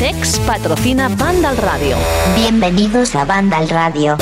CEX 0.00 0.38
patrocina 0.46 1.10
Banda 1.10 1.50
al 1.50 1.58
Radio. 1.58 1.94
Bienvenidos 2.34 3.14
a 3.14 3.26
Banda 3.26 3.58
al 3.58 3.68
Radio. 3.68 4.16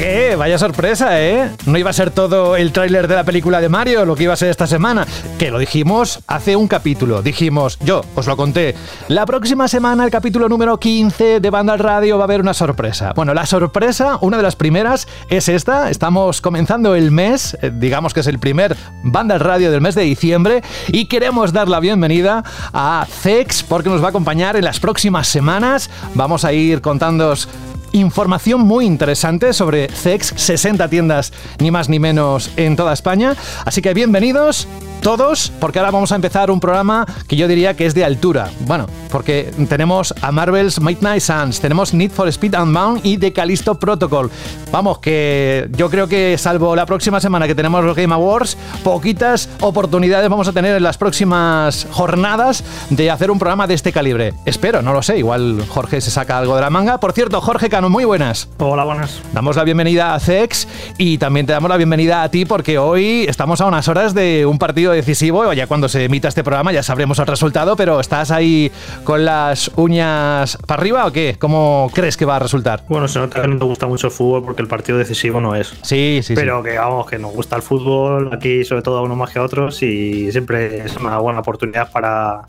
¿Qué? 0.00 0.34
Vaya 0.34 0.56
sorpresa, 0.56 1.20
¿eh? 1.20 1.50
No 1.66 1.76
iba 1.76 1.90
a 1.90 1.92
ser 1.92 2.10
todo 2.10 2.56
el 2.56 2.72
tráiler 2.72 3.06
de 3.06 3.16
la 3.16 3.24
película 3.24 3.60
de 3.60 3.68
Mario 3.68 4.06
lo 4.06 4.16
que 4.16 4.22
iba 4.22 4.32
a 4.32 4.36
ser 4.36 4.48
esta 4.48 4.66
semana. 4.66 5.06
Que 5.38 5.50
lo 5.50 5.58
dijimos 5.58 6.20
hace 6.26 6.56
un 6.56 6.68
capítulo. 6.68 7.20
Dijimos, 7.20 7.78
yo 7.80 8.00
os 8.14 8.26
lo 8.26 8.34
conté. 8.34 8.74
La 9.08 9.26
próxima 9.26 9.68
semana, 9.68 10.06
el 10.06 10.10
capítulo 10.10 10.48
número 10.48 10.80
15 10.80 11.40
de 11.40 11.50
Banda 11.50 11.74
al 11.74 11.80
Radio, 11.80 12.16
va 12.16 12.22
a 12.22 12.24
haber 12.24 12.40
una 12.40 12.54
sorpresa. 12.54 13.12
Bueno, 13.14 13.34
la 13.34 13.44
sorpresa, 13.44 14.16
una 14.22 14.38
de 14.38 14.42
las 14.42 14.56
primeras, 14.56 15.06
es 15.28 15.50
esta. 15.50 15.90
Estamos 15.90 16.40
comenzando 16.40 16.94
el 16.94 17.10
mes, 17.10 17.58
eh, 17.60 17.70
digamos 17.70 18.14
que 18.14 18.20
es 18.20 18.26
el 18.26 18.38
primer 18.38 18.78
Banda 19.02 19.34
al 19.34 19.40
Radio 19.40 19.70
del 19.70 19.82
mes 19.82 19.96
de 19.96 20.02
diciembre, 20.02 20.62
y 20.88 21.08
queremos 21.08 21.52
dar 21.52 21.68
la 21.68 21.78
bienvenida 21.78 22.42
a 22.72 23.06
Zex 23.06 23.64
porque 23.64 23.90
nos 23.90 24.00
va 24.02 24.06
a 24.06 24.10
acompañar 24.10 24.56
en 24.56 24.64
las 24.64 24.80
próximas 24.80 25.28
semanas. 25.28 25.90
Vamos 26.14 26.46
a 26.46 26.54
ir 26.54 26.80
contándoos 26.80 27.50
información 27.92 28.60
muy 28.60 28.86
interesante 28.86 29.52
sobre 29.52 29.88
CEX, 29.88 30.32
60 30.36 30.88
tiendas 30.88 31.32
ni 31.58 31.70
más 31.70 31.88
ni 31.88 31.98
menos 31.98 32.50
en 32.56 32.76
toda 32.76 32.92
España. 32.92 33.34
Así 33.64 33.82
que 33.82 33.94
bienvenidos 33.94 34.68
todos, 35.00 35.50
porque 35.60 35.78
ahora 35.78 35.90
vamos 35.90 36.12
a 36.12 36.16
empezar 36.16 36.50
un 36.50 36.60
programa 36.60 37.06
que 37.26 37.36
yo 37.36 37.48
diría 37.48 37.74
que 37.74 37.86
es 37.86 37.94
de 37.94 38.04
altura. 38.04 38.50
Bueno, 38.66 38.86
porque 39.10 39.52
tenemos 39.68 40.14
a 40.20 40.30
Marvel's 40.30 40.80
Midnight 40.80 41.22
Suns, 41.22 41.60
tenemos 41.60 41.94
Need 41.94 42.10
for 42.10 42.28
Speed 42.28 42.54
Unbound 42.54 43.00
y 43.04 43.16
The 43.16 43.32
Callisto 43.32 43.76
Protocol. 43.76 44.30
Vamos, 44.70 44.98
que 44.98 45.68
yo 45.72 45.88
creo 45.90 46.06
que 46.06 46.36
salvo 46.38 46.76
la 46.76 46.86
próxima 46.86 47.20
semana 47.20 47.46
que 47.46 47.54
tenemos 47.54 47.82
los 47.82 47.96
Game 47.96 48.12
Awards, 48.12 48.56
poquitas 48.84 49.48
oportunidades 49.60 50.28
vamos 50.28 50.48
a 50.48 50.52
tener 50.52 50.76
en 50.76 50.82
las 50.82 50.98
próximas 50.98 51.86
jornadas 51.90 52.62
de 52.90 53.10
hacer 53.10 53.30
un 53.30 53.38
programa 53.38 53.66
de 53.66 53.74
este 53.74 53.92
calibre. 53.92 54.34
Espero, 54.44 54.82
no 54.82 54.92
lo 54.92 55.02
sé, 55.02 55.18
igual 55.18 55.64
Jorge 55.68 56.00
se 56.00 56.10
saca 56.10 56.38
algo 56.38 56.54
de 56.54 56.60
la 56.60 56.70
manga. 56.70 57.00
Por 57.00 57.12
cierto, 57.12 57.40
Jorge 57.40 57.68
Cano, 57.80 57.88
muy 57.88 58.04
buenas. 58.04 58.46
Hola, 58.58 58.84
buenas. 58.84 59.22
Damos 59.32 59.56
la 59.56 59.64
bienvenida 59.64 60.14
a 60.14 60.20
CEX 60.20 60.68
y 60.98 61.16
también 61.16 61.46
te 61.46 61.54
damos 61.54 61.70
la 61.70 61.78
bienvenida 61.78 62.22
a 62.22 62.30
ti 62.30 62.44
porque 62.44 62.76
hoy 62.76 63.24
estamos 63.26 63.62
a 63.62 63.64
unas 63.64 63.88
horas 63.88 64.12
de 64.12 64.44
un 64.44 64.58
partido 64.58 64.92
decisivo. 64.92 65.50
Ya 65.54 65.66
cuando 65.66 65.88
se 65.88 66.04
emita 66.04 66.28
este 66.28 66.44
programa 66.44 66.72
ya 66.72 66.82
sabremos 66.82 67.18
el 67.20 67.26
resultado, 67.26 67.76
pero 67.76 67.98
¿estás 67.98 68.32
ahí 68.32 68.70
con 69.02 69.24
las 69.24 69.70
uñas 69.76 70.58
para 70.66 70.82
arriba 70.82 71.06
o 71.06 71.12
qué? 71.12 71.36
¿Cómo 71.38 71.90
crees 71.94 72.18
que 72.18 72.26
va 72.26 72.36
a 72.36 72.40
resultar? 72.40 72.84
Bueno, 72.86 73.08
se 73.08 73.18
nota 73.18 73.40
que 73.40 73.48
no 73.48 73.56
te 73.56 73.64
gusta 73.64 73.86
mucho 73.86 74.08
el 74.08 74.12
fútbol 74.12 74.44
porque 74.44 74.60
el 74.60 74.68
partido 74.68 74.98
decisivo 74.98 75.40
no 75.40 75.54
es. 75.54 75.72
Sí, 75.80 76.20
sí, 76.22 76.34
Pero 76.34 76.62
que 76.62 76.76
vamos, 76.76 77.08
que 77.08 77.18
nos 77.18 77.32
gusta 77.32 77.56
el 77.56 77.62
fútbol, 77.62 78.28
aquí 78.30 78.62
sobre 78.62 78.82
todo 78.82 78.98
a 78.98 79.00
uno 79.00 79.16
más 79.16 79.30
que 79.30 79.38
a 79.38 79.42
otros 79.42 79.82
y 79.82 80.30
siempre 80.32 80.84
es 80.84 80.98
una 80.98 81.16
buena 81.16 81.40
oportunidad 81.40 81.90
para 81.90 82.42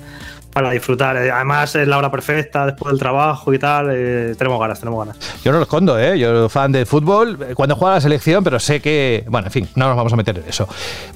para 0.53 0.71
disfrutar. 0.71 1.17
Eh, 1.17 1.31
Además 1.31 1.75
es 1.75 1.87
la 1.87 1.97
hora 1.97 2.11
perfecta 2.11 2.65
después 2.65 2.91
del 2.91 2.99
trabajo 2.99 3.53
y 3.53 3.59
tal. 3.59 3.87
eh, 3.91 4.35
tenemos 4.37 4.59
ganas, 4.59 4.79
tenemos 4.79 5.05
ganas. 5.05 5.41
Yo 5.43 5.51
no 5.51 5.57
lo 5.57 5.63
escondo, 5.63 5.97
¿eh? 5.99 6.17
Yo 6.19 6.27
soy 6.41 6.49
fan 6.49 6.71
de 6.71 6.85
fútbol 6.85 7.37
eh, 7.49 7.55
cuando 7.55 7.75
juega 7.75 7.95
la 7.95 8.01
selección, 8.01 8.43
pero 8.43 8.59
sé 8.59 8.81
que... 8.81 9.23
Bueno, 9.27 9.47
en 9.47 9.51
fin, 9.53 9.67
no 9.75 9.87
nos 9.87 9.95
vamos 9.97 10.13
a 10.13 10.15
meter 10.15 10.37
en 10.37 10.43
eso. 10.47 10.67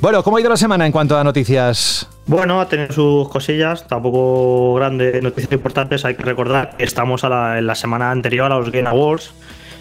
Bueno, 0.02 0.24
¿cómo 0.24 0.38
ha 0.38 0.40
ido 0.42 0.50
la 0.50 0.58
semana 0.58 0.86
en 0.86 0.92
cuanto 0.92 1.18
a 1.18 1.24
noticias? 1.24 2.08
Bueno, 2.28 2.60
ha 2.60 2.68
tenido 2.68 2.92
sus 2.92 3.30
cosillas, 3.30 3.86
tampoco 3.88 4.74
grandes 4.76 5.22
noticias 5.22 5.52
importantes. 5.52 6.06
Hay 6.06 6.16
que 6.16 6.24
recordar 6.24 6.76
que 6.78 6.84
estamos 6.84 7.24
a 7.24 7.30
la- 7.30 7.60
en 7.60 7.68
la 7.68 7.76
semana 7.76 8.12
anterior 8.12 8.52
a 8.52 8.58
los 8.58 8.72
Game 8.72 8.88
Awards 8.90 9.32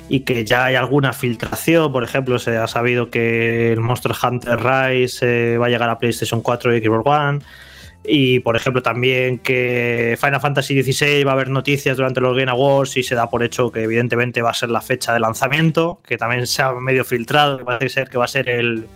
y 0.09 0.20
que 0.20 0.44
ya 0.44 0.66
hay 0.66 0.75
alguna 0.75 1.14
filtración. 1.14 1.91
Por 1.91 2.04
ejemplo, 2.04 2.38
se 2.38 2.59
ha 2.59 2.66
sabido 2.66 3.09
que 3.09 3.72
el 3.72 3.81
Monster 3.81 4.12
Hunter 4.22 4.59
Rise 4.62 5.54
eh, 5.54 5.59
va 5.59 5.66
a 5.66 5.69
llegar 5.70 5.88
a 5.88 5.98
PlayStation 5.98 6.43
4 6.43 6.76
y 6.76 6.81
Xbox 6.84 7.06
One. 7.06 7.38
Y 8.06 8.41
por 8.41 8.54
ejemplo, 8.54 8.82
también 8.82 9.38
que 9.38 10.19
Final 10.20 10.41
Fantasy 10.41 10.82
XVI 10.82 11.25
va 11.25 11.32
a 11.32 11.34
haber 11.34 11.48
noticias 11.48 11.97
durante 11.97 12.20
los 12.20 12.37
Game 12.37 12.50
Awards 12.50 12.97
y 12.98 13.03
se 13.03 13.15
da 13.15 13.31
por 13.31 13.42
hecho 13.42 13.72
que, 13.72 13.82
evidentemente, 13.82 14.42
va 14.42 14.50
a 14.50 14.54
ser 14.54 14.70
la 14.70 14.82
fecha 14.82 15.15
de 15.15 15.20
lanzamiento, 15.20 16.00
que 16.06 16.19
también 16.19 16.47
se 16.47 16.62
ha 16.62 16.72
medio 16.72 17.04
filtrado, 17.04 17.59
que 17.59 17.64
parece 17.64 17.88
ser 17.88 18.09
que 18.10 18.19
va 18.19 18.26
a 18.26 18.28
ser 18.28 18.50
el 18.50 18.87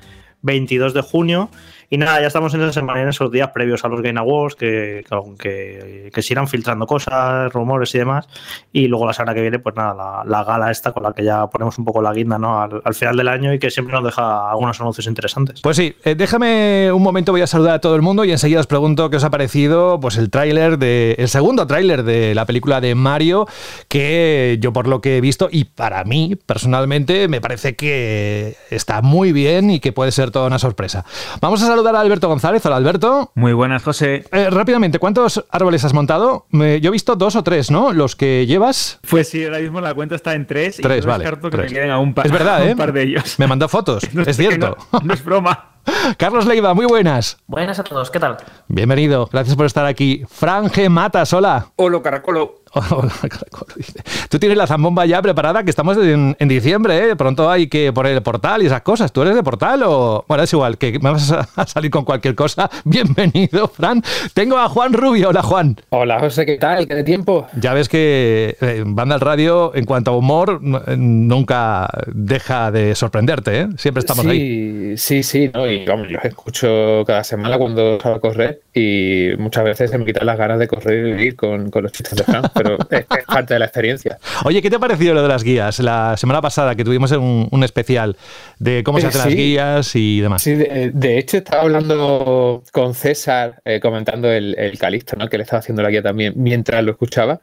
22 0.42 0.92
de 0.92 1.00
junio. 1.00 1.50
Y 1.91 1.97
nada, 1.97 2.21
ya 2.21 2.26
estamos 2.26 2.53
en 2.53 2.60
esa 2.60 2.72
semana, 2.72 3.03
en 3.03 3.09
esos 3.09 3.31
días 3.31 3.50
previos 3.50 3.82
a 3.84 3.88
los 3.88 4.03
Game 4.03 4.21
Awards, 4.21 4.56
que, 4.56 5.04
que, 5.38 6.10
que, 6.12 6.22
se 6.22 6.34
irán 6.34 6.47
filtrando 6.47 6.87
cosas, 6.87 7.50
rumores 7.53 7.94
y 7.94 7.99
demás. 7.99 8.28
Y 8.72 8.88
luego 8.88 9.06
la 9.06 9.15
semana 9.15 9.34
que 9.34 9.41
viene, 9.41 9.59
pues 9.59 9.75
nada, 9.75 9.94
la, 9.94 10.22
la 10.27 10.44
gala 10.44 10.71
esta 10.71 10.93
con 10.93 11.03
la 11.03 11.15
que 11.15 11.25
ya 11.25 11.47
ponemos 11.47 11.78
un 11.78 11.87
poco 11.87 12.03
la 12.03 12.12
guinda 12.12 12.38
¿no? 12.38 12.60
al, 12.60 12.82
al 12.84 12.94
final 12.94 13.16
del 13.16 13.28
año 13.28 13.54
y 13.54 13.59
que 13.59 13.71
siempre 13.71 13.94
nos 13.94 14.04
deja 14.04 14.50
algunos 14.50 14.78
anuncios 14.81 15.06
interesantes. 15.06 15.62
Pues 15.62 15.78
sí, 15.78 15.97
eh, 16.04 16.15
déjame 16.15 16.93
un 16.93 17.03
momento, 17.03 17.32
voy 17.32 17.41
a 17.41 17.47
saludar 17.47 17.75
a 17.75 17.81
todo 17.81 17.97
el 17.97 18.03
mundo 18.03 18.25
y 18.25 18.32
enseguida 18.32 18.60
os 18.60 18.66
pregunto 18.66 19.09
qué 19.09 19.16
os 19.16 19.25
ha 19.25 19.31
parecido 19.31 19.98
pues 20.00 20.19
el 20.19 20.28
tráiler 20.31 20.78
de 20.78 21.15
el 21.19 21.28
segundo 21.28 21.66
tráiler 21.66 22.03
de 22.03 22.34
la 22.34 22.44
película 22.44 22.81
de 22.81 22.94
Mario 22.94 23.47
que 23.88 24.59
yo 24.60 24.72
por 24.72 24.88
lo 24.88 25.00
que 25.00 25.16
he 25.16 25.21
visto 25.21 25.48
y 25.50 25.65
para 25.65 26.04
mí 26.04 26.37
personalmente 26.47 27.28
me 27.28 27.41
parece 27.41 27.77
que 27.77 28.56
está 28.71 29.00
muy 29.00 29.32
bien 29.32 29.71
y 29.71 29.81
que 29.81 29.93
puede 29.93 30.12
ser 30.12 30.31
toda 30.31 30.47
una 30.47 30.59
sorpresa. 30.59 31.04
Vamos 31.41 31.62
a 31.62 31.66
saludar 31.66 31.78
a 31.87 32.00
Alberto 32.00 32.28
González. 32.28 32.65
Hola 32.66 32.77
Alberto. 32.77 33.31
Muy 33.34 33.53
buenas, 33.53 33.83
José. 33.83 34.25
Eh, 34.33 34.50
rápidamente, 34.50 34.99
¿cuántos 34.99 35.44
árboles 35.50 35.84
has 35.84 35.94
montado? 35.94 36.47
Yo 36.50 36.59
he 36.61 36.91
visto 36.91 37.15
dos 37.16 37.37
o 37.37 37.43
tres, 37.43 37.71
¿no? 37.71 37.93
Los 37.93 38.16
que 38.16 38.47
llevas. 38.47 38.99
Pues 39.09 39.28
sí, 39.28 39.44
ahora 39.44 39.61
mismo 39.61 39.81
la 39.81 39.94
cuenta 39.94 40.15
está 40.16 40.34
en 40.34 40.47
tres. 40.47 40.78
Tres, 40.83 40.99
y 41.05 41.06
no 41.06 41.12
vale, 41.12 41.25
descarto 41.25 41.50
que 41.50 41.56
tres. 41.56 41.71
me 41.71 41.77
queden 41.78 41.91
a 41.91 41.99
un 41.99 42.15
par, 42.15 42.27
Es 42.27 42.33
verdad, 42.33 42.62
un 42.65 42.69
¿eh? 42.69 42.77
par 42.77 42.93
de 42.93 43.03
ellos. 43.03 43.39
Me 43.39 43.47
mandó 43.47 43.69
fotos, 43.69 44.03
No 44.12 44.22
es 44.22 44.37
cierto. 44.37 44.77
No, 44.93 45.00
no 45.00 45.15
es 45.15 45.25
broma. 45.25 45.78
Carlos 46.16 46.47
Leiva, 46.47 46.75
muy 46.75 46.87
buenas. 46.87 47.38
Buenas 47.47 47.78
a 47.78 47.84
todos, 47.84 48.10
¿qué 48.10 48.19
tal? 48.19 48.37
Bienvenido, 48.69 49.28
gracias 49.32 49.56
por 49.56 49.66
estar 49.66 49.87
aquí. 49.87 50.22
Fran 50.28 50.69
G. 50.69 50.88
Matas, 50.88 51.32
hola. 51.32 51.69
Hola, 51.76 52.03
caracolo. 52.03 52.59
Hola, 52.91 53.12
caracol, 53.21 53.66
dice. 53.76 54.00
Tú 54.28 54.38
tienes 54.38 54.59
la 54.59 54.66
zambomba 54.66 55.06
ya 55.06 55.22
preparada, 55.22 55.65
que 55.65 55.71
estamos 55.71 55.97
en, 55.97 56.37
en 56.38 56.48
diciembre, 56.48 57.10
¿eh? 57.10 57.16
Pronto 57.16 57.50
hay 57.50 57.66
que 57.69 57.93
poner 57.93 58.12
el 58.12 58.22
portal 58.22 58.62
y 58.62 58.66
esas 58.66 58.82
cosas. 58.82 59.10
¿Tú 59.12 59.22
eres 59.22 59.34
de 59.34 59.43
portal 59.43 59.82
o...? 59.84 60.25
Bueno, 60.28 60.44
es 60.44 60.53
igual, 60.53 60.77
que 60.77 60.98
me 60.98 61.10
vas 61.10 61.32
a, 61.32 61.47
salir 61.66 61.91
con 61.91 62.04
cualquier 62.04 62.34
cosa. 62.34 62.69
Bienvenido, 62.84 63.69
Fran. 63.69 64.03
Tengo 64.34 64.59
a 64.59 64.69
Juan 64.69 64.93
Rubio. 64.93 65.31
Hola, 65.31 65.43
Juan. 65.43 65.81
Hola, 65.88 66.21
José, 66.21 66.44
¿qué 66.44 66.56
tal? 66.56 66.87
¿Qué 66.87 66.94
de 66.94 67.04
tiempo? 67.04 67.47
Ya 67.59 67.72
ves 67.72 67.88
que 67.88 68.56
eh, 68.60 68.82
Banda 68.87 69.15
al 69.15 69.21
Radio, 69.21 69.75
en 69.75 69.87
cuanto 69.87 70.10
a 70.10 70.16
humor, 70.16 70.60
nunca 70.62 71.88
deja 72.06 72.71
de 72.71 72.94
sorprenderte, 72.94 73.60
¿eh? 73.60 73.69
Siempre 73.78 74.00
estamos 74.00 74.25
sí, 74.25 74.31
ahí. 74.31 74.98
Sí, 74.98 75.22
sí, 75.22 75.50
¿no? 75.53 75.71
Y 75.71 75.78
vamos, 75.87 76.09
yo 76.09 76.19
os 76.19 76.25
escucho 76.25 77.05
cada 77.06 77.22
semana 77.25 77.59
cuando 77.59 78.00
salgo 78.00 78.16
a 78.16 78.21
correr 78.21 78.61
y 78.75 79.31
muchas 79.39 79.65
veces 79.65 79.91
se 79.91 79.99
me 79.99 80.05
quitan 80.05 80.27
las 80.27 80.37
ganas 80.39 80.59
de 80.59 80.66
correr 80.69 80.99
y 80.99 81.03
vivir 81.12 81.37
con, 81.37 81.71
con 81.71 81.83
los 81.83 81.93
chistes 81.93 82.16
de 82.16 82.25
Fran, 82.25 82.43
pero 82.55 82.77
es, 82.91 83.06
es 83.11 83.25
parte 83.27 83.55
de 83.55 83.61
la 83.61 83.66
experiencia. 83.66 84.19
Oye, 84.44 84.62
¿qué 84.62 84.71
te 84.71 84.77
ha 84.77 84.78
parecido 84.78 85.15
lo 85.15 85.22
de 85.22 85.28
las 85.28 85.43
guías? 85.44 85.78
La 85.81 86.16
semana 86.16 86.41
pasada 86.41 86.75
que 86.75 86.84
tuvimos 86.84 87.11
un, 87.12 87.49
un 87.50 87.65
especial 87.65 88.16
de 88.59 88.83
cómo 88.84 89.00
se 89.00 89.06
Eh, 89.06 89.09
hacen 89.09 89.22
sí. 89.22 89.28
las 89.28 89.37
guías 89.37 89.97
y 89.97 90.21
demás. 90.21 90.43
Sí, 90.43 90.55
de, 90.55 90.91
de 90.94 91.19
hecho 91.19 91.37
estaba 91.39 91.62
hablando 91.62 92.62
con 92.72 92.95
César, 92.95 93.60
eh, 93.65 93.81
comentando 93.81 94.31
el, 94.31 94.55
el 94.59 94.78
Calixto, 94.78 95.16
¿no? 95.16 95.28
Que 95.28 95.37
le 95.39 95.45
estaba 95.45 95.60
haciendo 95.60 95.83
la 95.83 95.91
guía 95.91 96.03
también 96.03 96.34
mientras 96.37 96.83
lo 96.84 96.93
escuchaba. 96.93 97.41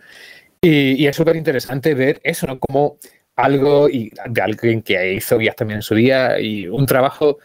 Y, 0.61 0.93
y 1.03 1.07
es 1.07 1.15
súper 1.15 1.35
interesante 1.35 1.93
ver 1.93 2.19
eso, 2.23 2.47
¿no? 2.47 2.57
Como 2.59 2.97
algo 3.35 3.89
y 3.89 4.11
de 4.29 4.41
alguien 4.41 4.81
que 4.81 5.13
hizo 5.13 5.37
guías 5.37 5.55
también 5.57 5.79
en 5.79 5.81
su 5.83 5.93
día 5.93 6.39
y 6.39 6.67
un 6.67 6.85
trabajo 6.85 7.37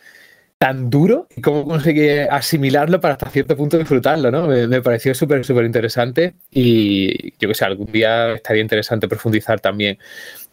tan 0.60 0.90
duro 0.90 1.26
y 1.34 1.40
cómo 1.40 1.64
consigue 1.64 2.28
asimilarlo 2.28 3.00
para 3.00 3.14
hasta 3.14 3.30
cierto 3.30 3.56
punto 3.56 3.78
disfrutarlo, 3.78 4.30
¿no? 4.30 4.46
Me, 4.46 4.82
pareció 4.82 5.14
súper, 5.14 5.42
súper 5.42 5.64
interesante 5.64 6.34
y 6.50 7.32
yo 7.38 7.48
que 7.48 7.54
sé, 7.54 7.64
algún 7.64 7.90
día 7.90 8.34
estaría 8.34 8.60
interesante 8.60 9.08
profundizar 9.08 9.58
también 9.58 9.98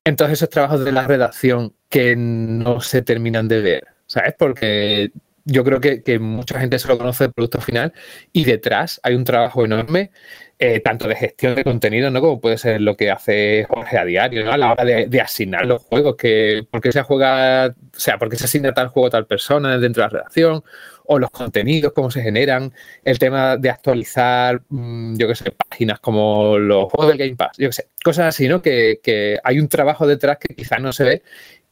en 0.06 0.16
esos 0.32 0.50
trabajos 0.50 0.86
de 0.86 0.94
la 0.94 1.06
redacción 1.06 1.74
que 1.90 2.16
no 2.16 2.80
se 2.80 3.02
terminan 3.02 3.50
de 3.50 3.60
ver, 3.60 3.88
¿sabes? 4.06 4.34
Porque 4.40 5.12
yo 5.44 5.66
creo 5.66 5.82
que, 5.82 6.02
que 6.02 6.20
mucha 6.20 6.58
gente 6.58 6.80
solo 6.80 6.98
conoce 6.98 7.26
el 7.26 7.34
producto 7.34 7.60
final 7.60 7.92
y 8.32 8.46
detrás 8.46 9.02
hay 9.04 9.14
un 9.14 9.26
trabajo 9.26 9.66
enorme, 9.66 10.12
eh, 10.60 10.80
tanto 10.80 11.08
de 11.08 11.16
gestión 11.16 11.54
de 11.54 11.64
contenido, 11.64 12.10
¿no? 12.10 12.20
Como 12.20 12.42
puede 12.42 12.58
ser 12.58 12.82
lo 12.82 12.98
que 12.98 13.12
hace 13.12 13.66
Jorge 13.70 13.98
a 14.00 14.06
diario, 14.06 14.44
¿no? 14.44 14.52
A 14.52 14.58
la 14.58 14.72
hora 14.72 14.84
de, 14.86 15.22
asignar 15.22 15.68
los 15.68 15.84
juegos, 15.84 16.16
que 16.16 16.66
por 16.72 16.82
qué 16.82 16.92
se 16.92 17.04
juega, 17.04 17.68
o 17.68 18.00
sea, 18.00 18.18
por 18.18 18.28
qué 18.28 18.38
se 18.38 18.46
asigna 18.46 18.74
tal 18.74 18.88
juego 18.88 19.08
a 19.08 19.12
tal 19.12 19.28
persona 19.28 19.78
dentro 19.78 20.02
de 20.02 20.08
la 20.08 20.18
redacción, 20.18 20.64
o 21.06 21.20
los 21.20 21.30
contenidos, 21.30 21.94
cómo 21.94 22.10
se 22.10 22.24
generan, 22.24 22.74
el 23.04 23.20
tema 23.20 23.56
de 23.58 23.70
actualizar, 23.70 24.64
mm, 24.70 25.18
yo 25.18 25.28
qué 25.28 25.36
sé, 25.36 25.52
páginas 25.52 26.00
como 26.00 26.58
los 26.58 26.92
juegos 26.92 27.10
del 27.10 27.18
Game 27.20 27.36
Pass, 27.36 27.58
yo 27.58 27.70
qué 27.70 27.74
sé, 27.74 27.88
cosas 28.04 28.26
así, 28.26 28.48
¿no? 28.48 28.60
Que, 28.62 29.00
que 29.04 29.40
hay 29.44 29.60
un 29.60 29.68
trabajo 29.68 30.08
detrás 30.08 30.40
que 30.40 30.56
quizás 30.56 30.82
no 30.82 30.92
se 30.92 31.04
ve 31.04 31.24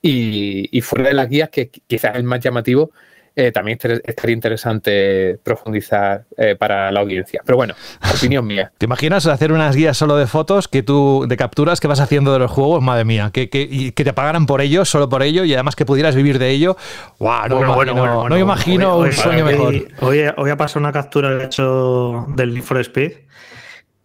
y, 0.02 0.70
y 0.78 0.82
fuera 0.82 1.10
de 1.10 1.16
las 1.16 1.28
guías, 1.28 1.50
que 1.50 1.70
quizás 1.70 2.12
es 2.12 2.18
el 2.18 2.24
más 2.24 2.40
llamativo, 2.40 2.92
eh, 3.36 3.52
también 3.52 3.78
estaría 4.06 4.34
interesante 4.34 5.38
profundizar 5.44 6.26
eh, 6.38 6.56
para 6.56 6.92
la 6.92 7.02
audiencia. 7.02 7.42
Pero 7.46 7.58
bueno, 7.58 7.74
opinión 8.16 8.48
mía. 8.48 8.72
¿Te 8.78 8.86
imaginas 8.86 9.26
hacer 9.28 9.52
unas 9.52 9.76
guías 9.76 9.98
solo 9.98 10.16
de 10.16 10.28
fotos 10.28 10.68
que 10.68 10.84
tú, 10.84 11.26
de 11.28 11.36
capturas 11.36 11.80
que 11.80 11.88
vas 11.88 12.00
haciendo 12.00 12.32
de 12.34 12.40
los 12.40 12.52
juegos? 12.52 12.82
Madre 12.82 13.04
mía, 13.04 13.32
que, 13.34 13.50
que, 13.50 13.68
y 13.70 13.92
que 13.92 14.04
te 14.04 14.14
pagaran 14.14 14.46
por 14.46 14.62
ello, 14.62 14.86
solo 14.86 15.10
por 15.10 15.22
ello, 15.22 15.44
y 15.44 15.54
además 15.54 15.76
que 15.76 15.86
pudieras 15.86 16.16
vivir 16.16 16.40
de 16.40 16.50
ello. 16.52 16.78
¡Wow! 17.20 17.50
No, 17.50 17.60
me 17.60 17.66
imagino, 17.66 18.30
no 18.30 18.38
imagino 18.38 18.98
un 19.00 19.12
sueño 19.12 19.46
mejor. 19.46 19.74
Hoy, 20.00 20.22
hoy 20.38 20.50
ha 20.50 20.58
pasado 20.58 20.80
una 20.80 20.94
captura 20.94 21.32
de 21.32 21.46
hecho 21.46 22.26
del 22.36 22.54
Need 22.54 22.64
for 22.64 22.80
Speed 22.80 23.12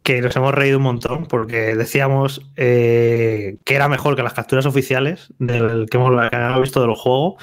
que 0.02 0.22
nos 0.22 0.34
hemos 0.34 0.54
reído 0.54 0.78
un 0.78 0.84
montón 0.84 1.26
porque 1.26 1.76
decíamos 1.76 2.40
eh, 2.56 3.58
que 3.64 3.74
era 3.74 3.88
mejor 3.88 4.16
que 4.16 4.22
las 4.22 4.32
capturas 4.32 4.66
oficiales 4.66 5.32
del 5.38 5.88
que 5.90 5.98
hemos, 5.98 6.30
que 6.30 6.36
hemos 6.36 6.60
visto 6.60 6.80
del 6.80 6.94
juego, 6.94 7.36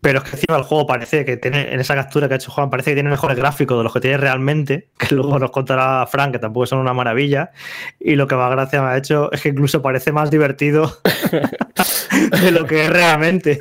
pero 0.00 0.18
es 0.18 0.24
que 0.24 0.36
encima 0.36 0.56
el 0.56 0.64
juego 0.64 0.86
parece 0.86 1.24
que 1.24 1.36
tiene, 1.36 1.72
en 1.72 1.80
esa 1.80 1.94
captura 1.94 2.26
que 2.26 2.34
ha 2.34 2.36
hecho 2.36 2.50
Juan, 2.50 2.70
parece 2.70 2.92
que 2.92 2.94
tiene 2.94 3.10
mejores 3.10 3.36
gráficos 3.36 3.78
de 3.78 3.84
los 3.84 3.92
que 3.92 4.00
tiene 4.00 4.16
realmente, 4.16 4.88
que 4.98 5.14
luego 5.14 5.38
nos 5.38 5.50
contará 5.50 6.06
Frank, 6.06 6.32
que 6.32 6.38
tampoco 6.38 6.66
son 6.66 6.78
una 6.78 6.94
maravilla. 6.94 7.50
Y 7.98 8.16
lo 8.16 8.26
que 8.26 8.34
más 8.34 8.50
gracia 8.50 8.82
me 8.82 8.88
ha 8.88 8.96
hecho 8.96 9.30
es 9.32 9.42
que 9.42 9.50
incluso 9.50 9.82
parece 9.82 10.12
más 10.12 10.30
divertido 10.30 10.98
de 12.42 12.50
lo 12.50 12.66
que 12.66 12.84
es 12.84 12.90
realmente 12.90 13.60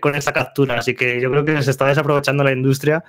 con, 0.00 0.14
esa 0.14 0.32
captura. 0.32 0.78
Así 0.78 0.94
que 0.94 1.20
yo 1.20 1.30
creo 1.30 1.44
que 1.44 1.62
se 1.62 1.70
está 1.70 1.86
desaprovechando 1.86 2.44
la 2.44 2.52
industria 2.52 3.04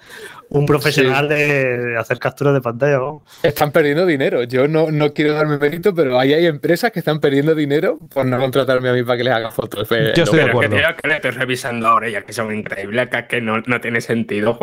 un 0.54 0.68
profesional 0.68 1.28
de 1.28 1.98
hacer 1.98 2.20
capturas 2.20 2.54
de 2.54 2.62
pantalla. 2.62 3.00
Están 3.42 3.72
perdiendo 3.72 4.06
dinero. 4.06 4.44
Yo 4.44 4.68
no, 4.68 4.92
no 4.92 5.12
quiero 5.12 5.34
darme 5.34 5.58
mérito, 5.58 5.96
pero 5.96 6.20
ahí 6.20 6.32
hay 6.32 6.46
empresas 6.46 6.92
que 6.92 7.00
están 7.00 7.20
perdiendo 7.20 7.56
dinero 7.56 7.98
por 8.14 8.26
no 8.26 8.38
contratarme 8.38 8.90
a 8.90 8.94
mí 8.94 9.04
para 9.04 9.18
que 9.18 9.24
les 9.24 9.34
haga 9.34 9.50
fotos. 9.50 9.90
Yo 9.90 10.24
estoy 10.24 10.40
de 10.40 10.46
acuerdo. 10.46 10.76
Que, 11.02 11.08
le 11.08 11.16
estoy 11.16 11.32
revisando 11.32 11.88
ahora 11.88 12.08
ya 12.10 12.22
que 12.22 12.34
son 12.34 12.54
increíbles, 12.54 13.10
que, 13.28 13.42
no, 13.42 13.62
no, 13.66 13.82
tiene 13.82 14.00
sentido. 14.00 14.60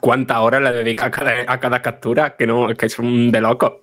¿Cuánta, 0.00 0.40
hora 0.40 0.60
le 0.60 0.72
dedica 0.72 1.06
a 1.06 1.10
cada, 1.10 1.32
a 1.46 1.58
cada 1.58 1.82
captura? 1.82 2.36
Que 2.36 2.46
no, 2.46 2.68
que 2.76 2.86
es 2.86 2.98
un 2.98 3.32
de 3.32 3.40
loco. 3.40 3.82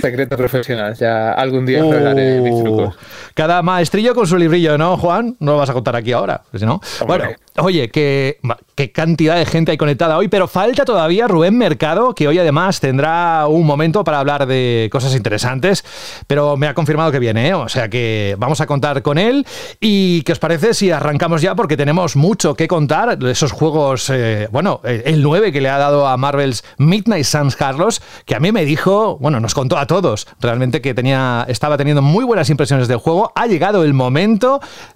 Secreto 0.00 0.38
profesional, 0.38 0.94
ya 0.94 1.32
algún 1.32 1.66
día 1.66 1.82
hablaré 1.82 2.40
mis 2.40 2.54
uh. 2.54 2.62
trucos. 2.62 2.96
Cada 3.34 3.60
maestrillo 3.60 4.14
con 4.14 4.26
su 4.26 4.31
librillo, 4.38 4.78
¿no, 4.78 4.96
Juan? 4.96 5.36
No 5.40 5.52
lo 5.52 5.58
vas 5.58 5.70
a 5.70 5.72
contar 5.72 5.96
aquí 5.96 6.12
ahora, 6.12 6.42
si 6.54 6.64
no. 6.64 6.80
Bueno, 7.06 7.24
oye, 7.58 7.90
qué, 7.90 8.38
qué 8.74 8.92
cantidad 8.92 9.36
de 9.36 9.46
gente 9.46 9.72
hay 9.72 9.78
conectada 9.78 10.16
hoy, 10.16 10.28
pero 10.28 10.48
falta 10.48 10.84
todavía 10.84 11.28
Rubén 11.28 11.56
Mercado, 11.56 12.14
que 12.14 12.28
hoy 12.28 12.38
además 12.38 12.80
tendrá 12.80 13.46
un 13.48 13.66
momento 13.66 14.04
para 14.04 14.18
hablar 14.18 14.46
de 14.46 14.88
cosas 14.90 15.14
interesantes, 15.14 15.84
pero 16.26 16.56
me 16.56 16.66
ha 16.66 16.74
confirmado 16.74 17.12
que 17.12 17.18
viene, 17.18 17.48
¿eh? 17.48 17.54
o 17.54 17.68
sea 17.68 17.88
que 17.88 18.36
vamos 18.38 18.60
a 18.60 18.66
contar 18.66 19.02
con 19.02 19.18
él. 19.18 19.46
¿Y 19.80 20.22
qué 20.22 20.32
os 20.32 20.38
parece 20.38 20.74
si 20.74 20.90
arrancamos 20.90 21.42
ya? 21.42 21.54
Porque 21.54 21.76
tenemos 21.76 22.16
mucho 22.16 22.54
que 22.54 22.68
contar 22.68 23.18
esos 23.24 23.52
juegos, 23.52 24.10
eh, 24.10 24.48
bueno, 24.50 24.80
el 24.84 25.22
9 25.22 25.52
que 25.52 25.60
le 25.60 25.68
ha 25.68 25.78
dado 25.78 26.06
a 26.06 26.16
Marvel's 26.16 26.64
Midnight 26.78 27.24
Suns 27.24 27.56
Carlos, 27.56 28.02
que 28.24 28.34
a 28.34 28.40
mí 28.40 28.52
me 28.52 28.64
dijo, 28.64 29.18
bueno, 29.18 29.40
nos 29.40 29.54
contó 29.54 29.78
a 29.78 29.86
todos 29.86 30.26
realmente 30.40 30.80
que 30.80 30.94
tenía, 30.94 31.44
estaba 31.48 31.76
teniendo 31.76 32.02
muy 32.02 32.24
buenas 32.24 32.50
impresiones 32.50 32.88
del 32.88 32.98
juego. 32.98 33.32
Ha 33.34 33.46
llegado 33.46 33.84
el 33.84 33.94
momento, 33.94 34.11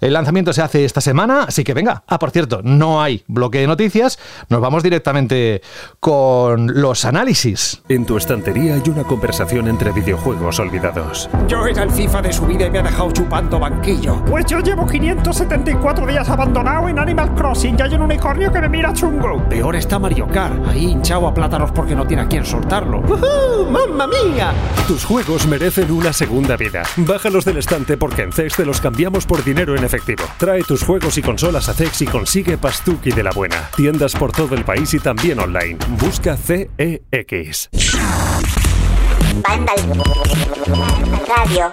el 0.00 0.12
lanzamiento 0.12 0.52
se 0.52 0.62
hace 0.62 0.84
esta 0.84 1.00
semana, 1.00 1.44
así 1.44 1.64
que 1.64 1.74
venga. 1.74 2.02
Ah, 2.06 2.18
por 2.18 2.30
cierto, 2.30 2.60
no 2.62 3.02
hay 3.02 3.24
bloque 3.26 3.58
de 3.58 3.66
noticias, 3.66 4.18
nos 4.48 4.60
vamos 4.60 4.82
directamente 4.82 5.62
con 6.00 6.80
los 6.80 7.04
análisis. 7.04 7.82
En 7.88 8.04
tu 8.04 8.16
estantería 8.16 8.74
hay 8.74 8.90
una 8.90 9.04
conversación 9.04 9.68
entre 9.68 9.92
videojuegos 9.92 10.58
olvidados. 10.58 11.28
Yo 11.48 11.66
era 11.66 11.82
el 11.82 11.90
FIFA 11.90 12.22
de 12.22 12.32
su 12.32 12.46
vida 12.46 12.66
y 12.66 12.70
me 12.70 12.80
ha 12.80 12.82
dejado 12.82 13.10
chupando 13.10 13.58
banquillo. 13.58 14.22
Pues 14.26 14.44
yo 14.46 14.60
llevo 14.60 14.86
574 14.86 16.06
días 16.06 16.28
abandonado 16.28 16.88
en 16.88 16.98
Animal 16.98 17.34
Crossing 17.34 17.76
y 17.78 17.82
hay 17.82 17.94
un 17.94 18.02
unicornio 18.02 18.52
que 18.52 18.60
me 18.60 18.68
mira 18.68 18.92
chungo. 18.92 19.42
Peor 19.48 19.76
está 19.76 19.98
Mario 19.98 20.26
Kart, 20.28 20.66
ahí 20.68 20.86
hinchado 20.86 21.26
a 21.26 21.34
plátanos 21.34 21.70
porque 21.72 21.94
no 21.94 22.06
tiene 22.06 22.22
a 22.24 22.28
quien 22.28 22.44
soltarlo. 22.44 23.00
¡Uh, 23.00 23.70
¡Mamma 23.70 24.06
mía! 24.06 24.52
Tus 24.86 25.04
juegos 25.04 25.46
merecen 25.46 25.90
una 25.90 26.12
segunda 26.12 26.56
vida. 26.56 26.82
Bájalos 26.96 27.44
del 27.44 27.58
estante 27.58 27.96
porque 27.96 28.22
en 28.22 28.32
CEX 28.32 28.56
te 28.56 28.64
los 28.64 28.80
cambiamos 28.80 29.05
por 29.10 29.44
dinero 29.44 29.76
en 29.76 29.84
efectivo. 29.84 30.24
Trae 30.36 30.62
tus 30.62 30.82
juegos 30.82 31.16
y 31.16 31.22
consolas 31.22 31.68
a 31.68 31.74
CEX 31.74 32.02
y 32.02 32.06
consigue 32.06 32.58
Pastuki 32.58 33.12
de 33.12 33.22
la 33.22 33.30
buena. 33.30 33.70
Tiendas 33.76 34.16
por 34.16 34.32
todo 34.32 34.56
el 34.56 34.64
país 34.64 34.92
y 34.94 34.98
también 34.98 35.38
online. 35.38 35.78
Busca 36.00 36.36
CEX. 36.36 37.70
Radio. 41.28 41.70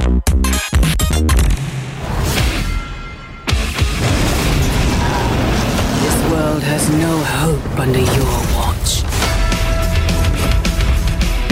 This 6.01 6.31
world 6.31 6.63
has 6.63 6.89
no 6.89 7.17
hope 7.17 7.79
under 7.79 7.99
your 7.99 8.33
watch. 8.55 9.12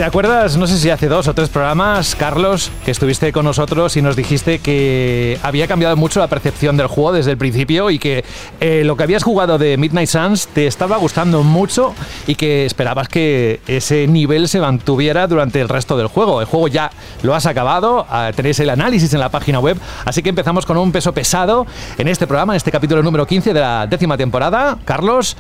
¿Te 0.02 0.08
acuerdas, 0.08 0.58
no 0.58 0.66
sé 0.66 0.80
si 0.80 0.90
hace 0.90 1.08
dos 1.08 1.28
o 1.28 1.36
tres 1.36 1.50
programas, 1.50 2.16
Carlos, 2.16 2.72
que 2.84 2.90
estuviste 2.90 3.32
con 3.32 3.46
nosotros 3.46 3.96
y 3.98 4.02
nos 4.02 4.16
dijiste 4.16 4.58
que 4.58 5.38
había 5.44 5.68
cambiado 5.68 5.96
mucho 5.96 6.20
la 6.20 6.26
percepción 6.26 6.76
del 6.76 6.88
juego 6.88 7.14
desde 7.14 7.30
el 7.30 7.38
principio 7.38 7.92
y 7.92 8.00
que 8.00 8.26
eh, 8.60 8.82
lo 8.84 8.98
que 8.98 9.04
habías 9.04 9.22
jugado 9.22 9.60
de 9.60 9.78
Midnight 9.78 10.10
Suns 10.10 10.48
te 10.48 10.66
estaba 10.66 10.98
gustando 10.98 11.44
mucho 11.44 11.94
y 12.26 12.34
que 12.34 12.66
esperabas 12.66 13.10
que 13.10 13.60
ese 13.68 14.08
nivel 14.08 14.48
se 14.48 14.60
mantuviera 14.60 15.28
durante 15.28 15.62
el 15.62 15.70
resto 15.70 15.96
del 15.96 16.08
juego? 16.08 16.42
El 16.42 16.48
juego 16.48 16.68
ya 16.68 16.90
lo 17.22 17.36
has 17.36 17.46
acabado, 17.46 18.08
ah, 18.10 18.32
tenéis 18.36 18.60
el 18.60 18.72
análisis 18.72 19.14
en 19.14 19.20
la 19.20 19.30
página 19.30 19.60
web, 19.60 19.78
así 20.04 20.24
que 20.24 20.30
empezamos 20.30 20.66
con 20.66 20.78
un 20.78 20.92
peso 20.92 21.14
pesado 21.14 21.68
en 22.00 22.08
este 22.08 22.26
programa, 22.26 22.54
en 22.54 22.58
este 22.58 22.72
capítulo 22.72 23.04
número 23.04 23.28
15 23.28 23.54
de 23.54 23.60
la 23.60 23.86
décima 23.86 24.18
temporada. 24.18 24.80
Carlos, 24.84 25.38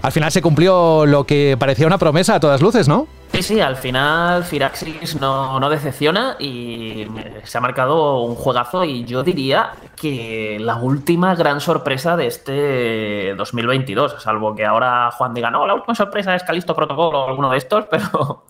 al 0.00 0.12
final 0.12 0.30
se 0.30 0.42
cumplió 0.42 1.06
lo 1.06 1.26
que 1.26 1.56
parecía 1.58 1.88
una 1.88 1.98
promesa 1.98 2.36
a 2.36 2.38
todas 2.38 2.62
luces, 2.62 2.86
¿no? 2.86 3.08
Sí, 3.32 3.42
sí, 3.42 3.60
al 3.60 3.76
final 3.76 4.44
Firaxis 4.44 5.20
no, 5.20 5.60
no, 5.60 5.68
decepciona 5.68 6.36
y 6.38 7.06
se 7.44 7.58
ha 7.58 7.60
marcado 7.60 8.22
un 8.22 8.34
juegazo 8.34 8.82
y 8.84 9.04
yo 9.04 9.22
diría 9.22 9.72
que 9.94 10.56
la 10.58 10.76
última 10.76 11.34
gran 11.34 11.60
sorpresa 11.60 12.16
de 12.16 12.28
este 12.28 13.34
2022, 13.34 14.22
salvo 14.22 14.54
que 14.54 14.64
ahora 14.64 15.10
Juan 15.10 15.34
diga, 15.34 15.50
no, 15.50 15.66
la 15.66 15.74
última 15.74 15.94
sorpresa 15.94 16.34
es 16.34 16.44
Calisto 16.44 16.74
Protocol 16.74 17.14
o 17.14 17.28
alguno 17.28 17.50
de 17.50 17.58
estos, 17.58 17.84
pero 17.90 18.46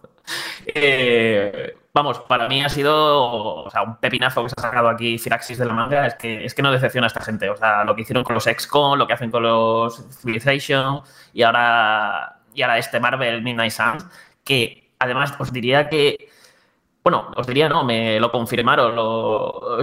eh, 0.67 1.77
vamos, 1.93 2.21
para 2.21 2.49
mí 2.49 2.63
ha 2.63 2.69
sido 2.69 3.65
un 3.65 3.97
pepinazo 3.97 4.45
que 4.45 4.51
se 4.51 4.55
ha 4.59 4.63
sacado 4.63 4.89
aquí 4.89 5.19
Firaxis 5.19 5.59
de 5.59 5.65
la 5.65 5.73
manga, 5.73 6.07
es 6.07 6.15
que, 6.15 6.45
es 6.45 6.55
que 6.55 6.63
no 6.63 6.71
decepciona 6.71 7.07
a 7.07 7.09
esta 7.09 7.23
gente, 7.23 7.51
o 7.51 7.57
sea, 7.57 7.83
lo 7.83 7.97
que 7.97 8.03
hicieron 8.03 8.23
con 8.23 8.35
los 8.35 8.45
XCOM, 8.45 8.99
lo 8.99 9.07
que 9.09 9.15
hacen 9.15 9.33
con 9.33 9.43
los 9.43 10.05
Civilization 10.21 11.01
y 11.33 11.43
ahora, 11.43 12.37
y 12.55 12.63
ahora 12.63 12.79
este 12.79 13.01
Marvel 13.01 13.43
Midnight 13.43 13.73
Suns 13.73 14.07
que 14.47 14.93
además 15.01 15.35
os 15.39 15.53
diría 15.53 15.89
que, 15.89 16.31
bueno, 17.03 17.33
os 17.37 17.47
diría, 17.47 17.69
no, 17.69 17.85
me 17.85 18.21
lo 18.21 18.31
confirmaron 18.31 18.95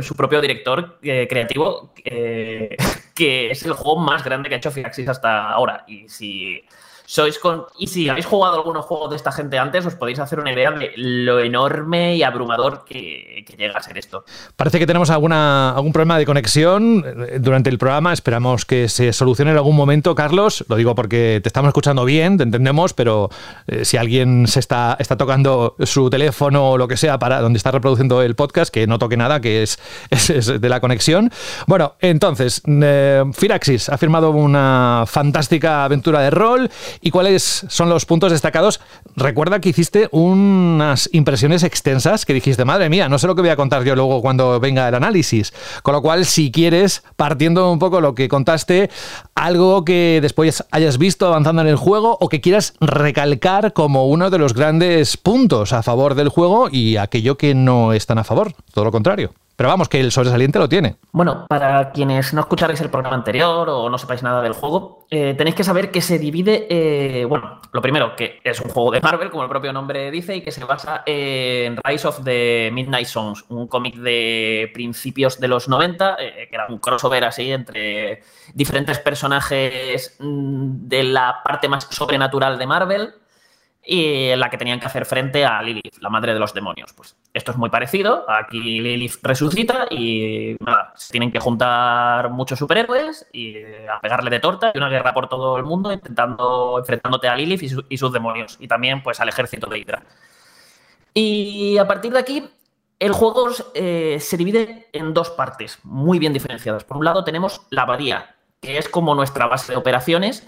su 0.02 0.16
propio 0.16 0.42
director 0.42 0.98
eh, 1.04 1.28
creativo, 1.30 1.94
eh, 2.04 2.76
que 3.14 3.52
es 3.52 3.64
el 3.64 3.74
juego 3.74 4.00
más 4.00 4.24
grande 4.24 4.48
que 4.50 4.56
ha 4.56 4.58
hecho 4.58 4.72
Firaxis 4.72 5.10
hasta 5.10 5.50
ahora. 5.50 5.84
Y 5.88 6.08
si 6.08 6.64
sois 7.06 7.40
con. 7.40 7.66
Y 7.78 7.88
si 7.88 8.10
habéis 8.10 8.26
jugado 8.26 8.56
algunos 8.56 8.86
juegos 8.86 9.10
de 9.10 9.16
esta 9.16 9.32
gente 9.32 9.60
antes, 9.60 9.86
os 9.86 9.96
podéis 9.96 10.20
hacer 10.20 10.40
una 10.40 10.52
idea 10.52 10.72
de 10.72 10.94
lo 10.96 11.40
enorme 11.40 12.16
y 12.16 12.24
abrumador 12.24 12.86
que, 12.86 13.46
llega 13.58 13.78
a 13.78 13.84
ser 13.84 13.98
esto. 13.98 14.24
Parece 14.56 14.80
que 14.80 14.88
tenemos 14.88 15.10
alguna, 15.10 15.72
algún 15.72 15.94
problema 15.94 16.18
de 16.18 16.26
conexión 16.26 17.06
eh, 17.06 17.38
durante 17.40 17.70
el 17.70 17.78
programa. 17.78 18.14
Esperamos 18.14 18.66
que 18.66 18.90
se 18.90 19.14
solucione 19.14 19.52
en 19.52 19.58
algún 19.58 19.76
momento, 19.76 20.16
Carlos. 20.16 20.66
Lo 20.68 20.76
digo 20.76 20.96
porque 20.96 21.40
te 21.44 21.50
estamos 21.50 21.70
escuchando 21.70 22.06
bien, 22.06 22.38
te 22.38 22.44
entendemos, 22.44 22.94
pero 22.94 23.30
eh, 23.68 23.86
si 23.86 23.98
alguien 23.98 24.48
se 24.48 24.60
está, 24.60 24.98
está 25.00 25.18
tocando 25.18 25.76
su 25.84 26.10
teléfono 26.10 26.72
o 26.72 26.78
lo 26.78 26.88
que 26.88 26.98
sea 26.98 27.20
para 27.20 27.42
donde 27.42 27.58
está 27.58 27.72
reproduciendo 27.72 28.22
el 28.22 28.36
podcast, 28.36 28.74
que 28.74 28.88
no 28.88 28.98
toque 28.98 29.18
nada, 29.18 29.40
que 29.40 29.64
es, 29.64 29.80
es, 30.10 30.62
de 30.62 30.70
la 30.70 30.80
conexión. 30.80 31.32
Bueno, 31.68 31.96
entonces, 32.00 32.62
eh, 32.66 33.24
Firaxis 33.34 33.90
ha 33.90 33.98
firmado 33.98 34.32
una 34.32 35.04
fantástica 35.06 35.84
aventura 35.84 36.22
de 36.22 36.30
rol 36.30 36.70
¿Y 37.02 37.12
cuáles 37.12 37.66
son 37.68 37.90
los 37.90 38.06
puntos 38.06 38.32
destacados? 38.32 38.80
Recuerda 39.16 39.60
que 39.60 39.70
hiciste 39.70 40.10
unas 40.12 41.10
impresiones 41.14 41.64
extensas 41.64 42.26
que 42.26 42.34
dijiste, 42.34 42.66
madre 42.66 42.90
mía, 42.90 43.10
no 43.10 43.20
sé 43.20 43.28
lo 43.28 43.36
que 43.36 43.42
voy 43.42 43.50
a 43.50 43.56
contar 43.56 43.84
yo 43.84 43.96
luego 43.96 44.22
cuando 44.22 44.60
venga 44.60 44.88
el 44.88 44.96
análisis. 44.96 45.54
Con 45.82 45.94
lo 45.94 46.02
cual, 46.02 46.26
si 46.26 46.52
quieres, 46.52 47.04
partiendo 47.16 47.72
un 47.72 47.80
poco 47.80 48.02
lo 48.02 48.16
que 48.16 48.28
contaste, 48.28 48.90
algo 49.36 49.86
que 49.86 50.20
después 50.22 50.64
hayas 50.72 50.98
visto 50.98 51.28
avanzando 51.28 51.62
en 51.62 51.68
el 51.68 51.76
juego 51.76 52.18
o 52.20 52.30
que 52.30 52.42
quieras 52.42 52.74
recalcar 52.80 53.74
como 53.74 54.08
uno 54.08 54.30
de 54.30 54.38
los 54.38 54.54
grandes 54.54 55.18
puntos 55.18 55.74
a 55.74 55.84
favor 55.84 56.16
del 56.16 56.30
juego 56.30 56.70
y 56.72 56.98
aquello 56.98 57.38
que 57.38 57.56
no 57.56 57.94
es 57.94 58.06
tan 58.06 58.18
a 58.18 58.24
favor, 58.24 58.54
todo 58.74 58.86
lo 58.86 58.92
contrario. 58.92 59.34
Pero 59.64 59.72
vamos, 59.72 59.88
que 59.88 60.02
el 60.02 60.12
sobresaliente 60.12 60.60
lo 60.60 60.68
tiene. 60.68 60.98
Bueno, 61.14 61.46
para 61.48 61.94
quienes 61.94 62.34
no 62.34 62.42
escucharéis 62.42 62.82
el 62.82 62.90
programa 62.90 63.16
anterior 63.16 63.70
o 63.70 63.90
no 63.90 63.98
sepáis 63.98 64.22
nada 64.22 64.42
del 64.42 64.52
juego, 64.52 65.06
eh, 65.10 65.36
tenéis 65.38 65.56
que 65.56 65.64
saber 65.64 65.90
que 65.90 66.02
se 66.02 66.20
divide, 66.20 66.68
eh, 66.70 67.24
bueno, 67.24 67.62
lo 67.72 67.82
primero, 67.82 68.14
que 68.14 68.42
es 68.44 68.60
un 68.60 68.70
juego 68.70 68.92
de 68.92 69.00
Marvel, 69.00 69.30
como 69.30 69.44
el 69.44 69.48
propio 69.48 69.72
nombre 69.72 70.12
dice, 70.12 70.36
y 70.36 70.42
que 70.42 70.52
se 70.52 70.66
basa 70.66 71.04
en 71.06 71.78
Rise 71.82 72.06
of 72.10 72.26
the 72.26 72.72
Midnight 72.74 73.08
Suns, 73.08 73.46
un 73.48 73.70
cómic 73.70 73.96
de 73.96 74.70
principios 74.74 75.40
de 75.40 75.48
los 75.48 75.70
90, 75.70 76.18
eh, 76.20 76.48
que 76.50 76.56
era 76.56 76.68
un 76.68 76.80
crossover 76.80 77.24
así 77.24 77.50
entre 77.50 78.22
diferentes 78.54 79.00
personajes 79.00 80.18
mm, 80.20 80.90
de 80.90 81.04
la 81.04 81.40
parte 81.42 81.70
más 81.70 81.88
sobrenatural 81.90 82.60
de 82.60 82.68
Marvel 82.68 83.14
y 83.86 84.36
la 84.36 84.50
que 84.50 84.58
tenían 84.58 84.80
que 84.80 84.86
hacer 84.86 85.06
frente 85.06 85.46
a 85.46 85.62
Lilith, 85.62 85.98
la 86.00 86.10
madre 86.10 86.34
de 86.34 86.40
los 86.40 86.54
demonios. 86.54 86.94
Pues 86.94 87.18
esto 87.34 87.52
es 87.52 87.58
muy 87.58 87.70
parecido. 87.70 88.26
Aquí 88.30 88.80
Lilith 88.80 89.16
resucita 89.22 89.88
y 89.90 90.56
nada, 90.60 90.94
se 90.96 91.12
tienen 91.12 91.32
que 91.32 91.40
juntar 91.40 92.30
muchos 92.30 92.60
superhéroes 92.60 93.28
y 93.34 93.58
a 93.92 94.00
pegarle 94.02 94.30
de 94.30 94.40
torta 94.40 94.72
y 94.74 94.78
una 94.78 94.90
guerra 94.90 95.14
por 95.14 95.28
todo 95.28 95.58
el 95.58 95.64
mundo 95.64 95.92
intentando 95.92 96.80
enfrentándote 96.80 97.28
a 97.28 97.36
Lilith 97.36 97.86
y 97.90 97.98
sus 97.98 98.14
demonios 98.14 98.58
y 98.60 98.68
también 98.68 99.04
pues 99.04 99.20
al 99.20 99.30
ejército 99.30 99.68
de 99.68 99.80
Hydra. 99.80 100.04
Y 101.14 101.78
a 101.78 101.88
partir 101.88 102.14
de 102.14 102.20
aquí 102.20 102.50
el 103.00 103.12
juego 103.12 103.50
eh, 103.74 104.18
se 104.22 104.38
divide 104.38 104.88
en 104.94 105.14
dos 105.14 105.30
partes 105.30 105.80
muy 105.84 106.20
bien 106.20 106.32
diferenciadas. 106.32 106.86
Por 106.86 106.98
un 106.98 107.04
lado 107.06 107.26
tenemos 107.26 107.68
la 107.70 107.82
abadía, 107.82 108.38
que 108.62 108.78
es 108.78 108.88
como 108.88 109.14
nuestra 109.14 109.48
base 109.48 109.74
de 109.74 109.78
operaciones 109.78 110.48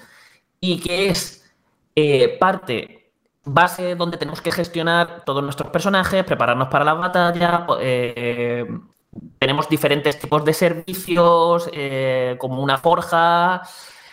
y 0.61 0.79
que 0.79 1.09
es 1.09 1.53
eh, 1.97 2.37
parte 2.39 3.04
base 3.45 3.95
donde 3.95 4.17
tenemos 4.17 4.41
que 4.41 4.51
gestionar 4.51 5.23
todos 5.25 5.43
nuestros 5.43 5.71
personajes, 5.71 6.23
prepararnos 6.23 6.67
para 6.67 6.85
la 6.85 6.93
batalla. 6.93 7.65
eh, 7.79 8.65
tenemos 9.39 9.69
diferentes 9.69 10.19
tipos 10.19 10.43
de 10.43 10.53
servicios, 10.53 11.69
eh, 11.71 12.35
como 12.39 12.61
una 12.61 12.77
forja, 12.77 13.61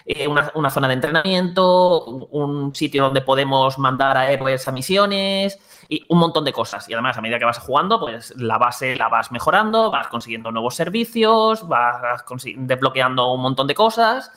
eh, 0.04 0.28
una, 0.28 0.50
una 0.54 0.70
zona 0.70 0.88
de 0.88 0.94
entrenamiento, 0.94 2.04
un, 2.04 2.74
sitio 2.74 3.04
donde 3.04 3.20
podemos 3.20 3.78
mandar 3.78 4.16
a 4.16 4.30
héroes 4.30 4.66
a 4.68 4.72
misiones 4.72 5.58
y 5.88 6.04
un 6.08 6.18
montón 6.18 6.44
de 6.44 6.52
cosas. 6.52 6.88
Y 6.88 6.92
además, 6.92 7.16
a 7.16 7.20
medida 7.20 7.38
que 7.38 7.44
vas 7.44 7.58
jugando, 7.58 8.00
pues 8.00 8.34
la 8.36 8.58
base 8.58 8.96
la 8.96 9.08
vas 9.08 9.32
mejorando, 9.32 9.90
vas 9.90 10.08
consiguiendo 10.08 10.50
nuevos 10.52 10.74
servicios, 10.76 11.66
vas 11.68 12.24
desbloqueando 12.56 13.32
un 13.32 13.42
montón 13.42 13.66
de 13.66 13.74
cosas 13.74 14.30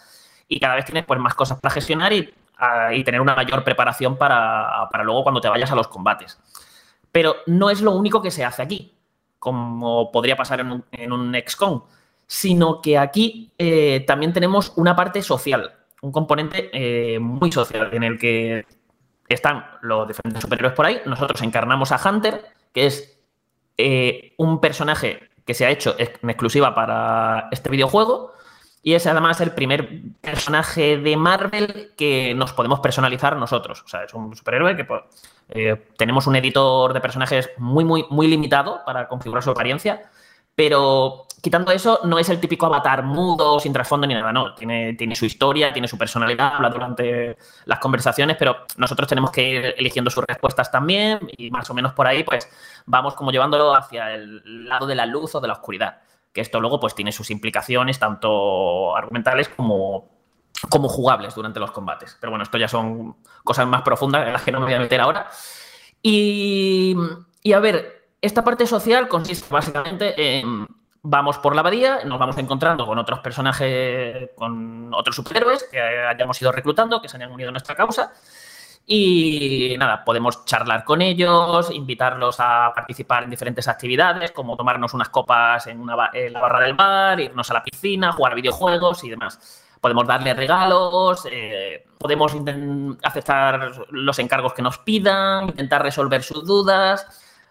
y 0.48 0.60
cada 0.60 0.76
vez 0.76 0.86
tienes 0.86 1.06
pues 1.06 1.20
más 1.20 1.34
cosas 1.34 1.60
para 1.60 1.74
gestionar 1.74 2.14
y, 2.14 2.34
y 2.94 3.04
tener 3.04 3.22
una 3.22 3.36
mayor 3.36 3.64
preparación 3.64 4.18
para, 4.18 4.88
para 4.92 5.04
luego 5.04 5.24
cuando 5.24 5.42
te 5.42 5.50
vayas 5.50 5.72
a 5.72 5.76
los 5.76 5.88
combates. 5.88 6.40
Pero 7.12 7.38
no 7.48 7.70
es 7.70 7.82
lo 7.82 7.92
único 7.92 8.22
que 8.22 8.32
se 8.32 8.44
hace 8.44 8.62
aquí, 8.62 8.94
como 9.40 10.12
podría 10.12 10.36
pasar 10.36 10.60
en 10.60 10.72
un, 10.72 10.86
en 10.92 11.12
un 11.12 11.36
XCOM, 11.48 11.84
sino 12.28 12.82
que 12.82 12.98
aquí 12.98 13.52
eh, 13.58 14.04
también 14.08 14.34
tenemos 14.34 14.74
una 14.76 14.96
parte 14.96 15.22
social, 15.22 15.74
un 16.02 16.12
componente 16.12 16.70
eh, 16.74 17.20
muy 17.20 17.52
social 17.52 17.90
en 17.94 18.04
el 18.04 18.20
que 18.20 18.66
están 19.28 19.66
los 19.82 20.08
diferentes 20.08 20.42
superhéroes 20.42 20.74
por 20.74 20.86
ahí. 20.86 21.02
Nosotros 21.06 21.42
encarnamos 21.42 21.92
a 21.92 22.10
Hunter, 22.10 22.44
que 22.74 22.88
es 22.88 23.20
eh, 23.78 24.34
un 24.38 24.60
personaje 24.60 25.30
que 25.46 25.54
se 25.54 25.66
ha 25.66 25.70
hecho 25.70 25.96
en 25.98 26.30
exclusiva 26.30 26.74
para 26.74 27.50
este 27.52 27.70
videojuego. 27.70 28.34
Y 28.86 28.94
es 28.94 29.08
además 29.08 29.42
el 29.42 29.50
primer 29.50 29.90
personaje 30.22 30.98
de 30.98 31.18
Marvel 31.18 31.94
que 31.98 32.36
nos 32.36 32.54
podemos 32.54 32.82
personalizar 32.82 33.36
nosotros. 33.36 33.82
O 33.84 33.88
sea, 33.88 34.04
es 34.04 34.14
un 34.14 34.36
superhéroe 34.36 34.76
que 34.76 34.86
pues, 34.86 35.02
eh, 35.50 35.88
tenemos 35.98 36.28
un 36.28 36.36
editor 36.36 36.94
de 36.94 37.02
personajes 37.02 37.50
muy, 37.58 37.84
muy, 37.84 38.06
muy 38.12 38.28
limitado 38.28 38.82
para 38.86 39.08
configurar 39.08 39.42
su 39.42 39.50
apariencia. 39.50 40.04
Pero 40.54 41.26
quitando 41.42 41.72
eso, 41.72 42.02
no 42.04 42.20
es 42.20 42.30
el 42.30 42.40
típico 42.40 42.68
avatar 42.68 43.02
mudo, 43.02 43.60
sin 43.60 43.74
trasfondo 43.74 44.06
ni 44.06 44.14
nada, 44.14 44.32
no. 44.32 44.54
Tiene, 44.54 44.94
tiene 44.94 45.16
su 45.16 45.26
historia, 45.26 45.74
tiene 45.74 45.88
su 45.88 45.98
personalidad, 45.98 46.54
habla 46.54 46.70
durante 46.70 47.38
las 47.66 47.80
conversaciones, 47.80 48.38
pero 48.38 48.68
nosotros 48.78 49.10
tenemos 49.10 49.32
que 49.32 49.50
ir 49.50 49.74
eligiendo 49.80 50.12
sus 50.12 50.24
respuestas 50.28 50.70
también 50.72 51.22
y 51.36 51.50
más 51.50 51.68
o 51.72 51.74
menos 51.74 51.94
por 51.94 52.06
ahí, 52.06 52.24
pues 52.24 52.48
vamos 52.86 53.16
como 53.16 53.32
llevándolo 53.32 53.76
hacia 53.76 54.14
el 54.14 54.70
lado 54.70 54.86
de 54.86 54.94
la 54.94 55.08
luz 55.08 55.34
o 55.34 55.42
de 55.42 55.48
la 55.48 55.56
oscuridad. 55.56 56.02
Que 56.36 56.42
esto 56.42 56.60
luego 56.60 56.82
pues 56.82 56.94
tiene 56.94 57.14
sus 57.14 57.32
implicaciones 57.32 57.98
tanto 57.98 58.94
argumentales 58.96 59.48
como, 59.48 60.10
como 60.70 60.90
jugables 60.90 61.34
durante 61.34 61.62
los 61.62 61.72
combates. 61.72 62.18
Pero 62.20 62.32
bueno, 62.32 62.44
esto 62.44 62.58
ya 62.58 62.68
son 62.68 63.16
cosas 63.46 63.66
más 63.66 63.82
profundas 63.84 64.28
en 64.28 64.34
las 64.34 64.44
que 64.44 64.52
no 64.52 64.60
me 64.60 64.66
voy 64.66 64.74
a 64.74 64.80
meter 64.80 65.00
ahora. 65.00 65.28
Y, 66.02 66.96
y 67.42 67.54
a 67.54 67.60
ver, 67.60 68.10
esta 68.22 68.44
parte 68.44 68.68
social 68.68 69.08
consiste 69.08 69.48
básicamente 69.50 70.40
en 70.40 70.68
vamos 71.08 71.38
por 71.38 71.54
la 71.54 71.62
abadía, 71.62 72.04
nos 72.04 72.18
vamos 72.18 72.38
encontrando 72.38 72.86
con 72.86 72.98
otros 72.98 73.20
personajes, 73.20 74.32
con 74.36 74.92
otros 74.94 75.16
superhéroes 75.16 75.64
que 75.72 75.80
hayamos 75.80 76.42
ido 76.42 76.52
reclutando, 76.52 77.02
que 77.02 77.08
se 77.08 77.18
hayan 77.18 77.32
unido 77.32 77.50
a 77.50 77.52
nuestra 77.52 77.76
causa. 77.76 78.12
Y 78.88 79.76
nada, 79.80 80.04
podemos 80.06 80.46
charlar 80.46 80.84
con 80.84 81.02
ellos, 81.02 81.72
invitarlos 81.72 82.36
a 82.40 82.72
participar 82.76 83.24
en 83.24 83.32
diferentes 83.32 83.68
actividades, 83.68 84.32
como 84.32 84.56
tomarnos 84.56 84.94
unas 84.94 85.10
copas 85.10 85.66
en, 85.68 85.80
una 85.80 86.12
en 86.14 86.32
la 86.34 86.40
barra 86.42 86.60
del 86.60 86.76
bar, 86.76 87.20
irnos 87.20 87.50
a 87.50 87.56
la 87.56 87.64
piscina, 87.64 88.12
jugar 88.12 88.36
videojuegos 88.36 89.04
y 89.04 89.10
demás. 89.10 89.64
Podemos 89.82 90.06
darle 90.06 90.34
regalos, 90.36 91.28
eh, 91.32 91.84
podemos 91.98 92.36
aceptar 93.04 93.72
los 93.90 94.20
encargos 94.20 94.54
que 94.54 94.62
nos 94.62 94.78
pidan, 94.80 95.50
intentar 95.50 95.82
resolver 95.82 96.22
sus 96.22 96.46
dudas. 96.46 97.08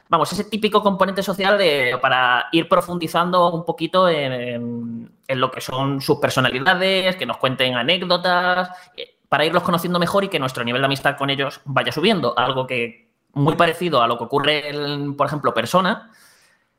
Vamos, 0.08 0.32
ese 0.32 0.44
típico 0.44 0.82
componente 0.82 1.22
social 1.22 1.58
de, 1.58 1.98
para 2.00 2.46
ir 2.52 2.68
profundizando 2.68 3.50
un 3.52 3.64
poquito 3.64 4.08
en, 4.08 4.32
en- 4.32 5.10
en 5.26 5.40
lo 5.40 5.50
que 5.50 5.60
son 5.62 6.00
sus 6.02 6.18
personalidades, 6.18 7.16
que 7.16 7.24
nos 7.26 7.38
cuenten 7.38 7.74
anécdotas, 7.76 8.70
eh, 8.96 9.13
para 9.34 9.46
irlos 9.46 9.64
conociendo 9.64 9.98
mejor 9.98 10.22
y 10.22 10.28
que 10.28 10.38
nuestro 10.38 10.62
nivel 10.62 10.80
de 10.80 10.86
amistad 10.86 11.16
con 11.16 11.28
ellos 11.28 11.60
vaya 11.64 11.90
subiendo. 11.90 12.38
Algo 12.38 12.68
que 12.68 13.10
muy 13.32 13.56
parecido 13.56 14.00
a 14.00 14.06
lo 14.06 14.16
que 14.16 14.22
ocurre 14.22 14.68
en, 14.68 15.16
por 15.16 15.26
ejemplo, 15.26 15.52
Persona. 15.52 16.12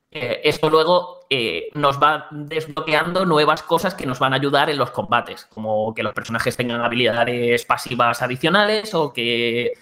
eh, 0.09 0.39
esto 0.45 0.69
luego 0.69 1.25
eh, 1.29 1.67
nos 1.74 2.01
va 2.01 2.27
desbloqueando 2.31 3.25
nuevas 3.25 3.62
cosas 3.62 3.93
que 3.93 4.05
nos 4.05 4.19
van 4.19 4.31
a 4.31 4.38
ayudar 4.38 4.69
en 4.69 4.77
los 4.77 4.91
combates, 4.91 5.47
como 5.53 5.93
que 5.93 6.01
los 6.01 6.13
personajes 6.13 6.55
tengan 6.55 6.79
habilidades 6.79 7.65
pasivas 7.65 8.21
adicionales 8.21 8.93
o 8.93 9.12
que 9.12 9.74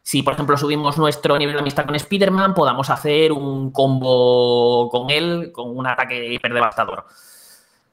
si, 0.00 0.22
por 0.22 0.32
ejemplo, 0.32 0.56
subimos 0.56 0.96
nuestro 0.96 1.36
nivel 1.36 1.56
de 1.56 1.60
amistad 1.60 1.84
con 1.84 1.96
Spider-Man, 1.96 2.54
podamos 2.54 2.88
hacer 2.88 3.30
un 3.30 3.72
combo 3.72 4.88
con 4.88 5.10
él 5.10 5.52
con 5.52 5.76
un 5.76 5.86
ataque 5.86 6.32
hiperdevastador. 6.32 7.04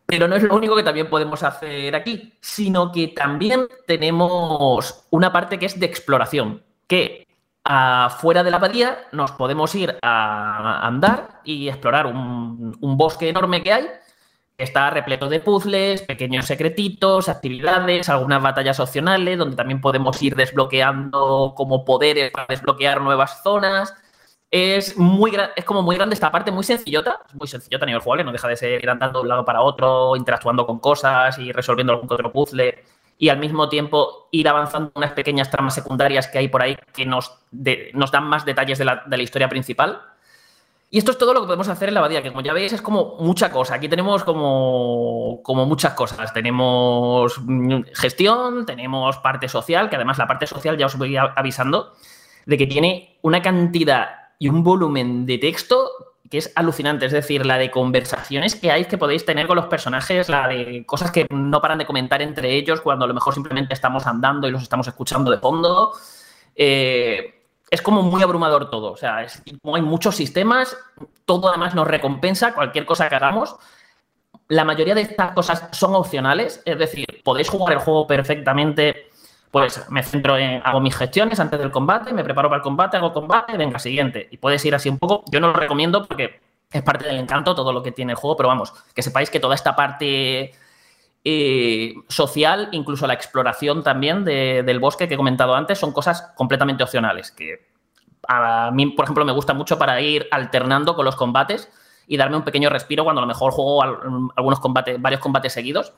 Pero 0.10 0.28
no 0.28 0.36
es 0.36 0.42
lo 0.42 0.56
único 0.56 0.76
que 0.76 0.82
también 0.82 1.08
podemos 1.08 1.44
hacer 1.44 1.96
aquí, 1.96 2.34
sino 2.42 2.92
que 2.92 3.10
también 3.10 3.68
tenemos 3.86 5.06
una 5.12 5.32
parte 5.32 5.60
que 5.60 5.68
es 5.68 5.80
de 5.80 5.86
exploración, 5.86 6.64
que 6.88 7.28
afuera 7.64 8.44
de 8.44 8.50
la 8.50 8.58
abadía 8.58 8.98
nos 9.12 9.32
podemos 9.34 9.76
ir 9.76 10.00
a 10.02 10.88
andar 10.88 11.42
y 11.44 11.70
explorar 11.70 12.08
un, 12.08 12.76
un 12.82 12.98
bosque 12.98 13.30
enorme 13.30 13.62
que 13.62 13.72
hay. 13.72 13.88
que 14.58 14.64
Está 14.64 14.90
repleto 14.90 15.30
de 15.30 15.42
puzzles, 15.42 16.02
pequeños 16.02 16.48
secretitos, 16.48 17.30
actividades, 17.30 18.10
algunas 18.10 18.42
batallas 18.42 18.80
opcionales, 18.80 19.38
donde 19.38 19.56
también 19.56 19.80
podemos 19.80 20.20
ir 20.24 20.36
desbloqueando 20.36 21.54
como 21.56 21.86
poderes 21.86 22.32
para 22.32 22.48
desbloquear 22.50 23.02
nuevas 23.02 23.44
zonas. 23.44 23.94
Es 24.52 24.98
muy 24.98 25.32
es 25.56 25.64
como 25.64 25.84
muy 25.84 25.96
grande 25.96 26.16
esta 26.16 26.32
parte, 26.32 26.52
muy 26.52 26.64
sencillota, 26.64 27.22
muy 27.34 27.48
sencillota 27.48 27.86
a 27.86 27.88
nivel 27.88 28.02
jugable, 28.02 28.24
no 28.24 28.32
deja 28.32 28.48
de 28.48 28.56
ser 28.56 28.84
ir 28.84 28.90
andando 28.90 29.20
de 29.20 29.24
un 29.24 29.30
lado 29.30 29.46
para 29.46 29.62
otro, 29.62 30.16
interactuando 30.16 30.66
con 30.66 30.80
cosas 30.80 31.38
y 31.38 31.52
resolviendo 31.52 31.94
algún 31.94 32.12
otro 32.12 32.32
puzzle 32.32 32.84
y 33.20 33.30
al 33.30 33.38
mismo 33.38 33.70
tiempo 33.70 34.30
ir 34.32 34.48
avanzando 34.48 34.92
unas 34.96 35.12
pequeñas 35.12 35.52
tramas 35.52 35.76
secundarias 35.76 36.28
que 36.28 36.40
hay 36.40 36.48
por 36.48 36.64
ahí 36.64 36.78
que 36.94 37.06
nos, 37.06 37.38
nos 37.94 38.12
dan 38.12 38.24
más 38.24 38.46
detalles 38.46 38.80
de 38.80 38.86
la, 38.86 39.04
de 39.06 39.18
la 39.18 39.24
historia 39.24 39.50
principal. 39.50 40.02
Y 40.90 40.98
esto 40.98 41.12
es 41.12 41.18
todo 41.20 41.34
lo 41.34 41.42
que 41.42 41.46
podemos 41.46 41.68
hacer 41.68 41.90
en 41.90 41.94
la 41.96 42.00
abadía, 42.00 42.24
que 42.24 42.30
como 42.30 42.42
ya 42.42 42.54
veis 42.54 42.74
es 42.74 42.82
como 42.82 43.18
mucha 43.20 43.52
cosa. 43.52 43.76
Aquí 43.76 43.90
tenemos 43.90 44.24
como, 44.24 45.42
como 45.44 45.66
muchas 45.68 45.94
cosas. 45.94 46.34
Tenemos 46.34 47.40
mm, 47.40 47.82
gestión, 47.94 48.66
tenemos 48.66 49.18
parte 49.18 49.48
social, 49.48 49.90
que 49.90 49.98
además 49.98 50.18
la 50.18 50.26
parte 50.26 50.48
social 50.48 50.78
ya 50.78 50.88
os 50.88 50.98
voy 50.98 51.16
avisando 51.18 51.94
de 52.46 52.58
que 52.58 52.66
tiene 52.66 53.20
una 53.22 53.42
cantidad 53.42 54.10
y 54.40 54.48
un 54.48 54.64
volumen 54.64 55.26
de 55.26 55.38
texto 55.38 55.92
que 56.30 56.38
es 56.38 56.52
alucinante. 56.56 57.06
Es 57.06 57.12
decir, 57.12 57.46
la 57.46 57.58
de 57.58 57.70
conversaciones 57.70 58.56
que 58.56 58.72
hay 58.72 58.86
que 58.86 58.98
podéis 58.98 59.26
tener 59.26 59.48
con 59.48 59.58
los 59.58 59.66
personajes, 59.66 60.30
la 60.30 60.48
de 60.48 60.86
cosas 60.86 61.12
que 61.12 61.28
no 61.30 61.62
paran 61.62 61.80
de 61.80 61.86
comentar 61.86 62.22
entre 62.22 62.56
ellos 62.56 62.82
cuando 62.82 63.06
a 63.06 63.08
lo 63.08 63.14
mejor 63.14 63.34
simplemente 63.34 63.74
estamos 63.74 64.08
andando 64.08 64.48
y 64.48 64.52
los 64.52 64.64
estamos 64.64 64.88
escuchando 64.88 65.30
de 65.32 65.40
fondo. 65.40 65.92
Eh, 66.56 67.36
es 67.70 67.82
como 67.82 68.02
muy 68.02 68.22
abrumador 68.24 68.70
todo. 68.70 68.92
O 68.92 68.98
sea, 68.98 69.26
como 69.62 69.76
hay 69.76 69.82
muchos 69.82 70.16
sistemas, 70.16 70.78
todo 71.26 71.50
además 71.50 71.76
nos 71.76 71.88
recompensa 71.88 72.54
cualquier 72.54 72.86
cosa 72.86 73.10
que 73.10 73.16
hagamos. 73.16 73.56
La 74.48 74.64
mayoría 74.64 74.96
de 74.96 75.02
estas 75.02 75.34
cosas 75.34 75.68
son 75.72 75.94
opcionales, 75.94 76.62
es 76.66 76.78
decir, 76.78 77.06
podéis 77.24 77.50
jugar 77.50 77.74
el 77.74 77.80
juego 77.80 78.08
perfectamente. 78.08 79.09
Pues 79.52 79.90
me 79.90 80.04
centro 80.04 80.38
en, 80.38 80.62
hago 80.64 80.80
mis 80.80 80.96
gestiones 80.96 81.40
antes 81.40 81.60
del 81.60 81.72
combate, 81.72 82.14
me 82.14 82.24
preparo 82.24 82.50
para 82.50 82.58
el 82.58 82.64
combate, 82.64 82.98
hago 82.98 83.12
combate, 83.12 83.58
venga, 83.58 83.80
siguiente. 83.80 84.28
Y 84.32 84.38
puedes 84.38 84.64
ir 84.66 84.76
así 84.76 84.90
un 84.90 85.00
poco. 85.00 85.24
Yo 85.32 85.40
no 85.40 85.48
lo 85.48 85.54
recomiendo 85.54 86.06
porque 86.06 86.40
es 86.72 86.84
parte 86.84 87.06
del 87.06 87.18
encanto, 87.18 87.56
todo 87.56 87.74
lo 87.74 87.82
que 87.82 87.92
tiene 87.92 88.12
el 88.12 88.18
juego, 88.18 88.38
pero 88.38 88.50
vamos, 88.50 88.72
que 88.94 89.02
sepáis 89.02 89.32
que 89.32 89.40
toda 89.40 89.56
esta 89.56 89.76
parte 89.76 90.52
eh, 91.24 91.94
social, 92.08 92.70
incluso 92.72 93.08
la 93.08 93.14
exploración 93.14 93.84
también 93.84 94.24
de- 94.24 94.64
del 94.64 94.80
bosque 94.80 95.08
que 95.08 95.16
he 95.16 95.18
comentado 95.18 95.56
antes, 95.56 95.78
son 95.80 95.92
cosas 95.92 96.32
completamente 96.36 96.84
opcionales, 96.84 97.32
que 97.32 97.68
a 98.28 98.70
mí, 98.72 98.86
por 98.88 99.06
ejemplo, 99.06 99.26
me 99.26 99.32
gusta 99.32 99.54
mucho 99.54 99.78
para 99.80 100.00
ir 100.00 100.28
alternando 100.32 100.96
con 100.96 101.06
los 101.06 101.16
combates 101.16 101.70
y 102.08 102.18
darme 102.18 102.38
un 102.38 102.44
pequeño 102.44 102.70
respiro 102.70 103.04
cuando 103.04 103.20
a 103.22 103.24
lo 103.24 103.28
mejor 103.28 103.52
juego 103.52 103.82
al- 103.84 103.98
algunos 104.36 104.60
combates, 104.60 105.02
varios 105.02 105.20
combates 105.22 105.54
seguidos. 105.54 105.94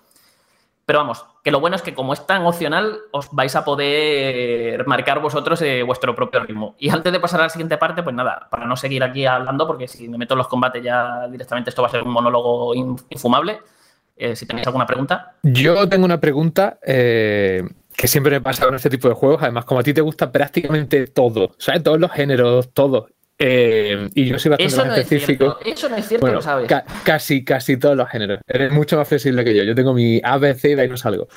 Pero 0.85 0.99
vamos, 0.99 1.25
que 1.43 1.51
lo 1.51 1.59
bueno 1.59 1.75
es 1.75 1.81
que 1.81 1.93
como 1.93 2.11
es 2.13 2.25
tan 2.25 2.45
opcional, 2.45 2.97
os 3.11 3.29
vais 3.31 3.55
a 3.55 3.63
poder 3.63 4.85
marcar 4.87 5.21
vosotros 5.21 5.61
eh, 5.61 5.83
vuestro 5.83 6.15
propio 6.15 6.41
ritmo. 6.41 6.75
Y 6.79 6.89
antes 6.89 7.11
de 7.13 7.19
pasar 7.19 7.39
a 7.39 7.43
la 7.43 7.49
siguiente 7.49 7.77
parte, 7.77 8.03
pues 8.03 8.15
nada, 8.15 8.47
para 8.49 8.65
no 8.65 8.75
seguir 8.75 9.03
aquí 9.03 9.25
hablando, 9.25 9.67
porque 9.67 9.87
si 9.87 10.09
me 10.09 10.17
meto 10.17 10.33
en 10.33 10.39
los 10.39 10.47
combates 10.47 10.83
ya 10.83 11.27
directamente 11.29 11.69
esto 11.69 11.81
va 11.81 11.87
a 11.87 11.91
ser 11.91 12.03
un 12.03 12.11
monólogo 12.11 12.73
in- 12.75 12.97
infumable. 13.09 13.59
Eh, 14.17 14.35
si 14.35 14.45
tenéis 14.45 14.67
alguna 14.67 14.85
pregunta. 14.85 15.35
Yo 15.43 15.87
tengo 15.89 16.05
una 16.05 16.19
pregunta 16.19 16.77
eh, 16.85 17.63
que 17.95 18.07
siempre 18.07 18.33
me 18.33 18.41
pasa 18.41 18.65
con 18.65 18.75
este 18.75 18.89
tipo 18.89 19.07
de 19.07 19.15
juegos. 19.15 19.41
Además, 19.41 19.65
como 19.65 19.79
a 19.79 19.83
ti 19.83 19.93
te 19.93 20.01
gusta 20.01 20.31
prácticamente 20.31 21.07
todo, 21.07 21.55
¿sabes? 21.57 21.81
Todos 21.81 21.99
los 21.99 22.11
géneros, 22.11 22.71
todo. 22.73 23.07
Eh, 23.43 24.09
y 24.13 24.25
yo 24.25 24.37
soy 24.39 24.49
bastante 24.51 24.65
Eso 24.73 24.77
más 24.77 24.87
no 24.87 24.93
es 24.93 24.99
específico. 25.01 25.57
eso 25.65 25.89
no 25.89 25.95
es 25.95 26.07
cierto, 26.07 26.25
Bueno, 26.25 26.35
lo 26.37 26.41
sabes. 26.41 26.67
ca- 26.67 26.85
casi, 27.03 27.43
casi 27.43 27.77
todos 27.77 27.97
los 27.97 28.07
géneros. 28.09 28.39
Eres 28.47 28.71
mucho 28.71 28.97
más 28.97 29.07
flexible 29.07 29.43
que 29.43 29.55
yo. 29.55 29.63
Yo 29.63 29.73
tengo 29.75 29.93
mi 29.93 30.21
ABC 30.23 30.65
y 30.71 30.75
de 30.75 30.81
ahí 30.83 30.87
no 30.89 30.97
salgo. 30.97 31.27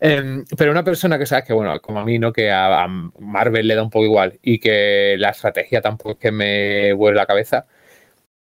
Em, 0.00 0.44
pero 0.56 0.70
una 0.70 0.84
persona 0.84 1.18
que 1.18 1.26
sabes 1.26 1.44
que, 1.44 1.52
bueno, 1.52 1.80
como 1.80 1.98
a 1.98 2.04
mí, 2.04 2.18
¿no? 2.20 2.32
Que 2.32 2.50
a, 2.52 2.84
a 2.84 2.88
Marvel 3.18 3.66
le 3.66 3.74
da 3.74 3.82
un 3.82 3.90
poco 3.90 4.04
igual 4.04 4.38
y 4.42 4.60
que 4.60 5.16
la 5.18 5.30
estrategia 5.30 5.80
tampoco 5.80 6.12
es 6.12 6.16
que 6.18 6.30
me 6.30 6.92
vuelve 6.92 7.16
la 7.18 7.26
cabeza, 7.26 7.66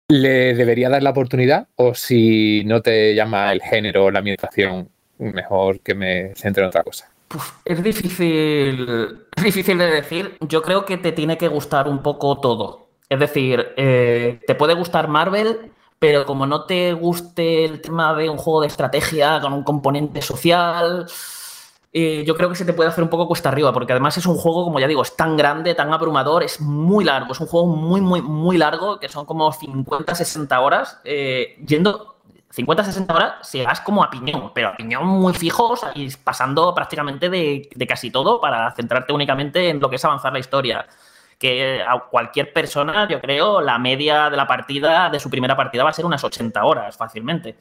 ¿le 0.08 0.54
debería 0.54 0.88
dar 0.90 1.02
la 1.02 1.10
oportunidad? 1.10 1.68
O 1.76 1.94
si 1.94 2.62
no 2.66 2.82
te 2.82 3.14
llama 3.14 3.50
el 3.52 3.62
género 3.62 4.04
o 4.04 4.10
la 4.10 4.18
ambientación, 4.18 4.90
mejor 5.18 5.80
que 5.80 5.94
me 5.94 6.34
centre 6.34 6.62
en 6.62 6.68
otra 6.68 6.82
cosa. 6.84 7.10
Es 7.64 7.82
difícil, 7.82 8.86
es 9.36 9.42
difícil 9.44 9.78
de 9.78 9.86
decir. 9.86 10.36
Yo 10.40 10.62
creo 10.62 10.84
que 10.84 10.96
te 10.98 11.12
tiene 11.12 11.38
que 11.38 11.48
gustar 11.48 11.88
un 11.88 12.02
poco 12.02 12.38
todo. 12.38 12.85
Es 13.08 13.20
decir, 13.20 13.74
eh, 13.76 14.40
te 14.46 14.54
puede 14.54 14.74
gustar 14.74 15.08
Marvel, 15.08 15.72
pero 15.98 16.26
como 16.26 16.46
no 16.46 16.64
te 16.64 16.92
guste 16.92 17.64
el 17.64 17.80
tema 17.80 18.14
de 18.14 18.28
un 18.28 18.36
juego 18.36 18.60
de 18.60 18.66
estrategia 18.66 19.40
con 19.40 19.52
un 19.52 19.62
componente 19.62 20.20
social, 20.22 21.06
eh, 21.92 22.24
yo 22.26 22.36
creo 22.36 22.48
que 22.48 22.56
se 22.56 22.64
te 22.64 22.72
puede 22.72 22.90
hacer 22.90 23.04
un 23.04 23.08
poco 23.08 23.28
cuesta 23.28 23.48
arriba, 23.48 23.72
porque 23.72 23.92
además 23.92 24.18
es 24.18 24.26
un 24.26 24.36
juego, 24.36 24.64
como 24.64 24.80
ya 24.80 24.86
digo, 24.86 25.02
es 25.02 25.16
tan 25.16 25.36
grande, 25.36 25.74
tan 25.74 25.92
abrumador, 25.92 26.42
es 26.42 26.60
muy 26.60 27.04
largo, 27.04 27.32
es 27.32 27.40
un 27.40 27.46
juego 27.46 27.66
muy, 27.68 28.00
muy, 28.00 28.20
muy 28.20 28.58
largo, 28.58 28.98
que 28.98 29.08
son 29.08 29.24
como 29.24 29.50
50, 29.52 30.14
60 30.14 30.60
horas, 30.60 31.00
eh, 31.04 31.56
yendo 31.66 32.16
50, 32.50 32.84
60 32.84 33.14
horas, 33.14 33.34
si 33.42 33.62
vas 33.64 33.80
como 33.80 34.02
a 34.02 34.10
piñón, 34.10 34.50
pero 34.54 34.68
a 34.68 34.76
piñón 34.76 35.06
muy 35.06 35.32
fijo, 35.32 35.70
o 35.70 35.76
sea, 35.76 35.92
y 35.94 36.10
pasando 36.16 36.74
prácticamente 36.74 37.30
de 37.30 37.86
casi 37.88 38.10
todo 38.10 38.40
para 38.40 38.72
centrarte 38.72 39.12
únicamente 39.12 39.70
en 39.70 39.80
lo 39.80 39.88
que 39.88 39.96
es 39.96 40.04
avanzar 40.04 40.32
la 40.32 40.38
historia. 40.38 40.86
Que 41.38 41.82
a 41.82 41.98
cualquier 42.10 42.52
persona, 42.52 43.06
yo 43.08 43.20
creo, 43.20 43.60
la 43.60 43.78
media 43.78 44.30
de 44.30 44.36
la 44.36 44.46
partida, 44.46 45.10
de 45.10 45.20
su 45.20 45.28
primera 45.28 45.56
partida, 45.56 45.84
va 45.84 45.90
a 45.90 45.92
ser 45.92 46.06
unas 46.06 46.24
80 46.24 46.64
horas 46.64 46.96
fácilmente. 46.96 47.56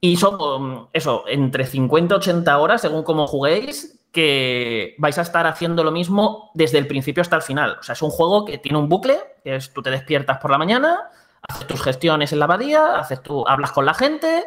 Y 0.00 0.16
son, 0.16 0.40
um, 0.40 0.86
eso, 0.92 1.24
entre 1.26 1.66
50 1.66 2.14
y 2.14 2.18
80 2.18 2.58
horas, 2.58 2.80
según 2.80 3.02
cómo 3.02 3.26
juguéis, 3.26 4.00
que 4.12 4.94
vais 4.98 5.18
a 5.18 5.22
estar 5.22 5.46
haciendo 5.46 5.84
lo 5.84 5.92
mismo 5.92 6.50
desde 6.54 6.78
el 6.78 6.86
principio 6.86 7.20
hasta 7.20 7.36
el 7.36 7.42
final. 7.42 7.76
O 7.80 7.82
sea, 7.82 7.92
es 7.92 8.02
un 8.02 8.10
juego 8.10 8.44
que 8.44 8.58
tiene 8.58 8.78
un 8.78 8.88
bucle, 8.88 9.18
que 9.44 9.56
es 9.56 9.72
tú 9.72 9.82
te 9.82 9.90
despiertas 9.90 10.38
por 10.38 10.50
la 10.50 10.58
mañana, 10.58 11.10
haces 11.48 11.66
tus 11.66 11.82
gestiones 11.82 12.32
en 12.32 12.38
la 12.38 12.46
abadía, 12.46 12.98
haces 12.98 13.22
tú, 13.22 13.46
hablas 13.46 13.72
con 13.72 13.86
la 13.86 13.94
gente, 13.94 14.44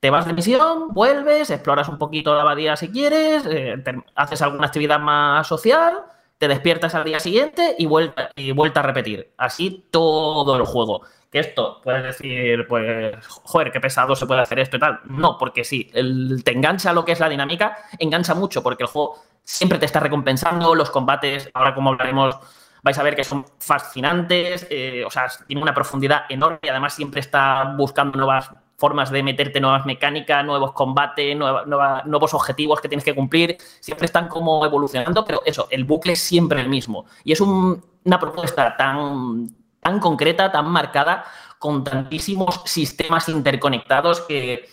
te 0.00 0.10
vas 0.10 0.26
de 0.26 0.32
misión, 0.32 0.88
vuelves, 0.88 1.50
exploras 1.50 1.88
un 1.88 1.98
poquito 1.98 2.34
la 2.34 2.42
abadía 2.42 2.76
si 2.76 2.88
quieres, 2.90 3.44
eh, 3.46 3.82
haces 4.14 4.42
alguna 4.42 4.66
actividad 4.66 4.98
más 4.98 5.46
social, 5.46 6.02
te 6.40 6.48
despiertas 6.48 6.94
al 6.94 7.04
día 7.04 7.20
siguiente 7.20 7.74
y 7.78 7.84
vuelta, 7.84 8.30
y 8.34 8.52
vuelta 8.52 8.80
a 8.80 8.82
repetir. 8.84 9.30
Así 9.36 9.86
todo 9.90 10.56
el 10.56 10.64
juego. 10.64 11.02
Que 11.30 11.40
esto, 11.40 11.80
puedes 11.84 12.02
decir, 12.02 12.66
pues, 12.66 13.14
joder, 13.26 13.70
qué 13.70 13.78
pesado 13.78 14.16
se 14.16 14.24
puede 14.24 14.40
hacer 14.40 14.58
esto 14.58 14.78
y 14.78 14.80
tal. 14.80 15.00
No, 15.04 15.36
porque 15.38 15.64
sí, 15.64 15.90
el- 15.92 16.42
te 16.42 16.52
engancha 16.52 16.94
lo 16.94 17.04
que 17.04 17.12
es 17.12 17.20
la 17.20 17.28
dinámica, 17.28 17.76
engancha 17.98 18.34
mucho 18.34 18.62
porque 18.62 18.84
el 18.84 18.88
juego 18.88 19.22
siempre 19.44 19.78
te 19.78 19.84
está 19.84 20.00
recompensando, 20.00 20.74
los 20.74 20.90
combates, 20.90 21.50
ahora 21.52 21.74
como 21.74 21.90
hablaremos, 21.90 22.36
vais 22.82 22.98
a 22.98 23.02
ver 23.02 23.14
que 23.14 23.22
son 23.24 23.44
fascinantes, 23.58 24.66
eh, 24.70 25.04
o 25.06 25.10
sea, 25.10 25.26
tiene 25.46 25.60
una 25.62 25.74
profundidad 25.74 26.22
enorme 26.30 26.58
y 26.62 26.68
además 26.68 26.94
siempre 26.94 27.20
está 27.20 27.74
buscando 27.76 28.16
nuevas 28.16 28.50
formas 28.80 29.10
de 29.10 29.22
meterte 29.22 29.60
nuevas 29.60 29.84
mecánicas, 29.84 30.42
nuevos 30.44 30.72
combates, 30.72 31.36
nuevos 31.36 32.34
objetivos 32.34 32.80
que 32.80 32.88
tienes 32.88 33.04
que 33.04 33.14
cumplir, 33.14 33.58
siempre 33.78 34.06
están 34.06 34.26
como 34.26 34.64
evolucionando, 34.64 35.22
pero 35.24 35.42
eso, 35.44 35.68
el 35.70 35.84
bucle 35.84 36.14
es 36.14 36.20
siempre 36.20 36.60
el 36.62 36.68
mismo. 36.68 37.04
Y 37.22 37.32
es 37.32 37.40
un- 37.42 37.84
una 38.04 38.18
propuesta 38.18 38.74
tan, 38.78 39.48
tan 39.80 40.00
concreta, 40.00 40.50
tan 40.50 40.66
marcada, 40.70 41.24
con 41.58 41.84
tantísimos 41.84 42.62
sistemas 42.64 43.28
interconectados 43.28 44.22
que 44.22 44.64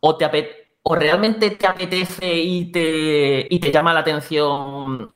o, 0.00 0.16
te 0.16 0.24
ape- 0.24 0.50
o 0.82 0.94
realmente 0.96 1.50
te 1.52 1.66
apetece 1.68 2.34
y 2.34 2.72
te, 2.72 3.46
y 3.48 3.60
te 3.60 3.70
llama 3.70 3.94
la 3.94 4.00
atención 4.00 5.12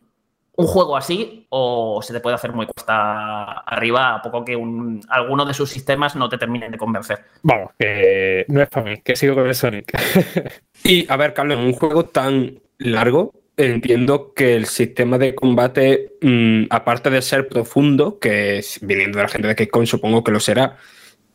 un 0.60 0.66
juego 0.66 0.96
así 0.96 1.46
o 1.50 2.00
se 2.02 2.12
te 2.12 2.20
puede 2.20 2.34
hacer 2.36 2.52
muy 2.52 2.66
cuesta 2.66 3.44
arriba 3.60 4.14
a 4.16 4.22
poco 4.22 4.44
que 4.44 4.54
un- 4.56 5.00
alguno 5.08 5.44
de 5.44 5.54
sus 5.54 5.70
sistemas 5.70 6.16
no 6.16 6.28
te 6.28 6.38
terminen 6.38 6.70
de 6.70 6.78
convencer. 6.78 7.18
Vamos, 7.42 7.70
que 7.78 8.44
no 8.48 8.62
es 8.62 8.68
para 8.68 8.90
mí, 8.90 8.96
que 9.02 9.16
sigo 9.16 9.34
con 9.34 9.46
el 9.46 9.54
Sonic. 9.54 9.92
Y 10.84 11.10
a 11.10 11.16
ver, 11.16 11.34
Carlos, 11.34 11.58
en 11.58 11.64
un 11.66 11.72
juego 11.72 12.06
tan 12.06 12.58
largo, 12.78 13.34
entiendo 13.56 14.32
que 14.34 14.56
el 14.56 14.64
sistema 14.66 15.18
de 15.18 15.34
combate, 15.34 16.12
mm, 16.22 16.64
aparte 16.70 17.10
de 17.10 17.20
ser 17.20 17.48
profundo, 17.48 18.18
que 18.18 18.64
viniendo 18.80 19.18
de 19.18 19.24
la 19.24 19.28
gente 19.28 19.48
de 19.48 19.54
Capcom 19.56 19.84
supongo 19.84 20.24
que 20.24 20.32
lo 20.32 20.40
será, 20.40 20.76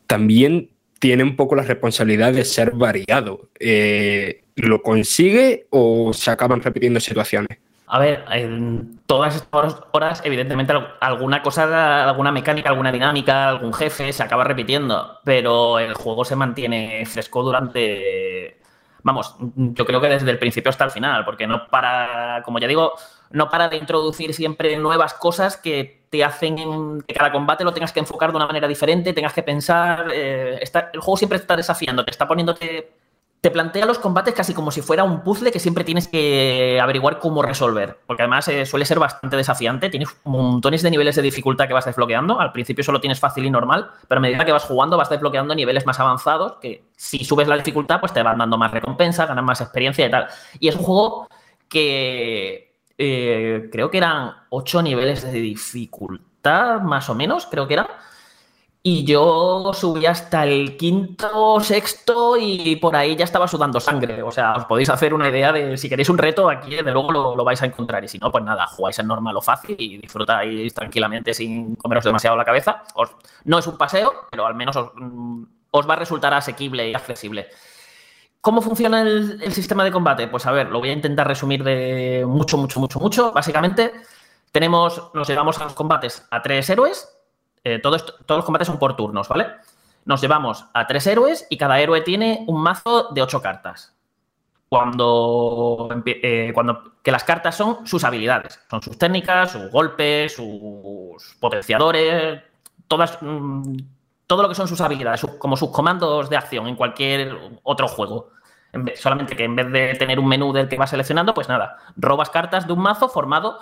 también 0.06 0.70
tiene 0.98 1.22
un 1.22 1.36
poco 1.36 1.54
la 1.54 1.62
responsabilidad 1.62 2.32
de 2.32 2.44
ser 2.44 2.72
variado. 2.72 3.48
Eh, 3.60 4.42
¿Lo 4.56 4.82
consigue 4.82 5.66
o 5.70 6.12
se 6.12 6.30
acaban 6.30 6.62
repitiendo 6.62 6.98
situaciones? 7.00 7.58
A 7.88 8.00
ver, 8.00 8.24
en 8.32 8.98
todas 9.06 9.36
estas 9.36 9.76
horas, 9.92 10.20
evidentemente, 10.24 10.72
al- 10.72 10.96
alguna 11.00 11.40
cosa, 11.42 12.08
alguna 12.08 12.32
mecánica, 12.32 12.70
alguna 12.70 12.90
dinámica, 12.90 13.48
algún 13.48 13.72
jefe 13.72 14.12
se 14.12 14.22
acaba 14.24 14.42
repitiendo, 14.42 15.20
pero 15.24 15.78
el 15.78 15.94
juego 15.94 16.24
se 16.24 16.34
mantiene 16.34 17.06
fresco 17.06 17.42
durante. 17.44 18.60
Vamos, 19.04 19.36
yo 19.54 19.86
creo 19.86 20.00
que 20.00 20.08
desde 20.08 20.28
el 20.32 20.38
principio 20.40 20.70
hasta 20.70 20.84
el 20.84 20.90
final, 20.90 21.24
porque 21.24 21.46
no 21.46 21.68
para, 21.68 22.42
como 22.44 22.58
ya 22.58 22.66
digo, 22.66 22.94
no 23.30 23.48
para 23.48 23.68
de 23.68 23.76
introducir 23.76 24.34
siempre 24.34 24.76
nuevas 24.78 25.14
cosas 25.14 25.56
que 25.56 26.02
te 26.10 26.24
hacen 26.24 26.58
en- 26.58 27.02
que 27.02 27.14
cada 27.14 27.30
combate 27.30 27.62
lo 27.62 27.72
tengas 27.72 27.92
que 27.92 28.00
enfocar 28.00 28.30
de 28.32 28.36
una 28.36 28.46
manera 28.48 28.66
diferente, 28.66 29.12
tengas 29.12 29.32
que 29.32 29.44
pensar. 29.44 30.08
eh, 30.12 30.58
el 30.92 31.00
juego 31.00 31.16
siempre 31.16 31.38
está 31.38 31.54
desafiando, 31.54 32.04
te 32.04 32.10
está 32.10 32.26
poniéndote 32.26 32.95
te 33.46 33.52
plantea 33.52 33.86
los 33.86 34.00
combates 34.00 34.34
casi 34.34 34.54
como 34.54 34.72
si 34.72 34.82
fuera 34.82 35.04
un 35.04 35.22
puzzle 35.22 35.52
que 35.52 35.60
siempre 35.60 35.84
tienes 35.84 36.08
que 36.08 36.80
averiguar 36.82 37.20
cómo 37.20 37.42
resolver. 37.42 37.96
Porque 38.04 38.24
además 38.24 38.48
eh, 38.48 38.66
suele 38.66 38.84
ser 38.84 38.98
bastante 38.98 39.36
desafiante. 39.36 39.88
Tienes 39.88 40.08
montones 40.24 40.82
de 40.82 40.90
niveles 40.90 41.14
de 41.14 41.22
dificultad 41.22 41.68
que 41.68 41.72
vas 41.72 41.84
desbloqueando. 41.84 42.40
Al 42.40 42.50
principio 42.50 42.82
solo 42.82 43.00
tienes 43.00 43.20
fácil 43.20 43.44
y 43.44 43.50
normal, 43.50 43.88
pero 44.08 44.18
a 44.18 44.22
medida 44.22 44.44
que 44.44 44.50
vas 44.50 44.64
jugando 44.64 44.96
vas 44.96 45.10
desbloqueando 45.10 45.54
niveles 45.54 45.86
más 45.86 46.00
avanzados 46.00 46.54
que 46.60 46.86
si 46.96 47.24
subes 47.24 47.46
la 47.46 47.56
dificultad 47.56 48.00
pues 48.00 48.12
te 48.12 48.20
van 48.20 48.36
dando 48.36 48.58
más 48.58 48.72
recompensa, 48.72 49.26
ganas 49.26 49.44
más 49.44 49.60
experiencia 49.60 50.04
y 50.04 50.10
tal. 50.10 50.26
Y 50.58 50.66
es 50.66 50.74
un 50.74 50.82
juego 50.82 51.28
que 51.68 52.80
eh, 52.98 53.68
creo 53.70 53.92
que 53.92 53.98
eran 53.98 54.32
ocho 54.50 54.82
niveles 54.82 55.22
de 55.22 55.38
dificultad, 55.38 56.80
más 56.80 57.08
o 57.08 57.14
menos, 57.14 57.46
creo 57.46 57.68
que 57.68 57.74
era. 57.74 57.88
Y 58.88 59.02
yo 59.04 59.72
subí 59.74 60.06
hasta 60.06 60.44
el 60.46 60.76
quinto, 60.76 61.58
sexto 61.58 62.36
y 62.36 62.76
por 62.76 62.94
ahí 62.94 63.16
ya 63.16 63.24
estaba 63.24 63.48
sudando 63.48 63.80
sangre. 63.80 64.22
O 64.22 64.30
sea, 64.30 64.54
os 64.54 64.64
podéis 64.66 64.88
hacer 64.90 65.12
una 65.12 65.28
idea 65.28 65.50
de 65.50 65.76
si 65.76 65.88
queréis 65.88 66.08
un 66.08 66.16
reto, 66.18 66.48
aquí 66.48 66.70
de 66.76 66.92
luego 66.92 67.10
lo, 67.10 67.34
lo 67.34 67.42
vais 67.42 67.60
a 67.62 67.66
encontrar. 67.66 68.04
Y 68.04 68.08
si 68.08 68.18
no, 68.18 68.30
pues 68.30 68.44
nada, 68.44 68.64
jugáis 68.68 68.96
en 69.00 69.08
normal 69.08 69.36
o 69.36 69.42
fácil 69.42 69.74
y 69.76 69.96
disfrutáis 69.98 70.72
tranquilamente 70.72 71.34
sin 71.34 71.74
comeros 71.74 72.04
demasiado 72.04 72.36
la 72.36 72.44
cabeza. 72.44 72.84
Os- 72.94 73.10
no 73.44 73.58
es 73.58 73.66
un 73.66 73.76
paseo, 73.76 74.12
pero 74.30 74.46
al 74.46 74.54
menos 74.54 74.76
os, 74.76 74.92
mm, 74.94 75.42
os 75.72 75.88
va 75.90 75.94
a 75.94 75.96
resultar 75.96 76.32
asequible 76.34 76.88
y 76.88 76.94
accesible. 76.94 77.48
¿Cómo 78.40 78.62
funciona 78.62 79.02
el, 79.02 79.40
el 79.42 79.52
sistema 79.52 79.82
de 79.82 79.90
combate? 79.90 80.28
Pues 80.28 80.46
a 80.46 80.52
ver, 80.52 80.68
lo 80.70 80.78
voy 80.78 80.90
a 80.90 80.92
intentar 80.92 81.26
resumir 81.26 81.64
de 81.64 82.22
mucho, 82.24 82.56
mucho, 82.56 82.78
mucho, 82.78 83.00
mucho. 83.00 83.32
Básicamente, 83.32 83.92
tenemos, 84.52 85.10
nos 85.12 85.26
llevamos 85.26 85.58
a 85.60 85.64
los 85.64 85.72
combates 85.72 86.24
a 86.30 86.40
tres 86.40 86.70
héroes. 86.70 87.15
Eh, 87.68 87.80
todos 87.80 88.14
los 88.28 88.44
combates 88.44 88.68
son 88.68 88.78
por 88.78 88.94
turnos, 88.94 89.28
¿vale? 89.28 89.48
Nos 90.04 90.20
llevamos 90.20 90.66
a 90.72 90.86
tres 90.86 91.04
héroes 91.08 91.48
y 91.50 91.56
cada 91.56 91.80
héroe 91.80 92.00
tiene 92.00 92.44
un 92.46 92.62
mazo 92.62 93.08
de 93.10 93.22
ocho 93.22 93.42
cartas. 93.42 93.92
Cuando, 94.68 95.88
eh, 96.06 96.52
cuando 96.54 96.92
que 97.02 97.10
las 97.10 97.24
cartas 97.24 97.56
son 97.56 97.84
sus 97.84 98.04
habilidades, 98.04 98.60
son 98.70 98.82
sus 98.82 98.96
técnicas, 98.96 99.50
sus 99.50 99.68
golpes, 99.72 100.36
sus 100.36 101.36
potenciadores, 101.40 102.40
todas, 102.86 103.18
mm, 103.20 103.78
todo 104.28 104.42
lo 104.42 104.48
que 104.48 104.54
son 104.54 104.68
sus 104.68 104.80
habilidades, 104.80 105.26
como 105.40 105.56
sus 105.56 105.70
comandos 105.70 106.30
de 106.30 106.36
acción 106.36 106.68
en 106.68 106.76
cualquier 106.76 107.36
otro 107.64 107.88
juego. 107.88 108.30
Solamente 108.94 109.34
que 109.34 109.42
en 109.42 109.56
vez 109.56 109.72
de 109.72 109.94
tener 109.94 110.20
un 110.20 110.28
menú 110.28 110.52
del 110.52 110.68
que 110.68 110.76
vas 110.76 110.90
seleccionando, 110.90 111.34
pues 111.34 111.48
nada, 111.48 111.78
robas 111.96 112.30
cartas 112.30 112.68
de 112.68 112.74
un 112.74 112.80
mazo 112.80 113.08
formado 113.08 113.58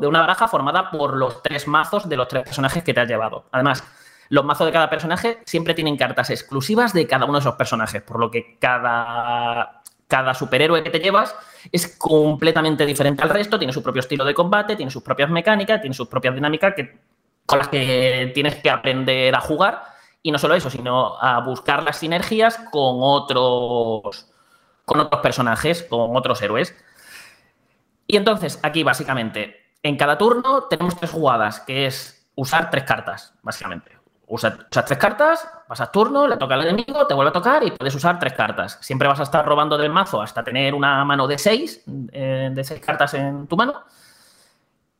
de 0.00 0.06
una 0.06 0.20
baraja 0.20 0.48
formada 0.48 0.90
por 0.90 1.16
los 1.16 1.42
tres 1.42 1.66
mazos 1.66 2.08
de 2.08 2.16
los 2.16 2.28
tres 2.28 2.44
personajes 2.44 2.82
que 2.82 2.94
te 2.94 3.00
has 3.00 3.08
llevado. 3.08 3.46
Además, 3.52 3.84
los 4.28 4.44
mazos 4.44 4.66
de 4.66 4.72
cada 4.72 4.88
personaje 4.88 5.38
siempre 5.44 5.74
tienen 5.74 5.96
cartas 5.96 6.30
exclusivas 6.30 6.92
de 6.92 7.06
cada 7.06 7.24
uno 7.24 7.34
de 7.34 7.40
esos 7.40 7.54
personajes, 7.54 8.02
por 8.02 8.18
lo 8.18 8.30
que 8.30 8.56
cada, 8.58 9.82
cada 10.08 10.34
superhéroe 10.34 10.82
que 10.82 10.90
te 10.90 11.00
llevas 11.00 11.34
es 11.72 11.96
completamente 11.98 12.86
diferente 12.86 13.22
al 13.22 13.30
resto, 13.30 13.58
tiene 13.58 13.72
su 13.72 13.82
propio 13.82 14.00
estilo 14.00 14.24
de 14.24 14.34
combate, 14.34 14.76
tiene 14.76 14.90
sus 14.90 15.02
propias 15.02 15.30
mecánicas, 15.30 15.80
tiene 15.80 15.94
sus 15.94 16.08
propias 16.08 16.34
dinámicas 16.34 16.74
que, 16.74 16.98
con 17.46 17.58
las 17.58 17.68
que 17.68 18.30
tienes 18.34 18.56
que 18.56 18.70
aprender 18.70 19.34
a 19.34 19.40
jugar. 19.40 19.82
Y 20.22 20.32
no 20.32 20.38
solo 20.38 20.54
eso, 20.54 20.70
sino 20.70 21.18
a 21.20 21.40
buscar 21.40 21.82
las 21.82 21.98
sinergias 21.98 22.58
con 22.70 22.96
otros, 23.00 24.30
con 24.86 25.00
otros 25.00 25.20
personajes, 25.20 25.82
con 25.82 26.16
otros 26.16 26.40
héroes. 26.40 26.74
Y 28.14 28.16
entonces, 28.16 28.60
aquí 28.62 28.84
básicamente, 28.84 29.72
en 29.82 29.96
cada 29.96 30.16
turno 30.16 30.68
tenemos 30.70 30.94
tres 30.96 31.10
jugadas, 31.10 31.58
que 31.58 31.86
es 31.86 32.30
usar 32.36 32.70
tres 32.70 32.84
cartas, 32.84 33.34
básicamente. 33.42 33.90
Usa- 34.28 34.56
Usas 34.70 34.84
tres 34.84 34.98
cartas, 35.00 35.48
pasas 35.66 35.90
turno, 35.90 36.28
le 36.28 36.36
toca 36.36 36.54
al 36.54 36.62
enemigo, 36.62 37.08
te 37.08 37.14
vuelve 37.14 37.30
a 37.30 37.32
tocar 37.32 37.64
y 37.64 37.72
puedes 37.72 37.92
usar 37.92 38.20
tres 38.20 38.34
cartas. 38.34 38.78
Siempre 38.82 39.08
vas 39.08 39.18
a 39.18 39.24
estar 39.24 39.44
robando 39.44 39.76
del 39.76 39.90
mazo 39.90 40.22
hasta 40.22 40.44
tener 40.44 40.74
una 40.74 41.04
mano 41.04 41.26
de 41.26 41.38
seis, 41.38 41.82
eh, 42.12 42.50
de 42.54 42.62
seis 42.62 42.78
cartas 42.80 43.14
en 43.14 43.48
tu 43.48 43.56
mano. 43.56 43.82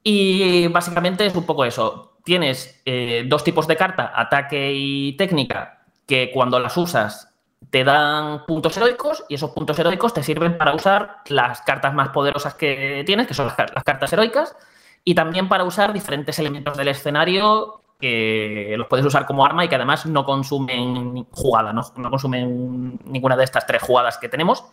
Y 0.02 0.66
básicamente 0.68 1.24
es 1.24 1.36
un 1.36 1.46
poco 1.46 1.64
eso. 1.64 2.18
Tienes 2.24 2.82
eh, 2.84 3.24
dos 3.28 3.44
tipos 3.44 3.68
de 3.68 3.76
carta, 3.76 4.10
ataque 4.12 4.72
y 4.74 5.16
técnica, 5.16 5.84
que 6.04 6.32
cuando 6.32 6.58
las 6.58 6.76
usas 6.76 7.32
te 7.74 7.82
dan 7.82 8.46
puntos 8.46 8.76
heroicos 8.76 9.24
y 9.28 9.34
esos 9.34 9.50
puntos 9.50 9.76
heroicos 9.76 10.14
te 10.14 10.22
sirven 10.22 10.56
para 10.56 10.72
usar 10.76 11.16
las 11.26 11.60
cartas 11.62 11.92
más 11.92 12.10
poderosas 12.10 12.54
que 12.54 13.02
tienes, 13.04 13.26
que 13.26 13.34
son 13.34 13.46
las, 13.46 13.56
car- 13.56 13.72
las 13.74 13.82
cartas 13.82 14.12
heroicas, 14.12 14.56
y 15.02 15.16
también 15.16 15.48
para 15.48 15.64
usar 15.64 15.92
diferentes 15.92 16.38
elementos 16.38 16.76
del 16.76 16.86
escenario 16.86 17.80
que 17.98 18.76
los 18.78 18.86
puedes 18.86 19.04
usar 19.04 19.26
como 19.26 19.44
arma 19.44 19.64
y 19.64 19.68
que 19.68 19.74
además 19.74 20.06
no 20.06 20.24
consumen 20.24 21.26
jugada, 21.32 21.72
no, 21.72 21.82
no 21.96 22.10
consumen 22.10 23.00
ninguna 23.06 23.36
de 23.36 23.42
estas 23.42 23.66
tres 23.66 23.82
jugadas 23.82 24.18
que 24.18 24.28
tenemos. 24.28 24.64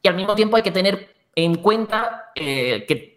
Y 0.00 0.08
al 0.08 0.14
mismo 0.14 0.34
tiempo 0.34 0.56
hay 0.56 0.62
que 0.62 0.70
tener 0.70 1.14
en 1.36 1.56
cuenta 1.56 2.30
eh, 2.34 2.86
que 2.88 3.13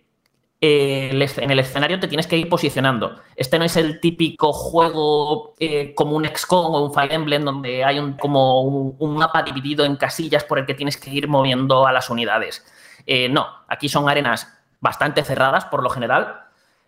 en 0.60 1.52
el 1.52 1.60
escenario 1.60 2.00
te 2.00 2.08
tienes 2.08 2.26
que 2.26 2.38
ir 2.38 2.50
posicionando. 2.50 3.20
Este 3.36 3.60
no 3.60 3.66
es 3.66 3.78
el 3.78 4.00
típico 4.00 4.52
juego 4.54 5.54
eh, 5.60 5.94
como 5.94 6.16
un 6.16 6.26
XCOM 6.26 6.74
o 6.74 6.86
un 6.86 6.94
Fire 6.94 7.14
Emblem 7.14 7.46
donde 7.46 7.84
hay 7.84 8.00
un, 8.00 8.14
como 8.14 8.62
un, 8.62 9.18
mapa 9.18 9.44
dividido 9.44 9.86
en 9.86 9.98
casillas 9.98 10.44
por 10.44 10.58
el 10.58 10.66
que 10.66 10.74
tienes 10.74 10.98
que 10.98 11.12
ir 11.12 11.28
moviendo 11.28 11.86
a 11.86 11.92
las 11.92 12.10
unidades. 12.10 12.66
Eh, 13.06 13.30
no, 13.30 13.48
aquí 13.68 13.88
son 13.88 14.10
arenas 14.10 14.52
bastante 14.80 15.24
cerradas 15.24 15.66
por 15.66 15.84
lo 15.84 15.90
general, 15.90 16.42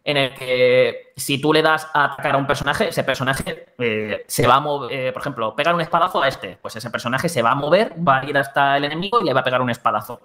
en 0.04 0.18
el 0.18 0.34
que 0.34 1.14
si 1.16 1.40
tú 1.40 1.54
le 1.54 1.62
das 1.62 1.88
a 1.94 2.06
atacar 2.06 2.36
a 2.36 2.38
un 2.38 2.48
personaje, 2.48 2.90
ese 2.90 3.04
personaje 3.04 3.74
eh, 3.78 4.26
se 4.28 4.48
va 4.48 4.56
a 4.56 4.60
mover, 4.60 5.14
por 5.14 5.22
ejemplo, 5.22 5.56
pegar 5.56 5.76
un 5.76 5.82
espadazo 5.82 6.24
a 6.24 6.28
este, 6.28 6.58
pues 6.62 6.76
ese 6.76 6.90
personaje 6.90 7.30
se 7.30 7.44
va 7.44 7.52
a 7.52 7.56
mover, 7.56 7.94
va 7.96 8.20
a 8.20 8.26
ir 8.26 8.38
hasta 8.38 8.78
el 8.78 8.86
enemigo 8.86 9.22
y 9.22 9.26
le 9.26 9.34
va 9.34 9.42
a 9.42 9.44
pegar 9.44 9.62
un 9.62 9.70
espadazo. 9.70 10.22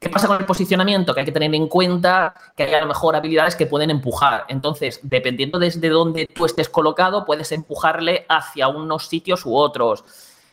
¿Qué 0.00 0.08
pasa 0.08 0.26
con 0.28 0.38
el 0.38 0.46
posicionamiento? 0.46 1.12
Que 1.12 1.20
hay 1.20 1.26
que 1.26 1.32
tener 1.32 1.54
en 1.54 1.68
cuenta 1.68 2.34
que 2.56 2.62
hay 2.62 2.72
a 2.72 2.80
lo 2.80 2.86
mejor 2.86 3.14
habilidades 3.14 3.54
que 3.54 3.66
pueden 3.66 3.90
empujar. 3.90 4.46
Entonces, 4.48 4.98
dependiendo 5.02 5.58
desde 5.58 5.90
dónde 5.90 6.26
tú 6.26 6.46
estés 6.46 6.70
colocado, 6.70 7.26
puedes 7.26 7.52
empujarle 7.52 8.24
hacia 8.26 8.68
unos 8.68 9.08
sitios 9.08 9.44
u 9.44 9.54
otros. 9.54 10.02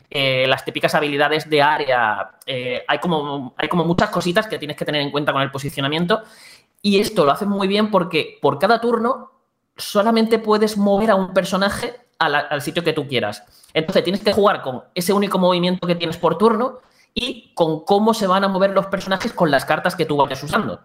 Eh, 0.09 0.45
las 0.47 0.65
típicas 0.65 0.93
habilidades 0.95 1.49
de 1.49 1.61
área. 1.61 2.31
eh, 2.45 2.83
hay, 2.89 2.99
como, 2.99 3.53
hay 3.57 3.69
como 3.69 3.85
muchas 3.85 4.09
cositas 4.09 4.47
que 4.47 4.59
tienes 4.59 4.75
que 4.75 4.83
tener 4.83 5.01
en 5.01 5.11
cuenta 5.11 5.31
con 5.31 5.41
el 5.41 5.49
posicionamiento. 5.49 6.23
Y 6.81 6.99
esto 6.99 7.23
lo 7.23 7.31
hacen 7.31 7.47
muy 7.47 7.69
bien 7.69 7.89
porque 7.89 8.37
por 8.41 8.59
cada 8.59 8.81
turno 8.81 9.31
solamente 9.77 10.39
puedes 10.39 10.77
mover 10.77 11.11
a 11.11 11.15
un 11.15 11.33
personaje 11.33 11.95
a 12.19 12.27
la- 12.27 12.39
al 12.39 12.61
sitio 12.61 12.83
que 12.83 12.91
tú 12.93 13.07
quieras. 13.07 13.43
Entonces 13.73 14.03
tienes 14.03 14.21
que 14.21 14.33
jugar 14.33 14.61
con 14.61 14.83
ese 14.93 15.13
único 15.13 15.37
movimiento 15.39 15.87
que 15.87 15.95
tienes 15.95 16.17
por 16.17 16.37
turno 16.37 16.79
y 17.19 17.51
con 17.55 17.83
cómo 17.83 18.13
se 18.13 18.27
van 18.27 18.43
a 18.43 18.47
mover 18.47 18.69
los 18.69 18.85
personajes 18.85 19.33
con 19.33 19.49
las 19.49 19.65
cartas 19.65 19.95
que 19.95 20.05
tú 20.05 20.17
vayas 20.17 20.43
usando. 20.43 20.81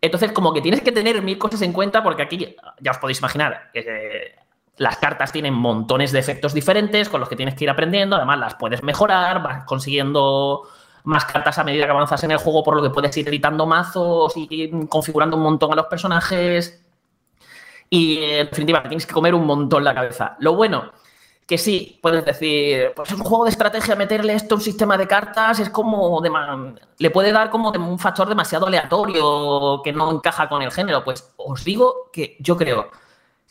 Entonces, 0.00 0.32
como 0.32 0.52
que 0.52 0.60
tienes 0.60 0.80
que 0.80 0.90
tener 0.90 1.22
mil 1.22 1.38
cosas 1.38 1.62
en 1.62 1.72
cuenta, 1.72 2.02
porque 2.02 2.22
aquí 2.22 2.56
ya 2.80 2.90
os 2.90 2.98
podéis 2.98 3.20
imaginar 3.20 3.70
eh, 3.72 4.34
las 4.76 4.96
cartas 4.96 5.30
tienen 5.30 5.54
montones 5.54 6.10
de 6.10 6.18
efectos 6.18 6.52
diferentes 6.52 7.08
con 7.08 7.20
los 7.20 7.28
que 7.28 7.36
tienes 7.36 7.54
que 7.54 7.62
ir 7.62 7.70
aprendiendo. 7.70 8.16
Además, 8.16 8.40
las 8.40 8.54
puedes 8.56 8.82
mejorar, 8.82 9.40
vas 9.40 9.64
consiguiendo 9.64 10.62
más 11.04 11.24
cartas 11.24 11.58
a 11.58 11.64
medida 11.64 11.84
que 11.84 11.92
avanzas 11.92 12.24
en 12.24 12.32
el 12.32 12.38
juego, 12.38 12.64
por 12.64 12.74
lo 12.74 12.82
que 12.82 12.90
puedes 12.90 13.16
ir 13.16 13.28
editando 13.28 13.66
mazos 13.66 14.32
y 14.36 14.68
configurando 14.88 15.36
un 15.36 15.44
montón 15.44 15.72
a 15.72 15.76
los 15.76 15.86
personajes. 15.86 16.84
Y 17.88 18.18
en 18.18 18.46
definitiva, 18.48 18.82
tienes 18.82 19.06
que 19.06 19.14
comer 19.14 19.32
un 19.32 19.46
montón 19.46 19.84
la 19.84 19.94
cabeza. 19.94 20.36
Lo 20.40 20.56
bueno, 20.56 20.90
que 21.46 21.58
sí, 21.58 21.98
puedes 22.02 22.24
decir, 22.24 22.92
pues 22.96 23.10
es 23.12 23.16
un 23.18 23.24
juego 23.24 23.44
de 23.44 23.50
estrategia, 23.50 23.94
meterle 23.94 24.34
esto 24.34 24.54
a 24.54 24.58
un 24.58 24.62
sistema 24.62 24.98
de 24.98 25.06
cartas 25.06 25.60
es 25.60 25.70
como, 25.70 26.20
dema- 26.20 26.74
le 26.98 27.10
puede 27.10 27.30
dar 27.30 27.50
como 27.50 27.70
de 27.70 27.78
un 27.78 27.98
factor 28.00 28.28
demasiado 28.28 28.66
aleatorio 28.66 29.80
que 29.84 29.92
no 29.92 30.10
encaja 30.10 30.48
con 30.48 30.62
el 30.62 30.72
género. 30.72 31.04
Pues 31.04 31.32
os 31.36 31.62
digo 31.64 32.10
que 32.12 32.36
yo 32.40 32.56
creo 32.56 32.90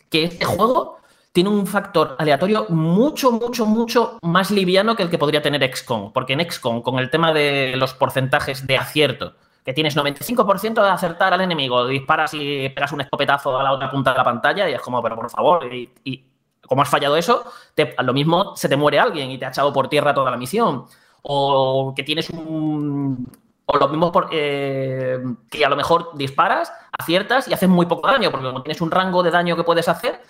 que 0.10 0.26
este 0.26 0.44
juego 0.46 0.98
tiene 1.32 1.50
un 1.50 1.66
factor 1.68 2.16
aleatorio 2.20 2.66
mucho, 2.70 3.32
mucho, 3.32 3.66
mucho 3.66 4.18
más 4.22 4.52
liviano 4.52 4.96
que 4.96 5.04
el 5.04 5.10
que 5.10 5.18
podría 5.18 5.42
tener 5.42 5.64
XCOM. 5.74 6.12
Porque 6.12 6.34
en 6.34 6.42
XCOM, 6.50 6.82
con 6.82 7.00
el 7.00 7.10
tema 7.10 7.32
de 7.34 7.76
los 7.78 7.94
porcentajes 7.94 8.68
de 8.68 8.78
acierto, 8.78 9.36
que 9.64 9.74
tienes 9.74 9.96
95% 9.98 10.84
de 10.84 10.90
acertar 10.90 11.34
al 11.34 11.42
enemigo, 11.42 11.88
disparas 11.88 12.34
y 12.34 12.70
pegas 12.70 12.92
un 12.92 13.02
escopetazo 13.02 13.58
a 13.58 13.64
la 13.64 13.72
otra 13.72 13.90
punta 13.90 14.12
de 14.12 14.18
la 14.18 14.24
pantalla 14.24 14.70
y 14.70 14.74
es 14.74 14.82
como, 14.82 15.02
pero 15.02 15.16
por 15.16 15.30
favor, 15.30 15.66
y 15.74 16.24
como 16.68 16.82
has 16.82 16.90
fallado 16.90 17.16
eso, 17.18 17.44
te- 17.74 17.96
lo 18.04 18.14
mismo 18.14 18.56
se 18.56 18.70
te 18.70 18.76
muere 18.78 19.00
alguien 19.00 19.32
y 19.32 19.38
te 19.38 19.46
ha 19.46 19.50
echado 19.50 19.72
por 19.74 19.88
tierra 19.90 20.14
toda 20.14 20.32
la 20.32 20.38
misión. 20.38 20.86
O 21.24 21.94
que 21.96 22.04
tienes 22.04 22.30
un... 22.30 23.28
O 23.68 23.78
lo 23.78 23.88
mismo 23.88 24.12
por, 24.12 24.30
eh, 24.32 25.18
que 25.50 25.66
a 25.66 25.70
lo 25.70 25.76
mejor 25.76 26.12
disparas, 26.16 26.72
aciertas 26.92 27.48
y 27.48 27.54
haces 27.54 27.68
muy 27.68 27.88
poco 27.88 28.08
daño, 28.08 28.30
porque 28.30 28.46
como 28.46 28.62
tienes 28.62 28.80
un 28.82 28.92
rango 28.92 29.24
de 29.24 29.32
daño 29.32 29.56
que 29.56 29.64
puedes 29.64 29.88
hacer, 29.90 30.22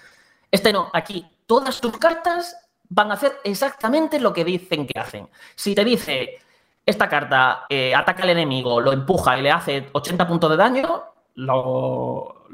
este 0.51 0.71
no, 0.71 0.89
aquí 0.93 1.25
todas 1.45 1.81
tus 1.81 1.97
cartas 1.97 2.55
van 2.87 3.11
a 3.11 3.15
hacer 3.15 3.37
exactamente 3.43 4.21
lo 4.21 4.31
que 4.31 4.45
dicen 4.45 4.87
que 4.87 4.97
hacen. 4.97 5.27
Si 5.55 5.75
te 5.75 5.83
dice 5.83 6.37
esta 6.85 7.09
carta 7.09 7.65
eh, 7.67 7.93
ataca 7.93 8.23
al 8.23 8.29
enemigo, 8.29 8.79
lo 8.79 8.93
empuja 8.93 9.37
y 9.37 9.41
le 9.41 9.51
hace 9.51 9.89
80 9.91 10.25
puntos 10.27 10.49
de 10.51 10.55
daño, 10.57 11.03
lo, 11.35 12.47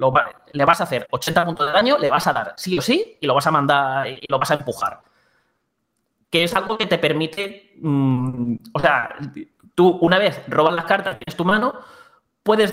le 0.54 0.65
vas 0.65 0.82
a 0.82 0.84
hacer 0.84 1.08
80 1.10 1.46
puntos 1.46 1.67
de 1.67 1.74
daño, 1.74 1.98
le 1.98 2.10
vas 2.10 2.26
a 2.28 2.34
dar 2.34 2.54
sí 2.58 2.78
o 2.78 2.82
sí 2.82 3.17
y 3.20 3.26
lo 3.26 3.36
vas 3.36 3.48
a 3.48 3.52
mandar 3.52 4.08
y 4.08 4.26
lo 4.28 4.39
vas 4.39 4.52
a 4.52 4.56
empujar. 4.56 5.02
Que 6.30 6.44
es 6.44 6.56
algo 6.56 6.78
que 6.78 6.88
te 6.88 6.98
permite, 6.98 7.74
mm, 7.82 8.56
o 8.74 8.80
sea, 8.80 9.15
tú 9.76 9.98
una 10.02 10.17
vez 10.17 10.41
robas 10.48 10.74
las 10.74 10.86
cartas 10.86 11.20
tienes 11.20 11.36
tu 11.36 11.46
mano, 11.46 11.74
puedes, 12.44 12.72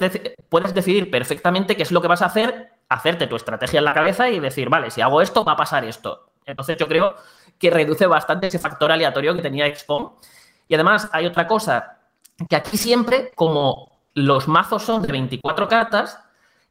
puedes 0.48 0.74
decidir 0.74 1.10
perfectamente 1.10 1.76
qué 1.76 1.82
es 1.82 1.92
lo 1.92 2.00
que 2.00 2.08
vas 2.08 2.22
a 2.22 2.26
hacer, 2.26 2.72
hacerte 2.88 3.26
tu 3.26 3.36
estrategia 3.36 3.78
en 3.78 3.84
la 3.84 3.94
cabeza 3.94 4.30
y 4.30 4.40
decir, 4.40 4.68
vale, 4.68 4.90
si 4.90 5.00
hago 5.00 5.20
esto, 5.20 5.44
va 5.44 5.52
a 5.52 5.56
pasar 5.56 5.84
esto. 5.84 6.30
Entonces 6.46 6.76
yo 6.78 6.88
creo 6.88 7.14
que 7.58 7.70
reduce 7.70 8.06
bastante 8.06 8.46
ese 8.46 8.58
factor 8.58 8.90
aleatorio 8.90 9.34
que 9.34 9.42
tenía 9.42 9.66
XCOM. 9.74 10.12
Y 10.68 10.74
además 10.74 11.08
hay 11.12 11.26
otra 11.26 11.46
cosa, 11.46 11.98
que 12.48 12.56
aquí 12.56 12.76
siempre, 12.76 13.32
como 13.34 13.87
los 14.18 14.48
mazos 14.48 14.82
son 14.82 15.02
de 15.02 15.12
24 15.12 15.68
cartas, 15.68 16.20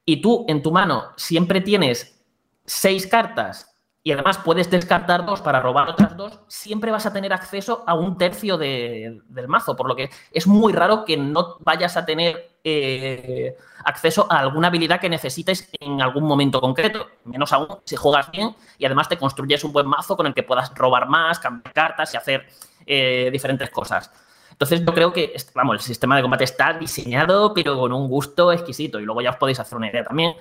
y 0.05 0.21
tú 0.21 0.45
en 0.47 0.61
tu 0.61 0.71
mano 0.71 1.11
siempre 1.17 1.61
tienes 1.61 2.21
6 2.65 3.07
cartas 3.07 3.73
y 4.03 4.13
además 4.13 4.37
puedes 4.37 4.69
descartar 4.71 5.25
dos 5.25 5.41
para 5.41 5.59
robar 5.59 5.89
otras 5.89 6.15
dos, 6.15 6.39
siempre 6.47 6.91
vas 6.91 7.05
a 7.05 7.11
tener 7.11 7.33
acceso 7.33 7.83
a 7.85 7.93
un 7.93 8.17
tercio 8.17 8.57
de- 8.57 9.21
del 9.27 9.49
mazo, 9.49 9.75
por 9.75 9.87
lo 9.89 9.95
que 9.97 10.09
es 10.31 10.47
muy 10.47 10.71
raro 10.71 11.03
que 11.03 11.17
no 11.17 11.57
vayas 11.59 11.97
a 11.97 12.05
tener 12.05 12.51
eh, 12.63 13.55
acceso 13.83 14.27
a 14.29 14.39
alguna 14.39 14.67
habilidad 14.69 14.99
que 15.01 15.09
necesites 15.09 15.69
en 15.79 16.01
algún 16.01 16.23
momento 16.23 16.61
concreto, 16.61 17.07
menos 17.25 17.51
aún 17.53 17.67
si 17.85 17.95
juegas 17.97 18.31
bien 18.31 18.55
y 18.77 18.85
además 18.85 19.09
te 19.09 19.17
construyes 19.17 19.63
un 19.65 19.73
buen 19.73 19.87
mazo 19.87 20.15
con 20.15 20.25
el 20.27 20.33
que 20.33 20.43
puedas 20.43 20.73
robar 20.75 21.07
más, 21.09 21.39
cambiar 21.39 21.73
cartas 21.73 22.13
y 22.13 22.17
hacer 22.17 22.45
eh, 22.85 23.29
diferentes 23.31 23.69
cosas. 23.71 24.09
Entonces 24.57 24.83
yo 24.83 24.91
creo 24.91 25.13
que, 25.13 25.35
vamos, 25.53 25.75
el 25.75 25.81
sistema 25.81 26.15
de 26.15 26.23
combate 26.23 26.43
está 26.43 26.73
diseñado, 26.73 27.53
pero 27.53 27.77
con 27.77 27.93
un 27.93 28.07
gusto 28.07 28.51
exquisito. 28.51 28.99
Y 28.99 29.03
luego 29.05 29.21
ya 29.21 29.29
os 29.29 29.35
podéis 29.35 29.59
hacer 29.59 29.77
una 29.77 29.87
idea 29.87 30.03
también. 30.03 30.33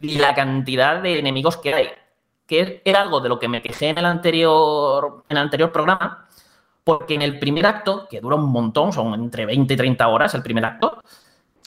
Y 0.00 0.16
la 0.16 0.34
cantidad 0.34 1.02
de 1.02 1.18
enemigos 1.18 1.58
que 1.58 1.74
hay, 1.74 1.88
que 2.46 2.80
era 2.84 3.02
algo 3.02 3.20
de 3.20 3.28
lo 3.28 3.38
que 3.38 3.48
me 3.48 3.60
quejé 3.60 3.90
en 3.90 3.98
el 3.98 4.06
anterior, 4.06 5.24
en 5.28 5.36
el 5.36 5.42
anterior 5.42 5.70
programa, 5.70 6.26
porque 6.82 7.14
en 7.14 7.20
el 7.22 7.38
primer 7.38 7.66
acto, 7.66 8.08
que 8.10 8.20
dura 8.22 8.36
un 8.36 8.50
montón, 8.50 8.90
son 8.92 9.12
entre 9.14 9.44
20 9.44 9.74
y 9.74 9.76
30 9.76 10.08
horas 10.08 10.34
el 10.34 10.42
primer 10.42 10.64
acto, 10.64 11.02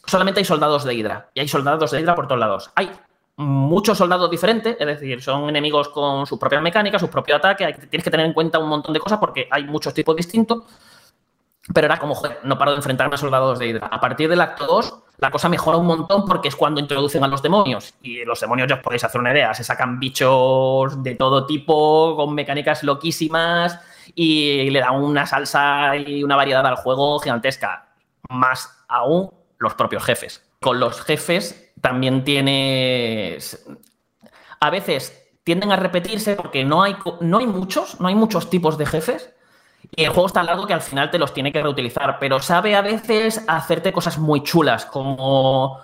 solamente 0.06 0.39
hay 0.39 0.45
soldados 0.45 0.84
de 0.86 0.95
Hydra. 0.95 1.30
Y 1.36 1.39
hay 1.41 1.48
soldados 1.48 1.91
de 1.91 2.02
Hydra 2.02 2.15
por 2.15 2.28
todos 2.28 2.39
lados. 2.39 2.71
Hay 2.76 2.89
muchos 3.38 3.98
soldados 3.98 4.30
diferentes, 4.32 4.76
es 4.80 4.88
decir, 4.88 5.21
son 5.21 5.50
enemigos 5.50 5.89
con 5.89 6.26
sus 6.26 6.39
propias 6.39 6.62
mecánicas, 6.63 7.00
su 7.00 7.10
propio 7.10 7.36
ataque, 7.36 7.65
hay- 7.65 7.74
tienes 7.74 8.04
que 8.04 8.10
tener 8.12 8.26
en 8.26 8.34
cuenta 8.34 8.58
un 8.58 8.69
montón 8.69 8.91
de 8.93 9.00
cosas 9.00 9.19
porque 9.19 9.48
hay 9.52 9.65
muchos 9.65 9.93
tipos 9.93 10.15
distintos, 10.15 10.63
pero 11.73 11.86
era 11.86 11.97
como, 11.97 12.13
joder, 12.15 12.39
no 12.43 12.58
paro 12.58 12.71
de 12.71 12.78
enfrentarme 12.78 13.15
a 13.15 13.17
soldados 13.17 13.58
de 13.60 13.67
Hydra. 13.67 13.88
A 13.88 13.99
partir 13.99 14.30
del 14.30 14.41
acto 14.41 14.67
2, 14.67 15.04
la 15.17 15.32
cosa 15.32 15.49
mejora 15.49 15.78
un 15.78 15.88
montón 15.88 16.25
porque 16.25 16.49
es 16.49 16.56
cuando 16.56 16.80
introducen 16.80 17.23
a 17.23 17.28
los 17.28 17.41
demonios. 17.41 17.93
Y 18.01 18.23
los 18.23 18.39
demonios 18.39 18.67
ya 18.67 18.75
os 18.75 18.82
podéis 18.82 19.04
hacer 19.04 19.19
una 19.19 19.32
idea, 19.32 19.54
se 19.54 19.63
sacan 19.63 19.99
bichos 19.99 21.01
de 21.01 21.15
todo 21.15 21.45
tipo, 21.45 22.15
con 22.15 22.36
mecánicas 22.36 22.84
loquísimas, 22.84 23.80
y 24.13 24.69
le 24.69 24.80
dan 24.80 24.95
una 24.95 25.25
salsa 25.25 25.95
y 25.95 26.23
una 26.23 26.36
variedad 26.36 26.65
al 26.65 26.75
juego 26.75 27.19
gigantesca. 27.19 27.93
Más 28.30 28.84
aún 28.88 29.32
los 29.58 29.73
propios 29.73 30.04
jefes. 30.04 30.43
Con 30.62 30.80
los 30.80 31.01
jefes 31.01 31.73
también 31.82 32.23
tienes... 32.23 33.65
A 34.60 34.69
veces 34.69 35.25
tienden 35.43 35.71
a 35.71 35.75
repetirse 35.75 36.36
porque 36.36 36.63
no 36.63 36.84
hay, 36.84 36.95
no 37.21 37.38
hay 37.38 37.47
muchos, 37.47 37.99
no 37.99 38.08
hay 38.08 38.15
muchos 38.15 38.49
tipos 38.49 38.78
de 38.78 38.86
jefes. 38.86 39.35
Y 39.95 40.04
el 40.04 40.10
juego 40.12 40.28
es 40.28 40.34
tan 40.34 40.45
largo 40.45 40.65
que 40.65 40.74
al 40.74 40.82
final 40.82 41.12
te 41.12 41.19
los 41.19 41.34
tiene 41.34 41.52
que 41.52 41.62
reutilizar, 41.62 42.17
pero 42.19 42.39
sabe 42.39 42.76
a 42.76 42.82
veces 42.82 43.43
hacerte 43.48 43.91
cosas 43.91 44.17
muy 44.17 44.43
chulas, 44.43 44.86
como 44.86 45.80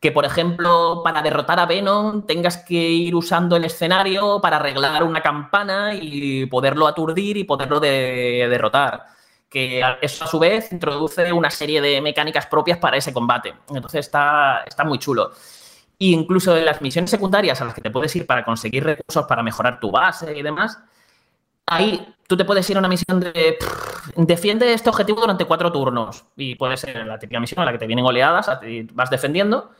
que, 0.00 0.12
por 0.12 0.24
ejemplo, 0.24 1.00
para 1.02 1.22
derrotar 1.22 1.58
a 1.58 1.66
Venom 1.66 2.26
tengas 2.26 2.58
que 2.58 2.74
ir 2.74 3.14
usando 3.14 3.56
el 3.56 3.64
escenario 3.64 4.40
para 4.40 4.56
arreglar 4.56 5.02
una 5.02 5.22
campana 5.22 5.94
y 5.94 6.44
poderlo 6.46 6.86
aturdir 6.86 7.36
y 7.38 7.44
poderlo 7.44 7.80
de- 7.80 8.46
derrotar. 8.50 9.04
Que 9.48 9.80
eso 10.02 10.24
a 10.24 10.28
su 10.28 10.38
vez 10.38 10.72
introduce 10.72 11.32
una 11.32 11.48
serie 11.48 11.80
de 11.80 12.00
mecánicas 12.00 12.46
propias 12.46 12.76
para 12.78 12.96
ese 12.96 13.12
combate. 13.12 13.54
Entonces 13.70 14.00
está, 14.06 14.64
está 14.66 14.84
muy 14.84 14.98
chulo. 14.98 15.30
E 15.98 16.06
incluso 16.06 16.56
en 16.56 16.64
las 16.64 16.82
misiones 16.82 17.10
secundarias 17.10 17.60
a 17.62 17.64
las 17.64 17.72
que 17.74 17.80
te 17.80 17.90
puedes 17.90 18.14
ir 18.16 18.26
para 18.26 18.44
conseguir 18.44 18.84
recursos 18.84 19.24
para 19.26 19.42
mejorar 19.44 19.78
tu 19.80 19.90
base 19.92 20.36
y 20.36 20.42
demás, 20.42 20.78
ahí 21.66 22.06
tú 22.26 22.36
te 22.36 22.44
puedes 22.44 22.68
ir 22.70 22.76
a 22.76 22.80
una 22.80 22.88
misión 22.88 23.20
de 23.20 23.58
defiende 24.16 24.72
este 24.72 24.90
objetivo 24.90 25.20
durante 25.20 25.44
cuatro 25.44 25.72
turnos. 25.72 26.24
Y 26.36 26.54
puede 26.54 26.76
ser 26.76 27.06
la 27.06 27.18
típica 27.18 27.40
misión 27.40 27.60
en 27.60 27.66
la 27.66 27.72
que 27.72 27.78
te 27.78 27.86
vienen 27.86 28.04
oleadas, 28.04 28.60
ti 28.60 28.88
vas 28.92 29.10
defendiendo. 29.10 29.70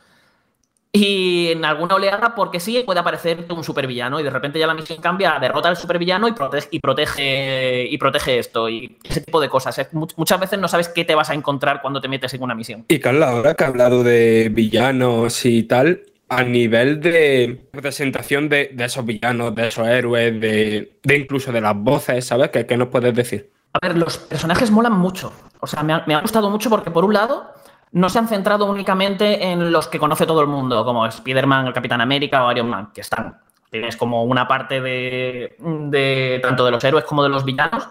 Y 0.91 1.49
en 1.51 1.65
alguna 1.65 1.95
oleada, 1.95 2.33
porque 2.35 2.61
sí, 2.61 2.81
puede 2.85 3.01
aparecer 3.01 3.45
un 3.49 3.65
supervillano 3.65 4.17
y 4.17 4.23
de 4.23 4.29
repente 4.29 4.57
ya 4.59 4.65
la 4.65 4.73
misión 4.73 5.01
cambia, 5.01 5.37
derrota 5.41 5.67
al 5.67 5.75
supervillano 5.75 6.25
y 6.29 6.31
protege, 6.31 6.69
y 6.71 6.79
protege, 6.79 7.85
y 7.89 7.97
protege 7.97 8.39
esto 8.39 8.69
y 8.69 8.97
ese 9.03 9.19
tipo 9.19 9.41
de 9.41 9.49
cosas. 9.49 9.89
Muchas 9.91 10.39
veces 10.39 10.57
no 10.57 10.69
sabes 10.69 10.87
qué 10.87 11.03
te 11.03 11.13
vas 11.13 11.29
a 11.29 11.33
encontrar 11.33 11.81
cuando 11.81 11.99
te 11.99 12.07
metes 12.07 12.33
en 12.33 12.43
una 12.43 12.55
misión. 12.55 12.85
Y 12.87 12.99
Carla, 12.99 13.31
ahora 13.31 13.55
que 13.55 13.65
ha 13.65 13.67
hablado 13.67 14.03
de 14.03 14.47
villanos 14.53 15.45
y 15.45 15.63
tal, 15.63 16.01
a 16.29 16.43
nivel 16.43 16.99
de 17.01 17.67
presentación 17.71 18.49
de, 18.49 18.71
de 18.73 18.85
esos 18.85 19.05
villanos, 19.05 19.53
de 19.53 19.67
esos 19.67 19.87
héroes, 19.87 20.39
de, 20.39 20.97
de 21.03 21.17
incluso 21.17 21.51
de 21.51 21.61
las 21.61 21.75
voces, 21.75 22.25
¿sabes? 22.25 22.49
¿Qué, 22.49 22.65
qué 22.65 22.77
nos 22.77 22.87
puedes 22.87 23.13
decir? 23.13 23.51
A 23.73 23.87
ver, 23.87 23.97
los 23.97 24.17
personajes 24.17 24.71
molan 24.71 24.93
mucho. 24.93 25.31
O 25.59 25.67
sea, 25.67 25.83
me 25.83 25.93
ha, 25.93 26.03
me 26.07 26.15
ha 26.15 26.21
gustado 26.21 26.49
mucho 26.49 26.69
porque, 26.69 26.91
por 26.91 27.05
un 27.05 27.13
lado, 27.13 27.51
no 27.91 28.09
se 28.09 28.19
han 28.19 28.27
centrado 28.27 28.65
únicamente 28.65 29.51
en 29.51 29.71
los 29.71 29.87
que 29.87 29.99
conoce 29.99 30.25
todo 30.25 30.41
el 30.41 30.47
mundo, 30.47 30.83
como 30.83 31.05
Spider-Man, 31.05 31.67
el 31.67 31.73
Capitán 31.73 32.01
América 32.01 32.45
o 32.45 32.51
Iron 32.51 32.69
Man, 32.69 32.91
que 32.93 33.01
están. 33.01 33.39
Tienes 33.69 33.97
como 33.97 34.23
una 34.23 34.47
parte 34.47 34.81
de, 34.81 35.57
de 35.59 36.39
tanto 36.41 36.65
de 36.65 36.71
los 36.71 36.83
héroes 36.83 37.03
como 37.05 37.23
de 37.23 37.29
los 37.29 37.43
villanos 37.43 37.87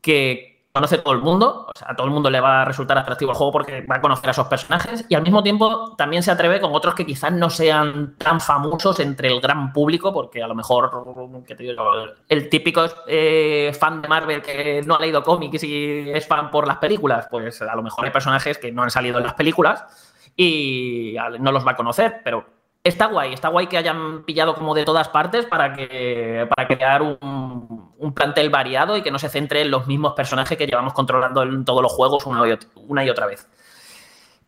que 0.00 0.55
conoce 0.76 0.98
todo 0.98 1.14
el 1.14 1.20
mundo. 1.20 1.66
O 1.74 1.78
sea, 1.78 1.92
a 1.92 1.96
todo 1.96 2.06
el 2.06 2.12
mundo 2.12 2.28
le 2.28 2.38
va 2.38 2.62
a 2.62 2.64
resultar 2.66 2.98
atractivo 2.98 3.30
el 3.30 3.36
juego 3.36 3.50
porque 3.50 3.80
va 3.90 3.96
a 3.96 4.00
conocer 4.00 4.28
a 4.28 4.32
esos 4.32 4.46
personajes 4.46 5.06
y 5.08 5.14
al 5.14 5.22
mismo 5.22 5.42
tiempo 5.42 5.94
también 5.96 6.22
se 6.22 6.30
atreve 6.30 6.60
con 6.60 6.74
otros 6.74 6.94
que 6.94 7.06
quizás 7.06 7.32
no 7.32 7.48
sean 7.48 8.14
tan 8.18 8.40
famosos 8.40 9.00
entre 9.00 9.28
el 9.28 9.40
gran 9.40 9.72
público, 9.72 10.12
porque 10.12 10.42
a 10.42 10.46
lo 10.46 10.54
mejor 10.54 11.42
¿qué 11.46 11.54
te 11.54 11.62
digo? 11.62 11.82
el 12.28 12.48
típico 12.50 12.84
eh, 13.06 13.74
fan 13.78 14.02
de 14.02 14.08
Marvel 14.08 14.42
que 14.42 14.82
no 14.84 14.96
ha 14.96 15.00
leído 15.00 15.22
cómics 15.22 15.64
y 15.64 16.10
es 16.10 16.26
fan 16.26 16.50
por 16.50 16.66
las 16.66 16.76
películas, 16.76 17.26
pues 17.30 17.62
a 17.62 17.74
lo 17.74 17.82
mejor 17.82 18.04
hay 18.04 18.10
personajes 18.10 18.58
que 18.58 18.70
no 18.70 18.82
han 18.82 18.90
salido 18.90 19.16
en 19.16 19.24
las 19.24 19.34
películas 19.34 19.84
y 20.36 21.16
no 21.40 21.52
los 21.52 21.66
va 21.66 21.72
a 21.72 21.76
conocer, 21.76 22.20
pero 22.22 22.55
está 22.86 23.06
guay, 23.06 23.32
está 23.32 23.48
guay 23.48 23.66
que 23.66 23.76
hayan 23.76 24.22
pillado 24.24 24.54
como 24.54 24.74
de 24.74 24.84
todas 24.84 25.08
partes 25.08 25.44
para, 25.46 25.74
que, 25.74 26.48
para 26.54 26.68
crear 26.68 27.02
un, 27.02 27.86
plantel 28.14 28.50
variado 28.50 28.96
y 28.96 29.02
que 29.02 29.10
no 29.10 29.18
se 29.18 29.28
centre 29.28 29.62
en 29.62 29.70
los 29.70 29.86
mismos 29.86 30.14
personajes 30.14 30.56
que 30.56 30.66
llevamos 30.66 30.92
controlando 30.92 31.42
en 31.42 31.64
todos 31.64 31.82
los 31.82 31.92
juegos 31.92 32.24
una 32.24 33.04
y, 33.04 33.10
otra 33.10 33.26
vez. 33.26 33.48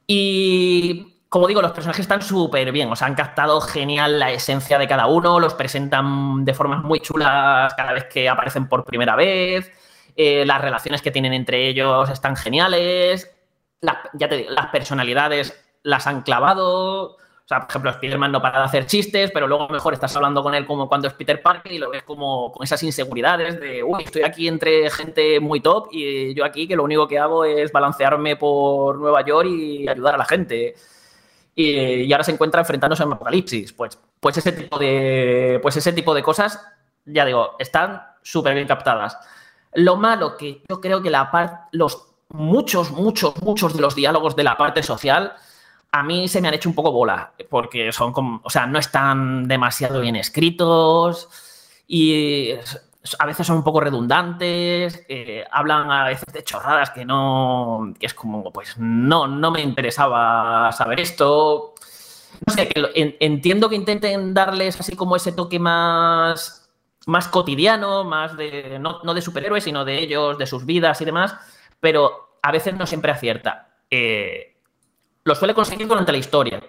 Y 0.07 1.17
como 1.29 1.49
digo, 1.49 1.61
los 1.61 1.73
personajes 1.73 2.03
están 2.03 2.23
súper 2.23 2.71
bien, 2.73 2.91
o 2.91 2.97
sea, 2.97 3.09
han 3.09 3.15
captado 3.15 3.61
genial 3.61 4.19
la 4.19 4.31
esencia 4.31 4.79
de 4.79 4.87
cada 4.87 5.07
uno, 5.07 5.41
los 5.41 5.55
presentan 5.55 6.45
de 6.45 6.55
formas 6.55 6.83
muy 6.83 7.01
chulas 7.01 7.75
cada 7.75 7.93
vez 7.93 8.05
que 8.05 8.29
aparecen 8.29 8.69
por 8.69 8.85
primera 8.85 9.17
vez, 9.17 9.71
eh, 10.17 10.47
las 10.47 10.63
relaciones 10.63 11.03
que 11.03 11.11
tienen 11.11 11.35
entre 11.35 11.69
ellos 11.69 12.09
están 12.09 12.37
geniales, 12.37 13.31
ya 13.83 14.29
te 14.29 14.37
digo, 14.37 14.51
las 14.51 14.67
personalidades 14.69 15.55
las 15.83 16.07
han 16.07 16.23
clavado. 16.23 17.17
O 17.49 17.55
sea, 17.55 17.61
por 17.61 17.71
ejemplo, 17.71 17.91
Spider-Man 17.93 18.31
no 18.31 18.43
para 18.43 18.59
de 18.59 18.65
hacer 18.67 18.85
chistes, 18.85 19.31
pero 19.33 19.49
luego 19.49 19.71
mejor 19.71 19.95
estás 19.95 20.15
hablando 20.15 20.43
con 20.43 20.55
él 20.55 20.67
como 20.67 20.87
cuando 20.87 21.09
es 21.09 21.15
Peter 21.15 21.41
Parker 21.41 21.73
y 21.73 21.79
lo 21.79 21.89
ves 21.89 22.03
como 22.03 22.53
con 22.53 22.63
esas 22.63 22.83
inseguridades 22.83 23.59
de, 23.59 23.83
uy, 23.83 24.03
estoy 24.05 24.21
aquí 24.21 24.49
entre 24.49 24.91
gente 24.91 25.41
muy 25.41 25.61
top 25.61 25.89
y 25.91 26.35
yo 26.35 26.45
aquí 26.45 26.69
que 26.69 26.77
lo 26.77 26.85
único 26.85 27.09
que 27.09 27.19
hago 27.19 27.47
es 27.47 27.73
balancearme 27.73 28.37
por 28.37 28.99
Nueva 28.99 29.25
York 29.25 29.49
y 29.49 29.89
ayudar 29.89 30.17
a 30.17 30.19
la 30.19 30.27
gente. 30.27 30.75
Y, 31.55 31.71
y 32.03 32.13
ahora 32.13 32.23
se 32.23 32.33
encuentra 32.33 32.61
enfrentándose 32.61 33.03
a 33.03 33.07
un 33.07 33.15
apocalipsis. 33.15 33.73
Pues, 33.73 33.99
pues, 34.21 34.37
ese 34.37 34.53
tipo 34.53 34.79
de, 34.79 35.59
pues 35.63 35.75
ese 35.75 35.95
tipo 35.95 36.13
de 36.13 36.23
cosas, 36.23 36.63
ya 37.07 37.25
digo, 37.25 37.57
están 37.59 38.03
súper 38.21 38.53
bien 38.57 38.67
captadas. 38.67 39.17
Lo 39.73 39.97
malo 39.97 40.37
que 40.37 40.61
yo 40.69 40.83
creo 40.83 41.01
que 41.01 41.09
la 41.09 41.31
parte, 41.31 41.57
los 41.73 42.09
muchos, 42.29 42.91
muchos, 42.91 43.41
muchos 43.41 43.75
de 43.75 43.81
los 43.81 43.95
diálogos 43.95 44.37
de 44.37 44.45
la 44.45 44.59
parte 44.59 44.83
social 44.83 45.33
a 45.93 46.03
mí 46.03 46.29
se 46.29 46.41
me 46.41 46.49
han 46.49 46.55
hecho 46.55 46.69
un 46.69 46.75
poco 46.75 46.93
bola, 46.93 47.33
porque 47.49 47.93
son 47.93 48.13
como, 48.13 48.41
o 48.45 48.51
sea, 48.51 48.67
no 48.67 48.79
están 48.79 49.49
demasiado 49.49 50.01
bien 50.01 50.17
escritos 50.17 51.29
y 51.87 52.53
a 53.19 53.27
veces 53.27 53.47
son 53.47 53.57
un 53.57 53.65
poco 53.65 53.81
redundantes, 53.81 55.05
eh, 55.09 55.45
hablan 55.51 55.91
a 55.91 56.05
veces 56.05 56.33
de 56.33 56.45
chorradas 56.45 56.91
que 56.91 57.05
no, 57.05 57.95
que 57.99 58.07
es 58.07 58.15
como, 58.15 58.53
pues 58.53 58.77
no, 58.79 59.27
no 59.27 59.51
me 59.51 59.63
interesaba 59.63 60.71
saber 60.73 61.01
esto. 61.01 61.75
No 62.47 62.55
sé, 62.55 62.69
que 62.69 63.17
entiendo 63.21 63.69
que 63.69 63.77
intenten 63.77 64.35
darles 64.35 64.79
así 64.79 64.95
como 64.95 65.17
ese 65.17 65.33
toque 65.33 65.59
más, 65.59 66.71
más 67.07 67.29
cotidiano, 67.29 68.05
más 68.05 68.37
de, 68.37 68.79
no, 68.79 69.01
no 69.03 69.15
de 69.15 69.23
superhéroes, 69.23 69.65
sino 69.65 69.85
de 69.85 69.99
ellos, 69.99 70.37
de 70.37 70.47
sus 70.47 70.67
vidas 70.67 71.01
y 71.01 71.05
demás, 71.05 71.35
pero 71.81 72.39
a 72.43 72.53
veces 72.53 72.75
no 72.75 72.87
siempre 72.87 73.11
acierta. 73.11 73.77
Eh, 73.91 74.58
lo 75.29 75.35
suele 75.35 75.55
conseguir 75.55 75.87
durante 75.87 76.13
la 76.13 76.19
historia. 76.19 76.61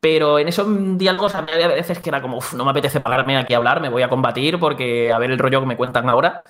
Pero 0.00 0.38
en 0.38 0.48
esos 0.48 0.66
diálogos 0.98 1.34
a 1.34 1.42
mí 1.42 1.50
había 1.52 1.68
veces 1.68 1.98
que 2.00 2.10
era 2.10 2.20
como, 2.20 2.38
"Uf, 2.38 2.54
no 2.54 2.64
me 2.64 2.70
apetece 2.72 3.00
pagarme 3.00 3.36
aquí 3.38 3.54
a 3.54 3.56
hablar, 3.58 3.80
me 3.80 3.88
voy 3.88 4.02
a 4.02 4.08
combatir 4.08 4.58
porque 4.58 5.12
a 5.12 5.18
ver 5.18 5.30
el 5.30 5.38
rollo 5.38 5.60
que 5.60 5.66
me 5.66 5.76
cuentan 5.76 6.08
ahora. 6.08 6.42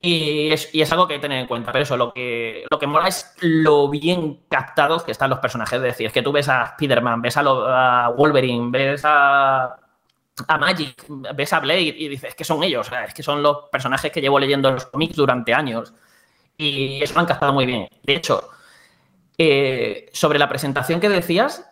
Y 0.00 0.52
es, 0.52 0.92
algo 0.92 1.08
que 1.08 1.14
hay 1.14 1.18
que 1.20 1.22
tener 1.22 1.40
en 1.40 1.46
cuenta. 1.46 1.72
Pero 1.72 1.82
eso, 1.82 1.96
lo 1.96 2.12
que, 2.12 2.64
lo 2.70 2.78
que 2.78 2.86
mola 2.86 3.08
es 3.08 3.34
lo 3.40 3.88
bien 3.88 4.40
captados 4.48 5.02
que 5.02 5.12
están 5.12 5.30
los 5.30 5.40
personajes. 5.40 5.76
Es 5.78 5.82
decir, 5.82 6.06
es 6.06 6.12
que 6.12 6.22
tú 6.22 6.32
ves 6.32 6.48
a 6.48 6.64
Spider-Man, 6.64 7.22
ves 7.22 7.36
a, 7.36 8.10
Wolverine, 8.16 8.70
ves 8.70 9.02
a, 9.04 9.76
Magic, 10.60 11.04
ves 11.34 11.52
a 11.52 11.60
Blade 11.60 11.80
y 11.80 12.08
dices, 12.08 12.30
es 12.30 12.34
que 12.36 12.44
son 12.44 12.62
ellos, 12.62 12.90
es 13.06 13.14
que 13.14 13.22
son 13.22 13.42
los 13.42 13.68
personajes 13.72 14.12
que 14.12 14.20
llevo 14.20 14.38
leyendo 14.38 14.68
en 14.68 14.74
los 14.74 14.86
cómics 14.86 15.16
durante 15.16 15.54
años. 15.54 15.92
Y 16.58 17.02
eso 17.02 17.14
lo 17.14 17.20
han 17.20 17.26
captado 17.26 17.52
muy 17.52 17.66
bien. 17.66 17.88
De 18.02 18.14
hecho, 18.14 18.50
eh, 19.38 20.10
sobre 20.12 20.38
la 20.38 20.48
presentación 20.48 21.00
que 21.00 21.08
decías, 21.08 21.70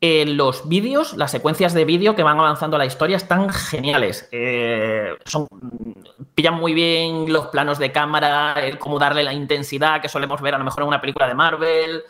eh, 0.00 0.24
los 0.26 0.68
vídeos, 0.68 1.16
las 1.16 1.30
secuencias 1.30 1.74
de 1.74 1.84
vídeo 1.84 2.14
que 2.14 2.22
van 2.22 2.38
avanzando 2.38 2.78
la 2.78 2.86
historia 2.86 3.16
están 3.16 3.50
geniales. 3.50 4.28
Eh, 4.32 5.16
son, 5.24 5.46
pillan 6.34 6.54
muy 6.54 6.74
bien 6.74 7.32
los 7.32 7.48
planos 7.48 7.78
de 7.78 7.90
cámara, 7.90 8.54
el 8.54 8.78
cómo 8.78 8.98
darle 8.98 9.24
la 9.24 9.32
intensidad 9.32 10.00
que 10.00 10.08
solemos 10.08 10.40
ver 10.40 10.54
a 10.54 10.58
lo 10.58 10.64
mejor 10.64 10.82
en 10.82 10.88
una 10.88 11.00
película 11.00 11.26
de 11.26 11.34
Marvel, 11.34 12.02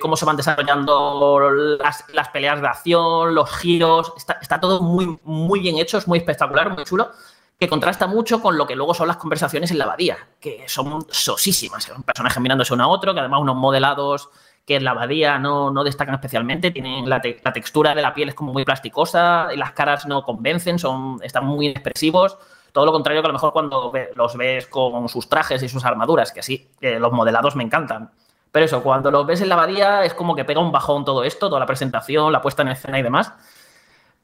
cómo 0.00 0.16
se 0.16 0.24
van 0.24 0.36
desarrollando 0.36 1.50
las, 1.50 2.04
las 2.12 2.28
peleas 2.28 2.60
de 2.60 2.68
acción, 2.68 3.34
los 3.34 3.50
giros. 3.56 4.12
Está, 4.16 4.38
está 4.40 4.60
todo 4.60 4.80
muy, 4.80 5.18
muy 5.24 5.60
bien 5.60 5.78
hecho, 5.78 5.98
es 5.98 6.06
muy 6.06 6.18
espectacular, 6.18 6.70
muy 6.70 6.84
chulo 6.84 7.10
que 7.58 7.68
contrasta 7.68 8.06
mucho 8.06 8.40
con 8.42 8.58
lo 8.58 8.66
que 8.66 8.74
luego 8.76 8.94
son 8.94 9.08
las 9.08 9.16
conversaciones 9.16 9.70
en 9.70 9.78
la 9.78 9.84
abadía, 9.84 10.18
que 10.40 10.64
son 10.68 11.06
sosísimas. 11.10 11.88
Un 11.88 12.02
personaje 12.02 12.40
mirándose 12.40 12.74
uno 12.74 12.84
a 12.84 12.88
otro, 12.88 13.14
que 13.14 13.20
además 13.20 13.40
unos 13.40 13.56
modelados 13.56 14.28
que 14.66 14.76
en 14.76 14.84
la 14.84 14.92
abadía 14.92 15.38
no, 15.38 15.70
no 15.70 15.84
destacan 15.84 16.14
especialmente, 16.14 16.70
tienen 16.70 17.08
la, 17.08 17.20
la 17.42 17.52
textura 17.52 17.94
de 17.94 18.00
la 18.02 18.14
piel 18.14 18.30
es 18.30 18.34
como 18.34 18.52
muy 18.52 18.64
plasticosa, 18.64 19.48
y 19.52 19.56
las 19.56 19.72
caras 19.72 20.06
no 20.06 20.22
convencen, 20.24 20.78
son, 20.78 21.18
están 21.22 21.44
muy 21.44 21.68
expresivos. 21.68 22.38
Todo 22.72 22.86
lo 22.86 22.92
contrario 22.92 23.22
que 23.22 23.26
a 23.26 23.28
lo 23.28 23.34
mejor 23.34 23.52
cuando 23.52 23.92
ve- 23.92 24.10
los 24.16 24.36
ves 24.36 24.66
con 24.66 25.08
sus 25.08 25.28
trajes 25.28 25.62
y 25.62 25.68
sus 25.68 25.84
armaduras, 25.84 26.32
que 26.32 26.42
sí, 26.42 26.70
que 26.80 26.98
los 26.98 27.12
modelados 27.12 27.54
me 27.54 27.62
encantan. 27.62 28.10
Pero 28.50 28.64
eso, 28.66 28.82
cuando 28.82 29.10
los 29.10 29.26
ves 29.26 29.42
en 29.42 29.48
la 29.48 29.54
abadía 29.54 30.04
es 30.04 30.14
como 30.14 30.34
que 30.34 30.44
pega 30.44 30.60
un 30.60 30.72
bajón 30.72 31.04
todo 31.04 31.24
esto, 31.24 31.48
toda 31.48 31.60
la 31.60 31.66
presentación, 31.66 32.32
la 32.32 32.40
puesta 32.40 32.62
en 32.62 32.68
escena 32.68 32.98
y 32.98 33.02
demás. 33.02 33.32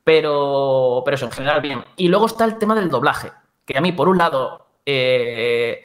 Pero, 0.04 1.02
pero 1.04 1.14
eso, 1.14 1.26
en 1.26 1.32
general, 1.32 1.60
bien. 1.60 1.84
Y 1.96 2.08
luego 2.08 2.26
está 2.26 2.44
el 2.44 2.58
tema 2.58 2.74
del 2.74 2.90
doblaje, 2.90 3.32
que 3.66 3.76
a 3.76 3.80
mí, 3.80 3.92
por 3.92 4.08
un 4.08 4.18
lado, 4.18 4.66
eh, 4.86 5.84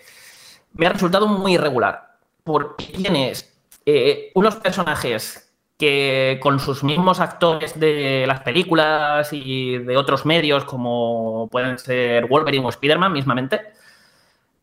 me 0.74 0.88
ha 0.88 0.90
resultado 0.90 1.28
muy 1.28 1.56
irregular. 1.56 2.18
Porque 2.44 2.86
tienes 2.86 3.54
eh, 3.86 4.32
unos 4.36 4.56
personajes 4.58 5.46
que 5.78 6.40
con 6.42 6.60
sus 6.60 6.84
mismos 6.84 7.20
actores 7.20 7.78
de 7.80 8.26
las 8.28 8.42
películas 8.42 9.30
y 9.34 9.78
de 9.80 9.98
otros 9.98 10.26
medios, 10.26 10.64
como 10.64 11.50
pueden 11.52 11.78
ser 11.78 12.28
Wolverine 12.28 12.66
o 12.66 12.70
Spider-Man 12.70 13.12
mismamente, 13.12 13.62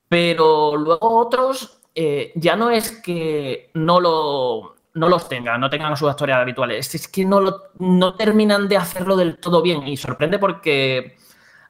pero 0.09 0.77
luego 0.77 1.19
otros 1.19 1.81
eh, 1.95 2.33
ya 2.35 2.57
no 2.57 2.71
es 2.71 2.91
que 2.93 3.71
no, 3.75 4.01
lo, 4.01 4.77
no 4.95 5.09
los 5.09 5.29
tengan, 5.29 5.61
no 5.61 5.71
tengan 5.71 5.97
sus 5.97 6.11
actores 6.11 6.37
habituales, 6.37 6.95
es 6.95 7.09
que 7.09 7.25
no, 7.25 7.41
lo, 7.41 7.63
no 7.79 8.15
terminan 8.15 8.69
de 8.69 8.77
hacerlo 8.77 9.17
del 9.17 9.39
todo 9.39 9.63
bien. 9.63 9.87
Y 9.87 9.97
sorprende 9.97 10.39
porque 10.39 11.17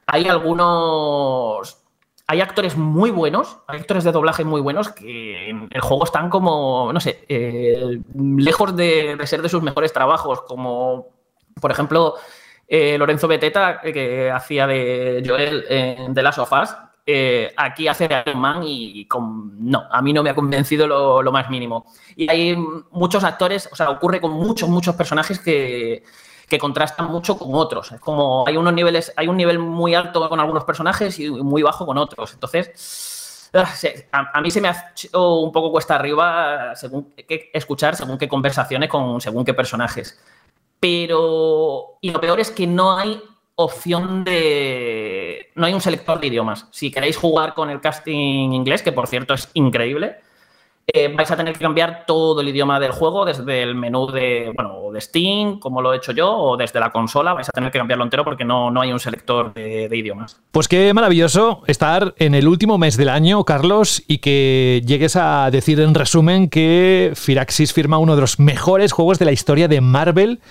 hay 0.05 0.27
algunos 0.27 1.83
hay 2.27 2.41
actores 2.41 2.77
muy 2.77 3.11
buenos, 3.11 3.57
hay 3.67 3.79
actores 3.81 4.03
de 4.03 4.11
doblaje 4.11 4.43
muy 4.43 4.61
buenos 4.61 4.89
que 4.89 5.49
en 5.49 5.67
el 5.71 5.81
juego 5.81 6.05
están 6.05 6.29
como, 6.29 6.91
no 6.93 6.99
sé, 6.99 7.25
eh, 7.27 7.99
lejos 8.15 8.75
de, 8.75 9.17
ser 9.25 9.41
de 9.41 9.49
sus 9.49 9.61
mejores 9.61 9.91
trabajos, 9.91 10.41
como 10.41 11.09
por 11.59 11.71
ejemplo 11.71 12.15
eh, 12.67 12.97
Lorenzo 12.97 13.27
Beteta, 13.27 13.81
que 13.81 14.31
hacía 14.31 14.67
de 14.67 15.21
Joel 15.25 15.65
en 15.67 16.13
The 16.13 16.23
Last 16.23 16.39
of 16.39 16.51
Us, 16.53 16.69
eh, 17.05 17.53
aquí 17.57 17.87
hace 17.87 18.07
de 18.07 18.23
Iron 18.25 18.39
Man 18.39 18.63
y 18.63 19.07
no, 19.59 19.83
a 19.91 20.01
mí 20.01 20.13
no 20.13 20.23
me 20.23 20.29
ha 20.29 20.35
convencido 20.35 20.87
lo, 20.87 21.31
más 21.31 21.49
mínimo. 21.49 21.85
Y 22.15 22.29
hay 22.29 22.55
muchos 22.91 23.23
actores, 23.23 23.67
o 23.71 23.75
sea, 23.75 23.89
ocurre 23.89 24.21
con 24.21 24.31
muchos, 24.31 24.69
muchos 24.69 24.95
personajes 24.95 25.39
que, 25.39 26.03
que 26.47 26.57
contrastan 26.57 27.11
mucho 27.11 27.37
con 27.37 27.49
otros. 27.53 27.91
Es 27.91 27.99
como 27.99 28.45
hay 28.47 28.55
unos 28.55 28.73
niveles, 28.73 29.11
hay 29.17 29.27
un 29.27 29.35
nivel 29.35 29.59
muy 29.59 29.95
alto 29.95 30.27
con 30.29 30.39
algunos 30.39 30.63
personajes 30.63 31.19
y 31.19 31.29
muy 31.29 31.61
bajo 31.61 31.85
con 31.85 31.97
otros. 31.97 32.33
Entonces, 32.33 33.49
a, 34.11 34.37
a 34.37 34.41
mí 34.41 34.49
se 34.49 34.61
me 34.61 34.69
ha 34.69 34.91
hecho 34.91 35.39
un 35.39 35.51
poco 35.51 35.71
cuesta 35.71 35.95
arriba 35.95 36.73
según 36.75 37.13
qué 37.27 37.51
escuchar, 37.53 37.97
según 37.97 38.17
qué 38.17 38.29
conversaciones 38.29 38.89
con 38.89 39.19
según 39.19 39.43
qué 39.43 39.53
personajes. 39.53 40.19
Pero, 40.79 41.97
y 42.01 42.11
lo 42.11 42.19
peor 42.19 42.39
es 42.39 42.51
que 42.51 42.67
no 42.67 42.97
hay 42.97 43.21
opción 43.55 44.23
de. 44.23 45.51
No 45.55 45.65
hay 45.65 45.73
un 45.73 45.81
selector 45.81 46.19
de 46.19 46.27
idiomas. 46.27 46.67
Si 46.71 46.91
queréis 46.91 47.17
jugar 47.17 47.53
con 47.53 47.69
el 47.69 47.81
casting 47.81 48.51
inglés, 48.51 48.81
que 48.81 48.91
por 48.91 49.07
cierto 49.07 49.33
es 49.33 49.49
increíble, 49.53 50.17
eh, 50.85 51.07
vais 51.15 51.31
a 51.31 51.37
tener 51.37 51.53
que 51.53 51.61
cambiar 51.61 52.03
todo 52.05 52.41
el 52.41 52.49
idioma 52.49 52.77
del 52.77 52.91
juego 52.91 53.23
desde 53.23 53.63
el 53.63 53.73
menú 53.73 54.07
de, 54.07 54.51
bueno, 54.53 54.91
de 54.91 54.99
Steam, 54.99 55.59
como 55.59 55.81
lo 55.81 55.93
he 55.93 55.97
hecho 55.97 56.11
yo, 56.11 56.29
o 56.29 56.57
desde 56.57 56.79
la 56.79 56.91
consola. 56.91 57.33
Vais 57.33 57.47
a 57.47 57.51
tener 57.53 57.71
que 57.71 57.77
cambiarlo 57.77 58.03
entero 58.03 58.25
porque 58.25 58.43
no, 58.43 58.69
no 58.69 58.81
hay 58.81 58.91
un 58.91 58.99
selector 58.99 59.53
de, 59.53 59.87
de, 59.87 59.97
idiomas. 59.97 60.41
Pues 60.51 60.67
qué 60.67 60.93
maravilloso 60.93 61.61
estar 61.67 62.13
en 62.17 62.35
el 62.35 62.49
último 62.49 62.77
mes 62.77 62.97
del 62.97 63.07
año, 63.07 63.45
Carlos, 63.45 64.03
y 64.07 64.17
que 64.17 64.81
llegues 64.85 65.15
a 65.15 65.49
decir 65.51 65.79
en 65.79 65.93
resumen 65.93 66.49
que 66.49 67.13
Firaxis 67.15 67.71
firma 67.71 67.97
uno 67.97 68.15
de 68.15 68.21
los 68.21 68.39
mejores 68.39 68.91
juegos 68.91 69.19
de 69.19 69.25
la 69.25 69.31
historia 69.31 69.69
de 69.69 69.79
Marvel 69.79 70.41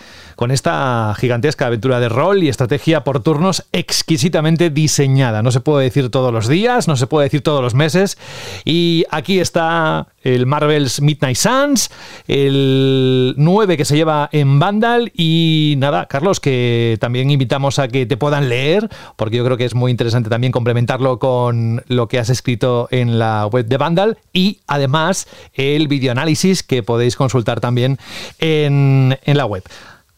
con 0.42 0.50
esta 0.50 1.14
gigantesca 1.16 1.68
aventura 1.68 2.00
de 2.00 2.08
rol 2.08 2.42
y 2.42 2.48
estrategia 2.48 3.04
por 3.04 3.22
turnos 3.22 3.64
exquisitamente 3.70 4.70
diseñada. 4.70 5.40
No 5.40 5.52
se 5.52 5.60
puede 5.60 5.84
decir 5.84 6.10
todos 6.10 6.32
los 6.32 6.48
días, 6.48 6.88
no 6.88 6.96
se 6.96 7.06
puede 7.06 7.26
decir 7.26 7.42
todos 7.42 7.62
los 7.62 7.74
meses. 7.74 8.18
Y 8.64 9.04
aquí 9.12 9.38
está 9.38 10.08
el 10.24 10.46
Marvel's 10.46 11.00
Midnight 11.00 11.36
Suns, 11.36 11.90
el 12.26 13.34
9 13.36 13.76
que 13.76 13.84
se 13.84 13.94
lleva 13.94 14.28
en 14.32 14.58
Vandal 14.58 15.12
y 15.14 15.76
nada, 15.78 16.06
Carlos, 16.06 16.40
que 16.40 16.96
también 17.00 17.30
invitamos 17.30 17.78
a 17.78 17.86
que 17.86 18.04
te 18.04 18.16
puedan 18.16 18.48
leer, 18.48 18.88
porque 19.14 19.36
yo 19.36 19.44
creo 19.44 19.56
que 19.56 19.64
es 19.64 19.76
muy 19.76 19.92
interesante 19.92 20.28
también 20.28 20.52
complementarlo 20.52 21.20
con 21.20 21.84
lo 21.86 22.08
que 22.08 22.18
has 22.18 22.30
escrito 22.30 22.88
en 22.90 23.20
la 23.20 23.46
web 23.46 23.66
de 23.66 23.76
Vandal 23.76 24.18
y 24.32 24.58
además 24.66 25.28
el 25.54 25.86
videoanálisis 25.86 26.64
que 26.64 26.82
podéis 26.82 27.14
consultar 27.14 27.60
también 27.60 28.00
en, 28.40 29.16
en 29.24 29.36
la 29.36 29.46
web. 29.46 29.62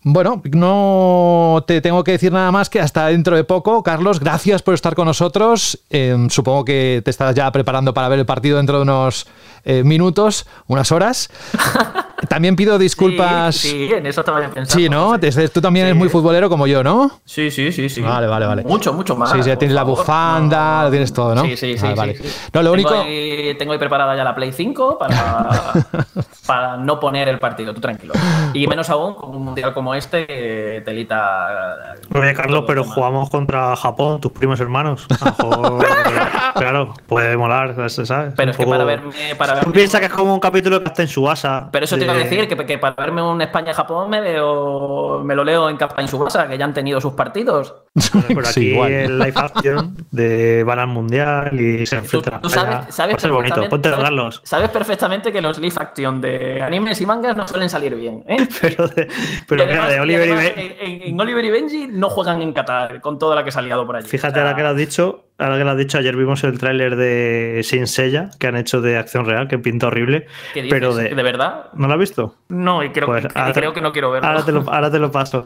Bueno, 0.06 0.42
no 0.52 1.64
te 1.66 1.80
tengo 1.80 2.04
que 2.04 2.12
decir 2.12 2.30
nada 2.30 2.52
más 2.52 2.68
que 2.68 2.78
hasta 2.78 3.06
dentro 3.06 3.36
de 3.36 3.44
poco. 3.44 3.82
Carlos, 3.82 4.20
gracias 4.20 4.60
por 4.60 4.74
estar 4.74 4.94
con 4.94 5.06
nosotros. 5.06 5.80
Eh, 5.88 6.14
supongo 6.28 6.62
que 6.66 7.00
te 7.02 7.10
estás 7.10 7.34
ya 7.34 7.50
preparando 7.50 7.94
para 7.94 8.08
ver 8.08 8.18
el 8.18 8.26
partido 8.26 8.58
dentro 8.58 8.76
de 8.76 8.82
unos 8.82 9.26
eh, 9.64 9.82
minutos, 9.82 10.46
unas 10.66 10.92
horas. 10.92 11.30
También 12.28 12.54
pido 12.54 12.78
disculpas. 12.78 13.56
Sí, 13.56 13.88
sí 13.88 13.94
en 13.94 14.06
eso 14.06 14.24
también 14.24 14.50
pensado. 14.50 14.78
Sí, 14.78 14.88
¿no? 14.88 15.16
Sí. 15.20 15.48
Tú 15.52 15.60
también 15.60 15.84
sí. 15.84 15.90
eres 15.90 15.98
muy 15.98 16.08
futbolero 16.08 16.48
como 16.48 16.66
yo, 16.66 16.82
¿no? 16.82 17.10
Sí, 17.24 17.50
sí, 17.50 17.70
sí, 17.72 17.88
sí. 17.88 18.00
Vale, 18.00 18.26
vale, 18.26 18.46
vale. 18.46 18.62
Mucho, 18.64 18.92
mucho 18.92 19.16
más. 19.16 19.30
Sí, 19.32 19.42
sí, 19.42 19.56
tienes 19.56 19.74
la 19.74 19.82
bufanda, 19.82 20.78
no. 20.78 20.84
lo 20.84 20.90
tienes 20.90 21.12
todo, 21.12 21.34
¿no? 21.34 21.42
Sí, 21.42 21.56
sí, 21.56 21.76
sí. 21.76 21.86
Ah, 21.86 21.94
vale. 21.94 22.16
sí, 22.16 22.22
No, 22.52 22.62
lo 22.62 22.72
tengo 22.72 22.88
único. 22.88 23.02
Ahí, 23.02 23.54
tengo 23.58 23.72
ahí 23.72 23.78
preparada 23.78 24.16
ya 24.16 24.24
la 24.24 24.34
Play 24.34 24.52
5 24.52 24.98
para, 24.98 25.72
para 26.46 26.76
no 26.76 26.98
poner 26.98 27.28
el 27.28 27.38
partido, 27.38 27.74
tú 27.74 27.80
tranquilo. 27.80 28.14
Y 28.54 28.66
menos 28.66 28.88
aún 28.90 29.14
con 29.14 29.34
un 29.34 29.44
mundial 29.44 29.74
como 29.74 29.93
este, 29.96 30.82
telita. 30.84 31.94
Oye, 32.14 32.34
Carlos, 32.34 32.64
pero 32.66 32.84
jugamos 32.84 33.30
contra 33.30 33.74
Japón, 33.76 34.20
tus 34.20 34.32
primos 34.32 34.60
hermanos. 34.60 35.06
Mejor, 35.10 35.84
claro, 36.54 36.94
puede 37.06 37.36
molar, 37.36 37.74
¿sabes? 37.90 38.32
Pero 38.36 38.50
es 38.50 38.56
que 38.56 38.66
para 38.66 38.84
verme. 38.84 39.12
Para 39.36 39.52
Tú 39.54 39.58
verme 39.60 39.72
piensas 39.72 40.00
que 40.00 40.06
es 40.06 40.12
como 40.12 40.34
un 40.34 40.40
capítulo 40.40 40.80
que 40.82 40.88
está 40.88 41.02
en 41.02 41.08
su 41.08 41.24
casa. 41.24 41.68
Pero 41.72 41.84
eso 41.84 41.96
te 41.96 42.04
iba 42.04 42.12
a 42.12 42.16
decir, 42.16 42.48
que, 42.48 42.56
que 42.66 42.78
para 42.78 42.94
verme 42.94 43.22
un 43.22 43.40
España-Japón 43.40 44.10
me, 44.10 44.20
veo, 44.20 45.22
me 45.24 45.34
lo 45.34 45.44
leo 45.44 45.68
en 45.70 45.76
capa 45.76 46.00
en 46.02 46.08
su 46.08 46.22
casa, 46.22 46.46
que 46.48 46.58
ya 46.58 46.64
han 46.64 46.74
tenido 46.74 47.00
sus 47.00 47.14
partidos. 47.14 47.74
Por 48.34 48.44
aquí 48.44 48.52
Sí, 48.54 48.66
igual. 48.72 48.92
el 48.92 49.18
live 49.18 49.32
action 49.36 49.96
de 50.10 50.64
van 50.64 50.78
al 50.78 50.88
mundial 50.88 51.58
y 51.58 51.86
se 51.86 51.96
Tú, 51.96 52.02
enfrentan. 52.02 52.40
tú 52.42 52.48
sabes, 52.50 52.94
sabes, 52.94 53.20
ser 53.20 53.30
bonito, 53.30 53.54
perfectamente- 53.56 53.70
ponte 53.70 53.88
a 53.88 53.92
sabes- 53.92 53.96
hablarlos. 54.06 54.40
sabes 54.44 54.70
perfectamente 54.70 55.32
que 55.32 55.40
los 55.40 55.58
live 55.58 55.74
action 55.78 56.20
de 56.20 56.62
animes 56.62 57.00
y 57.00 57.06
mangas 57.06 57.36
no 57.36 57.46
suelen 57.46 57.68
salir 57.70 57.94
bien. 57.94 58.24
¿eh? 58.28 58.36
Pero, 58.60 58.88
de, 58.88 59.08
pero 59.48 59.64
además- 59.86 59.94
de 59.94 60.00
Oliver 60.00 60.28
y 60.28 60.32
además, 60.32 60.52
en, 60.80 61.02
en 61.02 61.20
Oliver 61.20 61.44
y 61.44 61.50
Benji 61.50 61.86
no 61.88 62.10
juegan 62.10 62.42
en 62.42 62.52
Qatar 62.52 63.00
con 63.00 63.18
toda 63.18 63.34
la 63.36 63.44
que 63.44 63.50
se 63.52 63.58
ha 63.58 63.62
liado 63.62 63.86
por 63.86 63.96
allí. 63.96 64.08
Fíjate, 64.08 64.32
O 64.32 64.34
sea, 64.34 64.42
ahora 64.42 64.56
que 64.56 64.62
lo 64.62 64.68
has 64.70 64.76
dicho, 64.76 65.24
ahora 65.38 65.58
que 65.58 65.64
lo 65.64 65.70
has 65.70 65.76
dicho, 65.78 65.98
ayer 65.98 66.16
vimos 66.16 66.42
el 66.44 66.58
tráiler 66.58 66.96
de 66.96 67.60
Sin 67.64 67.86
Sella 67.86 68.30
que 68.38 68.46
han 68.46 68.56
hecho 68.56 68.80
de 68.80 68.96
acción 68.98 69.24
real, 69.26 69.48
que 69.48 69.58
pinta 69.58 69.86
horrible. 69.88 70.26
¿qué 70.52 70.62
dices? 70.62 70.78
Pero 70.78 70.94
de, 70.94 71.14
¿De 71.14 71.22
verdad? 71.22 71.66
¿No 71.74 71.86
lo 71.88 71.94
has 71.94 72.00
visto? 72.00 72.36
No, 72.48 72.82
y 72.82 72.90
creo, 72.90 73.06
Pues 73.06 73.24
y 73.24 73.28
te- 73.28 73.52
creo 73.52 73.72
que 73.72 73.80
no 73.80 73.92
quiero 73.92 74.10
verlo. 74.10 74.28
Ahora 74.28 74.44
te, 74.44 74.52
lo, 74.52 74.60
ahora 74.70 74.90
te 74.90 74.98
lo 74.98 75.10
paso. 75.10 75.44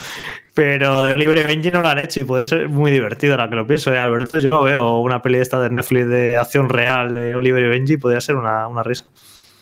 Pero 0.55 1.05
de 1.05 1.17
Libre 1.17 1.45
Benji 1.45 1.71
no 1.71 1.83
lo 1.83 1.89
han 1.89 1.99
hecho 1.99 2.21
y 2.21 2.25
puede 2.25 2.45
ser 2.49 2.69
muy 2.69 2.91
divertido 2.91 3.35
ahora 3.35 3.49
que 3.49 3.57
lo 3.57 3.67
pienso. 3.67 3.93
¿eh, 3.95 3.99
Alberto, 3.99 4.39
yo 4.41 4.49
no 4.51 4.63
veo 4.63 4.99
una 4.99 5.23
peli 5.23 5.39
esta 5.39 5.61
de 5.61 5.71
Netflix 5.71 6.09
de 6.09 6.37
acción 6.37 6.69
real 6.69 7.15
de 7.15 7.35
Oliver 7.35 7.63
y 7.65 7.69
Benji, 7.69 7.97
podría 7.97 8.21
ser 8.21 8.35
una, 8.37 8.67
una 8.67 8.83
risa. 8.83 9.05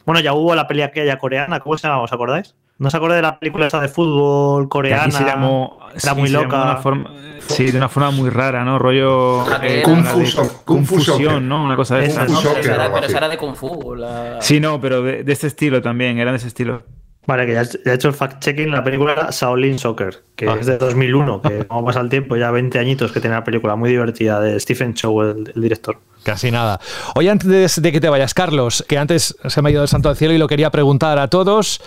Bueno, 0.06 0.20
ya 0.20 0.32
hubo 0.34 0.54
la 0.54 0.66
peli 0.68 0.82
aquella 0.82 1.18
coreana, 1.18 1.60
¿cómo 1.60 1.76
se 1.76 1.88
llama? 1.88 2.00
¿Os 2.02 2.12
acordáis? 2.12 2.54
¿No 2.78 2.88
os 2.88 2.94
acordáis 2.94 3.18
de 3.18 3.22
la 3.22 3.38
película 3.38 3.66
esta 3.66 3.80
de 3.80 3.88
fútbol 3.88 4.68
coreana? 4.68 5.10
se 5.10 5.24
llamó, 5.24 5.78
Era 5.92 6.00
sí, 6.00 6.10
muy 6.20 6.28
se 6.28 6.32
llamó 6.34 6.44
loca. 6.44 6.56
de 6.58 6.62
una 6.64 6.76
forma- 6.76 7.10
sí, 7.48 7.70
de 7.70 7.78
una 7.78 7.88
forma 7.88 8.10
muy 8.10 8.28
rara, 8.28 8.64
¿no? 8.64 8.78
Rollo. 8.78 9.44
Eh, 9.62 9.82
Kung 9.82 10.04
Fu 10.04 10.18
de 10.20 11.16
Kung. 11.26 11.42
¿no? 11.42 11.64
Una 11.64 11.74
cosa 11.76 11.96
de 11.96 12.06
Esa, 12.06 12.24
esas. 12.24 12.32
No, 12.44 12.50
pero, 12.50 12.60
esa 12.60 12.74
era, 12.74 12.92
pero 12.92 13.06
esa 13.06 13.28
de 13.28 13.38
Kung 13.38 13.54
Fu. 13.54 13.94
la- 13.94 14.36
Sí, 14.42 14.60
no, 14.60 14.78
pero 14.80 15.02
de, 15.02 15.24
de 15.24 15.32
este 15.32 15.46
estilo 15.46 15.80
también, 15.80 16.18
era 16.18 16.32
de 16.32 16.36
ese 16.36 16.48
estilo. 16.48 16.82
Vale, 17.26 17.44
que 17.46 17.54
ya, 17.54 17.62
ya 17.64 17.78
he 17.86 17.94
hecho 17.94 18.08
el 18.08 18.14
fact-checking. 18.14 18.70
La 18.70 18.84
película 18.84 19.12
era 19.14 19.28
Shaolin 19.32 19.78
Soccer, 19.80 20.22
que 20.36 20.46
Ah. 20.48 20.56
es 20.60 20.66
de 20.66 20.76
2001, 20.78 21.40
que 21.42 21.64
como 21.66 21.84
pasa 21.86 22.00
el 22.00 22.08
tiempo, 22.08 22.36
ya 22.36 22.50
20 22.52 22.78
añitos 22.78 23.10
que 23.10 23.20
tiene 23.20 23.34
la 23.34 23.42
película, 23.42 23.74
muy 23.74 23.90
divertida, 23.90 24.38
de 24.38 24.60
Stephen 24.60 24.94
Chow, 24.94 25.22
el, 25.22 25.52
el 25.54 25.62
director. 25.62 25.98
Casi 26.22 26.50
nada. 26.50 26.78
Oye, 27.14 27.30
antes 27.30 27.80
de 27.80 27.90
que 27.92 28.00
te 28.00 28.08
vayas, 28.08 28.34
Carlos, 28.34 28.84
que 28.88 28.98
antes 28.98 29.34
se 29.46 29.62
me 29.62 29.70
ha 29.70 29.72
ido 29.72 29.82
el 29.82 29.88
santo 29.88 30.08
al 30.08 30.16
cielo 30.16 30.34
y 30.34 30.38
lo 30.38 30.46
quería 30.46 30.70
preguntar 30.70 31.18
a 31.18 31.28
todos. 31.28 31.80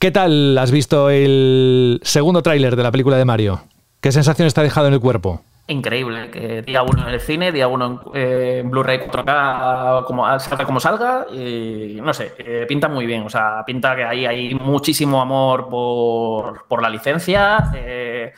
¿Qué 0.00 0.10
tal 0.10 0.56
has 0.56 0.70
visto 0.70 1.10
el 1.10 2.00
segundo 2.02 2.42
tráiler 2.42 2.74
de 2.74 2.82
la 2.82 2.90
película 2.90 3.18
de 3.18 3.26
Mario? 3.26 3.60
¿Qué 4.00 4.10
sensación 4.12 4.48
está 4.48 4.62
dejado 4.62 4.86
en 4.86 4.94
el 4.94 5.00
cuerpo? 5.00 5.42
Increíble, 5.66 6.30
que 6.30 6.62
día 6.62 6.82
uno 6.82 7.06
en 7.06 7.12
el 7.12 7.20
cine, 7.20 7.52
día 7.52 7.68
uno 7.68 8.00
en, 8.06 8.10
eh, 8.14 8.62
Blu-ray 8.64 9.00
4K, 9.00 10.06
como, 10.06 10.38
salga 10.38 10.64
como 10.64 10.80
salga, 10.80 11.26
y 11.30 11.98
no 12.02 12.14
sé, 12.14 12.32
eh, 12.38 12.64
pinta 12.66 12.88
muy 12.88 13.04
bien, 13.04 13.24
o 13.24 13.28
sea, 13.28 13.62
pinta 13.66 13.94
que 13.94 14.04
ahí 14.04 14.24
hay 14.24 14.54
muchísimo 14.54 15.20
amor 15.20 15.68
por, 15.68 16.66
por 16.66 16.80
la 16.80 16.88
licencia, 16.88 17.70
eh, 17.74 18.32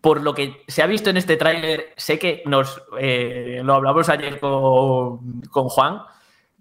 por 0.00 0.22
lo 0.22 0.32
que 0.32 0.62
se 0.68 0.80
ha 0.80 0.86
visto 0.86 1.10
en 1.10 1.16
este 1.16 1.36
tráiler, 1.36 1.92
sé 1.96 2.20
que 2.20 2.44
nos, 2.46 2.84
lo 2.92 3.74
hablamos 3.74 4.08
ayer 4.08 4.38
con, 4.38 5.40
con 5.50 5.68
Juan, 5.68 6.02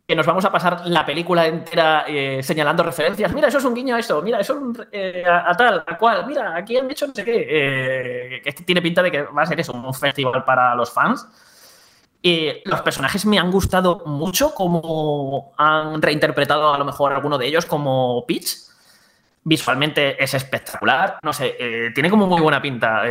que 0.10 0.16
nos 0.16 0.26
vamos 0.26 0.43
a 0.43 0.51
pasar 0.51 0.88
la 0.88 1.05
película 1.05 1.45
entera 1.45 2.03
eh, 2.07 2.41
señalando 2.41 2.82
referencias. 2.82 3.32
Mira, 3.32 3.47
eso 3.47 3.60
es 3.60 3.64
un 3.64 3.76
guiño 3.76 3.95
a 3.95 3.99
esto, 3.99 4.20
mira, 4.24 4.39
eso 4.39 4.53
es 4.53 4.60
un, 4.60 4.88
eh, 4.91 5.24
a, 5.24 5.55
tal, 5.55 5.84
a 5.86 5.97
cual, 5.99 6.26
mira, 6.26 6.55
aquí 6.55 6.78
han 6.78 6.89
hecho 6.89 7.05
no 7.05 7.14
sé 7.14 7.24
qué. 7.24 7.45
Eh, 7.47 8.41
que 8.43 8.51
tiene 8.53 8.82
pinta 8.82 9.03
de 9.03 9.12
que 9.12 9.22
va 9.22 9.43
a 9.43 9.45
ser 9.45 9.60
eso, 9.60 9.72
un 9.72 9.93
festival 9.93 10.43
para 10.43 10.74
los 10.74 10.91
fans. 10.91 11.28
Los 12.66 12.82
personajes 12.82 13.24
me 13.28 13.38
han 13.38 13.51
gustado 13.51 14.01
mucho, 14.07 14.55
como 14.55 15.53
han 15.57 16.01
reinterpretado 16.01 16.74
a 16.74 16.80
lo 16.80 16.86
mejor 16.86 17.14
alguno 17.14 17.38
de 17.38 17.45
ellos 17.45 17.68
como 17.68 18.26
Peach. 18.26 18.47
Visualmente 19.43 20.22
es 20.24 20.34
espectacular. 20.34 21.20
No 21.22 21.34
sé, 21.34 21.55
eh, 21.60 21.91
tiene 21.93 22.10
como 22.10 22.26
muy 22.26 22.41
buena 22.41 22.60
pinta. 22.60 23.03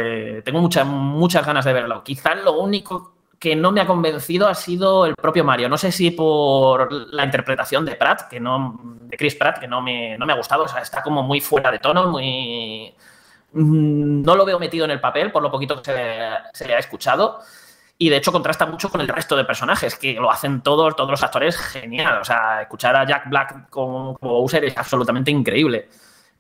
Tengo 0.45 0.61
muchas, 0.61 0.85
muchas 0.85 1.47
ganas 1.47 1.65
de 1.65 1.73
verlo. 1.73 2.03
Quizás 2.03 2.43
lo 2.43 2.59
único 2.59 3.18
que 3.39 3.55
no 3.55 3.71
me 3.73 3.81
ha 3.81 3.87
convencido 3.87 4.49
ha 4.49 4.55
sido 4.55 5.07
el 5.07 5.15
propio 5.15 5.45
Mario. 5.45 5.69
No 5.69 5.79
sé 5.79 5.93
si 5.93 6.11
por 6.11 6.93
la 7.13 7.25
interpretación 7.25 7.85
de 7.85 7.95
Pratt, 7.97 8.29
que 8.29 8.41
no, 8.41 8.81
de 9.03 9.17
Chris 9.17 9.35
Pratt, 9.37 9.59
que 9.61 9.69
no 9.69 9.81
me, 9.81 10.19
no 10.19 10.27
me 10.27 10.33
ha 10.33 10.37
gustado. 10.37 10.65
O 10.65 10.69
sea, 10.69 10.83
está 10.83 11.03
como 11.03 11.23
muy 11.23 11.41
fuera 11.41 11.71
de 11.71 11.79
tono, 11.79 12.09
muy. 12.09 12.95
mm, 13.53 14.23
No 14.23 14.35
lo 14.37 14.45
veo 14.45 14.59
metido 14.59 14.85
en 14.85 14.91
el 14.93 15.01
papel, 15.01 15.31
por 15.33 15.43
lo 15.43 15.51
poquito 15.51 15.77
que 15.81 15.85
se, 15.93 16.29
se 16.53 16.67
le 16.67 16.75
ha 16.75 16.79
escuchado. 16.79 17.41
Y 18.01 18.09
de 18.11 18.17
hecho 18.19 18.31
contrasta 18.33 18.67
mucho 18.67 18.91
con 18.91 19.01
el 19.01 19.09
resto 19.09 19.37
de 19.37 19.45
personajes, 19.45 19.97
que 19.97 20.15
lo 20.15 20.31
hacen 20.31 20.63
todos, 20.63 20.95
todos 20.95 21.11
los 21.11 21.23
actores 21.23 21.57
genial. 21.57 22.21
O 22.21 22.25
sea, 22.25 22.63
escuchar 22.63 22.95
a 22.97 23.05
Jack 23.07 23.29
Black 23.29 23.69
como, 23.71 24.17
como 24.19 24.47
es 24.47 24.77
absolutamente 24.77 25.31
increíble. 25.33 25.89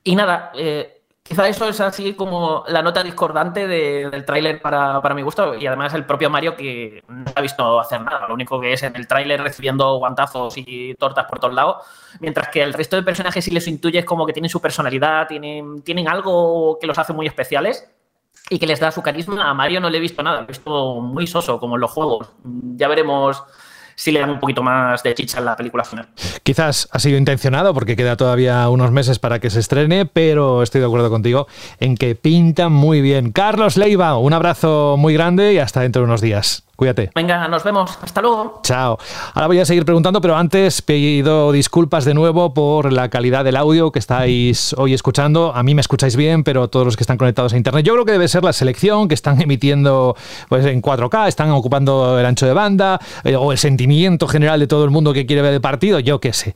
Y 0.04 0.14
nada, 0.14 0.52
eh, 0.54 0.97
quizá 1.28 1.46
eso 1.46 1.68
es 1.68 1.80
así 1.80 2.14
como 2.14 2.64
la 2.68 2.82
nota 2.82 3.02
discordante 3.02 3.66
de- 3.66 4.08
del 4.10 4.24
tráiler 4.24 4.60
para, 4.62 5.00
para 5.02 5.14
mi 5.14 5.22
gusto. 5.22 5.54
Y 5.54 5.66
además 5.66 5.92
el 5.94 6.04
propio 6.04 6.30
Mario 6.30 6.56
que 6.56 7.02
no 7.08 7.24
ha 7.34 7.40
visto 7.40 7.78
hacer 7.78 8.00
nada. 8.00 8.26
Lo 8.26 8.34
único 8.34 8.58
que 8.60 8.72
es 8.72 8.82
en 8.82 8.96
el 8.96 9.06
tráiler 9.06 9.42
recibiendo 9.42 9.96
guantazos 9.98 10.54
y 10.56 10.94
tortas 10.94 11.26
por 11.26 11.38
todos 11.38 11.54
lados. 11.54 11.84
Mientras 12.20 12.48
que 12.48 12.62
el 12.62 12.72
resto 12.72 12.96
de 12.96 13.02
personajes 13.02 13.44
sí 13.44 13.50
les 13.50 13.68
intuyes 13.68 14.04
como 14.04 14.26
que 14.26 14.32
tienen 14.32 14.48
su 14.48 14.60
personalidad, 14.60 15.26
tienen, 15.28 15.82
tienen 15.82 16.08
algo 16.08 16.78
que 16.80 16.86
los 16.86 16.98
hace 16.98 17.12
muy 17.12 17.26
especiales 17.26 17.88
y 18.50 18.58
que 18.58 18.66
les 18.66 18.80
da 18.80 18.90
su 18.90 19.02
carisma. 19.02 19.50
A 19.50 19.54
Mario 19.54 19.80
no 19.80 19.90
le 19.90 19.98
he 19.98 20.00
visto 20.00 20.22
nada, 20.22 20.38
lo 20.38 20.44
he 20.44 20.46
visto 20.46 20.94
muy 21.02 21.26
soso, 21.26 21.60
como 21.60 21.74
en 21.74 21.82
los 21.82 21.90
juegos. 21.90 22.30
Ya 22.76 22.88
veremos 22.88 23.44
si 23.98 24.12
le 24.12 24.20
dan 24.20 24.30
un 24.30 24.38
poquito 24.38 24.62
más 24.62 25.02
de 25.02 25.12
chicha 25.12 25.40
en 25.40 25.44
la 25.44 25.56
película 25.56 25.82
final. 25.82 26.06
Quizás 26.44 26.88
ha 26.92 27.00
sido 27.00 27.18
intencionado 27.18 27.74
porque 27.74 27.96
queda 27.96 28.16
todavía 28.16 28.68
unos 28.68 28.92
meses 28.92 29.18
para 29.18 29.40
que 29.40 29.50
se 29.50 29.58
estrene, 29.58 30.06
pero 30.06 30.62
estoy 30.62 30.80
de 30.80 30.86
acuerdo 30.86 31.10
contigo 31.10 31.48
en 31.80 31.96
que 31.96 32.14
pinta 32.14 32.68
muy 32.68 33.00
bien. 33.00 33.32
Carlos 33.32 33.76
Leiva, 33.76 34.16
un 34.16 34.32
abrazo 34.32 34.94
muy 34.96 35.14
grande 35.14 35.52
y 35.52 35.58
hasta 35.58 35.80
dentro 35.80 36.02
de 36.02 36.06
unos 36.06 36.20
días. 36.20 36.67
Cuídate. 36.78 37.10
Venga, 37.12 37.48
nos 37.48 37.64
vemos. 37.64 37.98
Hasta 38.00 38.22
luego. 38.22 38.60
Chao. 38.62 38.98
Ahora 39.34 39.48
voy 39.48 39.58
a 39.58 39.64
seguir 39.64 39.84
preguntando, 39.84 40.20
pero 40.20 40.36
antes 40.36 40.80
pido 40.80 41.50
disculpas 41.50 42.04
de 42.04 42.14
nuevo 42.14 42.54
por 42.54 42.92
la 42.92 43.08
calidad 43.08 43.44
del 43.44 43.56
audio 43.56 43.90
que 43.90 43.98
estáis 43.98 44.76
hoy 44.78 44.94
escuchando. 44.94 45.52
A 45.52 45.64
mí 45.64 45.74
me 45.74 45.80
escucháis 45.80 46.14
bien, 46.14 46.44
pero 46.44 46.68
todos 46.68 46.86
los 46.86 46.96
que 46.96 47.02
están 47.02 47.16
conectados 47.16 47.52
a 47.52 47.56
internet, 47.56 47.84
yo 47.84 47.94
creo 47.94 48.04
que 48.04 48.12
debe 48.12 48.28
ser 48.28 48.44
la 48.44 48.52
selección 48.52 49.08
que 49.08 49.14
están 49.14 49.42
emitiendo 49.42 50.14
pues, 50.48 50.64
en 50.66 50.80
4K, 50.80 51.26
están 51.26 51.50
ocupando 51.50 52.16
el 52.16 52.24
ancho 52.24 52.46
de 52.46 52.52
banda 52.52 53.00
eh, 53.24 53.34
o 53.34 53.50
el 53.50 53.58
sentimiento 53.58 54.28
general 54.28 54.60
de 54.60 54.68
todo 54.68 54.84
el 54.84 54.90
mundo 54.90 55.12
que 55.12 55.26
quiere 55.26 55.42
ver 55.42 55.54
el 55.54 55.60
partido, 55.60 55.98
yo 55.98 56.20
qué 56.20 56.32
sé. 56.32 56.54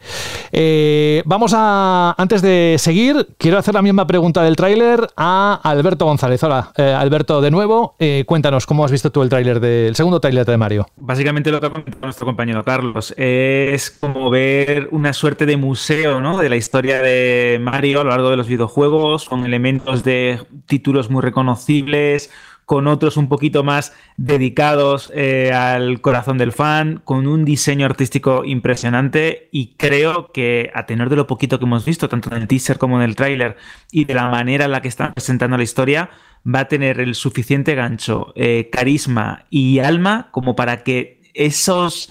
Eh, 0.52 1.24
vamos 1.24 1.52
a, 1.52 2.14
antes 2.16 2.42
de 2.42 2.76
seguir, 2.78 3.26
quiero 3.38 3.58
hacer 3.58 3.74
la 3.74 3.82
misma 3.82 4.06
pregunta 4.06 4.44
del 4.44 4.54
tráiler 4.54 5.04
a 5.16 5.58
Alberto 5.64 6.04
González. 6.04 6.40
Hola, 6.44 6.70
eh, 6.76 6.94
Alberto, 6.96 7.40
de 7.40 7.50
nuevo, 7.50 7.96
cuéntanos 8.24 8.66
cómo 8.66 8.84
has 8.84 8.92
visto 8.92 9.10
tú 9.10 9.22
el 9.22 9.28
tráiler 9.28 9.58
del 9.58 9.96
segundo 9.96 10.11
tráiler 10.20 10.46
de 10.46 10.56
Mario. 10.56 10.86
Básicamente 10.96 11.50
lo 11.50 11.60
que 11.60 11.66
ha 11.66 11.70
comentado 11.70 11.98
nuestro 12.02 12.26
compañero 12.26 12.64
Carlos 12.64 13.14
es 13.16 13.90
como 13.90 14.30
ver 14.30 14.88
una 14.90 15.12
suerte 15.12 15.46
de 15.46 15.56
museo 15.56 16.20
¿no? 16.20 16.38
de 16.38 16.48
la 16.48 16.56
historia 16.56 17.00
de 17.00 17.58
Mario 17.60 18.00
a 18.00 18.04
lo 18.04 18.10
largo 18.10 18.30
de 18.30 18.36
los 18.36 18.48
videojuegos, 18.48 19.28
con 19.28 19.44
elementos 19.44 20.04
de 20.04 20.40
títulos 20.66 21.10
muy 21.10 21.22
reconocibles, 21.22 22.30
con 22.72 22.86
otros 22.86 23.18
un 23.18 23.28
poquito 23.28 23.64
más 23.64 23.92
dedicados 24.16 25.12
eh, 25.14 25.52
al 25.52 26.00
corazón 26.00 26.38
del 26.38 26.52
fan, 26.52 27.02
con 27.04 27.26
un 27.26 27.44
diseño 27.44 27.84
artístico 27.84 28.46
impresionante 28.46 29.50
y 29.52 29.74
creo 29.76 30.32
que 30.32 30.70
a 30.74 30.86
tenor 30.86 31.10
de 31.10 31.16
lo 31.16 31.26
poquito 31.26 31.58
que 31.58 31.66
hemos 31.66 31.84
visto, 31.84 32.08
tanto 32.08 32.34
en 32.34 32.40
el 32.40 32.48
teaser 32.48 32.78
como 32.78 32.96
en 32.96 33.02
el 33.02 33.14
tráiler 33.14 33.58
y 33.90 34.06
de 34.06 34.14
la 34.14 34.30
manera 34.30 34.64
en 34.64 34.70
la 34.70 34.80
que 34.80 34.88
están 34.88 35.12
presentando 35.12 35.58
la 35.58 35.64
historia, 35.64 36.08
va 36.46 36.60
a 36.60 36.68
tener 36.68 36.98
el 36.98 37.14
suficiente 37.14 37.74
gancho, 37.74 38.32
eh, 38.36 38.70
carisma 38.72 39.44
y 39.50 39.80
alma 39.80 40.28
como 40.30 40.56
para 40.56 40.82
que 40.82 41.20
esos, 41.34 42.10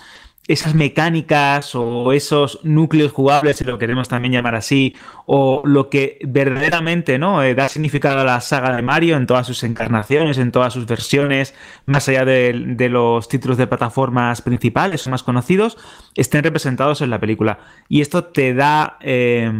esas 0.51 0.75
mecánicas 0.75 1.75
o 1.75 2.11
esos 2.13 2.59
núcleos 2.63 3.11
jugables, 3.11 3.57
si 3.57 3.63
lo 3.63 3.77
queremos 3.77 4.09
también 4.09 4.33
llamar 4.33 4.55
así, 4.55 4.95
o 5.25 5.61
lo 5.65 5.89
que 5.89 6.19
verdaderamente 6.23 7.17
¿no? 7.17 7.43
Eh, 7.43 7.55
da 7.55 7.69
significado 7.69 8.19
a 8.19 8.23
la 8.23 8.41
saga 8.41 8.75
de 8.75 8.81
Mario 8.81 9.15
en 9.15 9.27
todas 9.27 9.47
sus 9.47 9.63
encarnaciones, 9.63 10.37
en 10.37 10.51
todas 10.51 10.73
sus 10.73 10.85
versiones, 10.85 11.53
más 11.85 12.07
allá 12.09 12.25
de, 12.25 12.89
los 12.89 13.27
títulos 13.29 13.57
de 13.57 13.67
plataformas 13.67 14.41
principales 14.41 15.07
o 15.07 15.09
más 15.09 15.23
conocidos, 15.23 15.77
estén 16.15 16.43
representados 16.43 17.01
en 17.01 17.09
la 17.09 17.19
película. 17.19 17.59
Y 17.87 18.01
esto 18.01 18.25
te 18.25 18.53
da, 18.53 18.97
eh, 19.01 19.51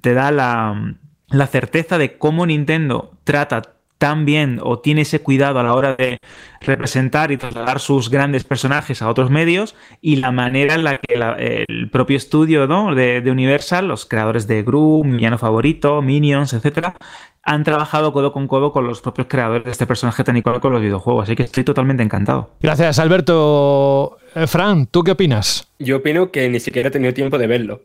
te 0.00 0.14
da 0.14 0.32
la, 0.32 0.96
la 1.28 1.46
certeza 1.46 1.98
de 1.98 2.18
cómo 2.18 2.46
Nintendo 2.46 3.12
trata 3.24 3.62
tan 4.00 4.24
bien 4.24 4.58
o 4.62 4.78
tiene 4.78 5.02
ese 5.02 5.20
cuidado 5.20 5.60
a 5.60 5.62
la 5.62 5.74
hora 5.74 5.94
de 5.94 6.16
representar 6.62 7.30
y 7.32 7.36
trasladar 7.36 7.80
sus 7.80 8.08
grandes 8.08 8.44
personajes 8.44 9.02
a 9.02 9.08
otros 9.10 9.28
medios 9.30 9.74
y 10.00 10.16
la 10.16 10.32
manera 10.32 10.74
en 10.74 10.84
la 10.84 10.96
que 10.96 11.18
la- 11.18 11.34
el 11.38 11.90
propio 11.92 12.16
estudio 12.16 12.66
¿no? 12.66 12.94
de, 12.94 13.20
de 13.20 13.30
Universal, 13.30 13.86
los 13.86 14.06
creadores 14.06 14.46
de 14.46 14.62
Gru, 14.62 15.04
mi 15.04 15.18
villano 15.18 15.36
favorito, 15.36 16.00
Minions, 16.00 16.54
etcétera, 16.54 16.96
han 17.42 17.62
trabajado 17.62 18.12
codo 18.14 18.32
con 18.32 18.48
codo 18.48 18.72
con 18.72 18.86
los 18.86 19.02
propios 19.02 19.26
creadores 19.28 19.64
de 19.64 19.70
este 19.70 19.86
personaje 19.86 20.24
tan 20.24 20.36
icónico 20.38 20.68
en 20.68 20.72
los 20.74 20.82
videojuegos. 20.82 21.24
Así 21.24 21.36
que 21.36 21.42
estoy 21.42 21.64
totalmente 21.64 22.02
encantado. 22.02 22.50
Gracias, 22.60 22.98
Alberto. 22.98 24.16
Eh, 24.34 24.46
Fran, 24.46 24.86
¿tú 24.86 25.02
qué 25.04 25.10
opinas? 25.12 25.68
Yo 25.78 25.98
opino 25.98 26.30
que 26.30 26.48
ni 26.48 26.58
siquiera 26.60 26.88
he 26.88 26.90
tenido 26.92 27.12
tiempo 27.12 27.36
de 27.36 27.46
verlo. 27.46 27.82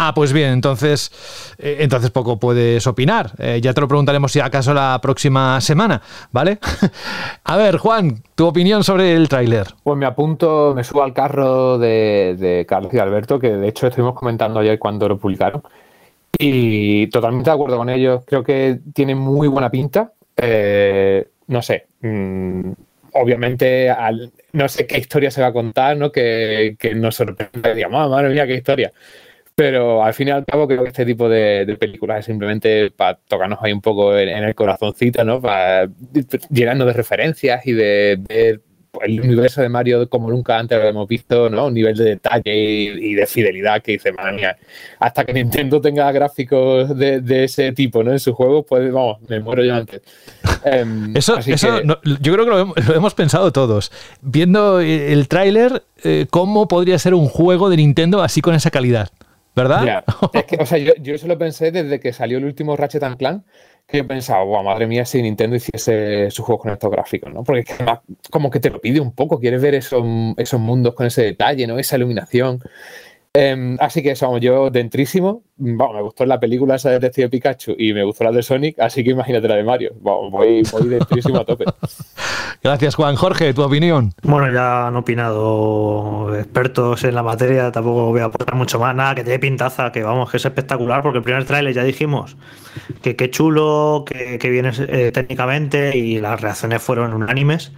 Ah, 0.00 0.12
pues 0.14 0.32
bien, 0.32 0.50
entonces, 0.52 1.10
eh, 1.58 1.78
entonces 1.80 2.10
poco 2.12 2.38
puedes 2.38 2.86
opinar. 2.86 3.32
Eh, 3.38 3.58
ya 3.60 3.74
te 3.74 3.80
lo 3.80 3.88
preguntaremos 3.88 4.30
si 4.30 4.38
acaso 4.38 4.72
la 4.72 4.96
próxima 5.02 5.60
semana, 5.60 6.00
¿vale? 6.30 6.60
A 7.44 7.56
ver, 7.56 7.78
Juan, 7.78 8.22
tu 8.36 8.46
opinión 8.46 8.84
sobre 8.84 9.12
el 9.14 9.28
tráiler. 9.28 9.66
Pues 9.82 9.98
me 9.98 10.06
apunto, 10.06 10.72
me 10.76 10.84
subo 10.84 11.02
al 11.02 11.12
carro 11.12 11.78
de, 11.78 12.64
Carlos 12.68 12.94
y 12.94 12.98
Alberto, 12.98 13.40
que 13.40 13.48
de 13.56 13.66
hecho 13.66 13.88
estuvimos 13.88 14.14
comentando 14.14 14.60
ayer 14.60 14.78
cuando 14.78 15.08
lo 15.08 15.18
publicaron. 15.18 15.62
Y 16.38 17.08
totalmente 17.08 17.50
de 17.50 17.54
acuerdo 17.54 17.78
con 17.78 17.90
ellos. 17.90 18.22
Creo 18.24 18.44
que 18.44 18.78
tiene 18.94 19.16
muy 19.16 19.48
buena 19.48 19.68
pinta. 19.68 20.12
Eh, 20.36 21.26
no 21.48 21.60
sé. 21.60 21.86
mm, 22.02 22.70
obviamente, 23.14 23.90
al- 23.90 24.30
no 24.52 24.68
sé 24.68 24.86
qué 24.86 24.98
historia 24.98 25.32
se 25.32 25.40
va 25.40 25.48
a 25.48 25.52
contar, 25.52 25.96
¿no? 25.96 26.12
Que, 26.12 26.76
nos 26.94 27.16
sorprenda. 27.16 27.74
Digamos, 27.74 28.00
"Ah, 28.00 28.08
madre 28.08 28.28
mía, 28.28 28.46
qué 28.46 28.54
historia. 28.54 28.92
Pero 29.58 30.04
al 30.04 30.14
fin 30.14 30.28
y 30.28 30.30
al 30.30 30.44
cabo 30.44 30.68
creo 30.68 30.84
que 30.84 30.90
este 30.90 31.04
tipo 31.04 31.28
de, 31.28 31.66
de 31.66 31.74
películas 31.76 32.20
es 32.20 32.26
simplemente 32.26 32.92
para 32.92 33.18
tocarnos 33.26 33.58
ahí 33.60 33.72
un 33.72 33.80
poco 33.80 34.16
en, 34.16 34.28
en 34.28 34.44
el 34.44 34.54
corazoncito, 34.54 35.24
¿no? 35.24 35.40
Para 35.40 35.88
llenarnos 36.48 36.86
de 36.86 36.92
referencias 36.92 37.66
y 37.66 37.72
de 37.72 38.20
ver 38.28 38.60
el 39.02 39.20
universo 39.20 39.60
de 39.60 39.68
Mario 39.68 40.08
como 40.08 40.30
nunca 40.30 40.56
antes 40.60 40.80
lo 40.80 40.86
hemos 40.88 41.08
visto, 41.08 41.50
¿no? 41.50 41.66
Un 41.66 41.74
nivel 41.74 41.96
de 41.96 42.04
detalle 42.04 42.54
y, 42.54 43.10
y 43.10 43.14
de 43.14 43.26
fidelidad 43.26 43.82
que 43.82 43.92
dice, 43.92 44.12
madre 44.12 44.32
mía, 44.34 44.56
hasta 45.00 45.24
que 45.24 45.32
Nintendo 45.32 45.80
tenga 45.80 46.10
gráficos 46.12 46.96
de, 46.96 47.20
de 47.20 47.42
ese 47.44 47.72
tipo, 47.72 48.04
¿no? 48.04 48.12
En 48.12 48.20
su 48.20 48.34
juego, 48.34 48.62
pues 48.62 48.92
vamos, 48.92 49.18
me 49.28 49.40
muero 49.40 49.64
yo 49.64 49.74
antes. 49.74 50.02
Em, 50.64 51.16
Eso, 51.16 51.36
eso 51.38 51.78
que- 51.80 51.84
no- 51.84 51.98
yo 52.20 52.32
creo 52.32 52.44
que 52.44 52.50
lo, 52.52 52.58
hemos- 52.60 52.88
lo 52.88 52.94
hemos 52.94 53.14
pensado 53.14 53.50
todos. 53.52 53.90
Viendo 54.22 54.78
el 54.80 55.26
tráiler, 55.26 55.82
eh, 56.04 56.26
cómo 56.30 56.68
podría 56.68 56.96
ser 57.00 57.14
un 57.14 57.26
juego 57.26 57.70
de 57.70 57.76
Nintendo 57.78 58.22
así 58.22 58.40
con 58.40 58.54
esa 58.54 58.70
calidad, 58.70 59.10
¿verdad? 59.58 60.04
Es 60.32 60.44
que, 60.44 60.56
o 60.56 60.66
sea, 60.66 60.78
yo, 60.78 60.92
yo 61.00 61.14
eso 61.14 61.26
lo 61.26 61.36
pensé 61.36 61.70
desde 61.70 62.00
que 62.00 62.12
salió 62.12 62.38
el 62.38 62.44
último 62.44 62.76
Ratchet 62.76 63.02
and 63.02 63.16
Clank, 63.16 63.44
que 63.86 63.98
yo 63.98 64.06
pensaba, 64.06 64.44
guau, 64.44 64.62
madre 64.62 64.86
mía, 64.86 65.04
si 65.04 65.22
Nintendo 65.22 65.56
hiciese 65.56 66.30
sus 66.30 66.44
juegos 66.44 66.62
con 66.62 66.72
estos 66.72 66.90
gráficos, 66.90 67.32
¿no? 67.32 67.42
Porque 67.42 67.60
es 67.60 67.66
que 67.66 67.72
además 67.74 68.00
como 68.30 68.50
que 68.50 68.60
te 68.60 68.70
lo 68.70 68.80
pide 68.80 69.00
un 69.00 69.12
poco, 69.12 69.40
quieres 69.40 69.62
ver 69.62 69.74
esos, 69.74 70.04
esos 70.36 70.60
mundos 70.60 70.94
con 70.94 71.06
ese 71.06 71.22
detalle, 71.22 71.66
¿no? 71.66 71.78
Esa 71.78 71.96
iluminación. 71.96 72.60
Em, 73.34 73.76
así 73.80 74.02
que 74.02 74.12
eso, 74.12 74.26
vamos, 74.26 74.40
yo 74.40 74.70
dentrísimo, 74.70 75.42
vamos, 75.56 75.96
me 75.96 76.02
gustó 76.02 76.24
la 76.24 76.40
película 76.40 76.76
esa 76.76 76.88
de 76.88 76.94
Detective 76.94 77.28
Pikachu 77.28 77.74
y 77.78 77.92
me 77.92 78.02
gustó 78.02 78.24
la 78.24 78.32
de 78.32 78.42
Sonic, 78.42 78.78
así 78.80 79.04
que 79.04 79.10
imagínate 79.10 79.46
la 79.46 79.56
de 79.56 79.64
Mario, 79.64 79.92
vamos, 80.00 80.32
voy, 80.32 80.62
voy 80.72 80.88
dentrísimo 80.88 81.38
a 81.38 81.44
tope. 81.44 81.64
Gracias, 82.62 82.96
Juan. 82.96 83.14
Jorge, 83.14 83.54
tu 83.54 83.62
opinión. 83.62 84.12
Bueno, 84.22 84.52
ya 84.52 84.88
han 84.88 84.96
opinado 84.96 86.34
expertos 86.36 87.04
en 87.04 87.14
la 87.14 87.22
materia, 87.22 87.70
tampoco 87.70 88.06
voy 88.06 88.20
a 88.20 88.24
aportar 88.24 88.56
mucho 88.56 88.80
más. 88.80 88.94
Nada, 88.96 89.14
que 89.14 89.22
tiene 89.22 89.38
pintaza, 89.38 89.92
que 89.92 90.02
vamos, 90.02 90.30
que 90.30 90.38
es 90.38 90.44
espectacular, 90.44 91.02
porque 91.02 91.18
el 91.18 91.24
primer 91.24 91.44
tráiler 91.44 91.72
ya 91.72 91.84
dijimos 91.84 92.36
que 93.02 93.14
qué 93.14 93.30
chulo, 93.30 94.04
que, 94.06 94.38
que 94.38 94.50
viene 94.50 94.72
eh, 94.88 95.12
técnicamente 95.12 95.96
y 95.96 96.18
las 96.20 96.40
reacciones 96.40 96.82
fueron 96.82 97.12
unánimes. 97.12 97.72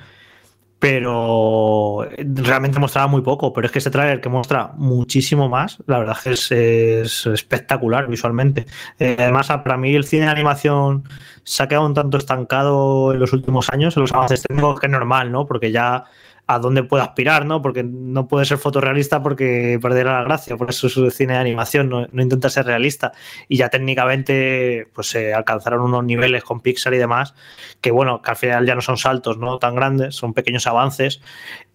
Pero 0.81 2.09
realmente 2.19 2.81
mostraba 2.81 3.07
muy 3.07 3.21
poco. 3.21 3.53
Pero 3.53 3.67
es 3.67 3.73
que 3.73 3.79
ese 3.79 3.91
tráiler 3.91 4.21
que 4.21 4.29
muestra 4.29 4.73
muchísimo 4.77 5.49
más, 5.49 5.79
la 5.87 5.99
verdad 5.99 6.17
es 6.17 6.23
que 6.25 6.33
es, 6.33 6.53
es 6.53 7.27
espectacular 7.27 8.09
visualmente. 8.09 8.67
Eh, 8.99 9.15
además, 9.19 9.49
para 9.49 9.77
mí 9.77 9.95
el 9.95 10.05
cine 10.05 10.25
de 10.25 10.31
animación 10.31 11.05
se 11.45 11.63
ha 11.63 11.69
quedado 11.69 11.87
un 11.87 11.95
tanto 11.95 12.17
estancado 12.17 13.13
en 13.13 13.21
los 13.21 13.33
últimos 13.33 13.69
años, 13.71 13.97
en 13.97 14.03
los 14.03 14.13
avances 14.13 14.43
técnicos, 14.43 14.81
que 14.81 14.87
es 14.87 14.93
normal, 14.93 15.31
¿no? 15.31 15.47
Porque 15.47 15.71
ya 15.71 16.05
a 16.51 16.59
dónde 16.59 16.83
puede 16.83 17.05
aspirar, 17.05 17.47
¿no? 17.47 17.63
Porque 17.63 17.85
no 17.85 18.27
puede 18.27 18.45
ser 18.45 18.59
fotorrealista 18.59 19.23
porque 19.23 19.79
perderá 19.81 20.15
la 20.15 20.25
gracia, 20.25 20.57
por 20.57 20.71
eso 20.71 20.89
es 20.89 21.15
cine 21.15 21.35
de 21.35 21.39
animación, 21.39 21.89
no, 21.89 22.09
intenta 22.23 22.51
ser 22.51 22.67
realista. 22.67 23.13
Y 23.49 23.57
ya 23.57 23.69
técnicamente, 23.69 24.89
pues 24.93 25.09
se 25.11 25.33
alcanzaron 25.33 25.83
unos 25.83 26.03
niveles 26.03 26.43
con 26.43 26.61
Pixar 26.61 26.93
y 26.95 26.99
demás, 26.99 27.35
que 27.81 27.93
bueno, 27.93 28.21
al 28.25 28.37
final 28.37 28.67
ya 28.67 28.75
no 28.75 28.81
son 28.81 28.97
saltos, 28.97 29.39
¿no? 29.39 29.59
Tan 29.59 29.77
grandes, 29.77 30.17
son 30.17 30.35
pequeños 30.35 30.67
avances. 30.67 31.23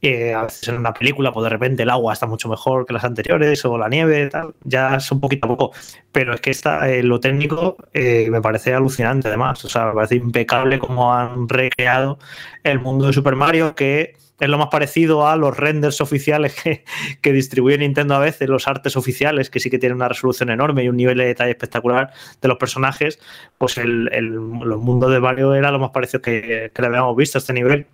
Eh, 0.02 0.34
a 0.34 0.44
veces 0.44 0.68
en 0.68 0.76
una 0.76 0.94
película, 0.94 1.32
pues 1.32 1.46
de 1.46 1.50
repente 1.50 1.84
el 1.84 1.90
agua 1.90 2.12
está 2.12 2.28
mucho 2.28 2.50
mejor 2.50 2.86
que 2.86 2.94
las 2.94 3.06
anteriores, 3.06 3.64
o 3.64 3.78
la 3.78 3.88
nieve, 3.88 4.30
ya 4.66 4.96
es 4.96 5.10
un 5.10 5.22
poquito 5.22 5.46
a 5.48 5.50
poco. 5.50 5.72
Pero 6.12 6.34
es 6.34 6.42
que 6.42 6.52
está, 6.52 6.90
eh, 6.90 7.02
lo 7.02 7.22
técnico 7.22 7.78
eh, 7.94 8.28
me 8.30 8.42
parece 8.42 8.74
alucinante, 8.74 9.30
además. 9.30 9.64
O 9.64 9.70
sea, 9.70 9.86
me 9.86 9.94
parece 9.94 10.16
impecable 10.16 10.80
cómo 10.80 11.14
han 11.14 11.48
recreado 11.48 12.20
el 12.64 12.80
mundo 12.80 13.08
de 13.08 13.14
Super 13.14 13.36
Mario, 13.36 13.74
que 13.74 14.16
es 14.40 14.50
lo 14.50 14.58
más 14.58 14.68
parecido 14.68 15.28
a 15.28 15.36
los 15.36 15.56
renders 15.56 16.02
oficiales 16.02 16.56
que, 16.62 16.84
que, 17.22 17.32
distribuye 17.34 17.78
Nintendo 17.78 18.16
a 18.16 18.20
veces, 18.20 18.50
los 18.50 18.68
artes 18.68 18.98
oficiales, 18.98 19.50
que 19.50 19.60
sí 19.60 19.70
que 19.70 19.80
tienen 19.80 19.96
una 19.96 20.10
resolución 20.10 20.50
enorme 20.50 20.84
y 20.84 20.90
un 20.90 20.98
nivel 20.98 21.18
de 21.18 21.26
detalle 21.26 21.52
espectacular 21.52 22.12
de 22.42 22.48
los 22.48 22.58
personajes, 22.58 23.20
pues 23.58 23.78
el, 23.78 24.10
el, 24.12 24.28
los 24.34 24.82
mundos 24.82 25.12
de 25.12 25.20
Mario 25.20 25.54
era 25.54 25.72
lo 25.72 25.80
más 25.80 25.92
parecido 25.92 26.22
que, 26.22 26.72
que 26.74 26.82
le 26.82 26.88
habíamos 26.88 27.16
visto 27.16 27.38
a 27.38 27.40
este 27.40 27.54
nivel. 27.54 27.88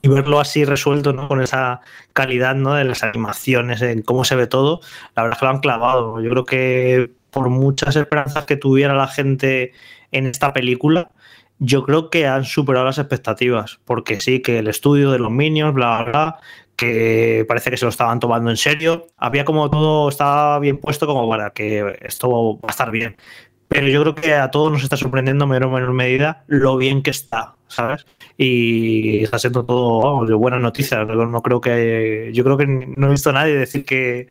Y 0.00 0.08
verlo 0.08 0.40
así 0.40 0.64
resuelto, 0.64 1.12
¿no? 1.12 1.28
Con 1.28 1.42
esa 1.42 1.82
calidad, 2.14 2.54
¿no? 2.54 2.74
De 2.74 2.84
las 2.84 3.02
animaciones, 3.02 3.82
en 3.82 4.00
cómo 4.00 4.24
se 4.24 4.36
ve 4.36 4.46
todo, 4.46 4.80
la 5.14 5.22
verdad 5.22 5.36
es 5.36 5.40
que 5.40 5.44
lo 5.44 5.50
han 5.50 5.60
clavado. 5.60 6.20
Yo 6.22 6.30
creo 6.30 6.44
que 6.46 7.10
por 7.30 7.50
muchas 7.50 7.96
esperanzas 7.96 8.46
que 8.46 8.56
tuviera 8.56 8.94
la 8.94 9.08
gente 9.08 9.72
en 10.10 10.26
esta 10.26 10.52
película, 10.52 11.10
yo 11.64 11.84
creo 11.84 12.10
que 12.10 12.26
han 12.26 12.44
superado 12.44 12.86
las 12.86 12.98
expectativas, 12.98 13.78
porque 13.84 14.20
sí, 14.20 14.42
que 14.42 14.58
el 14.58 14.66
estudio 14.66 15.12
de 15.12 15.20
los 15.20 15.30
Minions, 15.30 15.72
bla, 15.72 16.02
bla, 16.02 16.10
bla, 16.10 16.40
que 16.74 17.44
parece 17.46 17.70
que 17.70 17.76
se 17.76 17.84
lo 17.84 17.90
estaban 17.90 18.18
tomando 18.18 18.50
en 18.50 18.56
serio, 18.56 19.06
había 19.16 19.44
como 19.44 19.70
todo, 19.70 20.08
estaba 20.08 20.58
bien 20.58 20.78
puesto 20.78 21.06
como 21.06 21.28
para 21.28 21.50
que 21.50 21.98
esto 22.00 22.58
va 22.58 22.68
a 22.68 22.72
estar 22.72 22.90
bien. 22.90 23.16
Pero 23.68 23.86
yo 23.86 24.02
creo 24.02 24.14
que 24.16 24.34
a 24.34 24.50
todos 24.50 24.72
nos 24.72 24.82
está 24.82 24.96
sorprendiendo 24.96 25.44
en 25.44 25.50
menor 25.50 25.68
o 25.68 25.72
menor 25.72 25.92
medida 25.92 26.44
lo 26.48 26.76
bien 26.76 27.00
que 27.00 27.10
está, 27.10 27.54
¿sabes? 27.68 28.06
Y 28.36 29.22
está 29.22 29.38
siendo 29.38 29.64
todo 29.64 30.00
vamos, 30.02 30.28
de 30.28 30.34
buenas 30.34 30.60
noticias. 30.60 31.06
No 31.06 31.42
creo 31.42 31.60
que. 31.60 32.30
Yo 32.34 32.44
creo 32.44 32.58
que 32.58 32.66
no 32.66 33.06
he 33.06 33.10
visto 33.10 33.30
a 33.30 33.34
nadie 33.34 33.54
decir 33.54 33.84
que, 33.84 34.28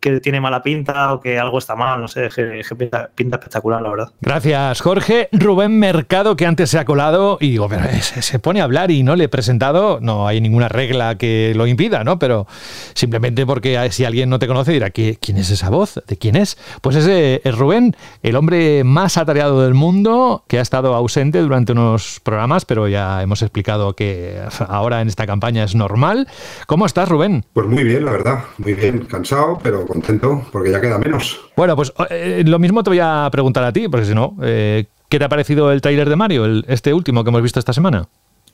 que 0.00 0.20
tiene 0.20 0.40
mala 0.40 0.62
pinta 0.62 1.12
o 1.12 1.20
que 1.20 1.38
algo 1.38 1.58
está 1.58 1.76
mal, 1.76 2.00
no 2.00 2.08
sé, 2.08 2.28
que, 2.34 2.62
que 2.66 2.74
pinta, 2.74 3.10
pinta, 3.14 3.36
espectacular, 3.36 3.82
la 3.82 3.90
verdad. 3.90 4.08
Gracias, 4.20 4.80
Jorge. 4.80 5.28
Rubén 5.32 5.78
Mercado, 5.78 6.36
que 6.36 6.46
antes 6.46 6.70
se 6.70 6.78
ha 6.78 6.84
colado 6.84 7.38
y 7.40 7.50
digo, 7.50 7.68
pero 7.68 7.82
se, 8.00 8.22
se, 8.22 8.38
pone 8.38 8.60
a 8.60 8.64
hablar 8.64 8.90
y 8.90 9.02
no 9.02 9.14
le 9.14 9.24
he 9.24 9.28
presentado, 9.28 9.98
no 10.00 10.26
hay 10.26 10.40
ninguna 10.40 10.68
regla 10.68 11.16
que 11.16 11.52
lo 11.54 11.66
impida, 11.66 12.02
¿no? 12.02 12.18
Pero 12.18 12.46
simplemente 12.94 13.44
porque 13.46 13.90
si 13.90 14.04
alguien 14.04 14.30
no 14.30 14.38
te 14.38 14.46
conoce 14.46 14.72
dirá, 14.72 14.90
¿quién 14.90 15.36
es 15.36 15.50
esa 15.50 15.68
voz? 15.68 16.00
¿De 16.06 16.16
quién 16.16 16.36
es? 16.36 16.56
Pues 16.80 16.96
ese 16.96 17.42
es 17.44 17.56
Rubén, 17.56 17.94
el 18.22 18.36
hombre 18.36 18.84
más 18.84 19.18
atareado 19.18 19.62
del 19.62 19.74
mundo, 19.74 20.44
que 20.48 20.58
ha 20.58 20.62
estado 20.62 20.94
ausente 20.94 21.40
durante 21.40 21.72
unos 21.72 22.20
programas, 22.20 22.64
pero 22.64 22.88
ya 22.88 23.22
hemos 23.22 23.42
explicado 23.42 23.94
que 23.94 24.40
ahora 24.68 25.02
en 25.02 25.08
esta 25.08 25.26
campaña 25.26 25.64
es 25.64 25.74
normal. 25.74 26.26
¿Cómo 26.66 26.86
estás, 26.86 27.08
Rubén? 27.08 27.44
Pues 27.52 27.66
muy 27.66 27.84
bien, 27.84 28.04
la 28.04 28.12
verdad, 28.12 28.44
muy 28.58 28.74
bien, 28.74 29.00
cansado, 29.04 29.58
pero 29.62 29.84
contento 29.90 30.46
porque 30.52 30.70
ya 30.70 30.80
queda 30.80 30.98
menos. 30.98 31.40
Bueno, 31.56 31.76
pues 31.76 31.92
eh, 32.10 32.42
lo 32.46 32.58
mismo 32.58 32.82
te 32.82 32.90
voy 32.90 33.00
a 33.00 33.28
preguntar 33.30 33.64
a 33.64 33.72
ti, 33.72 33.88
porque 33.88 34.06
si 34.06 34.14
no, 34.14 34.36
eh, 34.42 34.86
¿qué 35.08 35.18
te 35.18 35.24
ha 35.24 35.28
parecido 35.28 35.72
el 35.72 35.80
tráiler 35.80 36.08
de 36.08 36.16
Mario, 36.16 36.44
el, 36.44 36.64
este 36.68 36.94
último 36.94 37.24
que 37.24 37.30
hemos 37.30 37.42
visto 37.42 37.58
esta 37.58 37.72
semana? 37.72 38.08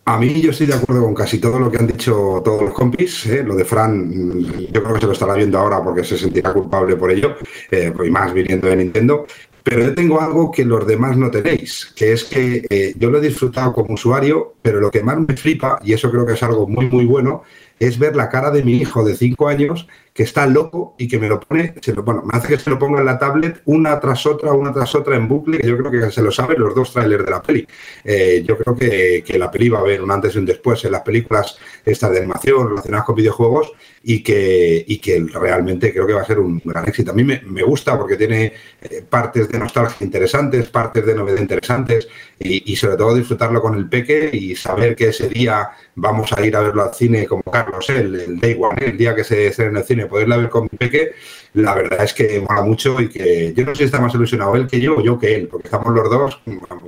A 0.08 0.18
mí 0.18 0.40
yo 0.40 0.52
estoy 0.52 0.68
de 0.68 0.74
acuerdo 0.74 1.02
con 1.02 1.14
casi 1.14 1.40
todo 1.40 1.58
lo 1.58 1.68
que 1.68 1.78
han 1.78 1.88
dicho 1.88 2.40
todos 2.44 2.62
los 2.62 2.72
compis. 2.72 3.26
¿eh? 3.26 3.42
Lo 3.42 3.56
de 3.56 3.64
Fran, 3.64 4.68
yo 4.70 4.80
creo 4.80 4.94
que 4.94 5.00
se 5.00 5.06
lo 5.06 5.12
estará 5.12 5.34
viendo 5.34 5.58
ahora 5.58 5.82
porque 5.82 6.04
se 6.04 6.16
sentirá 6.16 6.52
culpable 6.52 6.94
por 6.94 7.10
ello, 7.10 7.34
eh, 7.72 7.92
y 8.04 8.10
más 8.10 8.32
viniendo 8.32 8.68
de 8.68 8.76
Nintendo. 8.76 9.26
Pero 9.64 9.82
yo 9.82 9.94
tengo 9.96 10.20
algo 10.20 10.52
que 10.52 10.64
los 10.64 10.86
demás 10.86 11.16
no 11.16 11.28
tenéis, 11.28 11.92
que 11.96 12.12
es 12.12 12.22
que 12.22 12.64
eh, 12.70 12.94
yo 12.96 13.10
lo 13.10 13.18
he 13.18 13.20
disfrutado 13.20 13.72
como 13.72 13.94
usuario, 13.94 14.54
pero 14.62 14.78
lo 14.78 14.92
que 14.92 15.02
más 15.02 15.18
me 15.18 15.36
flipa, 15.36 15.80
y 15.82 15.92
eso 15.92 16.08
creo 16.08 16.24
que 16.24 16.34
es 16.34 16.42
algo 16.44 16.68
muy, 16.68 16.88
muy 16.88 17.04
bueno, 17.04 17.42
es 17.78 17.98
ver 17.98 18.16
la 18.16 18.28
cara 18.28 18.50
de 18.50 18.62
mi 18.62 18.76
hijo 18.76 19.04
de 19.04 19.14
5 19.14 19.48
años 19.48 19.86
que 20.16 20.22
está 20.22 20.46
loco 20.46 20.94
y 20.98 21.08
que 21.08 21.18
me 21.18 21.28
lo 21.28 21.38
pone, 21.38 21.74
se 21.82 21.92
lo, 21.92 22.02
bueno, 22.02 22.22
me 22.22 22.38
hace 22.38 22.48
que 22.48 22.58
se 22.58 22.70
lo 22.70 22.78
ponga 22.78 23.00
en 23.00 23.06
la 23.06 23.18
tablet 23.18 23.60
una 23.66 24.00
tras 24.00 24.24
otra, 24.24 24.52
una 24.52 24.72
tras 24.72 24.94
otra 24.94 25.14
en 25.14 25.28
bucle, 25.28 25.58
que 25.58 25.68
yo 25.68 25.76
creo 25.76 25.90
que 25.90 26.10
se 26.10 26.22
lo 26.22 26.32
saben 26.32 26.58
los 26.58 26.74
dos 26.74 26.90
trailers 26.90 27.24
de 27.24 27.30
la 27.30 27.42
peli. 27.42 27.68
Eh, 28.02 28.42
yo 28.46 28.56
creo 28.56 28.74
que, 28.74 29.22
que, 29.24 29.38
la 29.38 29.50
peli 29.50 29.68
va 29.68 29.78
a 29.78 29.82
haber 29.82 30.00
un 30.00 30.10
antes 30.10 30.34
y 30.34 30.38
un 30.38 30.46
después 30.46 30.82
en 30.86 30.92
las 30.92 31.02
películas 31.02 31.58
estas 31.84 32.12
de 32.12 32.18
animación 32.18 32.70
relacionadas 32.70 33.04
con 33.04 33.14
videojuegos 33.14 33.72
y 34.02 34.22
que, 34.22 34.84
y 34.88 34.98
que 34.98 35.26
realmente 35.34 35.92
creo 35.92 36.06
que 36.06 36.14
va 36.14 36.22
a 36.22 36.26
ser 36.26 36.38
un 36.38 36.62
gran 36.64 36.88
éxito. 36.88 37.10
A 37.10 37.14
mí 37.14 37.22
me, 37.22 37.42
me 37.42 37.62
gusta 37.62 37.98
porque 37.98 38.16
tiene 38.16 38.54
eh, 38.80 39.04
partes 39.06 39.50
de 39.50 39.58
nostalgia 39.58 40.02
interesantes, 40.02 40.70
partes 40.70 41.04
de 41.04 41.14
novedad 41.14 41.40
interesantes 41.40 42.08
y, 42.38 42.72
y, 42.72 42.76
sobre 42.76 42.96
todo 42.96 43.14
disfrutarlo 43.14 43.60
con 43.60 43.74
el 43.74 43.86
peque 43.86 44.30
y 44.32 44.56
saber 44.56 44.96
que 44.96 45.08
ese 45.08 45.28
día 45.28 45.70
vamos 45.96 46.32
a 46.32 46.46
ir 46.46 46.54
a 46.56 46.60
verlo 46.60 46.84
al 46.84 46.94
cine 46.94 47.26
como 47.26 47.42
Carlos, 47.42 47.88
el, 47.90 48.14
el 48.14 48.38
Day 48.38 48.56
One, 48.60 48.84
el 48.84 48.96
día 48.96 49.14
que 49.14 49.24
se 49.24 49.48
estrene 49.48 49.72
en 49.72 49.76
el 49.78 49.84
cine 49.84 50.06
poderla 50.06 50.36
ver 50.36 50.50
con 50.50 50.64
mi 50.64 50.78
peque, 50.78 51.12
la 51.56 51.74
verdad 51.74 52.04
es 52.04 52.12
que 52.12 52.44
mola 52.46 52.62
mucho 52.62 53.00
y 53.00 53.08
que 53.08 53.54
yo 53.56 53.64
no 53.64 53.74
sé 53.74 53.78
si 53.78 53.84
está 53.84 53.98
más 53.98 54.14
ilusionado 54.14 54.54
él 54.56 54.66
que 54.66 54.78
yo 54.78 54.96
o 54.96 55.00
yo 55.00 55.18
que 55.18 55.34
él, 55.34 55.48
porque 55.48 55.68
estamos 55.68 55.94
los 55.94 56.10
dos 56.10 56.40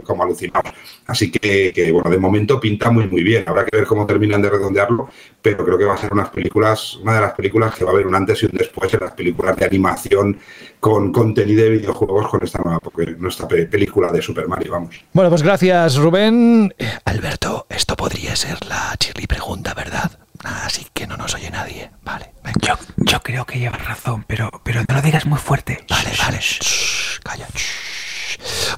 como 0.05 0.23
alucinados. 0.23 0.73
Así 1.07 1.31
que, 1.31 1.91
bueno, 1.91 2.11
de 2.11 2.19
momento 2.19 2.61
pinta 2.61 2.91
muy, 2.91 3.09
muy 3.09 3.23
bien. 3.23 3.45
Habrá 3.47 3.65
que 3.65 3.75
ver 3.75 3.87
cómo 3.87 4.07
terminan 4.07 4.43
de 4.43 4.51
redondearlo, 4.51 5.09
pero 5.41 5.65
creo 5.65 5.79
que 5.79 5.85
va 5.85 5.95
a 5.95 5.97
ser 5.97 6.13
unas 6.13 6.29
películas, 6.29 6.97
una 6.97 7.15
de 7.15 7.21
las 7.23 7.33
películas 7.33 7.75
que 7.75 7.85
va 7.85 7.93
a 7.93 7.95
haber 7.95 8.07
un 8.07 8.15
antes 8.15 8.43
y 8.43 8.47
un 8.47 8.53
después 8.53 8.93
en 8.93 9.01
las 9.01 9.13
películas 9.13 9.57
de 9.57 9.65
animación 9.65 10.39
con 10.81 11.13
contenido 11.13 11.65
de 11.65 11.71
videojuegos 11.71 12.29
con 12.29 12.45
esta 12.45 12.61
nueva 12.63 12.81
nuestra 13.19 13.49
película 13.49 14.13
de 14.13 14.21
Super 14.21 14.47
Mario, 14.49 14.73
vamos. 14.73 15.03
Bueno, 15.13 15.31
pues 15.31 15.43
gracias, 15.43 15.97
Rubén. 15.97 16.75
Alberto, 17.07 17.67
esto 17.71 17.97
podría 17.97 18.37
ser 18.37 18.59
la 18.69 18.98
chirly 18.99 19.27
pregunta, 19.27 19.75
¿verdad? 19.75 20.11
Así 20.45 20.87
que 20.93 21.07
no 21.07 21.17
nos 21.17 21.35
oye 21.35 21.51
nadie. 21.51 21.91
Vale. 22.05 22.33
Yo, 22.61 22.75
yo, 22.97 23.21
creo 23.21 23.45
que 23.45 23.59
llevas 23.59 23.85
razón, 23.85 24.25
pero, 24.27 24.51
pero 24.63 24.83
no 24.89 24.95
lo 24.95 25.03
digas 25.03 25.27
muy 25.27 25.39
fuerte. 25.39 25.85
Vale, 25.89 26.11
vale. 26.19 26.39
Shh, 26.41 27.21
calla. 27.23 27.47
Shh. 27.55 27.89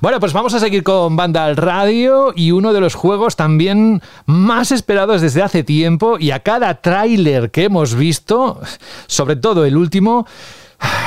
Bueno, 0.01 0.21
pues 0.21 0.33
vamos 0.33 0.55
a 0.55 0.61
seguir 0.61 0.83
con 0.83 1.17
Banda 1.17 1.45
al 1.45 1.57
Radio 1.57 2.33
y 2.35 2.53
uno 2.53 2.73
de 2.73 2.81
los 2.81 2.95
juegos 2.95 3.37
también 3.37 4.01
más 4.25 4.73
esperados 4.73 5.21
desde 5.21 5.43
hace 5.43 5.63
tiempo 5.63 6.19
y 6.19 6.31
a 6.31 6.41
cada 6.41 6.81
tráiler 6.81 7.51
que 7.51 7.65
hemos 7.65 7.95
visto, 7.95 8.61
sobre 9.07 9.37
todo 9.37 9.67
el 9.67 9.77
último, 9.77 10.27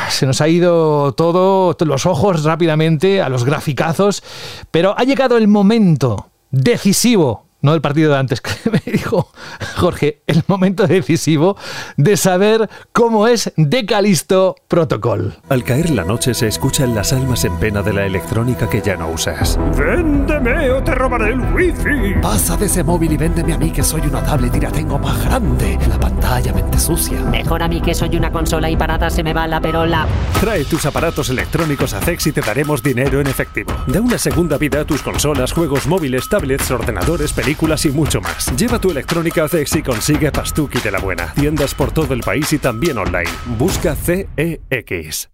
se 0.10 0.26
nos 0.26 0.42
ha 0.42 0.48
ido 0.48 1.14
todo, 1.14 1.76
los 1.80 2.06
ojos 2.06 2.44
rápidamente 2.44 3.22
a 3.22 3.30
los 3.30 3.44
graficazos, 3.44 4.24
pero 4.70 4.94
ha 4.98 5.04
llegado 5.04 5.38
el 5.38 5.48
momento 5.48 6.30
decisivo 6.52 7.43
no 7.64 7.72
del 7.72 7.82
partido 7.82 8.12
de 8.12 8.20
antes, 8.20 8.42
que 8.42 8.70
me 8.70 8.82
dijo 8.86 9.32
Jorge, 9.78 10.22
el 10.28 10.44
momento 10.48 10.86
decisivo 10.86 11.58
de 11.98 12.18
saber 12.18 12.70
cómo 12.92 13.28
es 13.28 13.52
de 13.56 13.86
Calisto 13.86 14.56
Protocol. 14.68 15.38
Al 15.50 15.64
caer 15.64 15.90
la 15.90 16.04
noche 16.04 16.34
se 16.34 16.48
escuchan 16.48 16.94
las 16.94 17.14
almas 17.14 17.46
en 17.46 17.58
pena 17.58 17.82
de 17.82 17.94
la 17.94 18.06
electrónica 18.06 18.70
que 18.70 18.82
ya 18.82 18.98
no 18.98 19.10
usas. 19.10 19.58
¡Véndeme 19.78 20.72
o 20.72 20.84
te 20.84 20.94
robaré 20.94 21.34
el 21.34 21.40
wifi! 21.54 22.20
Pasa 22.22 22.58
de 22.58 22.66
ese 22.66 22.84
móvil 22.84 23.14
y 23.14 23.18
véndeme 23.18 23.54
a 23.54 23.58
mí 23.58 23.72
que 23.72 23.82
soy 23.82 24.02
una 24.02 24.24
tablet 24.24 24.54
y 24.56 24.60
la 24.60 24.72
tengo 24.72 25.00
más 25.00 25.24
grande. 25.24 25.80
La 25.88 26.00
pantalla 26.00 26.52
mente 26.54 26.80
sucia. 26.80 27.22
Mejor 27.22 27.64
a 27.64 27.70
mí 27.70 27.82
que 27.82 27.96
soy 27.96 28.16
una 28.18 28.32
consola 28.32 28.70
y 28.70 28.76
parada 28.76 29.10
se 29.10 29.24
me 29.24 29.34
va 29.34 29.48
la 29.48 29.62
perola. 29.62 30.06
Trae 30.42 30.66
tus 30.66 30.86
aparatos 30.86 31.30
electrónicos 31.30 31.94
a 31.94 32.02
Cex 32.02 32.28
y 32.28 32.32
te 32.34 32.42
daremos 32.42 32.84
dinero 32.84 33.22
en 33.22 33.28
efectivo. 33.28 33.74
Da 33.88 34.02
una 34.02 34.18
segunda 34.18 34.58
vida 34.58 34.82
a 34.82 34.86
tus 34.86 35.02
consolas, 35.02 35.54
juegos 35.54 35.88
móviles, 35.88 36.28
tablets, 36.28 36.70
ordenadores, 36.70 37.32
películas 37.32 37.53
y 37.86 37.90
mucho 37.90 38.22
más. 38.22 38.56
Lleva 38.56 38.80
tu 38.80 38.92
electrónica 38.92 39.44
a 39.44 39.48
CEX 39.48 39.76
y 39.76 39.84
consigue 39.84 40.32
Pastuki 40.32 40.80
de 40.80 40.92
la 40.92 41.00
buena. 41.00 41.34
Tiendas 41.34 41.74
por 41.74 41.92
todo 41.92 42.14
el 42.14 42.22
país 42.22 42.52
y 42.54 42.60
también 42.60 42.98
online. 42.98 43.30
Busca 43.58 43.96
CEX. 43.96 45.30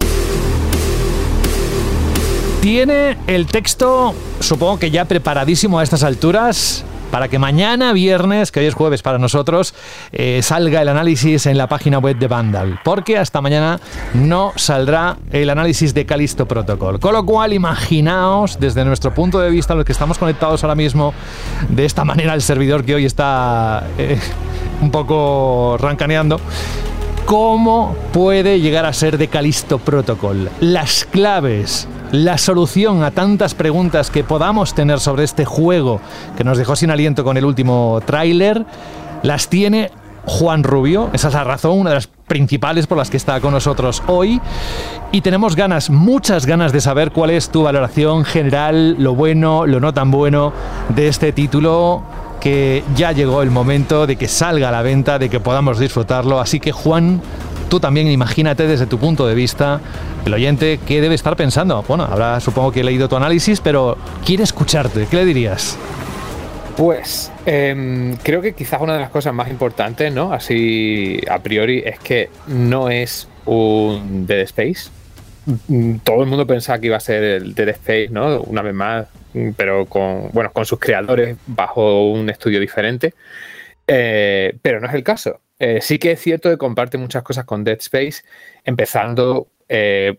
Tiene 2.62 3.18
el 3.28 3.48
texto, 3.48 4.14
supongo 4.42 4.80
que 4.80 4.92
ya 4.92 5.06
preparadísimo 5.06 5.80
a 5.80 5.84
estas 5.84 6.04
alturas, 6.04 6.84
para 7.12 7.28
que 7.28 7.40
mañana 7.40 7.94
viernes, 7.94 8.52
que 8.52 8.60
hoy 8.60 8.66
es 8.68 8.74
jueves 8.74 9.02
para 9.02 9.18
nosotros, 9.18 9.74
eh, 10.12 10.42
salga 10.44 10.82
el 10.82 10.90
análisis 10.90 11.46
en 11.46 11.58
la 11.58 11.68
página 11.68 12.00
web 12.00 12.18
de 12.18 12.28
Vandal. 12.28 12.80
Porque 12.84 13.18
hasta 13.18 13.42
mañana 13.42 13.80
no 14.14 14.54
saldrá 14.56 15.18
el 15.32 15.50
análisis 15.50 15.94
de 15.94 16.06
Calisto 16.06 16.48
Protocol. 16.48 17.00
Con 17.00 17.14
lo 17.14 17.26
cual, 17.26 17.54
imaginaos, 17.54 18.60
desde 18.60 18.86
nuestro 18.86 19.14
punto 19.14 19.40
de 19.40 19.50
vista, 19.50 19.76
los 19.76 19.86
que 19.86 19.92
estamos 19.92 20.18
conectados 20.18 20.64
ahora 20.64 20.76
mismo, 20.76 21.14
de 21.70 21.86
esta 21.86 22.06
manera 22.06 22.34
el 22.34 22.42
servidor 22.42 22.84
que 22.84 22.96
hoy 22.96 23.06
está 23.06 23.88
eh, 23.98 24.20
un 24.82 24.92
poco 24.92 25.78
rancaneando, 25.80 26.40
cómo 27.30 27.96
puede 28.12 28.60
llegar 28.60 28.88
a 28.88 28.94
ser 28.94 29.20
de 29.20 29.28
Calisto 29.28 29.78
Protocol. 29.78 30.50
Las 30.62 31.06
claves, 31.06 31.88
la 32.12 32.40
solución 32.40 33.04
a 33.04 33.12
tantas 33.12 33.54
preguntas 33.54 34.10
que 34.10 34.24
podamos 34.24 34.74
tener 34.74 35.00
sobre 35.00 35.26
este 35.26 35.46
juego 35.46 36.02
que 36.36 36.44
nos 36.44 36.58
dejó 36.58 36.76
sin 36.76 36.90
aliento 36.90 37.24
con 37.24 37.38
el 37.38 37.46
último 37.46 38.02
tráiler, 38.04 38.66
las 39.22 39.48
tiene 39.48 39.92
Juan 40.26 40.64
Rubio. 40.64 41.12
Esa 41.14 41.28
es 41.28 41.36
la 41.36 41.44
razón, 41.44 41.78
una 41.78 41.92
de 41.92 41.98
las 41.98 42.08
principales 42.08 42.88
por 42.88 42.98
las 42.98 43.12
que 43.12 43.18
está 43.18 43.40
con 43.40 43.54
nosotros 43.54 44.02
hoy. 44.08 44.42
Y 45.12 45.22
tenemos 45.22 45.56
ganas, 45.56 45.92
muchas 45.92 46.48
ganas 46.48 46.74
de 46.74 46.82
saber 46.82 47.12
cuál 47.12 47.30
es 47.30 47.50
tu 47.50 47.62
valoración 47.62 48.26
general, 48.26 48.96
lo 48.98 49.14
bueno, 49.14 49.68
lo 49.68 49.80
no 49.80 49.94
tan 49.94 50.10
bueno 50.10 50.52
de 50.96 51.08
este 51.08 51.32
título 51.32 52.02
que 52.40 52.84
ya 52.96 53.12
llegó 53.12 53.42
el 53.42 53.52
momento 53.52 54.08
de 54.08 54.16
que 54.16 54.28
salga 54.28 54.70
a 54.70 54.72
la 54.72 54.82
venta, 54.82 55.20
de 55.20 55.30
que 55.30 55.40
podamos 55.40 55.80
disfrutarlo. 55.80 56.40
Así 56.40 56.60
que 56.60 56.72
Juan, 56.72 57.22
tú 57.70 57.80
también 57.80 58.08
imagínate 58.10 58.68
desde 58.68 58.86
tu 58.86 58.98
punto 58.98 59.28
de 59.28 59.36
vista, 59.36 59.82
el 60.26 60.34
oyente, 60.34 60.80
qué 60.86 61.02
debe 61.02 61.16
estar 61.16 61.36
pensando. 61.36 61.84
Bueno, 61.88 62.06
ahora 62.06 62.40
supongo 62.40 62.72
que 62.72 62.82
he 62.82 62.84
leído 62.84 63.08
tu 63.08 63.16
análisis, 63.16 63.62
pero 63.62 63.98
quiere 64.26 64.44
escucharte. 64.44 65.08
¿Qué 65.10 65.16
le 65.16 65.26
dirías? 65.26 65.78
Pues 66.78 67.30
em, 67.46 68.16
creo 68.24 68.42
que 68.42 68.54
quizás 68.54 68.80
una 68.82 68.94
de 68.94 69.02
las 69.02 69.10
cosas 69.10 69.34
más 69.34 69.50
importantes, 69.50 70.14
¿no? 70.14 70.32
Así 70.32 71.20
a 71.30 71.40
priori, 71.40 71.84
es 71.86 72.00
que 72.00 72.30
no 72.48 72.90
es 72.90 73.28
un 73.46 74.26
Dead 74.26 74.40
Space. 74.42 74.90
Mm, 75.68 75.96
Todo 76.06 76.24
el 76.24 76.30
mundo 76.30 76.48
pensaba 76.48 76.80
que 76.80 76.88
iba 76.88 76.96
a 76.96 77.02
ser 77.02 77.22
el 77.22 77.54
Dead 77.54 77.70
Space, 77.70 78.08
¿no? 78.12 78.40
Una 78.42 78.62
vez 78.62 78.74
más, 78.74 79.08
pero 79.56 79.86
con, 79.86 80.30
bueno, 80.32 80.52
con 80.52 80.66
sus 80.66 80.80
creadores 80.80 81.38
bajo 81.48 82.10
un 82.10 82.30
estudio 82.30 82.60
diferente. 82.60 83.14
Eh, 83.88 84.56
pero 84.62 84.80
no 84.80 84.88
es 84.88 84.94
el 84.94 85.04
caso. 85.04 85.42
Eh, 85.58 85.80
sí 85.82 86.00
que 86.00 86.12
es 86.12 86.22
cierto 86.22 86.50
que 86.50 86.58
comparte 86.58 86.98
muchas 86.98 87.24
cosas 87.24 87.46
con 87.46 87.64
Dead 87.64 87.78
Space, 87.80 88.24
empezando 88.64 89.48
eh, 89.68 90.18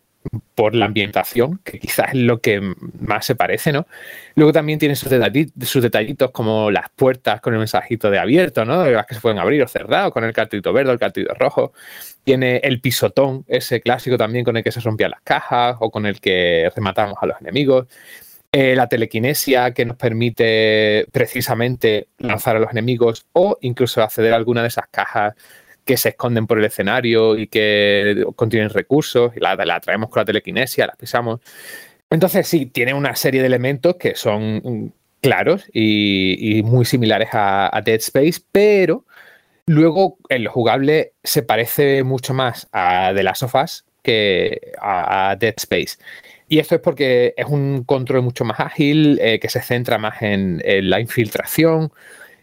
por 0.54 0.74
la 0.74 0.84
ambientación, 0.84 1.60
que 1.64 1.78
quizás 1.78 2.08
es 2.08 2.16
lo 2.16 2.40
que 2.40 2.60
más 3.00 3.24
se 3.24 3.36
parece, 3.36 3.72
¿no? 3.72 3.86
Luego 4.34 4.52
también 4.52 4.78
tiene 4.78 4.94
sus, 4.94 5.10
detalli- 5.10 5.50
sus 5.64 5.82
detallitos 5.82 6.30
como 6.30 6.70
las 6.70 6.90
puertas 6.90 7.40
con 7.40 7.54
el 7.54 7.58
mensajito 7.58 8.10
de 8.10 8.18
abierto, 8.18 8.66
¿no? 8.66 8.84
Las 8.84 9.06
que 9.06 9.14
se 9.14 9.20
pueden 9.22 9.38
abrir 9.38 9.62
o 9.62 9.68
cerrar, 9.68 10.06
o 10.06 10.10
con 10.10 10.24
el 10.24 10.34
cartito 10.34 10.74
verde 10.74 10.90
o 10.90 10.92
el 10.92 10.98
cartito 10.98 11.32
rojo. 11.34 11.72
Tiene 12.22 12.58
el 12.58 12.82
pisotón, 12.82 13.44
ese 13.48 13.80
clásico 13.80 14.18
también 14.18 14.44
con 14.44 14.58
el 14.58 14.62
que 14.62 14.72
se 14.72 14.80
rompían 14.80 15.12
las 15.12 15.22
cajas 15.22 15.76
o 15.80 15.90
con 15.90 16.04
el 16.04 16.20
que 16.20 16.70
rematamos 16.76 17.16
a 17.22 17.26
los 17.26 17.40
enemigos. 17.40 17.86
Eh, 18.52 18.74
la 18.74 18.88
telequinesia 18.88 19.72
que 19.72 19.84
nos 19.84 19.96
permite 19.96 21.06
precisamente 21.12 22.08
lanzar 22.18 22.56
a 22.56 22.58
los 22.58 22.72
enemigos 22.72 23.26
o 23.32 23.56
incluso 23.60 24.02
acceder 24.02 24.32
a 24.32 24.36
alguna 24.36 24.62
de 24.62 24.68
esas 24.68 24.86
cajas 24.90 25.34
que 25.84 25.96
se 25.96 26.10
esconden 26.10 26.48
por 26.48 26.58
el 26.58 26.64
escenario 26.64 27.38
y 27.38 27.46
que 27.46 28.24
contienen 28.36 28.70
recursos, 28.70 29.32
y 29.36 29.40
la, 29.40 29.54
la 29.54 29.80
traemos 29.80 30.10
con 30.10 30.20
la 30.20 30.24
telequinesia, 30.24 30.86
las 30.86 30.96
pisamos. 30.96 31.40
Entonces 32.10 32.48
sí, 32.48 32.66
tiene 32.66 32.92
una 32.92 33.14
serie 33.14 33.40
de 33.40 33.46
elementos 33.46 33.96
que 33.96 34.16
son 34.16 34.56
mm, 34.64 34.92
claros 35.20 35.66
y, 35.72 36.62
muy 36.64 36.84
similares 36.84 37.28
a, 37.32 37.80
Dead 37.84 38.00
Space, 38.00 38.40
pero 38.50 39.04
luego 39.66 40.18
en 40.28 40.44
lo 40.44 40.50
jugable 40.50 41.12
se 41.22 41.42
parece 41.42 42.02
mucho 42.02 42.34
más 42.34 42.68
a 42.72 43.12
The 43.14 43.22
Last 43.22 43.44
of 43.44 43.54
Us 43.54 43.84
que 44.02 44.72
a 44.80 45.36
Dead 45.38 45.54
Space. 45.56 45.98
Y 46.52 46.58
esto 46.58 46.74
es 46.74 46.80
porque 46.80 47.32
es 47.36 47.46
un 47.46 47.84
control 47.84 48.22
mucho 48.22 48.44
más 48.44 48.58
ágil, 48.58 49.20
eh, 49.22 49.38
que 49.38 49.48
se 49.48 49.62
centra 49.62 49.98
más 49.98 50.20
en, 50.20 50.60
la 50.90 50.98
infiltración, 50.98 51.92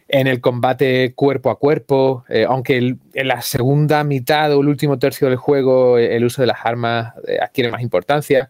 en 0.08 0.26
el 0.26 0.40
combate 0.40 1.12
cuerpo 1.14 1.50
a 1.50 1.58
cuerpo, 1.58 2.24
eh, 2.30 2.46
aunque 2.48 2.78
en 2.78 3.28
la 3.28 3.42
segunda 3.42 4.04
mitad 4.04 4.50
o 4.54 4.62
el 4.62 4.68
último 4.68 4.98
tercio 4.98 5.28
del 5.28 5.36
juego 5.36 5.98
eh, 5.98 6.16
el 6.16 6.24
uso 6.24 6.40
de 6.40 6.46
las 6.46 6.64
armas 6.64 7.12
adquiere 7.42 7.70
más 7.70 7.82
importancia. 7.82 8.48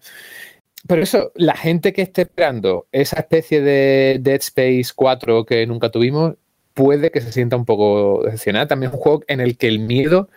Pero 0.87 1.03
eso, 1.03 1.33
la 1.35 1.57
gente 1.57 1.93
que 1.93 2.03
esté 2.03 2.23
esperando 2.23 2.87
esa 2.93 3.19
especie 3.19 3.61
de 3.61 4.19
Dead 4.21 4.39
Space 4.39 4.93
4 4.95 5.45
que 5.45 5.67
nunca 5.67 5.91
tuvimos, 5.91 6.37
puede 6.73 7.11
que 7.11 7.21
se 7.21 7.33
sienta 7.33 7.57
un 7.57 7.65
poco 7.65 8.23
decepcionada. 8.25 8.69
También 8.69 8.91
es 8.91 8.95
un 8.95 9.03
juego 9.03 9.25
en 9.27 9.41
el 9.41 9.59
que 9.59 9.67
el 9.67 9.81
miedo 9.81 10.29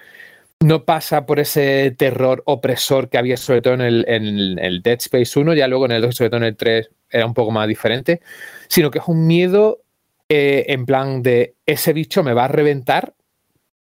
no 0.61 0.85
pasa 0.85 1.25
por 1.25 1.39
ese 1.39 1.91
terror 1.91 2.43
opresor 2.45 3.09
que 3.09 3.17
había 3.17 3.35
sobre 3.37 3.61
todo 3.61 3.73
en 3.73 3.81
el, 3.81 4.81
Dead 4.83 4.97
Space 4.99 5.39
1, 5.39 5.53
ya 5.55 5.67
luego 5.67 5.85
en 5.85 5.91
el 5.91 6.01
2 6.01 6.13
y 6.13 6.17
sobre 6.17 6.29
todo 6.29 6.37
en 6.37 6.45
el 6.45 6.55
3 6.55 6.89
era 7.09 7.25
un 7.25 7.33
poco 7.33 7.51
más 7.51 7.67
diferente, 7.67 8.21
sino 8.67 8.91
que 8.91 8.99
es 8.99 9.05
un 9.07 9.27
miedo 9.27 9.81
eh, 10.29 10.65
en 10.69 10.85
plan 10.85 11.23
de 11.23 11.55
ese 11.65 11.93
bicho 11.93 12.23
me 12.23 12.33
va 12.33 12.45
a 12.45 12.47
reventar, 12.47 13.15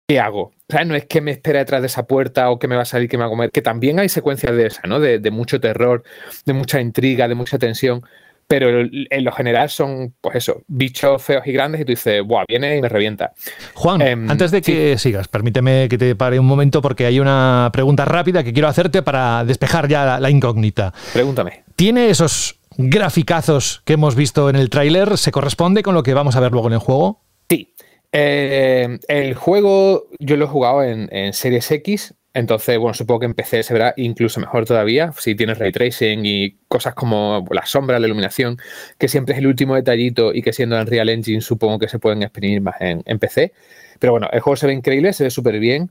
¿qué 0.06 0.20
hago? 0.20 0.42
O 0.42 0.72
sea, 0.72 0.84
no 0.84 0.94
es 0.94 1.06
que 1.06 1.20
me 1.20 1.32
espera 1.32 1.60
detrás 1.60 1.80
de 1.80 1.86
esa 1.86 2.06
puerta 2.06 2.50
o 2.50 2.58
que 2.58 2.68
me 2.68 2.76
va 2.76 2.82
a 2.82 2.84
salir, 2.84 3.08
que 3.08 3.16
me 3.16 3.22
va 3.22 3.28
a 3.28 3.30
comer, 3.30 3.50
que 3.50 3.62
también 3.62 3.98
hay 3.98 4.08
secuencias 4.08 4.54
de 4.54 4.66
esa, 4.66 4.82
¿no? 4.86 5.00
De, 5.00 5.18
de 5.18 5.30
mucho 5.30 5.60
terror, 5.60 6.04
de 6.44 6.52
mucha 6.52 6.80
intriga, 6.80 7.28
de 7.28 7.34
mucha 7.34 7.58
tensión, 7.58 8.02
pero 8.48 8.80
en 8.80 9.24
lo 9.24 9.30
general 9.30 9.68
son, 9.68 10.14
pues 10.22 10.36
eso, 10.36 10.62
bichos 10.66 11.22
feos 11.22 11.46
y 11.46 11.52
grandes 11.52 11.82
y 11.82 11.84
tú 11.84 11.92
dices, 11.92 12.22
buah, 12.24 12.44
viene 12.48 12.78
y 12.78 12.82
me 12.82 12.88
revienta. 12.88 13.32
Juan, 13.74 14.00
Em, 14.00 14.30
antes 14.30 14.50
de 14.50 14.62
que 14.62 14.96
sigas, 14.96 15.28
permíteme 15.28 15.86
que 15.88 15.98
te 15.98 16.16
pare 16.16 16.40
un 16.40 16.46
momento 16.46 16.80
porque 16.80 17.04
hay 17.04 17.20
una 17.20 17.68
pregunta 17.72 18.06
rápida 18.06 18.42
que 18.42 18.54
quiero 18.54 18.68
hacerte 18.68 19.02
para 19.02 19.44
despejar 19.44 19.86
ya 19.86 20.04
la, 20.04 20.20
la 20.20 20.30
incógnita. 20.30 20.94
Pregúntame. 21.12 21.64
¿Tiene 21.76 22.08
esos 22.08 22.58
graficazos 22.78 23.82
que 23.84 23.92
hemos 23.94 24.14
visto 24.14 24.48
en 24.48 24.56
el 24.56 24.70
tráiler? 24.70 25.18
¿Se 25.18 25.30
corresponde 25.30 25.82
con 25.82 25.94
lo 25.94 26.02
que 26.02 26.14
vamos 26.14 26.34
a 26.36 26.40
ver 26.40 26.52
luego 26.52 26.68
en 26.68 26.74
el 26.74 26.78
juego? 26.78 27.20
Sí. 27.50 27.74
Eh, 28.12 28.98
el 29.08 29.34
juego 29.34 30.06
yo 30.18 30.36
lo 30.38 30.46
he 30.46 30.48
jugado 30.48 30.82
en, 30.82 31.14
en 31.14 31.34
Series 31.34 31.70
X, 31.70 32.14
entonces, 32.34 32.78
bueno, 32.78 32.94
supongo 32.94 33.20
que 33.20 33.26
en 33.26 33.34
PC 33.34 33.62
se 33.62 33.72
verá 33.72 33.94
incluso 33.96 34.38
mejor 34.40 34.64
todavía 34.64 35.12
si 35.18 35.34
tienes 35.34 35.58
ray 35.58 35.72
tracing 35.72 36.24
y 36.24 36.56
cosas 36.68 36.94
como 36.94 37.44
la 37.50 37.66
sombra, 37.66 37.98
la 37.98 38.06
iluminación, 38.06 38.58
que 38.98 39.08
siempre 39.08 39.34
es 39.34 39.40
el 39.40 39.46
último 39.46 39.74
detallito 39.74 40.32
y 40.34 40.42
que 40.42 40.52
siendo 40.52 40.78
en 40.78 40.86
Real 40.86 41.08
Engine 41.08 41.40
supongo 41.40 41.78
que 41.78 41.88
se 41.88 41.98
pueden 41.98 42.22
exprimir 42.22 42.60
más 42.60 42.76
en, 42.80 43.02
en 43.06 43.18
PC. 43.18 43.52
Pero 43.98 44.12
bueno, 44.12 44.28
el 44.32 44.40
juego 44.40 44.56
se 44.56 44.66
ve 44.66 44.72
increíble, 44.72 45.12
se 45.12 45.24
ve 45.24 45.30
súper 45.30 45.58
bien. 45.58 45.90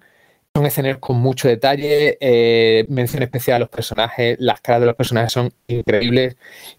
Son 0.56 0.66
escenarios 0.66 1.00
con 1.00 1.18
mucho 1.18 1.48
detalle, 1.48 2.18
eh, 2.20 2.86
mención 2.90 3.22
especial 3.22 3.58
a 3.58 3.60
los 3.60 3.70
personajes, 3.70 4.38
las 4.40 4.60
caras 4.62 4.82
de 4.82 4.88
los 4.88 4.96
personajes 4.96 5.32
son 5.32 5.52
increíbles. 5.68 6.36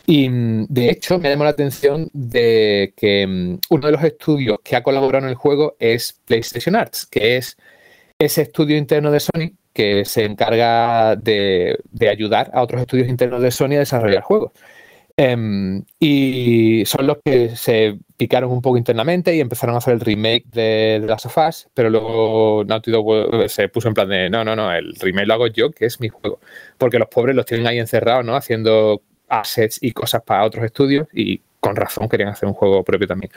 Y 0.06 0.28
mm, 0.28 0.66
de 0.68 0.90
hecho, 0.90 1.18
me 1.18 1.28
llamó 1.28 1.44
la 1.44 1.50
atención 1.50 2.08
de 2.12 2.92
que 2.96 3.26
mm, 3.26 3.58
uno 3.70 3.86
de 3.86 3.92
los 3.92 4.02
estudios 4.02 4.58
que 4.64 4.76
ha 4.76 4.82
colaborado 4.82 5.26
en 5.26 5.30
el 5.30 5.36
juego 5.36 5.76
es 5.78 6.20
PlayStation 6.24 6.74
Arts, 6.74 7.06
que 7.06 7.36
es 7.36 7.56
ese 8.18 8.42
estudio 8.42 8.76
interno 8.76 9.10
de 9.10 9.20
Sony 9.20 9.52
que 9.72 10.04
se 10.04 10.24
encarga 10.24 11.14
de, 11.14 11.78
ayudar 12.10 12.50
a 12.52 12.62
otros 12.62 12.80
estudios 12.80 13.08
internos 13.08 13.40
de 13.42 13.52
Sony 13.52 13.74
a 13.74 13.78
desarrollar 13.80 14.22
juegos. 14.22 14.52
Em, 15.16 15.84
y 15.98 16.84
son 16.86 17.06
los 17.06 17.18
que 17.24 17.56
se 17.56 17.98
picaron 18.16 18.50
un 18.52 18.62
poco 18.62 18.76
internamente 18.76 19.34
y 19.34 19.40
empezaron 19.40 19.74
a 19.74 19.78
hacer 19.78 19.94
el 19.94 20.00
remake 20.00 20.44
de, 20.52 20.98
de 21.00 21.06
Last 21.06 21.26
of 21.26 21.38
Us, 21.38 21.68
pero 21.74 21.90
luego 21.90 22.64
Naughty 22.64 22.90
Dog 22.90 23.34
eh, 23.34 23.48
se 23.48 23.68
puso 23.68 23.88
en 23.88 23.94
plan 23.94 24.08
de 24.08 24.30
no, 24.30 24.44
no, 24.44 24.54
no, 24.54 24.72
el 24.72 24.94
remake 24.96 25.26
lo 25.26 25.34
hago 25.34 25.46
yo, 25.48 25.70
que 25.70 25.86
es 25.86 26.00
mi 26.00 26.08
juego. 26.08 26.40
Porque 26.76 26.98
los 26.98 27.08
pobres 27.08 27.34
los 27.36 27.46
tienen 27.46 27.66
ahí 27.66 27.78
encerrados, 27.78 28.24
¿no? 28.24 28.36
Haciendo 28.36 29.02
assets 29.28 29.78
y 29.80 29.92
cosas 29.92 30.22
para 30.22 30.44
otros 30.44 30.64
estudios 30.64 31.06
y 31.12 31.40
con 31.60 31.76
razón 31.76 32.08
querían 32.08 32.30
hacer 32.30 32.48
un 32.48 32.54
juego 32.54 32.84
propio 32.84 33.06
también. 33.06 33.32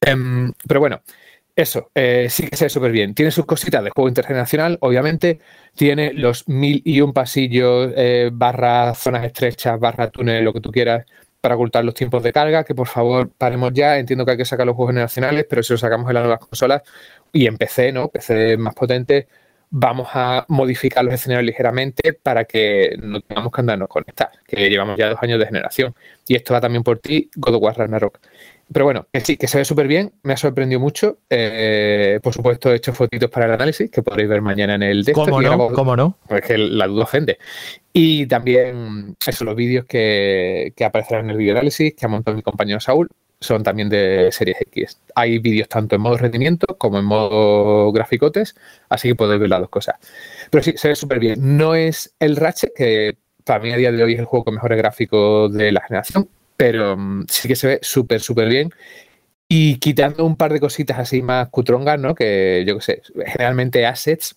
Em, 0.00 0.52
pero 0.66 0.80
bueno, 0.80 1.00
eso, 1.56 1.90
eh, 1.94 2.28
sí 2.28 2.46
que 2.48 2.54
se 2.56 2.66
ve 2.66 2.68
súper 2.68 2.92
bien. 2.92 3.14
Tiene 3.14 3.30
sus 3.30 3.46
cositas 3.46 3.82
de 3.82 3.90
juego 3.90 4.08
intergeneracional, 4.08 4.76
obviamente. 4.82 5.40
Tiene 5.74 6.12
los 6.12 6.46
mil 6.48 6.82
y 6.84 7.00
un 7.00 7.14
pasillos, 7.14 7.92
eh, 7.96 8.28
barra 8.30 8.94
zonas 8.94 9.24
estrechas, 9.24 9.80
barra 9.80 10.10
túnel, 10.10 10.44
lo 10.44 10.52
que 10.52 10.60
tú 10.60 10.70
quieras, 10.70 11.06
para 11.40 11.54
ocultar 11.54 11.82
los 11.82 11.94
tiempos 11.94 12.22
de 12.22 12.32
carga. 12.32 12.62
Que 12.62 12.74
por 12.74 12.88
favor 12.88 13.30
paremos 13.30 13.72
ya. 13.72 13.98
Entiendo 13.98 14.26
que 14.26 14.32
hay 14.32 14.36
que 14.36 14.44
sacar 14.44 14.66
los 14.66 14.76
juegos 14.76 14.92
generacionales, 14.92 15.46
pero 15.48 15.62
si 15.62 15.72
los 15.72 15.80
sacamos 15.80 16.08
en 16.08 16.14
las 16.14 16.24
nuevas 16.24 16.40
consolas 16.40 16.82
y 17.32 17.46
en 17.46 17.56
PC, 17.56 17.90
¿no? 17.90 18.08
PC 18.08 18.58
más 18.58 18.74
potente, 18.74 19.26
vamos 19.70 20.08
a 20.12 20.44
modificar 20.48 21.04
los 21.04 21.14
escenarios 21.14 21.46
ligeramente 21.46 22.12
para 22.12 22.44
que 22.44 22.96
no 23.02 23.20
tengamos 23.20 23.52
que 23.52 23.60
andarnos 23.62 23.88
conectar, 23.88 24.30
que 24.46 24.68
llevamos 24.70 24.96
ya 24.98 25.10
dos 25.10 25.18
años 25.22 25.38
de 25.38 25.46
generación. 25.46 25.94
Y 26.28 26.34
esto 26.36 26.54
va 26.54 26.60
también 26.60 26.82
por 26.82 26.98
ti, 26.98 27.30
God 27.36 27.54
of 27.54 27.62
War 27.62 27.78
Ragnarok. 27.78 28.20
Pero 28.72 28.84
bueno, 28.84 29.06
que 29.12 29.20
sí, 29.20 29.36
que 29.36 29.46
se 29.46 29.58
ve 29.58 29.64
súper 29.64 29.86
bien, 29.86 30.12
me 30.24 30.32
ha 30.32 30.36
sorprendido 30.36 30.80
mucho. 30.80 31.18
Eh, 31.30 32.18
por 32.22 32.34
supuesto, 32.34 32.72
he 32.72 32.76
hecho 32.76 32.92
fotitos 32.92 33.30
para 33.30 33.46
el 33.46 33.52
análisis 33.52 33.90
que 33.90 34.02
podréis 34.02 34.28
ver 34.28 34.42
mañana 34.42 34.74
en 34.74 34.82
el 34.82 35.04
desktop. 35.04 35.26
¿Cómo 35.26 35.40
y 35.40 35.44
no? 35.44 35.50
grabo- 35.50 35.72
¿Cómo 35.72 35.96
no? 35.96 36.18
Pues 36.28 36.42
que 36.42 36.58
la 36.58 36.86
duda 36.88 37.04
ofende. 37.04 37.38
Y 37.92 38.26
también, 38.26 39.16
eso, 39.24 39.44
los 39.44 39.54
vídeos 39.54 39.84
que, 39.86 40.72
que 40.76 40.84
aparecerán 40.84 41.26
en 41.26 41.30
el 41.30 41.36
video 41.36 41.54
análisis 41.54 41.94
que 41.94 42.06
ha 42.06 42.08
montado 42.08 42.36
mi 42.36 42.42
compañero 42.42 42.80
Saúl 42.80 43.08
son 43.40 43.62
también 43.62 43.88
de 43.88 44.30
Series 44.32 44.60
X. 44.62 44.98
Hay 45.14 45.38
vídeos 45.38 45.68
tanto 45.68 45.94
en 45.94 46.00
modo 46.02 46.16
rendimiento 46.16 46.66
como 46.78 46.98
en 46.98 47.04
modo 47.04 47.92
graficotes, 47.92 48.56
así 48.88 49.08
que 49.08 49.14
podéis 49.14 49.40
ver 49.40 49.50
las 49.50 49.60
dos 49.60 49.68
cosas. 49.68 49.94
Pero 50.50 50.64
sí, 50.64 50.72
se 50.76 50.88
ve 50.88 50.96
súper 50.96 51.20
bien. 51.20 51.56
No 51.56 51.74
es 51.76 52.14
el 52.18 52.34
Ratchet, 52.34 52.72
que 52.74 53.16
para 53.44 53.60
mí 53.62 53.70
a 53.72 53.76
día 53.76 53.92
de 53.92 54.02
hoy 54.02 54.14
es 54.14 54.18
el 54.18 54.24
juego 54.24 54.44
con 54.46 54.54
mejores 54.54 54.76
gráficos 54.78 55.52
de 55.52 55.70
la 55.70 55.82
generación, 55.82 56.28
pero 56.56 56.96
mm, 56.96 57.26
sí 57.28 57.48
que 57.48 57.56
se 57.56 57.66
ve 57.66 57.78
súper, 57.82 58.20
súper 58.20 58.48
bien. 58.48 58.70
Y 59.48 59.76
quitando 59.78 60.24
un 60.24 60.36
par 60.36 60.52
de 60.52 60.60
cositas 60.60 60.98
así 60.98 61.22
más 61.22 61.48
cutrongas, 61.50 62.00
¿no? 62.00 62.14
Que 62.14 62.64
yo 62.66 62.76
qué 62.78 62.82
sé, 62.82 63.02
generalmente 63.26 63.86
assets, 63.86 64.36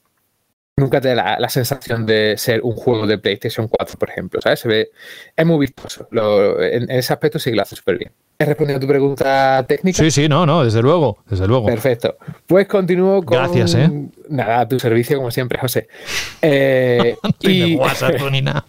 nunca 0.78 1.01
te 1.01 1.09
da 1.09 1.15
la, 1.15 1.39
la 1.39 1.49
sensación 1.49 2.05
de 2.05 2.36
ser 2.38 2.61
un 2.61 2.74
juego 2.74 3.07
de 3.07 3.17
PlayStation 3.17 3.67
4, 3.67 3.97
por 3.97 4.09
ejemplo, 4.09 4.39
¿sabes? 4.41 4.59
Se 4.61 4.67
ve, 4.67 4.91
es 5.36 5.45
muy 5.45 5.59
vistoso. 5.59 6.07
Lo- 6.11 6.61
en, 6.61 6.84
en 6.84 6.91
ese 6.91 7.11
aspecto 7.11 7.39
sí 7.39 7.49
que 7.49 7.55
lo 7.55 7.63
hace 7.63 7.76
súper 7.76 7.97
bien. 7.97 8.11
He 8.38 8.45
respondido 8.45 8.78
a 8.78 8.80
tu 8.80 8.88
pregunta 8.88 9.65
técnica. 9.67 9.97
Sí, 10.01 10.11
sí, 10.11 10.30
no, 10.30 10.45
no, 10.45 10.63
desde 10.63 10.82
luego, 10.82 11.17
desde 11.30 11.45
luego. 11.47 11.65
Perfecto. 11.65 12.15
Pues 12.47 12.67
continúo 12.67 13.22
con. 13.24 13.38
Gracias, 13.38 13.76
¿eh? 13.76 13.89
Nada, 14.30 14.61
a 14.61 14.67
tu 14.67 14.80
servicio, 14.80 15.17
como 15.17 15.30
siempre, 15.32 15.59
José. 15.59 15.89
Eh, 16.41 17.17
y... 17.41 17.76
WhatsApp, 17.76 18.22
ni 18.32 18.41
nada. 18.43 18.65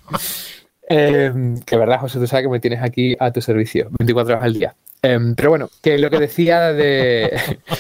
Eh, 0.91 1.33
que 1.65 1.77
verdad, 1.77 2.01
José, 2.01 2.19
tú 2.19 2.27
sabes 2.27 2.45
que 2.45 2.51
me 2.51 2.61
tienes 2.61 2.83
aquí 2.83 3.17
a 3.19 3.31
tu 3.31 3.41
servicio, 3.41 3.89
24 3.99 4.35
horas 4.35 4.45
al 4.45 4.55
día. 4.55 4.77
Eh, 5.03 5.19
pero 5.37 5.51
bueno, 5.51 5.71
que 5.83 5.97
lo 5.99 6.11
que 6.11 6.19
decía 6.19 6.73
de. 6.73 7.33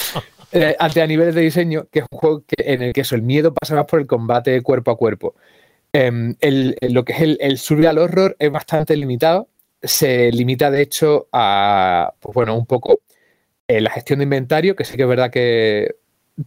eh, 0.52 0.76
ante 0.78 1.02
a 1.02 1.06
niveles 1.06 1.34
de 1.34 1.42
diseño, 1.42 1.86
que 1.90 1.98
es 1.98 2.06
un 2.10 2.18
juego 2.18 2.44
en 2.56 2.82
el 2.82 2.92
que 2.92 3.02
eso, 3.02 3.16
el 3.16 3.22
miedo 3.22 3.52
pasa 3.52 3.74
más 3.74 3.86
por 3.86 4.00
el 4.00 4.06
combate 4.06 4.62
cuerpo 4.62 4.92
a 4.92 4.96
cuerpo. 4.96 5.34
Eh, 5.92 6.34
el, 6.40 6.76
lo 6.88 7.04
que 7.04 7.12
es 7.12 7.20
el, 7.20 7.38
el 7.40 7.58
survival 7.58 7.98
horror 7.98 8.36
es 8.38 8.50
bastante 8.50 8.96
limitado. 8.96 9.48
Se 9.82 10.30
limita, 10.30 10.70
de 10.70 10.82
hecho, 10.82 11.28
a. 11.32 12.14
Pues 12.20 12.32
bueno, 12.32 12.56
un 12.56 12.66
poco 12.66 13.00
eh, 13.70 13.80
la 13.80 13.90
gestión 13.90 14.18
de 14.18 14.24
inventario, 14.24 14.74
que 14.74 14.84
sí 14.84 14.96
que 14.96 15.02
es 15.02 15.08
verdad 15.08 15.30
que 15.30 15.94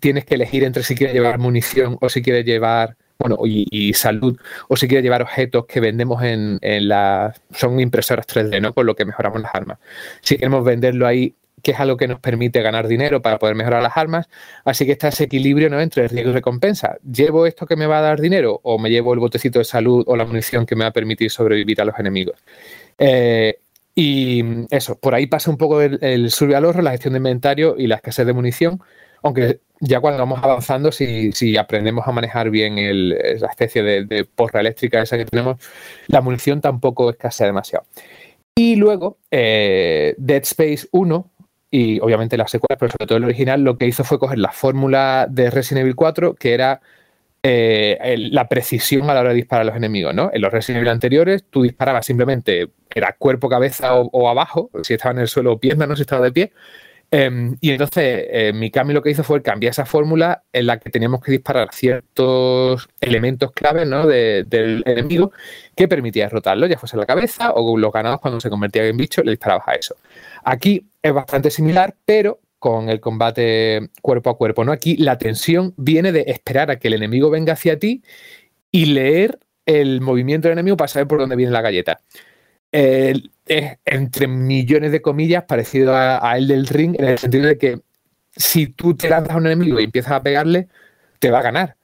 tienes 0.01 0.25
que 0.25 0.35
elegir 0.35 0.65
entre 0.65 0.83
si 0.83 0.93
quieres 0.93 1.15
llevar 1.15 1.39
munición 1.39 1.97
o 2.01 2.09
si 2.09 2.21
quieres 2.21 2.45
llevar 2.45 2.97
bueno, 3.19 3.37
y, 3.45 3.93
salud, 3.93 4.37
o 4.67 4.75
si 4.75 4.87
quieres 4.87 5.03
llevar 5.03 5.21
objetos 5.21 5.65
que 5.65 5.79
vendemos 5.79 6.23
en, 6.23 6.59
en 6.61 6.87
las. 6.87 7.39
son 7.51 7.79
impresoras 7.79 8.27
3D, 8.27 8.61
¿no? 8.61 8.73
Con 8.73 8.85
lo 8.85 8.95
que 8.95 9.05
mejoramos 9.05 9.41
las 9.41 9.55
armas. 9.55 9.79
Si 10.21 10.35
queremos 10.35 10.65
venderlo 10.65 11.07
ahí, 11.07 11.35
que 11.63 11.71
es 11.71 11.79
algo 11.79 11.95
que 11.95 12.07
nos 12.07 12.19
permite 12.19 12.61
ganar 12.61 12.87
dinero 12.87 13.21
para 13.21 13.39
poder 13.39 13.55
mejorar 13.55 13.81
las 13.81 13.95
armas. 13.95 14.27
Así 14.65 14.85
que 14.85 14.91
está 14.91 15.07
ese 15.07 15.23
equilibrio 15.23 15.69
¿no? 15.69 15.79
entre 15.79 16.07
riesgo 16.09 16.31
y 16.31 16.33
recompensa. 16.33 16.97
¿Llevo 17.09 17.47
esto 17.47 17.65
que 17.65 17.77
me 17.77 17.87
va 17.87 17.99
a 17.99 18.01
dar 18.01 18.19
dinero 18.19 18.59
o 18.63 18.77
me 18.77 18.89
llevo 18.89 19.13
el 19.13 19.19
botecito 19.21 19.59
de 19.59 19.65
salud 19.65 20.03
o 20.05 20.17
la 20.17 20.25
munición 20.25 20.65
que 20.65 20.75
me 20.75 20.83
va 20.83 20.89
a 20.89 20.93
permitir 20.93 21.31
sobrevivir 21.31 21.79
a 21.81 21.85
los 21.85 21.97
enemigos? 21.97 22.35
Eh, 22.97 23.59
y 23.95 24.43
eso, 24.75 24.99
por 24.99 25.15
ahí 25.15 25.27
pasa 25.27 25.49
un 25.49 25.57
poco 25.57 25.81
el, 25.81 25.99
el 26.01 26.31
survival 26.31 26.65
horror, 26.65 26.83
la 26.83 26.91
gestión 26.91 27.13
de 27.13 27.19
inventario 27.19 27.75
y 27.77 27.87
la 27.87 27.95
escasez 27.95 28.25
de 28.25 28.33
munición. 28.33 28.81
Aunque 29.21 29.61
ya 29.85 29.99
cuando 29.99 30.19
vamos 30.19 30.39
avanzando, 30.41 30.93
si, 30.93 31.57
aprendemos 31.57 32.07
a 32.07 32.13
manejar 32.13 32.49
bien 32.49 32.77
el, 32.77 33.09
la 33.09 33.49
especie 33.49 33.83
de, 33.83 34.23
porra 34.23 34.61
eléctrica 34.61 35.01
esa 35.01 35.17
que 35.17 35.25
tenemos, 35.25 35.57
la 36.07 36.21
munición 36.21 36.61
tampoco 36.61 37.09
escasea 37.09 37.47
demasiado. 37.47 37.85
Y 38.55 38.77
luego, 38.77 39.17
eh, 39.29 40.15
Dead 40.17 40.41
Space 40.43 40.87
1, 40.91 41.29
y 41.69 41.99
obviamente 41.99 42.37
las 42.37 42.51
secuelas, 42.51 42.77
pero 42.79 42.91
sobre 42.93 43.07
todo 43.07 43.17
el 43.17 43.25
original, 43.25 43.61
lo 43.61 43.77
que 43.77 43.85
hizo 43.85 44.05
fue 44.05 44.19
coger 44.19 44.39
la 44.39 44.53
fórmula 44.53 45.27
de 45.29 45.49
Resident 45.49 45.81
Evil 45.81 45.95
4, 45.95 46.35
que 46.35 46.53
era 46.53 46.79
eh, 47.41 48.15
la 48.31 48.47
precisión 48.47 49.09
a 49.09 49.13
la 49.13 49.19
hora 49.19 49.29
de 49.29 49.35
disparar 49.35 49.63
a 49.63 49.65
los 49.65 49.75
enemigos, 49.75 50.15
¿no? 50.15 50.29
En 50.31 50.41
los 50.41 50.53
Resident 50.53 50.77
Evil 50.77 50.91
anteriores, 50.91 51.43
tú 51.49 51.63
disparabas 51.63 52.05
simplemente, 52.05 52.69
era 52.95 53.17
cuerpo, 53.17 53.49
cabeza 53.49 53.95
o, 53.95 54.09
o 54.13 54.29
abajo, 54.29 54.69
si 54.83 54.93
estaba 54.93 55.11
en 55.11 55.19
el 55.19 55.27
suelo 55.27 55.51
o 55.51 55.59
pierna, 55.59 55.87
no 55.87 55.97
si 55.97 56.03
estaba 56.03 56.23
de 56.23 56.31
pie, 56.31 56.53
Um, 57.13 57.57
y 57.61 57.69
entonces 57.69 58.25
eh, 58.27 58.51
Mikami 58.55 58.91
lo 58.91 59.03
que 59.03 59.11
hizo 59.11 59.23
fue 59.23 59.43
cambiar 59.43 59.69
esa 59.69 59.85
fórmula 59.85 60.45
en 60.51 60.65
la 60.65 60.79
que 60.79 60.89
teníamos 60.89 61.21
que 61.21 61.31
disparar 61.31 61.69
ciertos 61.71 62.89
elementos 63.01 63.51
claves 63.51 63.87
¿no? 63.87 64.07
de, 64.07 64.45
del 64.47 64.81
enemigo 64.87 65.31
que 65.75 65.87
permitía 65.87 66.23
derrotarlo, 66.23 66.65
ya 66.65 66.79
fuese 66.79 66.97
la 66.97 67.05
cabeza 67.05 67.51
o 67.53 67.77
los 67.77 67.93
ganados 67.93 68.19
cuando 68.19 68.39
se 68.39 68.49
convertía 68.49 68.87
en 68.87 68.97
bicho, 68.97 69.21
le 69.21 69.29
disparabas 69.29 69.67
a 69.67 69.73
eso. 69.73 69.95
Aquí 70.43 70.87
es 71.03 71.13
bastante 71.13 71.51
similar, 71.51 71.93
pero 72.03 72.39
con 72.57 72.89
el 72.89 72.99
combate 72.99 73.91
cuerpo 74.01 74.31
a 74.31 74.37
cuerpo. 74.37 74.63
¿no? 74.63 74.71
Aquí 74.71 74.97
la 74.97 75.19
tensión 75.19 75.75
viene 75.77 76.11
de 76.11 76.23
esperar 76.27 76.71
a 76.71 76.79
que 76.79 76.87
el 76.87 76.95
enemigo 76.95 77.29
venga 77.29 77.53
hacia 77.53 77.77
ti 77.77 78.01
y 78.71 78.85
leer 78.85 79.37
el 79.67 80.01
movimiento 80.01 80.47
del 80.47 80.53
enemigo 80.53 80.77
para 80.77 80.87
saber 80.87 81.07
por 81.07 81.19
dónde 81.19 81.35
viene 81.35 81.51
la 81.51 81.61
galleta. 81.61 82.01
Es 82.73 83.77
entre 83.85 84.27
millones 84.27 84.91
de 84.91 85.01
comillas 85.01 85.43
parecido 85.43 85.95
a, 85.95 86.27
a, 86.27 86.37
el 86.37 86.47
del 86.47 86.67
ring 86.67 86.95
en 86.97 87.05
el 87.05 87.17
sentido 87.17 87.47
de 87.47 87.57
que 87.57 87.81
si 88.35 88.67
tú 88.67 88.95
te 88.95 89.09
lanzas 89.09 89.35
a 89.35 89.37
un 89.37 89.45
enemigo 89.45 89.79
y 89.79 89.85
empiezas 89.85 90.13
a 90.13 90.23
pegarle, 90.23 90.67
te 91.19 91.31
va 91.31 91.39
a 91.39 91.43
ganar. 91.43 91.77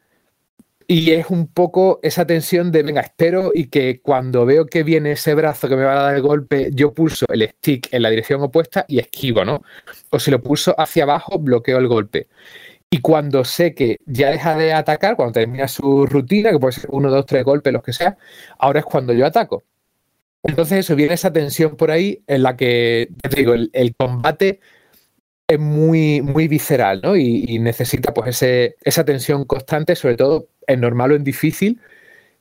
Y 0.91 1.11
es 1.11 1.29
un 1.29 1.47
poco 1.47 1.99
esa 2.01 2.25
tensión 2.25 2.71
de, 2.71 2.81
venga, 2.81 3.01
espero 3.01 3.51
y 3.53 3.67
que 3.67 4.01
cuando 4.01 4.43
veo 4.43 4.65
que 4.65 4.81
viene 4.81 5.11
ese 5.11 5.35
brazo 5.35 5.69
que 5.69 5.75
me 5.75 5.83
va 5.83 5.91
a 5.91 6.03
dar 6.05 6.15
el 6.15 6.23
golpe, 6.23 6.71
yo 6.73 6.95
pulso 6.95 7.27
el 7.29 7.47
stick 7.47 7.93
en 7.93 8.01
la 8.01 8.09
dirección 8.09 8.41
opuesta 8.41 8.85
y 8.87 8.97
esquivo, 8.97 9.45
¿no? 9.45 9.61
O 10.09 10.19
si 10.19 10.31
lo 10.31 10.41
pulso 10.41 10.73
hacia 10.79 11.03
abajo, 11.03 11.37
bloqueo 11.37 11.77
el 11.77 11.87
golpe. 11.87 12.27
Y 12.89 13.01
cuando 13.01 13.45
sé 13.45 13.75
que 13.75 13.97
ya 14.07 14.31
deja 14.31 14.57
de 14.57 14.73
atacar, 14.73 15.15
cuando 15.15 15.33
termina 15.33 15.67
su 15.67 16.07
rutina, 16.07 16.49
que 16.49 16.57
puede 16.57 16.73
ser 16.73 16.89
uno, 16.91 17.11
dos, 17.11 17.27
tres 17.27 17.43
golpes, 17.43 17.71
los 17.71 17.83
que 17.83 17.93
sea, 17.93 18.17
ahora 18.57 18.79
es 18.79 18.85
cuando 18.85 19.13
yo 19.13 19.27
ataco. 19.27 19.63
Entonces 20.43 20.79
eso 20.79 20.95
viene 20.95 21.13
esa 21.13 21.33
tensión 21.33 21.75
por 21.75 21.91
ahí 21.91 22.23
en 22.27 22.43
la 22.43 22.55
que, 22.55 23.09
te 23.21 23.35
digo, 23.35 23.53
el, 23.53 23.95
combate 23.95 24.59
es 25.47 25.59
muy, 25.59 26.21
muy 26.21 26.47
visceral, 26.47 27.01
¿no? 27.03 27.15
Y, 27.15 27.45
y 27.47 27.59
necesita 27.59 28.13
pues 28.13 28.29
ese, 28.29 28.77
esa 28.83 29.03
tensión 29.05 29.45
constante, 29.45 29.95
sobre 29.95 30.15
todo 30.15 30.49
en 30.67 30.81
normal 30.81 31.11
o 31.11 31.15
en 31.15 31.23
difícil, 31.23 31.81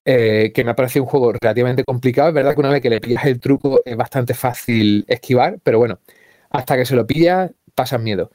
eh, 0.04 0.52
que 0.54 0.64
me 0.64 0.70
ha 0.70 0.74
parecido 0.76 1.04
un 1.04 1.10
juego 1.10 1.32
relativamente 1.32 1.84
complicado. 1.84 2.28
Es 2.28 2.34
verdad 2.34 2.54
que 2.54 2.60
una 2.60 2.70
vez 2.70 2.80
que 2.80 2.90
le 2.90 3.00
pillas 3.00 3.26
el 3.26 3.40
truco 3.40 3.82
es 3.84 3.96
bastante 3.96 4.34
fácil 4.34 5.04
esquivar, 5.08 5.58
pero 5.62 5.78
bueno, 5.78 6.00
hasta 6.50 6.76
que 6.78 6.86
se 6.86 6.96
lo 6.96 7.06
pillas, 7.06 7.50
pasas 7.74 8.00
miedo. 8.00 8.30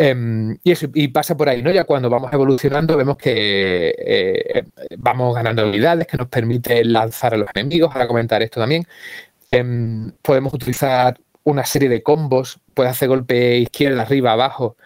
Um, 0.00 0.56
y, 0.62 0.70
eso, 0.70 0.86
y 0.94 1.08
pasa 1.08 1.36
por 1.36 1.48
ahí, 1.48 1.60
¿no? 1.60 1.72
Ya 1.72 1.82
cuando 1.82 2.08
vamos 2.08 2.32
evolucionando 2.32 2.96
vemos 2.96 3.16
que 3.16 3.92
eh, 3.98 4.64
vamos 4.96 5.34
ganando 5.34 5.62
habilidades 5.62 6.06
que 6.06 6.16
nos 6.16 6.28
permiten 6.28 6.92
lanzar 6.92 7.34
a 7.34 7.36
los 7.36 7.48
enemigos, 7.52 7.90
ahora 7.92 8.06
comentar 8.06 8.40
esto 8.42 8.60
también. 8.60 8.86
Um, 9.50 10.12
podemos 10.22 10.54
utilizar 10.54 11.18
una 11.42 11.64
serie 11.64 11.88
de 11.88 12.02
combos, 12.02 12.60
puede 12.74 12.90
hacer 12.90 13.08
golpe 13.08 13.58
izquierda, 13.58 14.02
arriba, 14.02 14.32
abajo. 14.32 14.76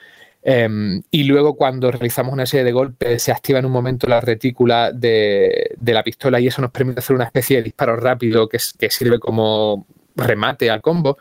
Um, 0.44 1.02
y 1.10 1.24
luego 1.24 1.56
cuando 1.56 1.90
realizamos 1.90 2.32
una 2.32 2.46
serie 2.46 2.64
de 2.64 2.72
golpes 2.72 3.22
se 3.22 3.32
activa 3.32 3.58
en 3.58 3.66
un 3.66 3.72
momento 3.72 4.08
la 4.08 4.20
retícula 4.20 4.92
de, 4.92 5.72
de, 5.78 5.92
la 5.92 6.02
pistola 6.02 6.40
y 6.40 6.48
eso 6.48 6.62
nos 6.62 6.72
permite 6.72 7.00
hacer 7.00 7.14
una 7.14 7.26
especie 7.26 7.58
de 7.58 7.62
disparo 7.64 7.96
rápido 7.96 8.48
que, 8.48 8.58
que 8.78 8.90
sirve 8.90 9.20
como 9.20 9.86
remate 10.16 10.70
al 10.70 10.80
combo 10.80 11.18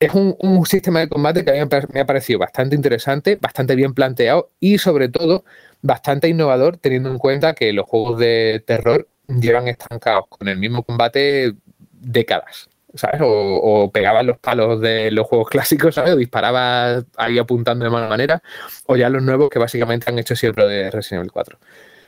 es 0.00 0.14
un, 0.14 0.34
un, 0.40 0.64
sistema 0.66 1.00
de 1.00 1.08
combate 1.08 1.44
que 1.44 1.50
a 1.50 1.64
mí 1.64 1.70
me 1.92 2.00
ha 2.00 2.06
parecido 2.06 2.38
bastante 2.38 2.74
interesante, 2.74 3.36
bastante 3.36 3.74
bien 3.76 3.92
planteado 3.94 4.50
y 4.58 4.78
sobre 4.78 5.08
todo 5.10 5.44
bastante 5.82 6.28
innovador 6.28 6.78
teniendo 6.78 7.10
en 7.10 7.18
cuenta 7.18 7.54
que 7.54 7.72
los 7.72 7.86
juegos 7.86 8.18
de 8.18 8.64
terror 8.66 9.08
llevan 9.28 9.68
estancados 9.68 10.24
con 10.28 10.48
el 10.48 10.56
mismo 10.58 10.82
combate 10.82 11.54
décadas. 11.92 12.70
¿sabes? 12.94 13.20
O, 13.20 13.26
o 13.28 13.92
pegaban 13.92 14.26
los 14.26 14.38
palos 14.38 14.80
de 14.80 15.10
los 15.10 15.26
juegos 15.26 15.48
clásicos, 15.48 15.94
¿sabes? 15.94 16.14
O 16.14 16.16
disparabas 16.16 17.04
ahí 17.16 17.38
apuntando 17.38 17.84
de 17.84 17.90
mala 17.90 18.08
manera, 18.08 18.42
o 18.86 18.96
ya 18.96 19.08
los 19.08 19.22
nuevos 19.22 19.48
que 19.50 19.58
básicamente 19.58 20.10
han 20.10 20.18
hecho 20.18 20.34
siempre 20.34 20.66
de 20.66 20.90
Resident 20.90 21.20
Evil 21.20 21.32
4. 21.32 21.58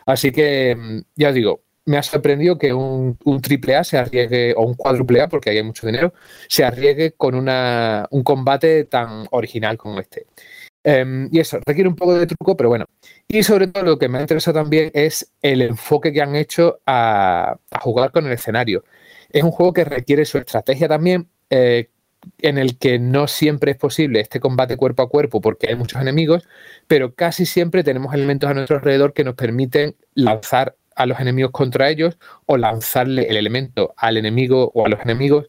Así 0.06 0.32
que, 0.32 1.04
ya 1.14 1.28
os 1.28 1.34
digo, 1.34 1.62
me 1.84 1.96
ha 1.96 2.02
sorprendido 2.02 2.58
que 2.58 2.72
un, 2.72 3.16
triple 3.42 3.76
A 3.76 3.84
se 3.84 3.98
arriesgue, 3.98 4.54
o 4.56 4.62
un 4.62 4.74
cuádruple 4.74 5.20
A, 5.22 5.28
porque 5.28 5.50
ahí 5.50 5.58
hay 5.58 5.62
mucho 5.62 5.86
dinero, 5.86 6.12
se 6.48 6.64
arriesgue 6.64 7.12
con 7.12 7.34
una, 7.34 8.06
un 8.10 8.22
combate 8.22 8.84
tan 8.84 9.26
original 9.30 9.76
como 9.76 10.00
este. 10.00 10.26
Um, 10.84 11.28
y 11.30 11.38
eso, 11.38 11.58
requiere 11.64 11.88
un 11.88 11.96
poco 11.96 12.14
de 12.14 12.26
truco, 12.26 12.56
pero 12.56 12.68
bueno. 12.68 12.86
Y 13.28 13.42
sobre 13.42 13.68
todo 13.68 13.84
lo 13.84 13.98
que 13.98 14.08
me 14.08 14.18
ha 14.18 14.20
interesado 14.20 14.60
también 14.60 14.90
es 14.94 15.32
el 15.40 15.62
enfoque 15.62 16.12
que 16.12 16.22
han 16.22 16.34
hecho 16.34 16.80
a, 16.86 17.56
a 17.70 17.80
jugar 17.80 18.10
con 18.10 18.26
el 18.26 18.32
escenario. 18.32 18.84
Es 19.30 19.42
un 19.44 19.52
juego 19.52 19.72
que 19.72 19.84
requiere 19.84 20.24
su 20.24 20.38
estrategia 20.38 20.88
también, 20.88 21.28
eh, 21.50 21.88
en 22.38 22.58
el 22.58 22.78
que 22.78 22.98
no 22.98 23.26
siempre 23.26 23.72
es 23.72 23.76
posible 23.76 24.20
este 24.20 24.40
combate 24.40 24.76
cuerpo 24.76 25.02
a 25.02 25.08
cuerpo 25.08 25.40
porque 25.40 25.68
hay 25.68 25.74
muchos 25.74 26.00
enemigos, 26.00 26.44
pero 26.86 27.14
casi 27.14 27.46
siempre 27.46 27.84
tenemos 27.84 28.14
elementos 28.14 28.50
a 28.50 28.54
nuestro 28.54 28.76
alrededor 28.76 29.12
que 29.12 29.24
nos 29.24 29.34
permiten 29.34 29.96
lanzar 30.14 30.76
a 30.96 31.06
los 31.06 31.20
enemigos 31.20 31.52
contra 31.52 31.90
ellos 31.90 32.18
o 32.46 32.56
lanzarle 32.56 33.28
el 33.28 33.36
elemento 33.36 33.94
al 33.96 34.16
enemigo 34.16 34.70
o 34.74 34.86
a 34.86 34.88
los 34.88 35.00
enemigos 35.00 35.46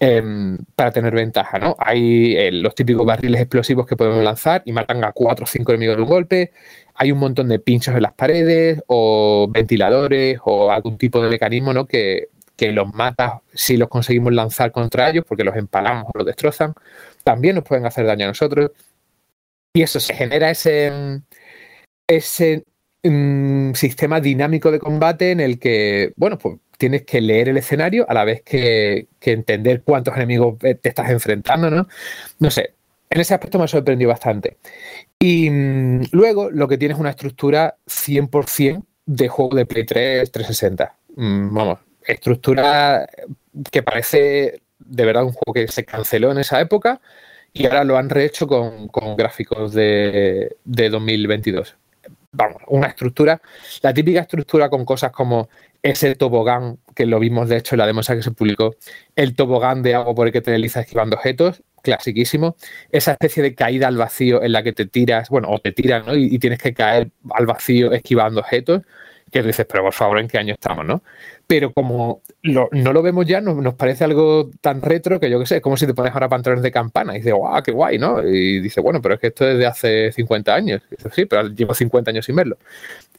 eh, 0.00 0.22
para 0.74 0.90
tener 0.90 1.14
ventaja, 1.14 1.58
¿no? 1.58 1.76
Hay 1.78 2.36
eh, 2.36 2.52
los 2.52 2.74
típicos 2.74 3.06
barriles 3.06 3.40
explosivos 3.40 3.86
que 3.86 3.96
podemos 3.96 4.22
lanzar 4.22 4.62
y 4.64 4.72
matan 4.72 5.04
a 5.04 5.12
cuatro 5.12 5.44
o 5.44 5.46
cinco 5.46 5.72
enemigos 5.72 5.96
de 5.96 6.02
un 6.02 6.08
golpe. 6.08 6.52
Hay 6.94 7.12
un 7.12 7.18
montón 7.18 7.48
de 7.48 7.58
pinchos 7.58 7.94
en 7.94 8.02
las 8.02 8.12
paredes 8.12 8.82
o 8.86 9.48
ventiladores 9.50 10.38
o 10.44 10.70
algún 10.70 10.98
tipo 10.98 11.22
de 11.22 11.30
mecanismo, 11.30 11.72
¿no? 11.72 11.86
Que, 11.86 12.28
que 12.56 12.72
los 12.72 12.92
mata 12.94 13.42
si 13.52 13.76
los 13.76 13.88
conseguimos 13.88 14.32
lanzar 14.32 14.72
contra 14.72 15.10
ellos 15.10 15.24
porque 15.26 15.44
los 15.44 15.56
empalamos 15.56 16.06
o 16.14 16.18
los 16.18 16.26
destrozan. 16.26 16.74
También 17.24 17.56
nos 17.56 17.64
pueden 17.64 17.86
hacer 17.86 18.06
daño 18.06 18.26
a 18.26 18.28
nosotros. 18.28 18.70
Y 19.76 19.82
eso 19.82 19.98
se 19.98 20.14
genera 20.14 20.50
ese, 20.50 21.20
ese 22.08 22.64
un 23.04 23.72
sistema 23.74 24.20
dinámico 24.20 24.70
de 24.70 24.78
combate 24.78 25.30
en 25.30 25.40
el 25.40 25.58
que, 25.58 26.12
bueno, 26.16 26.38
pues 26.38 26.56
tienes 26.78 27.02
que 27.02 27.20
leer 27.20 27.48
el 27.48 27.56
escenario 27.56 28.06
a 28.08 28.14
la 28.14 28.24
vez 28.24 28.42
que, 28.42 29.08
que, 29.20 29.32
entender 29.32 29.82
cuántos 29.82 30.16
enemigos 30.16 30.58
te 30.58 30.88
estás 30.88 31.10
enfrentando, 31.10 31.70
¿no? 31.70 31.86
No 32.38 32.50
sé, 32.50 32.74
en 33.10 33.20
ese 33.20 33.34
aspecto 33.34 33.58
me 33.58 33.64
ha 33.64 33.68
sorprendido 33.68 34.10
bastante. 34.10 34.56
Y 35.18 35.48
mmm, 35.50 36.02
luego 36.12 36.50
lo 36.50 36.66
que 36.68 36.78
tienes 36.78 36.96
es 36.96 37.00
una 37.00 37.10
estructura 37.10 37.76
100% 37.86 38.84
de 39.06 39.28
juego 39.28 39.56
de 39.56 39.66
Play 39.66 39.84
3 39.84 40.32
360. 40.32 40.96
Mm, 41.16 41.54
vamos, 41.54 41.78
estructura 42.06 43.06
que 43.70 43.82
parece 43.82 44.62
de 44.78 45.04
verdad 45.04 45.24
un 45.24 45.32
juego 45.32 45.52
que 45.54 45.68
se 45.68 45.84
canceló 45.84 46.32
en 46.32 46.38
esa 46.38 46.60
época 46.60 47.00
y 47.52 47.66
ahora 47.66 47.84
lo 47.84 47.96
han 47.96 48.10
rehecho 48.10 48.46
con, 48.48 48.88
con 48.88 49.16
gráficos 49.16 49.72
de, 49.72 50.56
de 50.64 50.90
2022 50.90 51.76
vamos, 52.34 52.62
una 52.68 52.88
estructura, 52.88 53.40
la 53.82 53.94
típica 53.94 54.20
estructura 54.20 54.68
con 54.68 54.84
cosas 54.84 55.12
como 55.12 55.48
ese 55.82 56.14
tobogán, 56.14 56.78
que 56.94 57.06
lo 57.06 57.18
vimos 57.20 57.48
de 57.48 57.58
hecho 57.58 57.74
en 57.74 57.80
la 57.80 57.86
demo 57.86 58.00
que 58.00 58.22
se 58.22 58.30
publicó, 58.30 58.74
el 59.16 59.34
tobogán 59.34 59.82
de 59.82 59.94
agua 59.94 60.14
por 60.14 60.26
el 60.26 60.32
que 60.32 60.40
te 60.40 60.50
deslizas 60.50 60.84
esquivando 60.84 61.16
objetos, 61.16 61.62
clasiquísimo, 61.82 62.56
esa 62.90 63.12
especie 63.12 63.42
de 63.42 63.54
caída 63.54 63.88
al 63.88 63.96
vacío 63.96 64.42
en 64.42 64.52
la 64.52 64.62
que 64.62 64.72
te 64.72 64.86
tiras, 64.86 65.28
bueno, 65.28 65.48
o 65.50 65.58
te 65.58 65.72
tiras, 65.72 66.06
¿no? 66.06 66.16
Y, 66.16 66.34
y 66.34 66.38
tienes 66.38 66.58
que 66.58 66.72
caer 66.72 67.10
al 67.30 67.46
vacío 67.46 67.92
esquivando 67.92 68.40
objetos, 68.40 68.82
que 69.30 69.42
dices, 69.42 69.66
pero 69.68 69.82
por 69.82 69.92
favor, 69.92 70.18
¿en 70.18 70.28
qué 70.28 70.38
año 70.38 70.54
estamos, 70.54 70.86
no? 70.86 71.02
Pero 71.46 71.72
como 71.72 72.22
no 72.42 72.92
lo 72.92 73.02
vemos 73.02 73.26
ya, 73.26 73.40
nos, 73.40 73.74
parece 73.74 74.04
algo 74.04 74.50
tan 74.60 74.80
retro 74.80 75.20
que 75.20 75.28
yo 75.30 75.38
qué 75.38 75.46
sé, 75.46 75.56
es 75.56 75.62
como 75.62 75.76
si 75.76 75.86
te 75.86 75.94
pones 75.94 76.12
ahora 76.12 76.28
pantalones 76.28 76.62
de 76.62 76.70
campana 76.70 77.14
y 77.14 77.18
dices, 77.18 77.34
guau, 77.34 77.62
qué 77.62 77.72
guay, 77.72 77.98
¿no? 77.98 78.26
Y 78.26 78.60
dices, 78.60 78.82
bueno, 78.82 79.02
pero 79.02 79.14
es 79.14 79.20
que 79.20 79.26
esto 79.28 79.46
es 79.46 79.58
de 79.58 79.66
hace 79.66 80.12
50 80.12 80.54
años. 80.54 80.82
Y 80.90 80.96
sí, 81.10 81.26
pero 81.26 81.48
llevo 81.48 81.74
50 81.74 82.10
años 82.10 82.24
sin 82.24 82.36
verlo. 82.36 82.56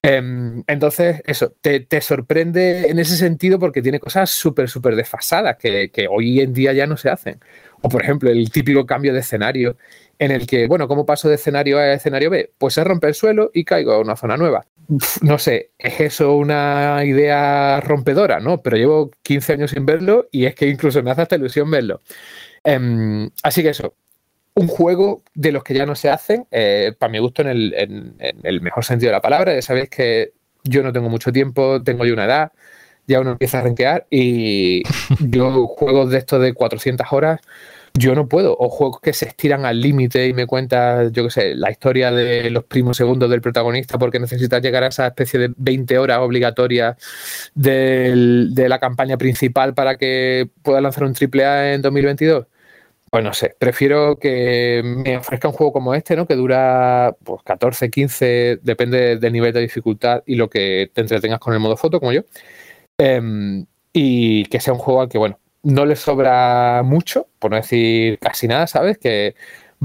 Em, 0.01 0.63
entonces, 0.67 1.21
eso, 1.25 1.53
te, 1.61 1.79
te 1.81 2.01
sorprende 2.01 2.89
en 2.89 2.99
ese 2.99 3.15
sentido 3.15 3.59
porque 3.59 3.81
tiene 3.81 3.99
cosas 3.99 4.29
súper, 4.29 4.69
súper 4.69 4.95
desfasadas 4.95 5.57
que, 5.57 5.89
que 5.89 6.07
hoy 6.07 6.41
en 6.41 6.53
día 6.53 6.73
ya 6.73 6.87
no 6.87 6.97
se 6.97 7.09
hacen. 7.09 7.39
O, 7.81 7.89
por 7.89 8.01
ejemplo, 8.01 8.29
el 8.29 8.49
típico 8.51 8.85
cambio 8.85 9.13
de 9.13 9.19
escenario 9.19 9.77
en 10.17 10.31
el 10.31 10.47
que, 10.47 10.67
bueno, 10.67 10.87
¿cómo 10.87 11.05
paso 11.05 11.29
de 11.29 11.35
escenario 11.35 11.77
A 11.77 11.81
a 11.81 11.93
escenario 11.93 12.29
B? 12.29 12.51
Pues 12.57 12.73
se 12.73 12.83
rompe 12.83 13.07
el 13.07 13.13
suelo 13.13 13.51
y 13.53 13.63
caigo 13.63 13.93
a 13.93 13.99
una 13.99 14.15
zona 14.15 14.37
nueva. 14.37 14.65
No 15.21 15.37
sé, 15.37 15.71
¿es 15.77 15.99
eso 15.99 16.35
una 16.35 17.03
idea 17.05 17.79
rompedora? 17.81 18.39
No, 18.39 18.61
pero 18.61 18.77
llevo 18.77 19.11
15 19.23 19.53
años 19.53 19.71
sin 19.71 19.85
verlo 19.85 20.27
y 20.31 20.45
es 20.45 20.55
que 20.55 20.67
incluso 20.67 21.01
me 21.03 21.11
hace 21.11 21.21
hasta 21.23 21.35
ilusión 21.35 21.69
verlo. 21.71 22.01
Em, 22.63 23.29
así 23.43 23.63
que 23.63 23.69
eso, 23.69 23.95
un 24.55 24.67
juego 24.67 25.23
de 25.35 25.51
los 25.53 25.63
que 25.63 25.75
ya 25.75 25.85
no 25.85 25.95
se 25.95 26.09
hacen, 26.09 26.47
eh, 26.51 26.93
para 26.99 27.11
mi 27.11 27.19
gusto 27.19 27.41
en 27.43 27.49
el, 27.49 27.73
en- 27.77 28.15
en 28.19 28.39
el 28.43 28.61
mejor 28.61 28.85
sentido 28.85 29.09
de 29.11 29.17
la 29.17 29.21
palabra. 29.21 29.53
Ya 29.55 29.61
sabéis 29.63 29.89
que 29.89 30.33
yo 30.63 30.83
no 30.83 30.93
tengo 30.93 31.09
mucho 31.09 31.31
tiempo, 31.33 31.83
tengo 31.83 32.05
ya 32.05 32.13
una 32.13 32.25
edad, 32.25 32.53
ya 33.07 33.21
uno 33.21 33.31
empieza 33.33 33.59
a 33.59 33.63
renquear 33.63 34.07
y 34.11 34.83
yo 35.21 35.67
juegos 35.67 36.11
de 36.11 36.19
estos 36.19 36.41
de 36.41 36.53
400 36.53 37.07
horas, 37.11 37.41
yo 37.97 38.15
no 38.15 38.27
puedo. 38.27 38.55
O 38.59 38.69
juegos 38.69 38.99
que 39.01 39.13
se 39.13 39.25
estiran 39.25 39.65
al 39.65 39.81
límite 39.81 40.27
y 40.27 40.33
me 40.33 40.47
cuentas, 40.47 41.11
yo 41.11 41.23
qué 41.25 41.29
sé, 41.29 41.55
la 41.55 41.71
historia 41.71 42.11
de 42.11 42.49
los 42.49 42.65
primos 42.65 42.97
segundos 42.97 43.29
del 43.29 43.41
protagonista 43.41 43.97
porque 43.97 44.19
necesitas 44.19 44.61
llegar 44.61 44.83
a 44.83 44.87
esa 44.87 45.07
especie 45.07 45.39
de 45.39 45.53
20 45.57 45.97
horas 45.97 46.19
obligatorias 46.19 46.97
de 47.55 48.65
la 48.67 48.79
campaña 48.79 49.17
principal 49.17 49.73
para 49.73 49.97
que 49.97 50.49
pueda 50.61 50.81
lanzar 50.81 51.05
un 51.05 51.13
triple 51.13 51.45
A 51.45 51.73
en 51.73 51.81
2022. 51.81 52.45
Pues 53.09 53.23
no 53.23 53.33
sé, 53.33 53.55
prefiero 53.57 54.19
que 54.19 54.81
me 54.83 55.17
ofrezca 55.17 55.47
un 55.47 55.53
juego 55.53 55.71
como 55.71 55.95
este, 55.95 56.17
¿no? 56.17 56.27
Que 56.27 56.35
dura 56.35 57.15
pues, 57.23 57.41
14, 57.43 57.89
15, 57.89 58.59
depende 58.61 59.17
del 59.17 59.31
nivel 59.31 59.53
de 59.53 59.61
dificultad 59.61 60.21
y 60.25 60.35
lo 60.35 60.49
que 60.49 60.91
te 60.93 61.01
entretengas 61.01 61.39
con 61.39 61.53
el 61.53 61.61
modo 61.61 61.77
foto, 61.77 61.99
como 61.99 62.11
yo. 62.11 62.23
Em, 62.97 63.65
y 63.93 64.45
que 64.45 64.59
sea 64.59 64.73
un 64.73 64.79
juego 64.79 65.01
al 65.01 65.09
que, 65.09 65.17
bueno, 65.17 65.39
no 65.65 65.85
le 65.85 65.95
sobra 65.95 66.83
mucho, 66.83 67.27
por 67.39 67.51
no 67.51 67.57
decir 67.57 68.19
casi 68.19 68.47
nada, 68.47 68.67
¿sabes? 68.67 68.97
Que 68.97 69.35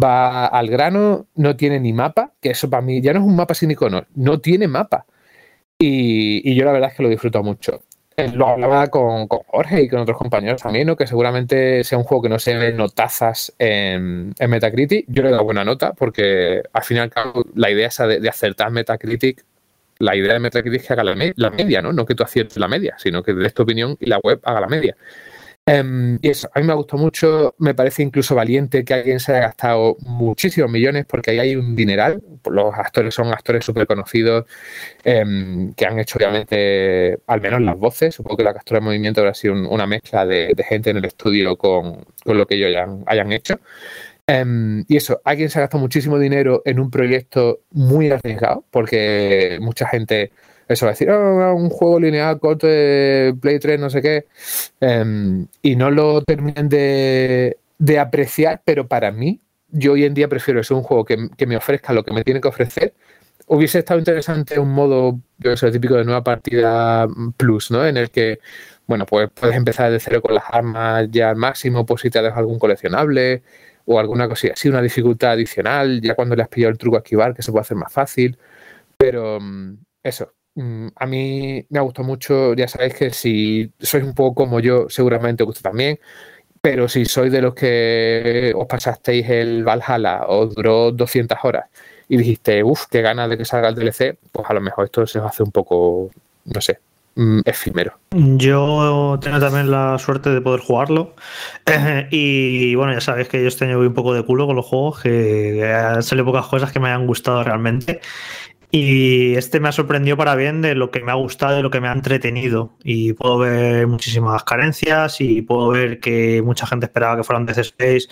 va 0.00 0.46
al 0.46 0.68
grano, 0.68 1.26
no 1.34 1.56
tiene 1.56 1.80
ni 1.80 1.92
mapa, 1.92 2.32
que 2.40 2.50
eso 2.50 2.70
para 2.70 2.82
mí 2.82 3.00
ya 3.00 3.12
no 3.12 3.20
es 3.20 3.26
un 3.26 3.36
mapa 3.36 3.54
sin 3.54 3.70
iconos, 3.70 4.04
no 4.14 4.40
tiene 4.40 4.68
mapa. 4.68 5.06
Y, 5.78 6.48
y 6.48 6.54
yo 6.54 6.64
la 6.64 6.72
verdad 6.72 6.90
es 6.90 6.96
que 6.96 7.02
lo 7.02 7.08
disfruto 7.08 7.42
mucho. 7.42 7.80
Eh, 8.16 8.30
Lo 8.34 8.48
hablaba 8.48 8.88
con, 8.88 9.26
con 9.28 9.40
Jorge 9.46 9.82
y 9.82 9.88
con 9.88 10.00
otros 10.00 10.18
compañeros 10.18 10.62
también, 10.62 10.86
¿no? 10.86 10.96
que 10.96 11.06
seguramente 11.06 11.84
sea 11.84 11.96
un 11.96 12.04
juego 12.04 12.22
que 12.24 12.28
no 12.28 12.38
se 12.38 12.54
ve 12.56 12.72
notazas 12.72 13.54
en, 13.58 14.34
en 14.38 14.50
Metacritic. 14.50 15.06
Yo 15.08 15.22
le 15.22 15.30
doy 15.30 15.42
buena 15.42 15.64
nota 15.64 15.94
porque 15.94 16.62
al 16.72 16.82
fin 16.82 16.98
y 16.98 17.00
al 17.00 17.10
cabo 17.10 17.44
la 17.54 17.70
idea 17.70 17.88
esa 17.88 18.06
de, 18.06 18.28
acertar 18.28 18.70
Metacritic, 18.70 19.44
la 19.98 20.16
idea 20.16 20.34
de 20.34 20.40
Metacritic 20.40 20.82
es 20.82 20.86
que 20.86 20.92
haga 20.92 21.04
la, 21.04 21.32
la 21.36 21.50
media, 21.50 21.80
¿no? 21.80 21.92
No 21.92 22.04
que 22.04 22.14
tú 22.14 22.22
aciertes 22.22 22.58
la 22.58 22.68
media, 22.68 22.96
sino 22.98 23.22
que 23.22 23.32
des 23.32 23.54
tu 23.54 23.62
opinión 23.62 23.96
y 24.00 24.06
la 24.06 24.18
web 24.18 24.40
haga 24.44 24.60
la 24.60 24.68
media. 24.68 24.96
Em, 25.66 26.18
y 26.20 26.30
eso, 26.30 26.48
a 26.52 26.58
mí 26.61 26.66
me 26.66 26.74
gustó 26.74 26.96
mucho, 26.96 27.54
me 27.58 27.74
parece 27.74 28.02
incluso 28.02 28.34
valiente 28.34 28.84
que 28.84 28.94
alguien 28.94 29.20
se 29.20 29.32
haya 29.32 29.42
gastado 29.42 29.96
muchísimos 30.00 30.68
millones 30.70 31.04
porque 31.06 31.30
ahí 31.30 31.38
hay 31.38 31.54
un 31.56 31.76
dineral, 31.76 32.20
los 32.50 32.74
actores 32.74 33.14
son 33.14 33.28
actores 33.28 33.64
súper 33.64 33.86
conocidos 33.86 34.46
em, 35.04 35.72
que 35.74 35.86
han 35.86 35.98
hecho 36.00 36.18
obviamente 36.18 37.18
al 37.26 37.40
menos 37.40 37.61
las 37.62 37.78
voces, 37.78 38.14
supongo 38.16 38.38
que 38.38 38.44
la 38.44 38.54
captura 38.54 38.80
de 38.80 38.86
movimiento 38.86 39.20
habrá 39.20 39.34
sido 39.34 39.54
un- 39.54 39.66
una 39.66 39.86
mezcla 39.86 40.26
de, 40.26 40.54
gente 40.68 40.90
en 40.90 40.98
el 40.98 41.04
estudio 41.04 41.56
con, 41.56 42.04
con 42.24 42.38
lo 42.38 42.46
que 42.46 42.56
ellos 42.56 42.68
hayan, 42.68 43.04
hayan 43.06 43.32
hecho. 43.32 43.61
Em, 44.26 44.84
y 44.88 44.96
eso, 44.96 45.20
alguien 45.24 45.50
se 45.50 45.58
ha 45.58 45.62
gastado 45.62 45.80
muchísimo 45.82 46.18
dinero 46.18 46.62
en 46.64 46.78
un 46.80 46.90
proyecto 46.90 47.61
muy 47.72 48.11
arriesgado, 48.11 48.64
porque 48.70 49.58
mucha 49.61 49.88
gente 49.88 50.32
eso 50.70 50.86
decir, 50.86 51.10
"Oh, 51.10 51.54
un 51.54 51.68
juego 51.70 51.98
lineal 52.00 52.38
corto 52.38 52.66
de 52.66 53.34
Play 53.40 53.58
3, 53.58 53.80
no 53.80 53.90
sé 53.90 54.00
qué, 54.02 54.26
em, 54.80 55.46
y 55.62 55.76
no 55.76 55.90
lo 55.90 56.22
terminan 56.22 56.68
de, 56.68 57.58
de 57.78 57.98
apreciar, 57.98 58.62
pero 58.64 58.86
para 58.86 59.10
mí, 59.10 59.40
yo 59.70 59.92
hoy 59.92 60.04
en 60.04 60.14
día 60.14 60.28
prefiero 60.28 60.60
eso, 60.60 60.76
un 60.76 60.82
juego 60.82 61.04
que, 61.04 61.28
que 61.36 61.46
me 61.46 61.56
ofrezca 61.56 61.92
lo 61.92 62.04
que 62.04 62.12
me 62.12 62.22
tiene 62.24 62.40
que 62.40 62.48
ofrecer. 62.48 62.94
Hubiese 63.46 63.80
estado 63.80 63.98
interesante 63.98 64.60
un 64.60 64.70
modo, 64.70 65.20
yo 65.38 65.56
sé, 65.56 65.70
típico 65.72 65.94
de 65.96 66.04
nueva 66.04 66.22
partida 66.22 67.08
plus, 67.36 67.70
¿no? 67.72 67.84
En 67.86 67.96
el 67.96 68.10
que, 68.10 68.38
bueno, 68.86 69.06
pues 69.06 69.28
puedes 69.34 69.56
empezar 69.56 69.90
de 69.90 69.98
cero 70.00 70.22
con 70.22 70.34
las 70.34 70.44
armas 70.50 71.08
ya 71.10 71.30
al 71.30 71.36
máximo, 71.36 71.84
pues 71.86 72.02
si 72.02 72.10
te 72.10 72.22
dejas 72.22 72.38
algún 72.38 72.58
coleccionable 72.60 73.42
o 73.86 73.98
alguna 73.98 74.28
cosilla 74.28 74.52
así, 74.54 74.68
una 74.68 74.82
dificultad 74.82 75.32
adicional, 75.32 76.00
ya 76.00 76.14
cuando 76.14 76.36
le 76.36 76.42
has 76.42 76.48
pillado 76.48 76.70
el 76.72 76.78
truco 76.78 76.96
a 76.96 77.00
esquivar, 77.00 77.34
que 77.34 77.42
se 77.42 77.50
puede 77.50 77.62
hacer 77.62 77.76
más 77.76 77.92
fácil. 77.92 78.38
Pero 78.98 79.40
mm, 79.40 79.78
eso, 80.04 80.32
a 80.96 81.06
mí 81.06 81.64
me 81.68 81.78
ha 81.78 81.82
gustado 81.82 82.06
mucho, 82.06 82.54
ya 82.54 82.68
sabéis 82.68 82.94
que 82.94 83.11
si 83.11 83.72
sois 83.80 84.04
un 84.04 84.14
poco 84.14 84.34
como 84.34 84.61
yo, 84.61 84.86
seguramente 84.88 85.42
os 85.42 85.48
gusta 85.48 85.70
también. 85.70 85.98
Pero 86.61 86.88
si 86.88 87.06
sois 87.06 87.32
de 87.32 87.40
los 87.40 87.54
que 87.54 88.52
os 88.54 88.66
pasasteis 88.66 89.28
el 89.30 89.64
Valhalla, 89.64 90.26
os 90.28 90.54
duró 90.54 90.92
200 90.92 91.38
horas 91.42 91.64
y 92.11 92.16
dijiste, 92.16 92.62
uff, 92.64 92.86
qué 92.90 93.02
ganas 93.02 93.30
de 93.30 93.38
que 93.38 93.44
salga 93.44 93.68
el 93.68 93.76
DLC, 93.76 94.18
pues 94.32 94.50
a 94.50 94.52
lo 94.52 94.61
mejor 94.61 94.84
esto 94.84 95.06
se 95.06 95.20
os 95.20 95.26
hace 95.26 95.42
un 95.42 95.52
poco, 95.52 96.11
no 96.44 96.61
sé, 96.61 96.80
mm, 97.14 97.40
efímero. 97.44 97.94
Yo 98.11 99.16
tengo 99.22 99.38
también 99.38 99.70
la 99.70 99.96
suerte 99.98 100.28
de 100.30 100.40
poder 100.40 100.61
jugarlo. 100.61 101.14
Y 102.11 102.74
bueno, 102.74 102.92
ya 102.92 103.00
sabéis 103.00 103.28
que 103.28 103.40
yo 103.40 103.48
este 103.48 103.64
año 103.64 103.78
voy 103.78 103.86
un 103.86 103.94
poco 103.94 104.12
de 104.12 104.24
culo 104.24 104.46
con 104.46 104.56
los 104.56 104.66
juegos, 104.66 105.00
que 105.00 105.72
han 105.72 106.02
salido 106.02 106.26
pocas 106.26 106.46
cosas 106.46 106.72
que 106.72 106.80
me 106.80 106.88
hayan 106.88 107.06
gustado 107.06 107.44
realmente. 107.44 108.00
Y 108.72 109.34
este 109.34 109.58
me 109.58 109.68
ha 109.68 109.72
sorprendido 109.72 110.16
para 110.16 110.36
bien 110.36 110.62
de 110.62 110.76
lo 110.76 110.92
que 110.92 111.00
me 111.02 111.10
ha 111.10 111.16
gustado, 111.16 111.56
de 111.56 111.62
lo 111.62 111.70
que 111.70 111.80
me 111.80 111.88
ha 111.88 111.92
entretenido. 111.92 112.76
Y 112.84 113.14
puedo 113.14 113.38
ver 113.38 113.88
muchísimas 113.88 114.44
carencias 114.44 115.20
y 115.20 115.42
puedo 115.42 115.70
ver 115.70 115.98
que 115.98 116.40
mucha 116.42 116.66
gente 116.68 116.86
esperaba 116.86 117.16
que 117.16 117.24
fuera 117.24 117.40
un 117.40 117.46
Death 117.46 117.58
Space. 117.58 118.06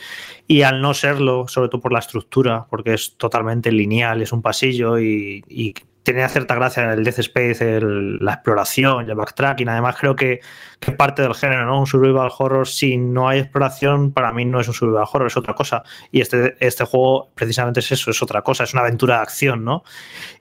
Y 0.48 0.62
al 0.62 0.82
no 0.82 0.94
serlo, 0.94 1.46
sobre 1.46 1.68
todo 1.68 1.80
por 1.80 1.92
la 1.92 2.00
estructura, 2.00 2.66
porque 2.68 2.94
es 2.94 3.16
totalmente 3.16 3.70
lineal, 3.70 4.20
es 4.20 4.32
un 4.32 4.42
pasillo 4.42 4.98
y, 4.98 5.44
tenía 6.02 6.26
cierta 6.30 6.54
gracia 6.54 6.94
el 6.94 7.04
Death 7.04 7.18
Space, 7.18 7.76
el- 7.76 8.16
la 8.18 8.32
exploración 8.32 9.06
y 9.06 9.10
el 9.10 9.14
backtracking. 9.16 9.68
Además, 9.68 9.94
creo 10.00 10.16
que, 10.16 10.40
que 10.80 10.92
es 10.92 10.96
parte 10.96 11.20
del 11.20 11.34
género, 11.34 11.66
¿no? 11.66 11.80
Un 11.80 11.86
survival 11.86 12.30
horror, 12.38 12.66
si 12.66 12.96
no 12.96 13.28
hay 13.28 13.40
exploración, 13.40 14.10
para 14.12 14.32
mí 14.32 14.46
no 14.46 14.58
es 14.58 14.68
un 14.68 14.72
survival 14.72 15.04
horror, 15.12 15.26
es 15.26 15.36
otra 15.36 15.52
cosa. 15.54 15.82
Y 16.10 16.22
este, 16.22 16.56
este 16.60 16.84
juego 16.86 17.30
precisamente 17.34 17.80
es 17.80 17.92
eso, 17.92 18.10
es 18.10 18.22
otra 18.22 18.40
cosa, 18.40 18.64
es 18.64 18.72
una 18.72 18.82
aventura 18.84 19.16
de 19.16 19.22
acción, 19.22 19.64
¿no? 19.66 19.82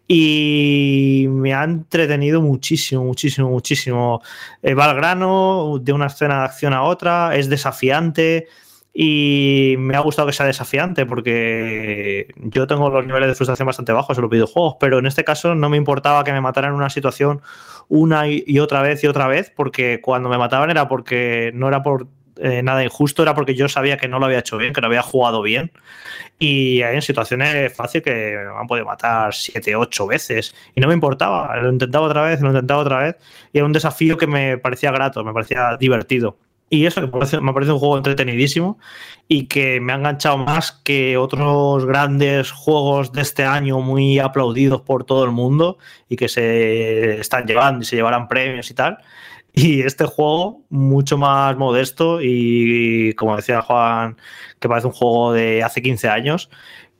Y 0.08 1.26
me 1.30 1.54
ha 1.54 1.64
entretenido 1.64 2.42
muchísimo, 2.42 3.04
muchísimo, 3.04 3.50
muchísimo. 3.50 4.22
Eh, 4.62 4.74
va 4.74 4.86
al 4.86 4.96
grano, 4.96 5.80
de 5.82 5.92
una 5.92 6.08
escena 6.08 6.40
de 6.40 6.46
acción 6.46 6.74
a 6.74 6.84
otra, 6.84 7.36
es 7.36 7.50
desafiante. 7.50 8.48
Y 8.94 9.76
me 9.78 9.96
ha 9.96 10.00
gustado 10.00 10.28
que 10.28 10.34
sea 10.34 10.48
desafiante 10.48 11.06
porque 11.06 12.34
yo 12.38 12.66
tengo 12.66 12.90
los 12.90 13.06
niveles 13.06 13.30
de 13.30 13.36
frustración 13.36 13.68
bastante 13.68 13.92
bajos 13.92 14.18
en 14.18 14.24
los 14.24 14.32
videojuegos, 14.32 14.78
pero 14.80 14.98
en 14.98 15.06
este 15.06 15.24
caso 15.24 15.54
no 15.54 15.70
me 15.70 15.78
importaba 15.78 16.24
que 16.24 16.32
me 16.32 16.42
mataran 16.42 16.74
una 16.74 16.90
situación 16.90 17.42
una 17.90 18.28
y 18.28 18.58
otra 18.60 18.82
vez 18.82 19.04
y 19.04 19.08
otra 19.08 19.28
vez, 19.28 19.54
porque 19.56 20.02
cuando 20.02 20.30
me 20.30 20.40
mataban 20.40 20.72
era 20.72 20.88
porque 20.88 21.52
no 21.54 21.68
era 21.68 21.84
por 21.84 22.08
eh, 22.42 22.62
nada 22.64 22.84
injusto, 22.84 23.24
era 23.24 23.34
porque 23.34 23.56
yo 23.56 23.70
sabía 23.70 23.98
que 23.98 24.08
no 24.08 24.20
lo 24.20 24.26
había 24.26 24.40
hecho 24.40 24.58
bien, 24.58 24.74
que 24.74 24.82
no 24.82 24.88
había 24.88 25.02
jugado 25.02 25.42
bien. 25.42 25.72
Y 26.40 26.82
en 26.82 27.02
situaciones 27.02 27.74
fáciles 27.74 28.04
que 28.04 28.38
me 28.54 28.60
han 28.60 28.68
podido 28.68 28.86
matar 28.86 29.34
siete, 29.34 29.76
ocho 29.76 30.08
veces 30.08 30.56
y 30.76 30.82
no 30.82 30.88
me 30.88 30.94
importaba, 30.94 31.56
lo 31.58 31.72
intentaba 31.72 32.06
otra 32.06 32.22
vez, 32.24 32.42
lo 32.42 32.50
intentaba 32.50 32.82
otra 32.82 33.00
vez 33.00 33.16
y 33.54 33.58
era 33.58 33.66
un 33.66 33.74
desafío 33.74 34.18
que 34.18 34.28
me 34.28 34.58
parecía 34.58 34.92
grato, 34.92 35.24
me 35.24 35.34
parecía 35.34 35.78
divertido. 35.78 36.38
Y 36.70 36.86
eso 36.86 37.02
me 37.02 37.08
parece 37.54 37.72
un 37.72 37.80
juego 37.80 37.98
entretenidísimo 37.98 38.78
y 39.30 39.46
que 39.46 39.80
me 39.80 39.94
ha 39.94 39.96
enganchado 39.96 40.38
más 40.38 40.74
que 40.74 41.16
otros 41.16 41.86
grandes 41.86 42.52
juegos 42.52 43.14
de 43.14 43.22
este 43.22 43.46
año 43.46 43.80
muy 43.80 44.20
aplaudidos 44.20 44.82
por 44.82 45.06
todo 45.06 45.24
el 45.24 45.32
mundo 45.32 45.78
y 46.10 46.18
que 46.18 46.28
se 46.28 47.22
están 47.22 47.46
llevando 47.46 47.84
y 47.84 47.86
se 47.86 47.96
llevarán 47.96 48.28
premios 48.28 48.70
y 48.70 48.74
tal. 48.74 48.98
Y 49.64 49.82
este 49.82 50.06
juego, 50.06 50.66
mucho 50.70 51.18
más 51.18 51.58
modesto 51.58 52.20
y, 52.22 53.14
como 53.16 53.36
decía 53.36 53.64
Juan, 53.64 54.18
que 54.60 54.70
parece 54.70 54.86
un 54.86 54.94
juego 54.94 55.34
de 55.34 55.64
hace 55.64 55.82
15 55.82 56.10
años, 56.10 56.52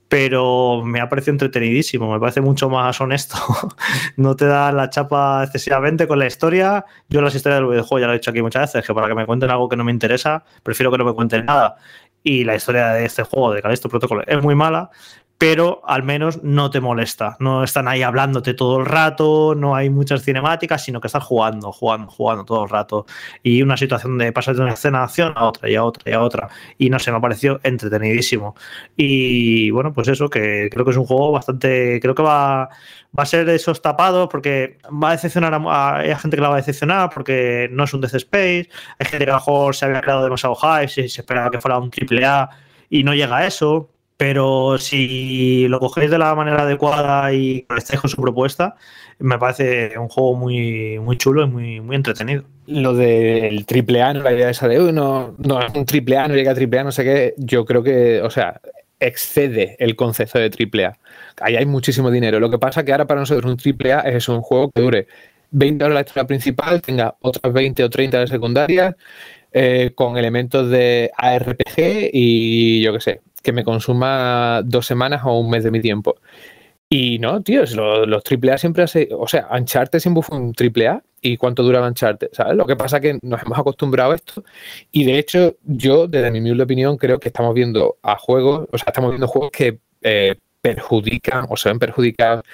pero 0.08 0.82
me 0.84 1.00
ha 1.00 1.08
parecido 1.08 1.34
entretenidísimo, 1.34 2.10
me 2.12 2.18
parece 2.18 2.40
mucho 2.40 2.68
más 2.68 3.00
honesto. 3.00 3.36
no 4.16 4.34
te 4.34 4.46
da 4.46 4.72
la 4.72 4.90
chapa 4.90 5.44
excesivamente 5.44 6.08
con 6.08 6.18
la 6.18 6.26
historia. 6.26 6.84
Yo 7.08 7.20
las 7.20 7.34
historias 7.36 7.60
del 7.60 7.68
videojuego 7.68 8.00
ya 8.00 8.06
lo 8.08 8.14
he 8.14 8.16
dicho 8.16 8.30
aquí 8.32 8.42
muchas 8.42 8.72
veces, 8.72 8.84
que 8.84 8.94
para 8.94 9.06
que 9.06 9.14
me 9.14 9.24
cuenten 9.24 9.50
algo 9.50 9.68
que 9.68 9.76
no 9.76 9.84
me 9.84 9.92
interesa, 9.92 10.44
prefiero 10.64 10.90
que 10.90 10.98
no 10.98 11.04
me 11.04 11.14
cuenten 11.14 11.46
nada. 11.46 11.76
Y 12.24 12.42
la 12.42 12.56
historia 12.56 12.88
de 12.88 13.04
este 13.04 13.22
juego, 13.22 13.52
de 13.52 13.62
Callisto 13.62 13.88
Protocol, 13.88 14.24
es 14.26 14.42
muy 14.42 14.56
mala, 14.56 14.90
pero 15.38 15.82
al 15.86 16.02
menos 16.02 16.42
no 16.42 16.68
te 16.70 16.80
molesta. 16.80 17.36
No 17.38 17.62
están 17.62 17.86
ahí 17.86 18.02
hablándote 18.02 18.54
todo 18.54 18.80
el 18.80 18.86
rato, 18.86 19.54
no 19.56 19.76
hay 19.76 19.88
muchas 19.88 20.24
cinemáticas, 20.24 20.82
sino 20.82 21.00
que 21.00 21.06
estás 21.06 21.22
jugando, 21.22 21.70
jugando, 21.70 22.10
jugando 22.10 22.44
todo 22.44 22.64
el 22.64 22.68
rato. 22.68 23.06
Y 23.44 23.62
una 23.62 23.76
situación 23.76 24.18
de 24.18 24.32
pasar 24.32 24.56
de 24.56 24.62
una 24.62 24.72
escena 24.72 24.98
de 24.98 25.04
acción 25.04 25.32
a 25.36 25.44
otra 25.46 25.70
y 25.70 25.76
a 25.76 25.84
otra 25.84 26.10
y 26.10 26.14
a 26.14 26.20
otra. 26.22 26.48
Y 26.76 26.90
no 26.90 26.98
sé, 26.98 27.12
me 27.12 27.18
ha 27.18 27.20
parecido 27.20 27.60
entretenidísimo. 27.62 28.56
Y 28.96 29.70
bueno, 29.70 29.92
pues 29.94 30.08
eso, 30.08 30.28
que 30.28 30.68
creo 30.72 30.84
que 30.84 30.90
es 30.90 30.96
un 30.96 31.06
juego 31.06 31.30
bastante. 31.30 32.00
Creo 32.00 32.16
que 32.16 32.22
va, 32.22 32.68
va 33.16 33.22
a 33.22 33.26
ser 33.26 33.46
de 33.46 33.54
esos 33.54 33.80
tapados 33.80 34.28
porque 34.28 34.78
va 34.90 35.10
a 35.10 35.12
decepcionar 35.12 35.54
a, 35.54 35.98
hay 35.98 36.14
gente 36.16 36.36
que 36.36 36.42
la 36.42 36.48
va 36.48 36.54
a 36.56 36.58
decepcionar 36.58 37.10
porque 37.14 37.68
no 37.70 37.84
es 37.84 37.94
un 37.94 38.00
Death 38.00 38.14
Space. 38.14 38.68
Hay 38.98 39.06
gente 39.06 39.24
que 39.24 39.30
a 39.30 39.34
lo 39.34 39.38
mejor 39.38 39.76
se 39.76 39.84
había 39.84 40.00
creado 40.00 40.24
demasiado 40.24 40.56
hype, 40.56 40.88
si 40.88 41.08
se 41.08 41.20
esperaba 41.20 41.48
que 41.50 41.60
fuera 41.60 41.78
un 41.78 41.90
triple 41.90 42.24
A 42.24 42.50
y 42.90 43.04
no 43.04 43.14
llega 43.14 43.36
a 43.36 43.46
eso 43.46 43.90
pero 44.18 44.78
si 44.78 45.68
lo 45.68 45.78
cogéis 45.78 46.10
de 46.10 46.18
la 46.18 46.34
manera 46.34 46.62
adecuada 46.62 47.32
y 47.32 47.64
estáis 47.76 48.00
con 48.00 48.10
su 48.10 48.20
propuesta, 48.20 48.74
me 49.20 49.38
parece 49.38 49.96
un 49.96 50.08
juego 50.08 50.34
muy, 50.34 50.98
muy 50.98 51.16
chulo 51.16 51.44
y 51.44 51.46
muy, 51.46 51.80
muy 51.80 51.94
entretenido. 51.94 52.42
Lo 52.66 52.94
del 52.94 53.64
triple 53.64 54.02
A, 54.02 54.12
no 54.12 54.24
la 54.24 54.32
idea 54.32 54.50
esa 54.50 54.66
de 54.66 54.80
uno, 54.80 55.36
no, 55.38 55.60
un 55.72 55.84
triple 55.86 56.18
A, 56.18 56.26
no 56.26 56.34
llega 56.34 56.50
a 56.50 56.54
triple 56.56 56.80
A, 56.80 56.84
no 56.84 56.90
sé 56.90 57.04
qué, 57.04 57.34
yo 57.36 57.64
creo 57.64 57.84
que, 57.84 58.20
o 58.20 58.28
sea, 58.28 58.60
excede 58.98 59.76
el 59.78 59.94
concepto 59.94 60.40
de 60.40 60.50
triple 60.50 60.86
A. 60.86 60.98
Ahí 61.40 61.54
hay 61.54 61.66
muchísimo 61.66 62.10
dinero. 62.10 62.40
Lo 62.40 62.50
que 62.50 62.58
pasa 62.58 62.84
que 62.84 62.90
ahora 62.90 63.06
para 63.06 63.20
nosotros 63.20 63.48
un 63.48 63.56
triple 63.56 63.92
A 63.92 64.00
es 64.00 64.28
un 64.28 64.42
juego 64.42 64.72
que 64.72 64.82
dure 64.82 65.06
20 65.52 65.84
horas 65.84 65.94
la 65.94 66.00
historia 66.00 66.26
principal, 66.26 66.82
tenga 66.82 67.14
otras 67.20 67.52
20 67.52 67.84
o 67.84 67.88
30 67.88 68.18
de 68.18 68.26
secundaria, 68.26 68.96
eh, 69.52 69.92
con 69.94 70.18
elementos 70.18 70.68
de 70.70 71.12
ARPG 71.16 72.10
y 72.12 72.82
yo 72.82 72.92
qué 72.92 73.00
sé, 73.00 73.20
que 73.42 73.52
me 73.52 73.64
consuma 73.64 74.62
dos 74.64 74.86
semanas 74.86 75.22
o 75.24 75.38
un 75.38 75.50
mes 75.50 75.64
de 75.64 75.70
mi 75.70 75.80
tiempo. 75.80 76.16
Y 76.90 77.18
no, 77.18 77.42
tío, 77.42 77.60
los, 77.74 78.08
los 78.08 78.22
AAA 78.24 78.56
siempre 78.56 78.82
hace, 78.82 79.08
o 79.12 79.28
sea, 79.28 79.48
Uncharted 79.52 79.98
siempre 79.98 80.22
fue 80.22 80.38
un 80.38 80.54
AAA 80.58 81.02
y 81.20 81.36
cuánto 81.36 81.62
duraba 81.62 81.86
Uncharted, 81.86 82.28
¿sabes? 82.32 82.56
Lo 82.56 82.64
que 82.66 82.76
pasa 82.76 82.96
es 82.96 83.02
que 83.02 83.18
nos 83.22 83.42
hemos 83.42 83.58
acostumbrado 83.58 84.12
a 84.12 84.14
esto 84.14 84.42
y 84.90 85.04
de 85.04 85.18
hecho 85.18 85.56
yo, 85.64 86.06
desde 86.06 86.30
mi 86.30 86.38
humilde 86.38 86.62
opinión, 86.64 86.96
creo 86.96 87.18
que 87.18 87.28
estamos 87.28 87.54
viendo 87.54 87.98
a 88.02 88.16
juegos, 88.16 88.68
o 88.72 88.78
sea, 88.78 88.86
estamos 88.88 89.10
viendo 89.10 89.28
juegos 89.28 89.50
que 89.50 89.78
eh, 90.00 90.36
perjudican 90.62 91.46
o 91.50 91.56
se 91.58 91.68
ven 91.68 91.78
perjudicados 91.78 92.44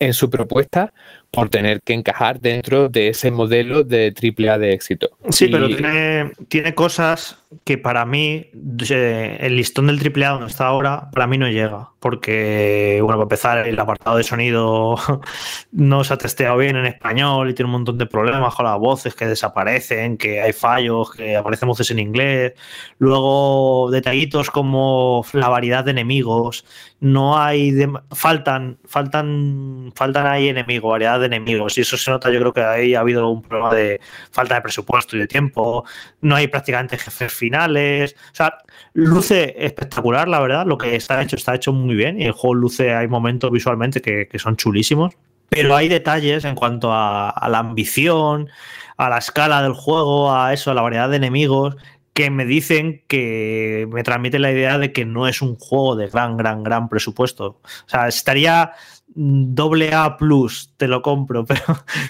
en 0.00 0.12
su 0.12 0.28
propuesta 0.28 0.92
por 1.34 1.48
tener 1.48 1.80
que 1.82 1.92
encajar 1.92 2.40
dentro 2.40 2.88
de 2.88 3.08
ese 3.08 3.30
modelo 3.30 3.84
de 3.84 4.12
AAA 4.14 4.58
de 4.58 4.72
éxito. 4.72 5.10
Sí, 5.30 5.48
pero 5.48 5.68
tiene, 5.68 6.32
tiene 6.48 6.74
cosas 6.74 7.38
que 7.62 7.78
para 7.78 8.04
mí, 8.04 8.50
el 8.52 9.56
listón 9.56 9.86
del 9.86 10.00
AAA 10.00 10.30
donde 10.30 10.46
está 10.48 10.66
ahora, 10.66 11.10
para 11.12 11.26
mí 11.26 11.38
no 11.38 11.48
llega. 11.48 11.90
Porque, 12.00 12.98
bueno, 13.00 13.16
para 13.16 13.22
empezar, 13.22 13.68
el 13.68 13.78
apartado 13.78 14.16
de 14.16 14.24
sonido 14.24 14.96
no 15.72 16.04
se 16.04 16.14
ha 16.14 16.18
testeado 16.18 16.58
bien 16.58 16.76
en 16.76 16.86
español 16.86 17.48
y 17.48 17.54
tiene 17.54 17.68
un 17.68 17.72
montón 17.72 17.96
de 17.96 18.06
problemas 18.06 18.54
con 18.54 18.66
las 18.66 18.78
voces 18.78 19.14
que 19.14 19.26
desaparecen, 19.26 20.18
que 20.18 20.42
hay 20.42 20.52
fallos, 20.52 21.12
que 21.12 21.36
aparecen 21.36 21.68
voces 21.68 21.90
en 21.90 21.98
inglés. 21.98 22.52
Luego, 22.98 23.90
detallitos 23.90 24.50
como 24.50 25.24
la 25.32 25.48
variedad 25.48 25.84
de 25.84 25.92
enemigos. 25.92 26.64
No 27.00 27.38
hay. 27.38 27.72
faltan, 28.12 28.78
faltan, 28.86 29.92
faltan 29.94 30.26
ahí 30.26 30.48
enemigos, 30.48 30.90
variedad 30.90 31.20
de 31.20 31.23
enemigos. 31.26 31.78
Y 31.78 31.82
eso 31.82 31.96
se 31.96 32.10
nota, 32.10 32.30
yo 32.30 32.40
creo 32.40 32.52
que 32.52 32.62
ahí 32.62 32.94
ha 32.94 33.00
habido 33.00 33.28
un 33.28 33.42
problema 33.42 33.74
de 33.74 34.00
falta 34.30 34.54
de 34.54 34.60
presupuesto 34.60 35.16
y 35.16 35.20
de 35.20 35.26
tiempo. 35.26 35.84
No 36.20 36.36
hay 36.36 36.48
prácticamente 36.48 36.98
jefes 36.98 37.32
finales. 37.32 38.14
O 38.32 38.34
sea, 38.34 38.58
luce 38.92 39.54
espectacular, 39.58 40.28
la 40.28 40.40
verdad. 40.40 40.66
Lo 40.66 40.78
que 40.78 40.96
está 40.96 41.20
hecho 41.22 41.36
está 41.36 41.54
hecho 41.54 41.72
muy 41.72 41.94
bien. 41.94 42.20
Y 42.20 42.24
el 42.24 42.32
juego 42.32 42.54
luce, 42.54 42.94
hay 42.94 43.08
momentos 43.08 43.50
visualmente 43.50 44.00
que, 44.00 44.28
son 44.38 44.56
chulísimos. 44.56 45.14
Pero 45.48 45.76
hay 45.76 45.88
detalles 45.88 46.44
en 46.44 46.54
cuanto 46.54 46.92
a, 46.92 47.30
a, 47.30 47.48
la 47.48 47.58
ambición, 47.58 48.48
a 48.96 49.08
la 49.08 49.18
escala 49.18 49.62
del 49.62 49.74
juego, 49.74 50.34
a 50.34 50.52
eso, 50.52 50.70
a 50.70 50.74
la 50.74 50.82
variedad 50.82 51.08
de 51.08 51.16
enemigos, 51.16 51.76
que 52.14 52.30
me 52.30 52.46
dicen 52.46 53.02
que 53.08 53.88
me 53.90 54.04
transmiten 54.04 54.42
la 54.42 54.52
idea 54.52 54.78
de 54.78 54.92
que 54.92 55.04
no 55.04 55.26
es 55.26 55.42
un 55.42 55.56
juego 55.56 55.96
de 55.96 56.06
gran, 56.06 56.36
gran, 56.36 56.62
gran 56.62 56.88
presupuesto. 56.88 57.60
O 57.64 57.88
sea, 57.88 58.06
estaría 58.06 58.72
doble 59.14 59.94
A 59.94 60.16
plus, 60.16 60.70
te 60.76 60.88
lo 60.88 61.02
compro, 61.02 61.44
pero, 61.46 61.62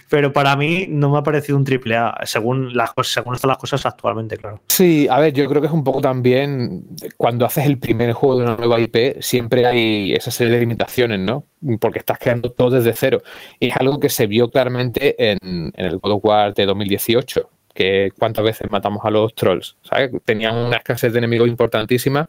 pero 0.09 0.33
para 0.33 0.57
mí 0.57 0.87
no 0.89 1.11
me 1.11 1.19
ha 1.19 1.23
parecido 1.23 1.59
un 1.59 1.65
triple 1.65 1.97
A, 1.97 2.15
según, 2.25 2.75
las 2.77 2.93
según 3.03 3.35
están 3.35 3.49
las 3.49 3.59
cosas 3.59 3.85
actualmente, 3.87 4.37
claro. 4.37 4.61
Sí, 4.69 5.07
a 5.11 5.21
ver, 5.21 5.33
yo 5.33 5.47
creo 5.49 5.61
que 5.61 5.69
es 5.69 5.73
un 5.73 5.85
poco 5.85 6.01
también 6.01 6.85
cuando 7.17 7.45
haces 7.47 7.67
el 7.67 7.79
primer 7.79 8.13
juego 8.13 8.39
de 8.39 8.45
una 8.45 8.57
nueva 8.57 8.81
IP, 8.81 9.21
siempre 9.21 9.67
hay 9.67 10.13
esa 10.13 10.31
serie 10.31 10.55
de 10.55 10.61
limitaciones, 10.61 11.21
¿no? 11.21 11.45
Porque 11.81 11.99
estás 11.99 12.19
creando 12.19 12.53
todo 12.53 12.71
desde 12.71 12.93
cero. 12.95 13.23
Y 13.59 13.69
es 13.69 13.77
algo 13.77 14.01
que 14.01 14.09
se 14.09 14.27
vio 14.27 14.51
claramente 14.51 15.31
en, 15.31 15.73
en 15.75 15.85
el 15.85 15.99
God 15.99 16.13
of 16.13 16.25
War 16.25 16.55
de 16.55 16.67
2018 16.67 17.51
que 17.75 18.13
cuántas 18.17 18.45
veces 18.45 18.71
matamos 18.71 19.05
a 19.05 19.11
los 19.11 19.35
trolls, 19.35 19.77
¿sabes? 19.83 20.11
Tenían 20.25 20.57
una 20.57 20.77
escasez 20.77 21.13
de 21.13 21.19
enemigos 21.19 21.49
importantísima 21.49 22.29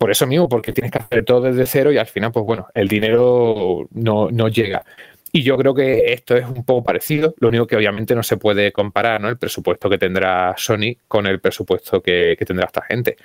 por 0.00 0.10
eso 0.10 0.26
mismo, 0.26 0.48
porque 0.48 0.72
tienes 0.72 0.90
que 0.90 0.98
hacer 0.98 1.26
todo 1.26 1.42
desde 1.42 1.66
cero 1.66 1.92
y 1.92 1.98
al 1.98 2.06
final, 2.06 2.32
pues 2.32 2.46
bueno, 2.46 2.68
el 2.72 2.88
dinero 2.88 3.86
no, 3.92 4.30
no 4.30 4.48
llega. 4.48 4.82
Y 5.30 5.42
yo 5.42 5.58
creo 5.58 5.74
que 5.74 6.14
esto 6.14 6.38
es 6.38 6.46
un 6.46 6.64
poco 6.64 6.82
parecido, 6.82 7.34
lo 7.38 7.48
único 7.48 7.66
que 7.66 7.76
obviamente 7.76 8.14
no 8.14 8.22
se 8.22 8.38
puede 8.38 8.72
comparar, 8.72 9.20
¿no? 9.20 9.28
El 9.28 9.36
presupuesto 9.36 9.90
que 9.90 9.98
tendrá 9.98 10.54
Sony 10.56 10.96
con 11.06 11.26
el 11.26 11.38
presupuesto 11.38 12.00
que, 12.00 12.34
tendrá 12.46 12.64
esta 12.64 12.80
gente. 12.80 13.18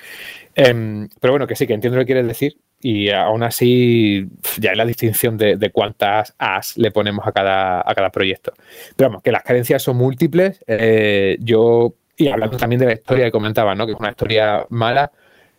Em, 0.54 1.08
pero 1.22 1.32
bueno, 1.32 1.48
que 1.48 1.56
sí, 1.56 1.66
que 1.66 1.76
entiendo 1.76 1.96
lo 1.98 2.02
que 2.02 2.08
quieres 2.08 2.28
decir 2.28 2.58
y 2.82 3.10
aún 3.10 3.44
así 3.44 4.28
ya 4.60 4.72
es 4.72 4.78
la 4.78 4.86
distinción 4.86 5.38
de, 5.38 5.72
cuántas 5.72 6.36
as 6.38 6.78
le 6.78 6.92
ponemos 6.92 7.26
a 7.26 7.32
cada, 7.32 7.90
a 7.90 7.96
cada 7.96 8.10
proyecto. 8.10 8.52
Pero 8.98 9.12
vamos, 9.12 9.24
que 9.24 9.32
las 9.32 9.44
carencias 9.44 9.82
son 9.82 9.96
múltiples. 9.96 10.62
Eh, 10.68 11.38
yo, 11.40 11.96
y 12.18 12.28
hablando 12.28 12.58
también 12.58 12.82
de 12.82 12.88
la 12.88 12.94
historia 12.94 13.24
que 13.24 13.32
comentaba, 13.32 13.76
¿no? 13.76 13.86
Que 13.86 13.94
es 13.94 14.00
una 14.00 14.10
historia 14.10 14.66
mala. 14.68 15.10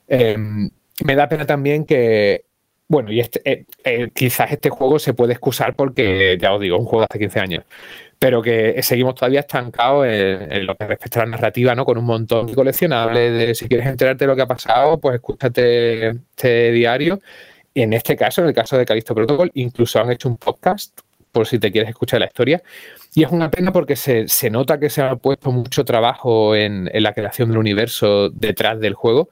Em, 0.08 0.68
me 1.04 1.14
da 1.14 1.28
pena 1.28 1.46
también 1.46 1.84
que, 1.84 2.44
bueno, 2.88 3.12
y 3.12 3.20
este, 3.20 3.40
eh, 3.44 3.64
eh, 3.84 4.10
quizás 4.14 4.52
este 4.52 4.70
juego 4.70 4.98
se 4.98 5.14
puede 5.14 5.32
excusar 5.32 5.74
porque, 5.74 6.38
ya 6.40 6.54
os 6.54 6.60
digo, 6.60 6.78
un 6.78 6.84
juego 6.84 7.00
de 7.00 7.06
hace 7.10 7.18
15 7.18 7.40
años, 7.40 7.64
pero 8.18 8.42
que 8.42 8.82
seguimos 8.82 9.14
todavía 9.14 9.40
estancados 9.40 10.06
en, 10.06 10.66
lo 10.66 10.74
que 10.76 10.86
respecta 10.86 11.20
a 11.20 11.24
la 11.26 11.32
narrativa, 11.32 11.74
¿no? 11.74 11.84
Con 11.84 11.98
un 11.98 12.04
montón 12.04 12.46
de 12.46 12.54
coleccionables, 12.54 13.32
de 13.32 13.54
si 13.54 13.68
quieres 13.68 13.86
enterarte 13.86 14.24
de 14.24 14.28
lo 14.28 14.36
que 14.36 14.42
ha 14.42 14.46
pasado, 14.46 14.98
pues 14.98 15.16
escúchate 15.16 16.08
este 16.08 16.72
diario. 16.72 17.20
En 17.74 17.92
este 17.92 18.16
caso, 18.16 18.40
en 18.40 18.48
el 18.48 18.54
caso 18.54 18.78
de 18.78 18.86
Calisto 18.86 19.14
Protocol, 19.14 19.50
incluso 19.54 20.00
han 20.00 20.10
hecho 20.10 20.28
un 20.28 20.38
podcast 20.38 20.98
por 21.30 21.46
si 21.46 21.58
te 21.58 21.70
quieres 21.70 21.90
escuchar 21.90 22.20
la 22.20 22.26
historia. 22.26 22.62
Y 23.14 23.22
es 23.22 23.30
una 23.30 23.50
pena 23.50 23.70
porque 23.70 23.96
se, 23.96 24.26
se 24.28 24.48
nota 24.48 24.80
que 24.80 24.88
se 24.88 25.02
ha 25.02 25.16
puesto 25.16 25.52
mucho 25.52 25.84
trabajo 25.84 26.54
en, 26.54 26.88
en, 26.90 27.02
la 27.02 27.12
creación 27.12 27.50
del 27.50 27.58
universo 27.58 28.30
detrás 28.30 28.80
del 28.80 28.94
juego, 28.94 29.28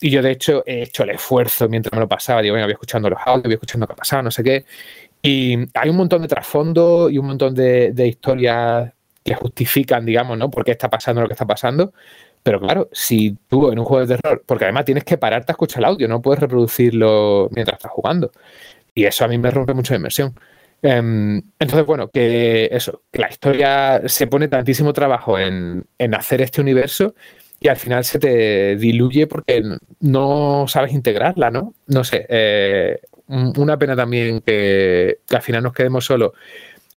y 0.00 0.10
yo, 0.10 0.20
de 0.22 0.32
hecho, 0.32 0.62
he 0.66 0.82
hecho 0.82 1.04
el 1.04 1.10
esfuerzo 1.10 1.68
mientras 1.68 1.92
me 1.94 2.00
lo 2.00 2.08
pasaba. 2.08 2.42
Digo, 2.42 2.54
venga, 2.54 2.66
voy 2.66 2.74
escuchando 2.74 3.08
los 3.08 3.18
audios, 3.24 3.44
voy 3.44 3.54
escuchando 3.54 3.86
qué 3.86 3.94
ha 3.94 3.96
pasado, 3.96 4.22
no 4.22 4.30
sé 4.30 4.42
qué. 4.44 4.64
Y 5.22 5.56
hay 5.74 5.88
un 5.90 5.96
montón 5.96 6.22
de 6.22 6.28
trasfondo 6.28 7.08
y 7.10 7.18
un 7.18 7.26
montón 7.26 7.54
de, 7.54 7.92
historias 8.06 8.92
que 9.24 9.34
justifican, 9.34 10.04
digamos, 10.04 10.36
¿no? 10.38 10.50
Por 10.50 10.64
qué 10.64 10.72
está 10.72 10.90
pasando 10.90 11.22
lo 11.22 11.26
que 11.28 11.32
está 11.32 11.46
pasando. 11.46 11.94
Pero 12.42 12.60
claro, 12.60 12.88
si 12.92 13.36
tú 13.48 13.72
en 13.72 13.78
un 13.78 13.84
juego 13.84 14.06
de 14.06 14.16
terror, 14.16 14.44
porque 14.46 14.64
además 14.64 14.84
tienes 14.84 15.04
que 15.04 15.18
pararte 15.18 15.50
a 15.52 15.54
escuchar 15.54 15.80
el 15.80 15.86
audio, 15.86 16.08
no 16.08 16.22
puedes 16.22 16.40
reproducirlo 16.40 17.48
mientras 17.52 17.78
estás 17.78 17.90
jugando. 17.92 18.30
Y 18.94 19.04
eso 19.04 19.24
a 19.24 19.28
mí 19.28 19.38
me 19.38 19.50
rompe 19.50 19.74
mucho 19.74 19.94
la 19.94 19.98
inmersión. 19.98 20.34
Em, 20.82 21.38
entonces, 21.58 21.86
bueno, 21.86 22.08
que 22.10 22.68
eso, 22.70 23.02
que 23.10 23.20
la 23.20 23.30
historia 23.30 24.02
se 24.06 24.26
pone 24.26 24.48
tantísimo 24.48 24.92
trabajo 24.92 25.38
en, 25.38 25.86
en 25.98 26.14
hacer 26.14 26.42
este 26.42 26.60
universo 26.60 27.14
y 27.60 27.68
al 27.68 27.76
final 27.76 28.04
se 28.04 28.18
te 28.18 28.76
diluye 28.76 29.26
porque 29.26 29.62
no 30.00 30.66
sabes 30.68 30.92
integrarla, 30.92 31.50
¿no? 31.50 31.74
No 31.86 32.04
sé, 32.04 32.26
eh, 32.28 33.00
una 33.28 33.78
pena 33.78 33.96
también 33.96 34.40
que, 34.40 35.18
al 35.30 35.42
final 35.42 35.62
nos 35.62 35.72
quedemos 35.72 36.04
solo 36.04 36.34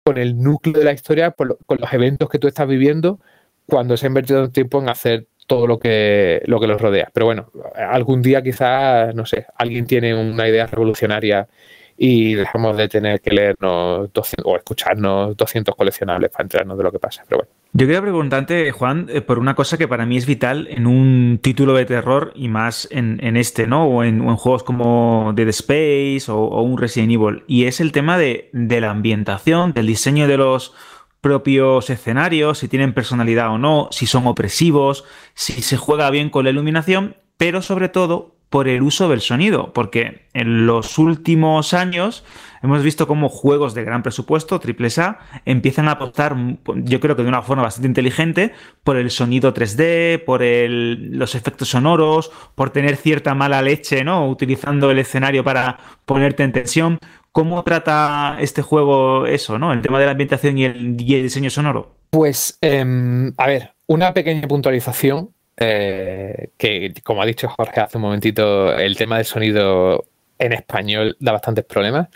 con 0.03 0.19
el 0.19 0.39
núcleo 0.39 0.79
de 0.79 0.85
la 0.85 0.93
historia, 0.93 1.33
con 1.33 1.79
los 1.79 1.93
eventos 1.93 2.29
que 2.29 2.39
tú 2.39 2.49
estás 2.49 2.67
viviendo, 2.67 3.21
cuando 3.67 3.97
se 3.97 4.07
ha 4.07 4.09
invertido 4.09 4.51
tiempo 4.51 4.81
en 4.81 4.89
hacer 4.89 5.27
todo 5.47 5.67
lo 5.67 5.79
que, 5.79 6.43
lo 6.47 6.61
que 6.61 6.67
los 6.67 6.81
rodea. 6.81 7.11
Pero 7.13 7.27
bueno, 7.27 7.51
algún 7.75 8.23
día 8.23 8.43
quizás, 8.43 9.15
no 9.15 9.27
sé, 9.27 9.47
alguien 9.57 9.87
tiene 9.87 10.15
una 10.15 10.49
idea 10.49 10.67
revolucionaria 10.67 11.49
y 11.97 12.35
dejamos 12.35 12.77
de 12.77 12.89
tener 12.89 13.21
que 13.21 13.31
leernos 13.31 14.13
200, 14.13 14.47
o 14.47 14.57
escucharnos 14.57 15.37
200 15.37 15.75
coleccionables 15.75 16.31
para 16.31 16.45
enterarnos 16.45 16.79
de 16.79 16.85
lo 16.85 16.93
que 16.93 16.99
pasa. 16.99 17.25
Pero 17.27 17.39
bueno. 17.39 17.58
Yo 17.79 17.87
quería 17.87 18.03
preguntarte, 18.03 18.73
Juan, 18.73 19.07
eh, 19.09 19.21
por 19.21 19.39
una 19.39 19.55
cosa 19.55 19.79
que 19.79 19.87
para 19.87 20.05
mí 20.05 20.17
es 20.17 20.27
vital 20.27 20.67
en 20.69 20.89
un 20.89 21.39
título 21.41 21.75
de 21.75 21.85
terror 21.85 22.33
y 22.35 22.49
más 22.49 22.89
en, 22.91 23.37
este, 23.37 23.69
¿no? 23.69 23.87
O 23.87 24.03
en, 24.03 24.19
juegos 24.35 24.65
como 24.65 25.33
Dead 25.37 25.47
Space 25.51 26.25
o, 26.29 26.61
un 26.61 26.77
Resident 26.77 27.13
Evil. 27.13 27.45
Y 27.47 27.67
es 27.67 27.81
el 27.81 27.93
tema 27.93 28.19
de 28.19 28.51
la 28.53 28.91
ambientación, 28.91 29.75
del 29.75 29.87
diseño 29.87 30.27
de 30.27 30.39
los 30.39 30.75
propios 31.21 31.89
escenarios, 31.89 32.59
si 32.59 32.67
tienen 32.67 32.95
personalidad 32.95 33.51
o 33.51 33.59
no, 33.59 33.87
si 33.93 34.07
son 34.07 34.27
opresivos, 34.27 35.05
si 35.35 35.63
se 35.63 35.77
juega 35.77 36.11
bien 36.11 36.31
con 36.31 36.43
la 36.43 36.51
iluminación, 36.51 37.15
pero 37.37 37.63
sobre 37.63 37.89
todo 37.89 38.38
por 38.51 38.69
el 38.69 38.83
uso 38.83 39.09
del 39.09 39.21
sonido, 39.21 39.73
porque 39.73 40.27
en 40.33 40.67
los 40.67 40.99
últimos 40.99 41.75
años 41.75 42.25
hemos 42.63 42.83
visto 42.83 43.07
cómo 43.07 43.29
juegos 43.29 43.75
de 43.75 43.85
gran 43.85 44.03
presupuesto, 44.03 44.61
AAA, 44.63 45.19
empiezan 45.45 45.89
a 45.89 45.93
apostar, 45.93 46.37
yo 46.65 47.01
creo 47.01 47.15
que 47.15 47.23
de 47.23 47.29
una 47.29 47.43
forma 47.43 47.63
bastante 47.63 47.89
inteligente, 47.89 48.53
por 48.85 48.97
el 48.97 49.11
sonido 49.11 49.53
3D, 49.53 50.25
por 50.25 50.41
los 50.43 51.35
efectos 51.35 51.69
sonoros, 51.69 52.31
por 52.55 52.71
tener 52.71 52.97
cierta 52.97 53.35
mala 53.35 53.61
leche, 53.61 54.03
¿no? 54.03 54.29
Utilizando 54.29 54.91
el 54.91 54.99
escenario 54.99 55.45
para 55.45 55.79
ponerte 56.07 56.43
en 56.43 56.53
tensión. 56.53 56.99
¿Cómo 57.33 57.63
trata 57.63 58.39
este 58.41 58.63
juego 58.63 59.27
eso, 59.27 59.59
¿no? 59.59 59.73
El 59.73 59.83
tema 59.83 59.99
de 59.99 60.07
la 60.07 60.13
ambientación 60.13 60.59
y 60.59 60.65
el, 60.65 60.97
diseño 60.97 61.51
sonoro. 61.51 61.97
Pues, 62.11 62.59
eh, 62.63 63.33
a 63.37 63.47
ver, 63.47 63.75
una 63.87 64.15
pequeña 64.15 64.49
puntualización. 64.49 65.31
Eh, 65.61 66.51
que, 66.57 66.95
como 67.03 67.21
ha 67.21 67.27
dicho 67.27 67.49
Jorge 67.49 67.81
hace 67.81 67.99
un 67.99 68.03
momentito, 68.03 68.77
el 68.77 68.97
tema 68.97 69.17
del 69.17 69.25
sonido 69.25 70.05
en 70.39 70.53
español 70.53 71.17
da 71.19 71.33
bastantes 71.33 71.65
problemas. 71.65 72.09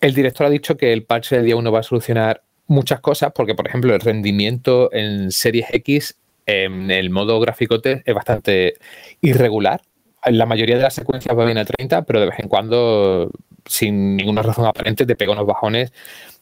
El 0.00 0.14
director 0.14 0.46
ha 0.46 0.50
dicho 0.50 0.76
que 0.76 0.92
el 0.92 1.04
parche 1.04 1.36
de 1.36 1.42
día 1.42 1.56
1 1.56 1.72
va 1.72 1.80
a 1.80 1.82
solucionar 1.82 2.42
muchas 2.66 3.00
cosas, 3.00 3.32
porque, 3.34 3.54
por 3.54 3.66
ejemplo, 3.66 3.94
el 3.94 4.00
rendimiento 4.00 4.92
en 4.92 5.30
Series 5.30 5.66
X 5.72 6.16
en 6.46 6.90
el 6.90 7.10
modo 7.10 7.40
gráfico 7.40 7.80
es 7.82 8.14
bastante 8.14 8.74
irregular. 9.20 9.80
La 10.26 10.46
mayoría 10.46 10.76
de 10.76 10.82
las 10.82 10.94
secuencias 10.94 11.36
va 11.36 11.44
bien 11.44 11.58
a 11.58 11.64
30, 11.64 12.02
pero 12.02 12.20
de 12.20 12.26
vez 12.26 12.38
en 12.40 12.48
cuando, 12.48 13.30
sin 13.64 14.16
ninguna 14.16 14.42
razón 14.42 14.66
aparente, 14.66 15.06
te 15.06 15.16
pega 15.16 15.32
unos 15.32 15.46
bajones 15.46 15.92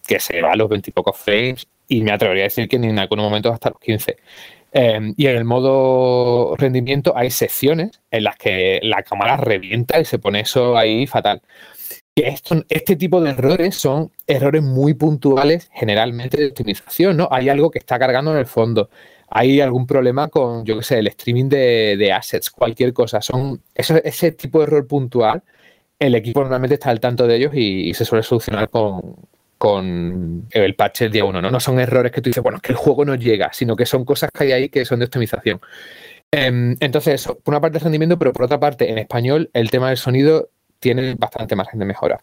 que 0.06 0.18
se 0.20 0.40
va 0.42 0.52
a 0.52 0.56
los 0.56 0.68
20 0.68 0.90
y 0.90 0.92
pocos 0.92 1.16
frames 1.16 1.66
y 1.88 2.02
me 2.02 2.12
atrevería 2.12 2.44
a 2.44 2.46
decir 2.48 2.68
que 2.68 2.76
en 2.76 2.98
algunos 2.98 3.24
momentos 3.24 3.52
hasta 3.52 3.70
los 3.70 3.80
15. 3.80 4.16
Eh, 4.72 5.14
y 5.16 5.26
en 5.26 5.36
el 5.36 5.44
modo 5.44 6.56
rendimiento 6.56 7.16
hay 7.16 7.30
secciones 7.30 8.00
en 8.10 8.24
las 8.24 8.36
que 8.36 8.80
la 8.82 9.02
cámara 9.02 9.36
revienta 9.36 10.00
y 10.00 10.04
se 10.04 10.18
pone 10.18 10.40
eso 10.40 10.76
ahí 10.76 11.06
fatal. 11.06 11.42
Y 12.14 12.22
esto, 12.22 12.64
este 12.68 12.96
tipo 12.96 13.20
de 13.20 13.30
errores 13.30 13.76
son 13.76 14.10
errores 14.26 14.62
muy 14.62 14.94
puntuales, 14.94 15.70
generalmente 15.72 16.36
de 16.38 16.48
optimización, 16.48 17.16
¿no? 17.16 17.28
Hay 17.30 17.48
algo 17.48 17.70
que 17.70 17.78
está 17.78 17.98
cargando 17.98 18.32
en 18.32 18.38
el 18.38 18.46
fondo. 18.46 18.90
Hay 19.28 19.60
algún 19.60 19.86
problema 19.86 20.28
con, 20.28 20.64
yo 20.64 20.78
qué 20.78 20.84
sé, 20.84 20.98
el 20.98 21.06
streaming 21.08 21.48
de, 21.48 21.96
de 21.96 22.12
assets, 22.12 22.50
cualquier 22.50 22.92
cosa. 22.92 23.20
Son 23.22 23.62
ese 23.74 24.32
tipo 24.32 24.58
de 24.58 24.64
error 24.64 24.86
puntual, 24.88 25.42
el 25.98 26.14
equipo 26.14 26.40
normalmente 26.40 26.74
está 26.74 26.90
al 26.90 27.00
tanto 27.00 27.26
de 27.26 27.36
ellos 27.36 27.52
y, 27.54 27.90
y 27.90 27.94
se 27.94 28.04
suele 28.04 28.22
solucionar 28.24 28.68
con, 28.70 29.16
con 29.60 30.48
el 30.52 30.74
patch 30.74 31.00
del 31.00 31.12
día 31.12 31.26
1, 31.26 31.42
¿no? 31.42 31.50
No 31.50 31.60
son 31.60 31.78
errores 31.78 32.10
que 32.12 32.22
tú 32.22 32.30
dices, 32.30 32.42
bueno, 32.42 32.56
es 32.56 32.62
que 32.62 32.72
el 32.72 32.78
juego 32.78 33.04
no 33.04 33.14
llega, 33.14 33.52
sino 33.52 33.76
que 33.76 33.84
son 33.84 34.06
cosas 34.06 34.30
que 34.30 34.44
hay 34.44 34.52
ahí 34.52 34.68
que 34.70 34.86
son 34.86 35.00
de 35.00 35.04
optimización. 35.04 35.60
Entonces, 36.30 37.16
eso, 37.16 37.38
por 37.38 37.52
una 37.52 37.60
parte 37.60 37.76
el 37.76 37.84
rendimiento, 37.84 38.18
pero 38.18 38.32
por 38.32 38.46
otra 38.46 38.58
parte, 38.58 38.90
en 38.90 38.96
español, 38.96 39.50
el 39.52 39.70
tema 39.70 39.88
del 39.88 39.98
sonido 39.98 40.48
tiene 40.78 41.14
bastante 41.14 41.56
margen 41.56 41.78
de 41.78 41.84
mejora. 41.84 42.20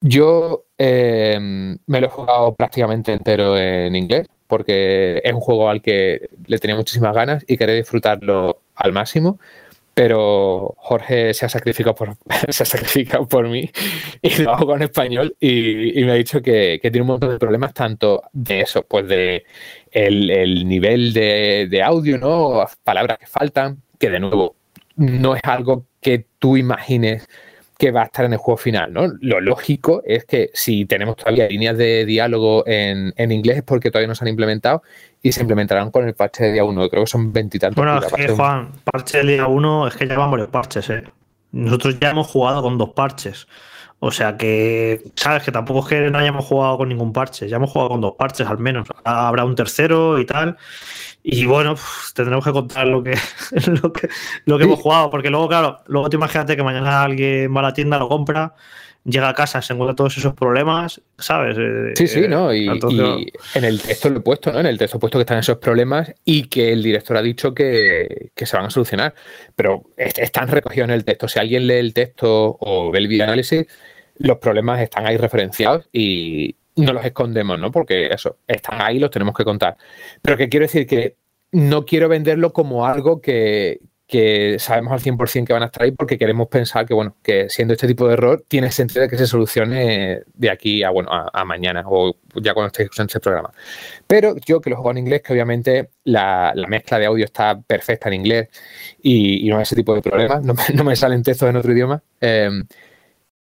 Yo 0.00 0.64
eh, 0.78 1.38
me 1.38 2.00
lo 2.00 2.06
he 2.06 2.10
jugado 2.10 2.54
prácticamente 2.54 3.12
entero 3.12 3.58
en 3.58 3.94
inglés, 3.94 4.26
porque 4.46 5.20
es 5.22 5.32
un 5.34 5.40
juego 5.40 5.68
al 5.68 5.82
que 5.82 6.30
le 6.46 6.58
tenía 6.58 6.74
muchísimas 6.74 7.14
ganas 7.14 7.44
y 7.46 7.58
quería 7.58 7.74
disfrutarlo 7.74 8.62
al 8.76 8.92
máximo 8.92 9.38
pero 9.94 10.74
Jorge 10.78 11.34
se 11.34 11.46
ha 11.46 11.48
sacrificado 11.48 11.94
por, 11.94 12.16
se 12.48 12.62
ha 12.62 12.66
sacrificado 12.66 13.26
por 13.26 13.48
mí 13.48 13.70
y 14.22 14.42
lo 14.42 14.52
hago 14.52 14.66
con 14.66 14.82
español 14.82 15.36
y, 15.38 16.00
y 16.00 16.04
me 16.04 16.12
ha 16.12 16.14
dicho 16.14 16.40
que, 16.40 16.78
que, 16.80 16.90
tiene 16.90 17.02
un 17.02 17.08
montón 17.08 17.30
de 17.30 17.38
problemas 17.38 17.74
tanto 17.74 18.22
de 18.32 18.62
eso, 18.62 18.82
pues 18.82 19.06
de 19.08 19.44
el, 19.90 20.30
el 20.30 20.66
nivel 20.66 21.12
de, 21.12 21.68
de, 21.70 21.82
audio, 21.82 22.18
¿no? 22.18 22.64
Palabras 22.82 23.18
que 23.18 23.26
faltan, 23.26 23.82
que 23.98 24.10
de 24.10 24.20
nuevo 24.20 24.56
no 24.96 25.36
es 25.36 25.42
algo 25.44 25.86
que 26.00 26.26
tú 26.38 26.56
imagines 26.56 27.28
que 27.82 27.90
va 27.90 28.02
a 28.02 28.04
estar 28.04 28.24
en 28.24 28.32
el 28.32 28.38
juego 28.38 28.56
final, 28.56 28.92
¿no? 28.92 29.08
Lo 29.20 29.40
lógico 29.40 30.02
es 30.06 30.24
que 30.24 30.50
si 30.54 30.84
tenemos 30.84 31.16
todavía 31.16 31.48
líneas 31.48 31.76
de 31.76 32.06
diálogo 32.06 32.62
en, 32.64 33.12
en 33.16 33.32
inglés 33.32 33.56
es 33.56 33.62
porque 33.64 33.90
todavía 33.90 34.06
no 34.06 34.14
se 34.14 34.22
han 34.22 34.28
implementado 34.28 34.84
y 35.20 35.32
se 35.32 35.40
implementarán 35.40 35.90
con 35.90 36.06
el 36.06 36.14
parche 36.14 36.44
de 36.44 36.52
día 36.52 36.62
1. 36.62 36.88
Creo 36.88 37.02
que 37.02 37.10
son 37.10 37.32
veintitantos. 37.32 37.84
Bueno, 37.84 37.98
es 37.98 38.12
que, 38.12 38.28
Juan, 38.28 38.70
parche 38.84 39.18
de 39.18 39.32
día 39.32 39.48
1 39.48 39.88
es 39.88 39.96
que 39.96 40.06
ya 40.06 40.16
van 40.16 40.30
varios 40.30 40.48
parches, 40.50 40.90
¿eh? 40.90 41.02
Nosotros 41.50 41.98
ya 41.98 42.10
hemos 42.10 42.28
jugado 42.28 42.62
con 42.62 42.78
dos 42.78 42.90
parches. 42.90 43.48
O 43.98 44.12
sea 44.12 44.36
que, 44.36 45.02
sabes, 45.16 45.42
que 45.42 45.50
tampoco 45.50 45.80
es 45.80 45.86
que 45.86 46.08
no 46.08 46.18
hayamos 46.18 46.44
jugado 46.44 46.78
con 46.78 46.88
ningún 46.88 47.12
parche. 47.12 47.48
Ya 47.48 47.56
hemos 47.56 47.70
jugado 47.70 47.90
con 47.90 48.00
dos 48.00 48.14
parches 48.16 48.46
al 48.46 48.58
menos. 48.58 48.86
Habrá 49.02 49.44
un 49.44 49.56
tercero 49.56 50.20
y 50.20 50.24
tal. 50.24 50.56
Y 51.22 51.46
bueno, 51.46 51.76
tendremos 52.14 52.44
que 52.44 52.50
contar 52.50 52.86
lo 52.86 53.02
que, 53.02 53.14
lo 53.82 53.92
que, 53.92 54.08
lo 54.44 54.58
que 54.58 54.64
sí. 54.64 54.68
hemos 54.68 54.80
jugado, 54.80 55.10
porque 55.10 55.30
luego, 55.30 55.48
claro, 55.48 55.78
luego 55.86 56.10
te 56.10 56.16
imagínate 56.16 56.56
que 56.56 56.62
mañana 56.62 57.02
alguien 57.02 57.54
va 57.54 57.60
a 57.60 57.64
la 57.64 57.72
tienda, 57.72 57.98
lo 57.98 58.08
compra, 58.08 58.54
llega 59.04 59.28
a 59.28 59.34
casa, 59.34 59.62
se 59.62 59.72
encuentra 59.72 59.94
todos 59.94 60.16
esos 60.16 60.34
problemas, 60.34 61.00
¿sabes? 61.18 61.56
Sí, 61.96 62.08
sí, 62.08 62.26
¿no? 62.28 62.52
Y, 62.52 62.68
Entonces, 62.68 63.00
y, 63.18 63.58
en 63.58 63.64
el 63.64 63.80
texto 63.80 64.10
lo 64.10 64.18
he 64.18 64.22
puesto, 64.22 64.52
¿no? 64.52 64.60
En 64.60 64.66
el 64.66 64.78
texto 64.78 64.96
he 64.96 65.00
puesto 65.00 65.18
que 65.18 65.22
están 65.22 65.38
esos 65.38 65.58
problemas 65.58 66.12
y 66.24 66.48
que 66.48 66.72
el 66.72 66.82
director 66.82 67.16
ha 67.16 67.22
dicho 67.22 67.54
que, 67.54 68.30
que 68.34 68.46
se 68.46 68.56
van 68.56 68.66
a 68.66 68.70
solucionar, 68.70 69.14
pero 69.54 69.84
están 69.96 70.48
recogidos 70.48 70.88
en 70.88 70.94
el 70.94 71.04
texto. 71.04 71.28
Si 71.28 71.38
alguien 71.38 71.68
lee 71.68 71.74
el 71.74 71.94
texto 71.94 72.56
o 72.58 72.90
ve 72.90 72.98
el 72.98 73.08
videoanálisis, 73.08 73.66
los 74.16 74.38
problemas 74.38 74.80
están 74.80 75.06
ahí 75.06 75.16
referenciados 75.16 75.88
y, 75.92 76.56
no 76.76 76.92
los 76.92 77.04
escondemos, 77.04 77.58
¿no? 77.58 77.70
Porque 77.70 78.06
eso, 78.06 78.38
están 78.46 78.80
ahí, 78.80 78.98
los 78.98 79.10
tenemos 79.10 79.34
que 79.34 79.44
contar. 79.44 79.76
Pero 80.20 80.36
que 80.36 80.48
quiero 80.48 80.64
decir 80.64 80.86
que 80.86 81.16
no 81.52 81.84
quiero 81.84 82.08
venderlo 82.08 82.52
como 82.52 82.86
algo 82.86 83.20
que, 83.20 83.80
sabemos 84.58 84.92
al 84.92 85.00
100% 85.00 85.46
que 85.46 85.52
van 85.54 85.62
a 85.62 85.66
estar 85.66 85.84
ahí 85.84 85.92
porque 85.92 86.18
queremos 86.18 86.48
pensar 86.48 86.84
que, 86.84 86.92
bueno, 86.92 87.16
que 87.22 87.48
siendo 87.48 87.72
este 87.72 87.86
tipo 87.86 88.06
de 88.06 88.12
error, 88.12 88.44
tiene 88.46 88.70
sentido 88.70 89.08
que 89.08 89.16
se 89.16 89.26
solucione 89.26 90.20
de 90.34 90.50
aquí 90.50 90.82
a, 90.82 90.90
bueno, 90.90 91.08
a, 91.10 91.44
mañana 91.46 91.82
o 91.86 92.14
ya 92.34 92.52
cuando 92.52 92.66
estéis 92.66 92.86
escuchando 92.86 93.08
este 93.08 93.20
programa. 93.20 93.52
Pero 94.06 94.34
yo 94.44 94.60
que 94.60 94.68
lo 94.68 94.76
juego 94.76 94.90
en 94.90 94.98
inglés, 94.98 95.22
que 95.22 95.32
obviamente 95.32 95.90
la, 96.04 96.52
la 96.54 96.68
mezcla 96.68 96.98
de 96.98 97.06
audio 97.06 97.24
está 97.24 97.58
perfecta 97.58 98.08
en 98.08 98.14
inglés 98.14 98.48
y, 99.02 99.48
no 99.48 99.56
hay 99.56 99.62
ese 99.62 99.76
tipo 99.76 99.94
de 99.94 100.02
problemas, 100.02 100.42
no 100.44 100.54
me, 100.54 100.62
no 100.74 100.84
me 100.84 100.96
salen 100.96 101.22
textos 101.22 101.48
en 101.48 101.56
otro 101.56 101.72
idioma. 101.72 102.02
Eh, 102.20 102.50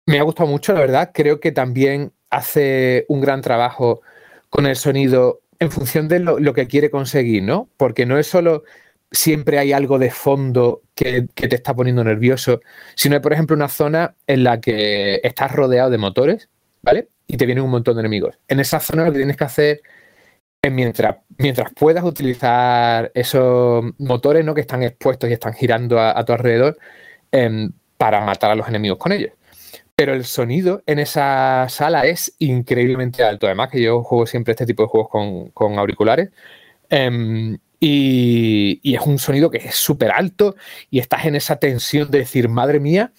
me 0.06 0.18
ha 0.18 0.22
gustado 0.22 0.48
mucho, 0.48 0.72
la 0.72 0.80
verdad. 0.80 1.10
Creo 1.14 1.40
que 1.40 1.52
también 1.52 2.12
hace 2.34 3.04
un 3.08 3.20
gran 3.20 3.40
trabajo 3.40 4.02
con 4.50 4.66
el 4.66 4.76
sonido 4.76 5.40
en 5.58 5.70
función 5.70 6.08
de 6.08 6.18
lo, 6.20 6.54
que 6.54 6.66
quiere 6.66 6.90
conseguir, 6.90 7.42
¿no? 7.42 7.68
Porque 7.76 8.06
no 8.06 8.18
es 8.18 8.26
solo 8.26 8.64
siempre 9.10 9.58
hay 9.58 9.72
algo 9.72 9.98
de 9.98 10.10
fondo 10.10 10.82
que, 10.94 11.22
te 11.34 11.54
está 11.54 11.74
poniendo 11.74 12.02
nervioso, 12.02 12.60
sino 12.96 13.14
hay, 13.14 13.20
por 13.20 13.32
ejemplo, 13.32 13.54
una 13.54 13.68
zona 13.68 14.16
en 14.26 14.42
la 14.42 14.60
que 14.60 15.20
estás 15.22 15.52
rodeado 15.52 15.90
de 15.90 15.98
motores, 15.98 16.48
¿vale? 16.82 17.08
Y 17.28 17.36
te 17.36 17.46
vienen 17.46 17.64
un 17.64 17.70
montón 17.70 17.94
de 17.94 18.00
enemigos. 18.00 18.38
En 18.48 18.58
esa 18.58 18.80
zona 18.80 19.04
lo 19.04 19.12
que 19.12 19.18
tienes 19.18 19.36
que 19.36 19.44
hacer 19.44 19.82
es 20.60 20.72
mientras, 20.72 21.18
mientras 21.38 21.72
puedas 21.72 22.02
utilizar 22.04 23.12
esos 23.14 23.84
motores, 23.98 24.44
¿no? 24.44 24.54
Que 24.54 24.62
están 24.62 24.82
expuestos 24.82 25.30
y 25.30 25.34
están 25.34 25.54
girando 25.54 26.00
a, 26.00 26.24
tu 26.24 26.32
alrededor 26.32 26.76
eh, 27.30 27.68
para 27.96 28.20
matar 28.22 28.50
a 28.50 28.56
los 28.56 28.66
enemigos 28.68 28.98
con 28.98 29.12
ellos 29.12 29.32
pero 29.96 30.14
el 30.14 30.24
sonido 30.24 30.82
en 30.86 30.98
esa 30.98 31.66
sala 31.68 32.04
es 32.04 32.34
increíblemente 32.38 33.22
alto. 33.22 33.46
Además, 33.46 33.70
que 33.70 33.82
yo 33.82 34.02
juego 34.02 34.26
siempre 34.26 34.52
este 34.52 34.66
tipo 34.66 34.82
de 34.82 34.88
juegos 34.88 35.08
con, 35.52 35.78
auriculares. 35.78 36.30
Um, 36.90 37.56
y, 37.80 38.80
es 38.94 39.00
un 39.02 39.18
sonido 39.18 39.50
que 39.50 39.58
es 39.58 39.74
súper 39.74 40.10
alto 40.12 40.56
y 40.90 40.98
estás 40.98 41.26
en 41.26 41.36
esa 41.36 41.56
tensión 41.56 42.10
de 42.10 42.18
decir, 42.18 42.48
madre 42.48 42.80
mía, 42.80 43.12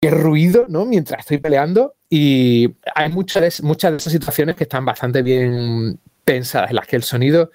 qué 0.00 0.10
ruido, 0.10 0.66
¿no? 0.68 0.84
Mientras 0.84 1.20
estoy 1.20 1.38
peleando. 1.38 1.94
Y 2.10 2.74
hay 2.94 3.10
muchas 3.10 3.62
muchas 3.62 3.90
de 3.92 3.96
esas 3.96 4.12
situaciones 4.12 4.56
que 4.56 4.64
están 4.64 4.84
bastante 4.84 5.22
bien 5.22 5.98
pensadas, 6.24 6.70
en 6.70 6.76
las 6.76 6.86
que 6.86 6.96
el 6.96 7.02
sonido 7.02 7.50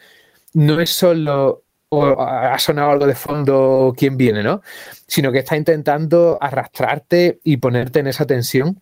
no 0.54 0.82
es 0.82 0.90
solo 0.90 1.64
o 1.90 2.22
ha 2.22 2.58
sonado 2.60 2.92
algo 2.92 3.08
de 3.08 3.16
fondo 3.16 3.94
quién 3.98 4.18
viene, 4.18 4.44
¿no? 4.44 4.62
Sino 5.08 5.32
que 5.32 5.40
está 5.40 5.56
intentando 5.56 6.38
arrastrarte 6.42 7.40
y 7.44 7.58
ponerte 7.58 8.00
en 8.00 8.08
esa 8.08 8.26
tensión 8.26 8.82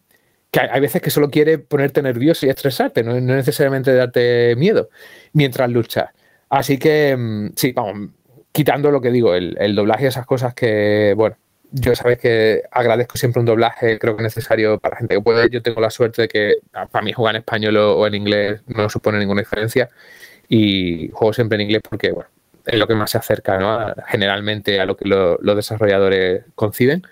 que 0.52 0.62
hay 0.62 0.80
veces 0.80 1.02
que 1.02 1.10
solo 1.10 1.30
quiere 1.30 1.58
ponerte 1.60 2.02
nervioso 2.02 2.46
y 2.46 2.50
estresarte, 2.50 3.04
no, 3.04 3.20
necesariamente 3.20 3.94
darte 3.94 4.56
miedo 4.56 4.90
mientras 5.34 5.70
luchas. 5.70 6.12
Así 6.50 6.78
que, 6.78 7.16
mm, 7.18 7.50
sí, 7.56 7.74
vamos, 7.74 8.12
quitando 8.52 8.90
lo 8.92 9.02
que 9.02 9.12
digo, 9.12 9.36
el, 9.36 9.76
doblaje 9.76 10.06
y 10.06 10.08
esas 10.08 10.26
cosas 10.26 10.54
que, 10.54 11.14
bueno, 11.18 11.36
yo 11.72 11.94
sabéis 11.96 12.20
que 12.20 12.64
agradezco 12.72 13.18
siempre 13.18 13.42
un 13.42 13.46
doblaje, 13.48 14.00
creo 14.00 14.16
que 14.16 14.22
es 14.22 14.36
necesario 14.36 14.80
para 14.80 14.96
gente 14.98 15.16
que 15.16 15.22
puede. 15.22 15.50
Yo 15.50 15.62
tengo 15.62 15.82
la 15.82 15.90
suerte 15.90 16.24
de 16.24 16.28
que 16.30 16.54
para 16.72 17.04
mí 17.04 17.12
jugar 17.12 17.36
en 17.36 17.40
español 17.42 17.76
o 17.78 18.08
en 18.08 18.16
inglés 18.16 18.62
no 18.68 18.90
supone 18.90 19.20
ninguna 19.20 19.42
diferencia 19.42 19.90
y 20.48 21.10
juego 21.10 21.34
siempre 21.34 21.58
en 21.58 21.62
inglés 21.64 21.82
porque, 21.90 22.12
bueno, 22.12 22.30
es 22.66 22.80
lo 22.80 22.88
que 22.88 22.96
más 22.96 23.12
se 23.12 23.18
acerca 23.18 23.58
¿no? 23.60 23.94
generalmente 24.08 24.80
a 24.80 24.86
lo 24.86 24.96
que 24.98 25.08
lo- 25.08 25.38
los 25.42 25.56
desarrolladores 25.56 26.44
conciben. 26.56 27.04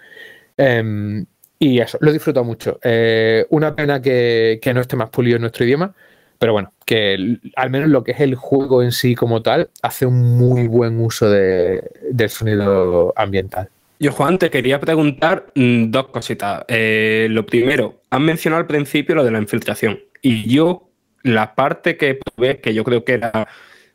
Em, 0.58 1.26
y 1.60 1.80
eso, 1.80 1.98
lo 2.02 2.10
he 2.10 2.14
disfrutado 2.14 2.44
mucho. 2.44 2.80
Eh, 2.84 3.46
una 3.50 3.76
pena 3.76 4.02
que, 4.02 4.60
no 4.74 4.82
esté 4.82 4.96
más 4.96 5.10
pulido 5.10 5.38
en 5.38 5.42
nuestro 5.42 5.66
idioma, 5.66 5.94
pero 6.38 6.54
bueno, 6.54 6.74
que 6.86 7.40
al 7.56 7.70
menos 7.70 7.90
lo 7.90 8.04
que 8.04 8.12
es 8.12 8.20
el 8.20 8.36
juego 8.36 8.84
en 8.84 8.92
sí 8.92 9.16
como 9.16 9.42
tal, 9.42 9.70
hace 9.82 10.06
un 10.06 10.38
muy 10.38 10.68
buen 10.68 11.00
uso 11.00 11.30
de- 11.30 11.90
del 12.12 12.30
sonido 12.30 13.14
ambiental. 13.16 13.70
Yo, 14.00 14.12
Juan, 14.12 14.38
te 14.38 14.50
quería 14.50 14.80
preguntar 14.82 15.46
mm, 15.56 15.90
dos 15.92 16.08
cositas. 16.10 16.66
Eh, 16.68 17.28
lo 17.30 17.46
primero, 17.46 18.02
has 18.10 18.20
mencionado 18.20 18.60
al 18.60 18.68
principio 18.68 19.16
lo 19.16 19.24
de 19.24 19.32
la 19.32 19.40
infiltración. 19.40 20.00
Y 20.22 20.50
yo, 20.54 20.90
la 21.22 21.56
parte 21.56 21.96
que 21.96 22.16
probé, 22.16 22.60
que 22.60 22.74
yo 22.74 22.84
creo 22.84 23.06
que 23.06 23.14
era 23.14 23.48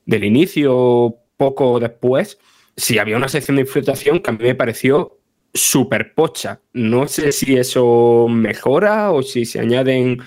del 0.07 0.25
inicio, 0.25 1.17
poco 1.39 1.81
después, 1.81 2.39
sí 2.77 2.99
había 2.99 3.17
una 3.17 3.29
sección 3.29 3.57
de 3.57 3.63
infiltración 3.63 4.21
que 4.21 4.31
a 4.31 4.35
mí 4.35 4.45
me 4.45 4.55
pareció 4.55 5.19
súper 5.55 6.15
pocha. 6.15 6.61
No 6.75 7.09
sé 7.09 7.33
si 7.33 7.57
eso 7.57 8.27
mejora 8.29 9.11
o 9.13 9.23
si 9.23 9.47
se 9.47 9.61
añaden, 9.61 10.19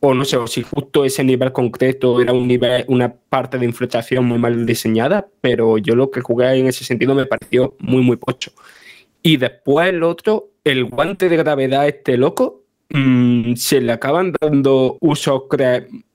o 0.00 0.14
no 0.14 0.24
sé, 0.24 0.36
o 0.36 0.46
si 0.46 0.62
justo 0.62 1.04
ese 1.04 1.24
nivel 1.24 1.52
concreto 1.52 2.20
era 2.20 2.32
un 2.32 2.46
nivel, 2.46 2.84
una 2.88 3.12
parte 3.12 3.58
de 3.58 3.66
infiltración 3.66 4.24
muy 4.24 4.38
mal 4.38 4.64
diseñada, 4.66 5.28
pero 5.40 5.78
yo 5.78 5.96
lo 5.96 6.10
que 6.10 6.20
jugué 6.20 6.54
en 6.54 6.66
ese 6.68 6.84
sentido 6.84 7.14
me 7.14 7.26
pareció 7.26 7.76
muy, 7.80 8.02
muy 8.02 8.16
pocho. 8.16 8.52
Y 9.22 9.36
después 9.36 9.88
el 9.88 10.02
otro, 10.02 10.50
el 10.64 10.84
guante 10.84 11.28
de 11.28 11.36
gravedad 11.36 11.88
este 11.88 12.16
loco, 12.16 12.62
mm, 12.90 13.54
se 13.54 13.80
le 13.80 13.92
acaban 13.92 14.32
dando 14.40 14.96
usos 15.00 15.42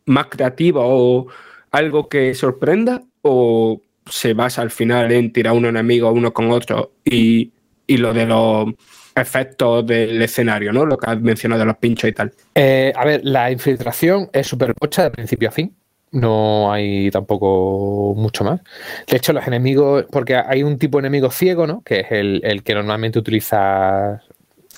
más 0.05 0.27
creativos 0.27 0.83
o 0.87 1.27
algo 1.71 2.09
que 2.09 2.33
sorprenda 2.33 3.03
o 3.21 3.81
se 4.09 4.33
basa 4.33 4.61
al 4.61 4.71
final 4.71 5.11
en 5.11 5.31
tirar 5.33 5.53
un 5.53 5.65
enemigo 5.65 6.11
uno 6.11 6.33
con 6.33 6.51
otro 6.51 6.93
y, 7.03 7.51
y 7.87 7.97
lo 7.97 8.13
de 8.13 8.25
los 8.25 8.67
efectos 9.15 9.85
del 9.87 10.21
escenario, 10.21 10.73
¿no? 10.73 10.85
Lo 10.85 10.97
que 10.97 11.09
has 11.09 11.19
mencionado 11.19 11.59
de 11.61 11.65
los 11.65 11.77
pinchos 11.77 12.09
y 12.09 12.13
tal. 12.13 12.33
Eh, 12.53 12.91
a 12.95 13.05
ver, 13.05 13.21
la 13.23 13.49
infiltración 13.51 14.29
es 14.33 14.45
súper 14.47 14.73
pocha 14.75 15.03
de 15.03 15.11
principio 15.11 15.49
a 15.49 15.51
fin. 15.51 15.75
No 16.11 16.71
hay 16.71 17.09
tampoco 17.11 18.13
mucho 18.15 18.43
más. 18.43 18.61
De 19.07 19.17
hecho, 19.17 19.33
los 19.33 19.45
enemigos, 19.47 20.05
porque 20.11 20.35
hay 20.35 20.63
un 20.63 20.77
tipo 20.77 20.97
de 20.97 21.07
enemigo 21.07 21.31
ciego, 21.31 21.65
¿no? 21.67 21.81
Que 21.83 22.01
es 22.01 22.07
el, 22.11 22.41
el 22.43 22.63
que 22.63 22.73
normalmente 22.73 23.19
utilizas 23.19 24.21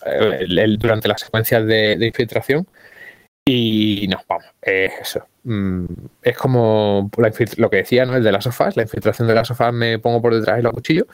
eh, 0.06 0.38
el- 0.40 0.78
durante 0.78 1.08
las 1.08 1.22
secuencias 1.22 1.66
de 1.66 1.98
infiltración. 2.06 2.68
Y 3.50 4.08
no, 4.10 4.18
vamos, 4.28 4.46
es 4.62 4.92
eso. 5.02 5.26
Mm, 5.44 5.86
es 6.22 6.38
como 6.38 7.10
lo 7.56 7.70
que 7.70 7.78
decía, 7.78 8.06
¿no? 8.06 8.18
El 8.18 8.24
de 8.24 8.32
las 8.34 8.44
sofás, 8.44 8.76
la 8.76 8.84
infiltración 8.84 9.26
de 9.26 9.36
las 9.36 9.48
sofás 9.48 9.74
me 9.74 10.00
pongo 10.00 10.22
por 10.22 10.36
detrás 10.36 10.60
y 10.60 10.62
lo 10.62 10.74
cuchillo, 10.74 11.08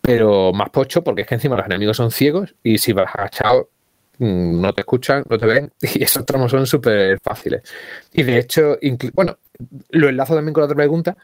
pero 0.00 0.54
más 0.54 0.70
pocho 0.70 1.04
porque 1.04 1.22
es 1.22 1.26
que 1.28 1.34
encima 1.34 1.56
los 1.56 1.66
enemigos 1.66 1.98
son 1.98 2.10
ciegos 2.10 2.54
y 2.62 2.78
si 2.78 2.94
vas 2.94 3.14
agachado 3.14 3.68
mm, 4.18 4.62
no 4.62 4.72
te 4.72 4.80
escuchan, 4.80 5.24
no 5.28 5.36
te 5.36 5.44
ven 5.44 5.72
y 5.82 6.02
esos 6.02 6.24
tramos 6.24 6.50
son 6.50 6.66
súper 6.66 7.20
fáciles. 7.20 7.62
Y 8.14 8.22
de 8.22 8.38
hecho, 8.38 8.78
bueno, 9.12 9.36
lo 9.90 10.08
enlazo 10.08 10.34
también 10.34 10.54
con 10.54 10.62
la 10.62 10.66
otra 10.66 10.76
pregunta. 10.76 11.16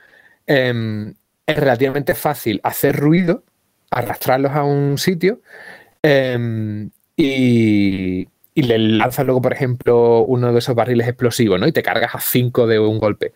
em, 0.46 1.14
es 1.46 1.56
relativamente 1.56 2.14
fácil 2.14 2.60
hacer 2.64 2.96
ruido, 2.96 3.44
arrastrarlos 3.90 4.52
a 4.52 4.64
un 4.64 4.98
sitio 4.98 5.40
em, 6.02 6.90
y, 7.16 8.28
y 8.54 8.62
le 8.62 8.78
lanzas 8.78 9.24
luego, 9.24 9.40
por 9.40 9.52
ejemplo, 9.52 10.24
uno 10.24 10.52
de 10.52 10.58
esos 10.58 10.74
barriles 10.74 11.06
explosivos, 11.06 11.60
¿no? 11.60 11.66
Y 11.66 11.72
te 11.72 11.82
cargas 11.82 12.14
a 12.14 12.20
cinco 12.20 12.66
de 12.66 12.78
un 12.78 12.98
golpe. 12.98 13.32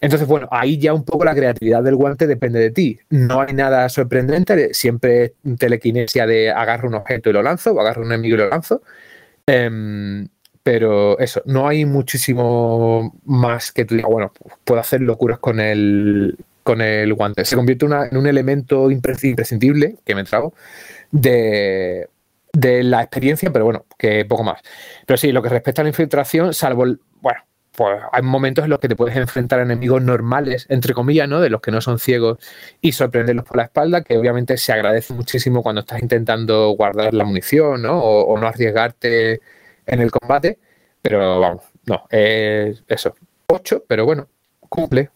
Entonces, 0.00 0.26
bueno, 0.28 0.48
ahí 0.50 0.78
ya 0.78 0.94
un 0.94 1.04
poco 1.04 1.24
la 1.24 1.34
creatividad 1.34 1.82
del 1.82 1.96
guante 1.96 2.26
depende 2.26 2.60
de 2.60 2.70
ti. 2.70 2.98
No 3.10 3.40
hay 3.40 3.54
nada 3.54 3.88
sorprendente, 3.88 4.72
siempre 4.74 5.24
es 5.24 5.32
telequinesia 5.58 6.26
de 6.26 6.50
agarro 6.50 6.88
un 6.88 6.94
objeto 6.94 7.30
y 7.30 7.32
lo 7.32 7.42
lanzo, 7.42 7.72
o 7.72 7.80
agarro 7.80 8.02
un 8.02 8.12
enemigo 8.12 8.36
y 8.36 8.38
lo 8.38 8.48
lanzo. 8.48 8.82
Em, 9.46 10.28
pero 10.62 11.18
eso, 11.18 11.42
no 11.44 11.66
hay 11.66 11.84
muchísimo 11.84 13.18
más 13.24 13.72
que 13.72 13.84
tú 13.84 13.96
digas, 13.96 14.10
bueno, 14.10 14.32
puedo 14.64 14.80
hacer 14.80 15.00
locuras 15.00 15.38
con 15.40 15.58
el, 15.58 16.36
con 16.62 16.80
el 16.80 17.12
guante. 17.14 17.44
Se 17.44 17.56
convierte 17.56 17.86
en 17.86 18.16
un 18.16 18.26
elemento 18.26 18.90
impres- 18.90 19.28
imprescindible, 19.28 19.96
que 20.04 20.14
me 20.14 20.22
trago, 20.24 20.54
de, 21.10 22.08
de 22.52 22.82
la 22.82 23.00
experiencia, 23.02 23.50
pero 23.52 23.64
bueno, 23.64 23.86
que 23.98 24.24
poco 24.24 24.44
más. 24.44 24.60
Pero 25.06 25.16
sí, 25.16 25.32
lo 25.32 25.42
que 25.42 25.48
respecta 25.48 25.82
a 25.82 25.84
la 25.84 25.90
infiltración, 25.90 26.52
salvo, 26.54 26.84
bueno, 27.20 27.40
pues 27.72 28.00
hay 28.12 28.22
momentos 28.22 28.64
en 28.64 28.70
los 28.70 28.78
que 28.78 28.88
te 28.88 28.96
puedes 28.96 29.16
enfrentar 29.16 29.58
a 29.58 29.62
enemigos 29.62 30.02
normales, 30.02 30.66
entre 30.68 30.92
comillas, 30.92 31.28
¿no? 31.28 31.40
De 31.40 31.48
los 31.48 31.62
que 31.62 31.70
no 31.70 31.80
son 31.80 31.98
ciegos 31.98 32.38
y 32.82 32.92
sorprenderlos 32.92 33.46
por 33.46 33.56
la 33.56 33.64
espalda, 33.64 34.02
que 34.02 34.18
obviamente 34.18 34.58
se 34.58 34.72
agradece 34.72 35.14
muchísimo 35.14 35.62
cuando 35.62 35.80
estás 35.80 36.02
intentando 36.02 36.70
guardar 36.70 37.14
la 37.14 37.24
munición, 37.24 37.82
¿no? 37.82 37.98
O, 38.00 38.38
no 38.38 38.46
arriesgarte 38.46 39.40
en 39.86 40.00
el 40.00 40.10
combate. 40.10 40.58
Pero 41.00 41.40
vamos, 41.40 41.64
no, 41.86 42.04
es 42.10 42.84
eso. 42.86 43.14
8, 43.46 43.84
pero 43.88 44.04
bueno, 44.04 44.28
cumple. 44.68 45.10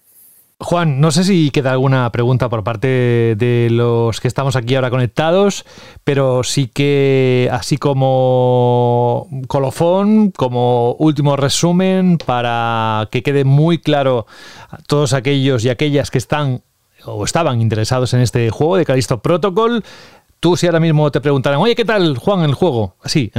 Juan, 0.58 1.02
no 1.02 1.10
sé 1.10 1.22
si 1.24 1.50
queda 1.50 1.72
alguna 1.72 2.10
pregunta 2.10 2.48
por 2.48 2.64
parte 2.64 3.34
de 3.36 3.68
los 3.70 4.20
que 4.20 4.28
estamos 4.28 4.56
aquí 4.56 4.74
ahora 4.74 4.88
conectados, 4.88 5.66
pero 6.02 6.44
sí 6.44 6.68
que 6.68 7.50
así 7.52 7.76
como 7.76 9.28
colofón, 9.48 10.30
como 10.30 10.92
último 10.94 11.36
resumen, 11.36 12.16
para 12.24 13.06
que 13.10 13.22
quede 13.22 13.44
muy 13.44 13.78
claro 13.78 14.26
a 14.70 14.78
todos 14.78 15.12
aquellos 15.12 15.62
y 15.66 15.68
aquellas 15.68 16.10
que 16.10 16.18
están 16.18 16.62
o 17.04 17.26
estaban 17.26 17.60
interesados 17.60 18.14
en 18.14 18.20
este 18.20 18.48
juego 18.48 18.78
de 18.78 18.86
Callisto 18.86 19.20
Protocol, 19.20 19.84
tú 20.40 20.56
si 20.56 20.66
ahora 20.66 20.80
mismo 20.80 21.10
te 21.12 21.20
preguntaran, 21.20 21.60
oye, 21.60 21.74
¿qué 21.74 21.84
tal, 21.84 22.16
Juan, 22.16 22.40
el 22.40 22.54
juego? 22.54 22.96
Así, 23.02 23.30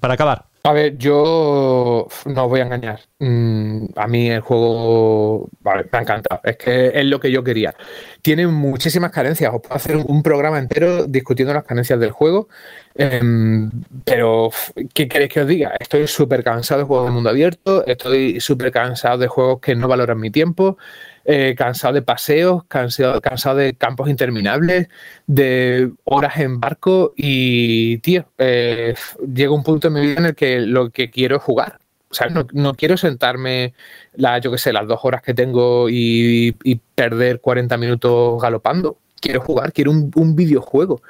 para 0.00 0.14
acabar. 0.14 0.53
A 0.66 0.72
ver, 0.72 0.96
yo 0.96 2.08
no 2.24 2.44
os 2.44 2.48
voy 2.48 2.60
a 2.60 2.62
engañar. 2.62 3.00
Mm, 3.18 3.84
a 3.96 4.06
mí 4.08 4.30
el 4.30 4.40
juego 4.40 5.50
vale, 5.60 5.84
me 5.92 5.98
ha 5.98 6.00
encantado. 6.00 6.40
Es 6.42 6.56
que 6.56 6.86
es 6.94 7.04
lo 7.04 7.20
que 7.20 7.30
yo 7.30 7.44
quería. 7.44 7.74
Tiene 8.22 8.46
muchísimas 8.46 9.10
carencias. 9.10 9.52
Os 9.52 9.60
puedo 9.60 9.74
hacer 9.74 9.96
un, 9.96 10.22
programa 10.22 10.58
entero 10.58 11.06
discutiendo 11.06 11.52
las 11.52 11.64
carencias 11.64 12.00
del 12.00 12.12
juego. 12.12 12.48
Em, 12.94 13.70
pero, 14.06 14.50
¿qué 14.94 15.06
queréis 15.06 15.30
que 15.32 15.40
os 15.42 15.46
diga? 15.46 15.74
Estoy 15.78 16.06
súper 16.06 16.42
cansado 16.42 16.80
de 16.80 16.86
juegos 16.86 17.08
de 17.08 17.12
mundo 17.12 17.28
abierto. 17.28 17.84
Estoy 17.86 18.40
súper 18.40 18.72
cansado 18.72 19.18
de 19.18 19.28
juegos 19.28 19.60
que 19.60 19.76
no 19.76 19.86
valoran 19.86 20.18
mi 20.18 20.30
tiempo. 20.30 20.78
Eh, 21.24 21.54
cansado 21.56 21.94
de 21.94 22.02
paseos, 22.02 22.64
cansado, 22.68 23.20
cansado 23.20 23.56
de 23.56 23.74
campos 23.74 24.10
interminables, 24.10 24.88
de 25.26 25.90
horas 26.04 26.36
en 26.38 26.60
barco 26.60 27.14
y, 27.16 27.98
tío, 27.98 28.26
eh, 28.38 28.94
llega 29.32 29.52
un 29.52 29.62
punto 29.62 29.88
en 29.88 29.94
mi 29.94 30.00
vida 30.02 30.18
en 30.18 30.26
el 30.26 30.34
que 30.34 30.60
lo 30.60 30.90
que 30.90 31.10
quiero 31.10 31.36
es 31.36 31.42
jugar. 31.42 31.78
O 32.10 32.14
sea, 32.14 32.28
no, 32.28 32.46
no 32.52 32.74
quiero 32.74 32.96
sentarme, 32.96 33.74
la, 34.14 34.38
yo 34.38 34.52
qué 34.52 34.58
sé, 34.58 34.72
las 34.72 34.86
dos 34.86 35.00
horas 35.02 35.22
que 35.22 35.34
tengo 35.34 35.88
y, 35.90 36.52
perder 36.94 37.40
40 37.40 37.76
minutos 37.76 38.40
galopando. 38.40 38.98
Quiero 39.20 39.40
jugar, 39.40 39.72
quiero 39.72 39.90
un, 39.90 40.12
un 40.14 40.36
videojuego. 40.36 41.02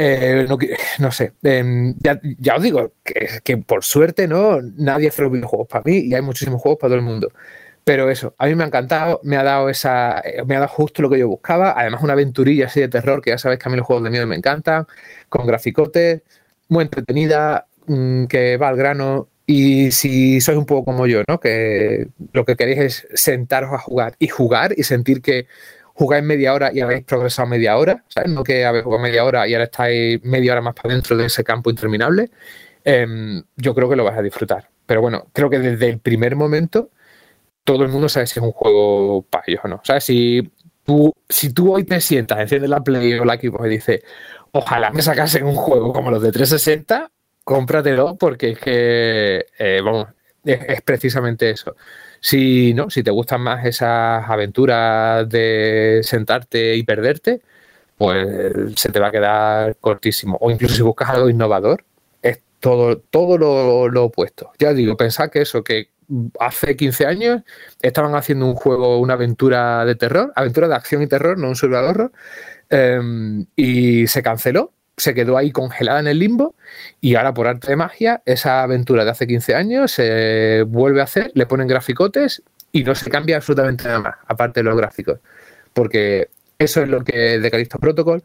Eh, 0.00 0.46
no 1.00 1.10
sé, 1.10 1.32
em, 1.42 1.94
ya, 1.98 2.20
ya 2.38 2.56
os 2.56 2.62
digo 2.62 2.92
que, 3.02 3.40
que 3.42 3.56
por 3.56 3.82
suerte 3.84 4.28
no 4.28 4.60
nadie 4.76 5.08
hace 5.08 5.22
los 5.22 5.32
videojuegos 5.32 5.66
para 5.66 5.82
mí 5.84 5.98
y 5.98 6.14
hay 6.14 6.22
muchísimos 6.22 6.60
juegos 6.62 6.78
para 6.78 6.90
todo 6.90 6.98
el 6.98 7.04
mundo. 7.04 7.32
Pero 7.88 8.10
eso, 8.10 8.34
a 8.36 8.44
mí 8.44 8.54
me 8.54 8.64
ha 8.64 8.66
encantado, 8.66 9.18
me 9.24 9.38
ha 9.38 9.42
dado 9.42 9.70
esa, 9.70 10.20
eh, 10.20 10.44
me 10.44 10.56
ha 10.56 10.58
dado 10.60 10.68
justo 10.68 11.00
lo 11.00 11.08
que 11.08 11.18
yo 11.18 11.26
buscaba. 11.26 11.72
Además, 11.74 12.02
una 12.02 12.12
aventurilla 12.12 12.66
así 12.66 12.80
de 12.80 12.88
terror, 12.88 13.22
que 13.22 13.30
ya 13.30 13.38
sabéis 13.38 13.60
que 13.60 13.68
a 13.70 13.72
mí 13.72 13.78
los 13.78 13.86
juegos 13.86 14.04
de 14.04 14.10
miedo 14.10 14.26
me 14.26 14.36
encantan, 14.36 14.86
con 15.30 15.46
graficotes, 15.46 16.20
muy 16.68 16.82
entretenida, 16.84 17.66
mm, 17.86 18.26
que 18.26 18.58
va 18.58 18.68
al 18.68 18.76
grano. 18.76 19.28
Y 19.46 19.90
si 19.90 20.38
sois 20.42 20.58
un 20.58 20.66
poco 20.66 20.84
como 20.84 21.06
yo, 21.06 21.22
¿no? 21.26 21.40
Que 21.40 22.08
lo 22.34 22.44
que 22.44 22.56
queréis 22.56 22.78
es 22.78 23.08
sentaros 23.14 23.72
a 23.72 23.78
jugar 23.78 24.16
y 24.18 24.28
jugar 24.28 24.74
y 24.76 24.82
sentir 24.82 25.22
que 25.22 25.46
jugáis 25.94 26.22
media 26.22 26.52
hora 26.52 26.70
y 26.74 26.80
habéis 26.80 27.04
progresado 27.04 27.48
media 27.48 27.78
hora, 27.78 28.04
¿sabes? 28.08 28.30
No 28.30 28.44
que 28.44 28.66
habéis 28.66 28.84
jugado 28.84 29.02
media 29.02 29.24
hora 29.24 29.48
y 29.48 29.54
ahora 29.54 29.64
estáis 29.64 30.22
media 30.24 30.52
hora 30.52 30.60
más 30.60 30.74
para 30.74 30.92
dentro 30.92 31.16
de 31.16 31.24
ese 31.24 31.42
campo 31.42 31.70
interminable. 31.70 32.30
Em, 32.84 33.42
yo 33.56 33.74
creo 33.74 33.88
que 33.88 33.96
lo 33.96 34.04
vas 34.04 34.18
a 34.18 34.22
disfrutar. 34.22 34.68
Pero 34.84 35.00
bueno, 35.00 35.28
creo 35.32 35.48
que 35.48 35.58
desde 35.58 35.88
el 35.88 36.00
primer 36.00 36.36
momento 36.36 36.90
todo 37.64 37.82
el 37.84 37.90
mundo 37.90 38.08
sabe 38.08 38.26
si 38.26 38.38
es 38.38 38.44
un 38.44 38.52
juego 38.52 39.22
para 39.22 39.44
ellos 39.46 39.60
o 39.64 39.68
no. 39.68 39.80
¿Sabes? 39.84 40.04
Si 40.04 40.50
tú, 40.84 41.72
hoy 41.72 41.84
te 41.84 42.00
sientas, 42.00 42.38
enciendes 42.40 42.70
la 42.70 42.82
Play 42.82 43.14
o 43.14 43.24
la 43.24 43.36
Xbox 43.36 43.66
y 43.66 43.70
dices, 43.70 44.02
ojalá 44.52 44.90
me 44.90 45.02
sacasen 45.02 45.44
un 45.44 45.54
juego 45.54 45.92
como 45.92 46.10
los 46.10 46.22
de 46.22 46.32
360, 46.32 47.10
cómpratelo 47.44 48.16
porque 48.16 48.50
es 48.50 48.58
que, 48.58 49.46
eh, 49.58 49.80
vamos, 49.84 50.08
es, 50.44 50.60
es 50.66 50.82
precisamente 50.82 51.50
eso. 51.50 51.76
Si 52.20 52.74
no, 52.74 52.90
si 52.90 53.02
te 53.02 53.10
gustan 53.10 53.42
más 53.42 53.64
esas 53.64 54.28
aventuras 54.28 55.28
de 55.28 56.00
sentarte 56.02 56.74
y 56.74 56.82
perderte, 56.82 57.42
pues 57.98 58.26
se 58.76 58.90
te 58.90 59.00
va 59.00 59.08
a 59.08 59.10
quedar 59.12 59.76
cortísimo. 59.76 60.38
O 60.40 60.50
incluso 60.50 60.74
si 60.76 60.82
buscas 60.82 61.10
algo 61.10 61.28
innovador, 61.28 61.84
es 62.22 62.40
todo, 62.60 62.98
todo 62.98 63.36
lo, 63.38 63.88
lo 63.88 64.04
opuesto. 64.04 64.52
Ya 64.58 64.72
digo, 64.72 64.96
pensad 64.96 65.30
que 65.30 65.42
eso, 65.42 65.62
que 65.62 65.90
hace 66.40 66.76
15 66.76 67.06
años 67.06 67.42
estaban 67.82 68.14
haciendo 68.14 68.46
un 68.46 68.54
juego, 68.54 68.98
una 68.98 69.14
aventura 69.14 69.84
de 69.84 69.94
terror, 69.94 70.32
aventura 70.36 70.68
de 70.68 70.74
acción 70.74 71.02
y 71.02 71.06
terror, 71.06 71.38
no 71.38 71.48
un 71.48 71.56
survival 71.56 71.84
horror, 71.86 72.12
em, 72.70 73.46
y 73.56 74.06
se 74.06 74.22
canceló, 74.22 74.72
se 74.96 75.14
quedó 75.14 75.36
ahí 75.36 75.52
congelada 75.52 76.00
en 76.00 76.08
el 76.08 76.18
limbo 76.18 76.54
y 77.00 77.14
ahora 77.14 77.34
por 77.34 77.46
arte 77.46 77.68
de 77.68 77.76
magia 77.76 78.22
esa 78.26 78.62
aventura 78.62 79.04
de 79.04 79.10
hace 79.10 79.26
15 79.26 79.54
años 79.54 79.92
se 79.92 80.64
vuelve 80.66 81.00
a 81.00 81.04
hacer, 81.04 81.30
le 81.34 81.46
ponen 81.46 81.68
graficotes 81.68 82.42
y 82.72 82.82
no 82.84 82.94
se 82.94 83.10
cambia 83.10 83.36
absolutamente 83.36 83.84
nada 83.84 84.00
más, 84.00 84.14
aparte 84.26 84.60
de 84.60 84.64
los 84.64 84.76
gráficos, 84.76 85.20
porque 85.72 86.30
eso 86.58 86.82
es 86.82 86.88
lo 86.88 87.04
que 87.04 87.38
de 87.38 87.50
Callisto 87.50 87.78
Protocol 87.78 88.22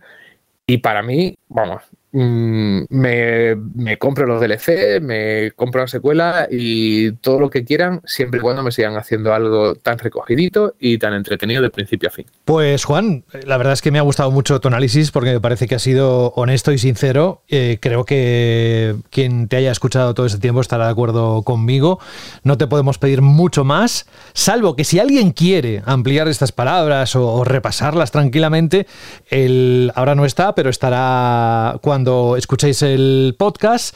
y 0.65 0.79
para 0.79 1.03
mí, 1.03 1.37
vamos, 1.49 1.83
mm, 2.13 2.83
me, 2.89 3.55
me, 3.75 3.97
compro 3.97 4.25
los 4.25 4.39
DLC, 4.39 5.01
me 5.01 5.51
compro 5.51 5.81
la 5.81 5.87
secuela 5.87 6.47
y 6.49 7.11
todo 7.13 7.39
lo 7.39 7.49
que 7.49 7.65
quieran, 7.65 8.01
siempre 8.05 8.39
y 8.39 8.41
cuando 8.41 8.63
me 8.63 8.71
sigan 8.71 8.95
haciendo 8.95 9.33
algo 9.33 9.75
tan 9.75 9.99
recogidito 9.99 10.75
y 10.79 10.97
tan 10.97 11.13
entretenido 11.13 11.61
de 11.61 11.69
principio 11.69 12.09
a 12.09 12.11
fin. 12.11 12.25
Pues 12.45 12.85
Juan, 12.85 13.25
la 13.45 13.57
verdad 13.57 13.73
es 13.73 13.81
que 13.81 13.91
me 13.91 13.99
ha 13.99 14.03
gustado 14.03 14.31
mucho 14.31 14.59
tu 14.61 14.67
análisis 14.67 15.11
porque 15.11 15.33
me 15.33 15.41
parece 15.41 15.67
que 15.67 15.75
ha 15.75 15.79
sido 15.79 16.29
honesto 16.35 16.71
y 16.71 16.77
sincero. 16.77 17.41
Eh, 17.49 17.79
creo 17.81 18.05
que 18.05 18.95
quien 19.09 19.47
te 19.47 19.57
haya 19.57 19.71
escuchado 19.71 20.13
todo 20.13 20.25
este 20.25 20.39
tiempo 20.39 20.61
estará 20.61 20.85
de 20.85 20.91
acuerdo 20.91 21.41
conmigo. 21.43 21.99
No 22.43 22.57
te 22.57 22.67
podemos 22.67 22.97
pedir 22.97 23.21
mucho 23.21 23.63
más, 23.63 24.07
salvo 24.33 24.75
que 24.75 24.83
si 24.83 24.99
alguien 24.99 25.31
quiere 25.31 25.81
ampliar 25.85 26.27
estas 26.27 26.51
palabras 26.51 27.15
o, 27.15 27.27
o 27.27 27.43
repasarlas 27.43 28.11
tranquilamente, 28.11 28.87
el 29.29 29.91
ahora 29.95 30.15
no 30.15 30.25
está, 30.25 30.55
pero 30.55 30.69
estará 30.69 31.77
cuando 31.81 32.02
escuchéis 32.37 32.81
el 32.81 33.35
podcast. 33.37 33.95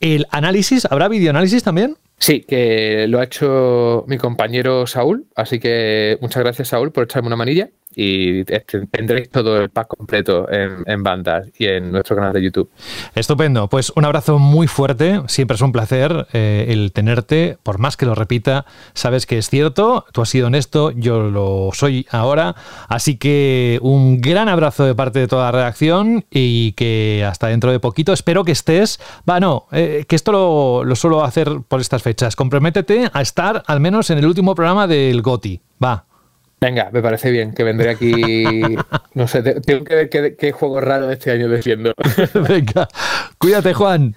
El 0.00 0.26
análisis, 0.30 0.86
¿habrá 0.90 1.08
videoanálisis 1.08 1.62
también? 1.62 1.96
Sí, 2.18 2.40
que 2.40 3.06
lo 3.08 3.20
ha 3.20 3.24
hecho 3.24 4.04
mi 4.06 4.18
compañero 4.18 4.86
Saúl, 4.86 5.26
así 5.34 5.58
que 5.58 6.18
muchas 6.20 6.42
gracias 6.42 6.68
Saúl 6.68 6.92
por 6.92 7.04
echarme 7.04 7.26
una 7.26 7.36
manilla 7.36 7.70
y 7.96 8.40
este, 8.52 8.86
tendréis 8.86 9.30
todo 9.30 9.60
el 9.60 9.70
pack 9.70 9.88
completo 9.88 10.50
en, 10.50 10.82
en, 10.86 11.02
bandas 11.02 11.48
y 11.58 11.66
en 11.66 11.92
nuestro 11.92 12.16
canal 12.16 12.32
de 12.32 12.42
YouTube. 12.42 12.70
Estupendo, 13.14 13.68
pues 13.68 13.92
un 13.96 14.04
abrazo 14.04 14.38
muy 14.38 14.66
fuerte, 14.66 15.20
siempre 15.26 15.54
es 15.56 15.60
un 15.60 15.72
placer 15.72 16.26
eh, 16.32 16.66
el 16.68 16.92
tenerte, 16.92 17.58
por 17.62 17.78
más 17.78 17.96
que 17.96 18.06
lo 18.06 18.14
repita, 18.14 18.66
sabes 18.94 19.26
que 19.26 19.38
es 19.38 19.48
cierto, 19.48 20.04
tú 20.12 20.22
has 20.22 20.28
sido 20.28 20.46
honesto, 20.48 20.90
yo 20.90 21.30
lo 21.30 21.70
soy 21.72 22.06
ahora, 22.10 22.54
así 22.88 23.16
que 23.16 23.78
un 23.82 24.20
gran 24.20 24.48
abrazo 24.48 24.84
de 24.84 24.94
parte 24.94 25.18
de 25.18 25.28
toda 25.28 25.44
la 25.44 25.52
redacción 25.52 26.24
y 26.30 26.72
que 26.72 27.24
hasta 27.28 27.48
dentro 27.48 27.70
de 27.70 27.80
poquito, 27.80 28.12
espero 28.12 28.44
que 28.44 28.52
estés, 28.52 29.00
va, 29.28 29.40
no, 29.40 29.66
eh, 29.72 30.04
que 30.08 30.16
esto 30.16 30.32
lo, 30.32 30.84
lo 30.84 30.96
suelo 30.96 31.24
hacer 31.24 31.48
por 31.68 31.80
estas 31.80 32.02
fechas, 32.02 32.36
comprométete 32.36 33.10
a 33.12 33.22
estar 33.22 33.62
al 33.66 33.80
menos 33.80 34.10
en 34.10 34.18
el 34.18 34.26
último 34.26 34.54
programa 34.54 34.86
del 34.86 35.22
GOTI, 35.22 35.60
va. 35.82 36.06
Venga, 36.60 36.90
me 36.92 37.02
parece 37.02 37.30
bien 37.30 37.52
que 37.52 37.64
vendré 37.64 37.90
aquí. 37.90 38.54
No 39.14 39.28
sé, 39.28 39.42
tengo 39.42 39.84
que 39.84 39.94
ver 39.94 40.36
qué, 40.36 40.52
juego 40.52 40.80
raro 40.80 41.10
este 41.10 41.30
año 41.30 41.48
defiendo. 41.48 41.92
Venga, 42.48 42.88
cuídate, 43.38 43.74
Juan. 43.74 44.16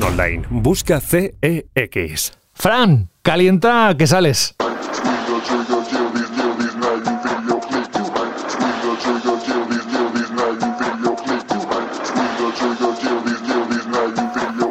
online. 0.03 0.45
Busca 0.49 0.99
CEX. 0.99 2.33
Fran, 2.53 3.09
calienta 3.21 3.95
que 3.97 4.07
sales. 4.07 4.55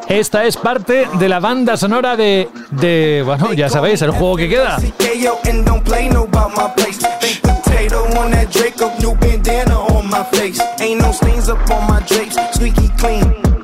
Esta 0.08 0.44
es 0.44 0.56
parte 0.56 1.06
de 1.20 1.28
la 1.28 1.38
banda 1.38 1.76
sonora 1.76 2.16
de, 2.16 3.22
bueno, 3.24 3.52
ya 3.52 3.68
sabéis, 3.68 4.02
el 4.02 4.10
juego 4.10 4.36
que 4.36 4.48
queda. 4.48 4.78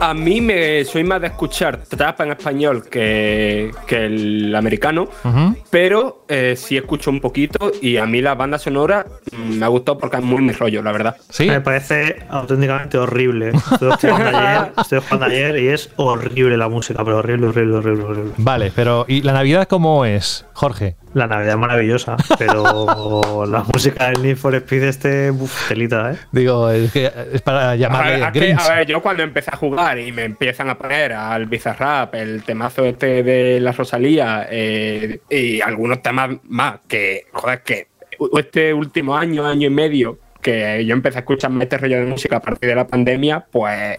A 0.00 0.14
mí 0.14 0.40
me 0.40 0.84
soy 0.84 1.02
más 1.04 1.20
de 1.20 1.26
escuchar 1.28 1.78
trap 1.88 2.20
en 2.20 2.30
español 2.30 2.88
que, 2.88 3.72
que 3.86 4.06
el 4.06 4.54
americano, 4.54 5.08
uh 5.24 5.28
-huh. 5.28 5.56
pero 5.70 6.24
eh, 6.28 6.54
sí 6.56 6.76
escucho 6.76 7.10
un 7.10 7.20
poquito 7.20 7.72
y 7.82 7.96
a 7.96 8.06
mí 8.06 8.20
la 8.20 8.34
banda 8.34 8.58
sonora 8.58 9.06
me 9.36 9.64
ha 9.64 9.68
gustado 9.68 9.98
porque 9.98 10.18
es 10.18 10.22
muy 10.22 10.40
mi 10.42 10.52
rollo, 10.52 10.82
la 10.82 10.92
verdad. 10.92 11.16
¿Sí? 11.30 11.46
Me 11.46 11.60
parece 11.60 12.22
auténticamente 12.28 12.96
horrible. 12.96 13.50
Estoy 13.50 14.10
jugando 14.10 14.38
ayer, 14.38 14.72
estoy 14.80 15.00
jugando 15.00 15.26
ayer 15.26 15.58
y 15.58 15.68
es 15.68 15.90
horrible 15.96 16.56
la 16.56 16.68
música, 16.68 17.04
pero 17.04 17.18
horrible, 17.18 17.48
horrible, 17.48 17.76
horrible, 17.78 18.04
horrible. 18.04 18.32
Vale, 18.38 18.72
pero 18.74 19.04
¿y 19.08 19.22
la 19.22 19.32
Navidad 19.32 19.66
cómo 19.68 20.04
es, 20.04 20.46
Jorge? 20.52 20.96
La 21.14 21.26
Navidad 21.26 21.54
es 21.54 21.58
maravillosa, 21.58 22.16
pero 22.38 23.46
la 23.48 23.64
música 23.64 24.10
del 24.10 24.22
Need 24.22 24.36
for 24.36 24.54
Speed 24.54 24.82
este, 24.82 25.30
uf, 25.30 25.68
telita, 25.68 26.12
¿eh? 26.12 26.16
Digo, 26.32 26.70
es, 26.70 26.92
que 26.92 27.10
es 27.32 27.42
para 27.42 27.76
llamarle 27.76 28.22
a 28.22 28.30
ver, 28.30 28.32
que, 28.32 28.52
a 28.52 28.76
ver, 28.76 28.86
yo 28.86 29.00
cuando 29.00 29.22
empecé 29.22 29.50
a 29.52 29.56
jugar 29.56 29.98
y 29.98 30.12
me 30.12 30.24
empiezan 30.24 30.68
a 30.68 30.76
poner 30.76 31.12
al 31.12 31.46
Bizarrap, 31.46 32.14
el 32.14 32.42
temazo 32.42 32.84
este 32.84 33.22
de 33.22 33.60
la 33.60 33.72
Rosalía 33.72 34.46
eh, 34.50 35.20
y 35.30 35.60
algunos 35.60 36.02
temas 36.02 36.30
más 36.44 36.80
que, 36.86 37.26
joder, 37.32 37.62
que 37.62 37.88
este 38.36 38.74
último 38.74 39.16
año, 39.16 39.46
año 39.46 39.68
y 39.68 39.70
medio 39.70 40.18
que 40.42 40.84
yo 40.84 40.94
empecé 40.94 41.18
a 41.18 41.20
escuchar 41.20 41.50
este 41.60 41.78
rollo 41.78 41.98
de 41.98 42.06
música 42.06 42.36
a 42.36 42.40
partir 42.40 42.68
de 42.68 42.74
la 42.74 42.86
pandemia, 42.86 43.46
pues 43.50 43.98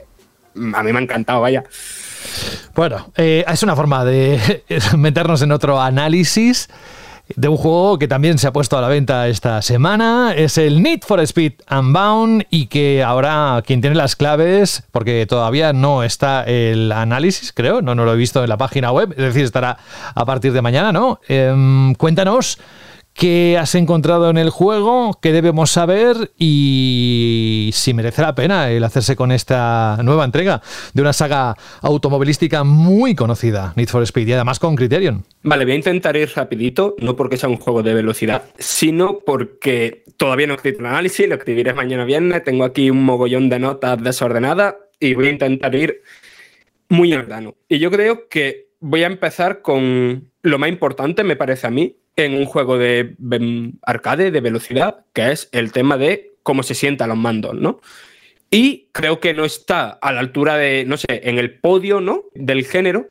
a 0.56 0.84
mí 0.84 0.94
me 0.94 0.99
ha 0.99 1.02
encantado, 1.02 1.41
vaya. 1.41 1.64
Bueno, 2.76 3.11
eh, 3.18 3.44
es 3.48 3.64
una 3.64 3.76
forma 3.76 4.06
de 4.06 4.64
meternos 4.98 5.41
en 5.41 5.52
otro 5.52 5.81
análisis 5.81 6.69
de 7.35 7.47
un 7.47 7.57
juego 7.57 7.99
que 7.99 8.07
también 8.07 8.38
se 8.38 8.47
ha 8.47 8.53
puesto 8.53 8.77
a 8.77 8.81
la 8.81 8.88
venta 8.88 9.27
esta 9.27 9.61
semana. 9.61 10.34
Es 10.35 10.57
el 10.57 10.81
Need 10.81 11.01
for 11.06 11.19
Speed 11.22 11.53
Unbound 11.69 12.45
y 12.49 12.68
que 12.68 13.03
ahora 13.03 13.61
quien 13.65 13.81
tiene 13.81 13.95
las 13.95 14.15
claves, 14.15 14.84
porque 14.91 15.26
todavía 15.26 15.73
no 15.73 16.03
está 16.03 16.43
el 16.43 16.91
análisis, 16.91 17.53
creo, 17.53 17.81
no, 17.81 17.95
no 17.95 18.06
lo 18.06 18.14
he 18.14 18.18
visto 18.18 18.43
en 18.43 18.49
la 18.49 18.57
página 18.57 18.91
web, 18.91 19.11
es 19.11 19.23
decir, 19.23 19.43
estará 19.43 19.77
a 20.14 20.26
partir 20.26 20.53
de 20.53 20.61
mañana, 20.61 20.91
¿no? 20.91 21.19
Eh, 21.27 21.93
cuéntanos 21.97 22.60
qué 23.20 23.58
has 23.60 23.76
encontrado 23.76 24.30
en 24.30 24.38
el 24.38 24.50
juego, 24.50 25.20
qué 25.22 25.34
debemos 25.34 25.72
saber 25.72 26.32
y 26.38 27.70
si 27.74 27.94
merece 27.94 28.22
la 28.22 28.34
pena 28.34 28.72
el 28.72 28.82
hacerse 28.82 29.18
con 29.18 29.34
esta 29.34 30.00
nueva 30.06 30.24
entrega 30.24 30.62
de 30.94 31.02
una 31.02 31.12
saga 31.12 31.58
automovilística 31.82 32.64
muy 32.64 33.16
conocida, 33.16 33.74
Need 33.76 33.90
for 33.90 34.04
Speed, 34.04 34.26
y 34.30 34.32
además 34.32 34.58
con 34.60 34.78
Criterion. 34.78 35.26
Vale, 35.44 35.66
voy 35.66 35.74
a 35.74 35.76
intentar 35.76 36.16
ir 36.16 36.32
rapidito, 36.34 36.96
no 37.00 37.18
porque 37.18 37.36
sea 37.36 37.50
un 37.50 37.58
juego 37.58 37.84
de 37.84 37.94
velocidad, 37.94 38.44
sino 38.58 39.20
porque 39.20 40.06
todavía 40.16 40.48
no 40.48 40.54
he 40.54 40.56
escrito 40.56 40.80
un 40.80 40.86
análisis, 40.86 41.28
lo 41.28 41.36
escribiré 41.36 41.74
mañana 41.74 42.06
viernes, 42.06 42.46
tengo 42.46 42.64
aquí 42.64 42.90
un 42.90 43.04
mogollón 43.04 43.50
de 43.50 43.60
notas 43.60 44.02
desordenadas 44.02 44.76
y 44.98 45.14
voy 45.14 45.28
a 45.28 45.32
intentar 45.32 45.76
ir 45.76 46.04
muy 46.88 47.14
ordenado. 47.14 47.58
Y 47.68 47.80
yo 47.80 47.91
creo 47.91 48.30
que 48.30 48.70
voy 48.80 49.04
a 49.04 49.08
empezar 49.08 49.62
con 49.62 50.32
lo 50.41 50.58
más 50.58 50.70
importante, 50.70 51.26
me 51.26 51.36
parece 51.36 51.68
a 51.68 51.70
mí, 51.70 51.98
en 52.26 52.36
un 52.36 52.46
juego 52.46 52.78
de 52.78 53.16
arcade, 53.84 54.32
de 54.32 54.41
velocidad, 54.41 55.06
que 55.14 55.32
es 55.32 55.50
el 55.52 55.72
tema 55.72 55.98
de 55.98 56.34
cómo 56.44 56.64
se 56.64 56.76
sientan 56.76 57.10
los 57.10 57.18
mandos, 57.18 57.56
¿no? 57.56 57.82
Y 58.52 58.88
creo 58.91 59.20
que 59.20 59.34
no 59.34 59.46
está 59.46 59.90
a 59.90 60.12
la 60.12 60.20
altura 60.20 60.58
de, 60.58 60.84
no 60.86 60.98
sé, 60.98 61.22
en 61.24 61.38
el 61.38 61.60
podio, 61.60 62.02
¿no? 62.02 62.24
Del 62.34 62.66
género, 62.66 63.10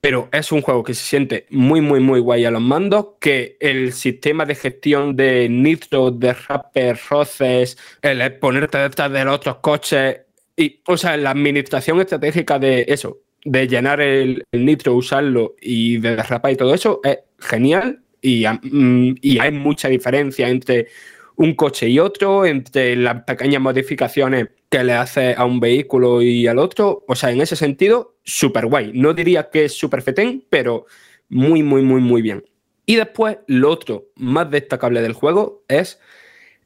pero 0.00 0.28
es 0.32 0.52
un 0.52 0.60
juego 0.60 0.84
que 0.84 0.92
se 0.92 1.02
siente 1.02 1.46
muy, 1.48 1.80
muy, 1.80 2.00
muy 2.00 2.20
guay 2.20 2.44
a 2.44 2.50
los 2.50 2.60
mandos, 2.60 3.06
que 3.20 3.56
el 3.60 3.94
sistema 3.94 4.44
de 4.44 4.54
gestión 4.54 5.16
de 5.16 5.48
nitro, 5.48 6.10
de 6.10 6.34
rapper, 6.34 6.98
roces, 7.08 7.78
el 8.02 8.38
ponerte 8.38 8.76
detrás 8.76 9.10
de 9.10 9.24
los 9.24 9.36
otros 9.36 9.56
coches, 9.56 10.20
y, 10.56 10.82
o 10.86 10.98
sea, 10.98 11.16
la 11.16 11.30
administración 11.30 12.00
estratégica 12.00 12.58
de 12.58 12.84
eso, 12.86 13.20
de 13.44 13.66
llenar 13.66 14.02
el, 14.02 14.44
el 14.52 14.64
nitro, 14.66 14.94
usarlo 14.94 15.54
y 15.60 15.96
de 15.96 16.16
derrapar 16.16 16.52
y 16.52 16.56
todo 16.56 16.74
eso, 16.74 17.00
es 17.02 17.20
genial 17.38 18.03
mm, 18.24 19.14
y 19.20 19.38
hay 19.38 19.52
mucha 19.52 19.88
diferencia 19.88 20.48
entre 20.48 20.88
un 21.36 21.54
coche 21.54 21.88
y 21.88 21.98
otro, 21.98 22.46
entre 22.46 22.96
las 22.96 23.24
pequeñas 23.24 23.60
modificaciones 23.60 24.48
que 24.68 24.84
le 24.84 24.92
hace 24.94 25.34
a 25.34 25.44
un 25.44 25.60
vehículo 25.60 26.22
y 26.22 26.46
al 26.46 26.58
otro. 26.58 27.04
O 27.08 27.14
sea, 27.14 27.30
en 27.30 27.40
ese 27.40 27.56
sentido, 27.56 28.16
súper 28.24 28.66
guay. 28.66 28.92
No 28.94 29.14
diría 29.14 29.50
que 29.50 29.64
es 29.66 29.76
súper 29.76 30.02
fetén, 30.02 30.44
pero 30.48 30.86
muy, 31.28 31.62
muy, 31.62 31.82
muy, 31.82 32.00
muy 32.00 32.22
bien. 32.22 32.44
Y 32.86 32.96
después, 32.96 33.38
lo 33.46 33.70
otro 33.70 34.06
más 34.16 34.50
destacable 34.50 35.02
del 35.02 35.12
juego 35.12 35.64
es 35.68 36.00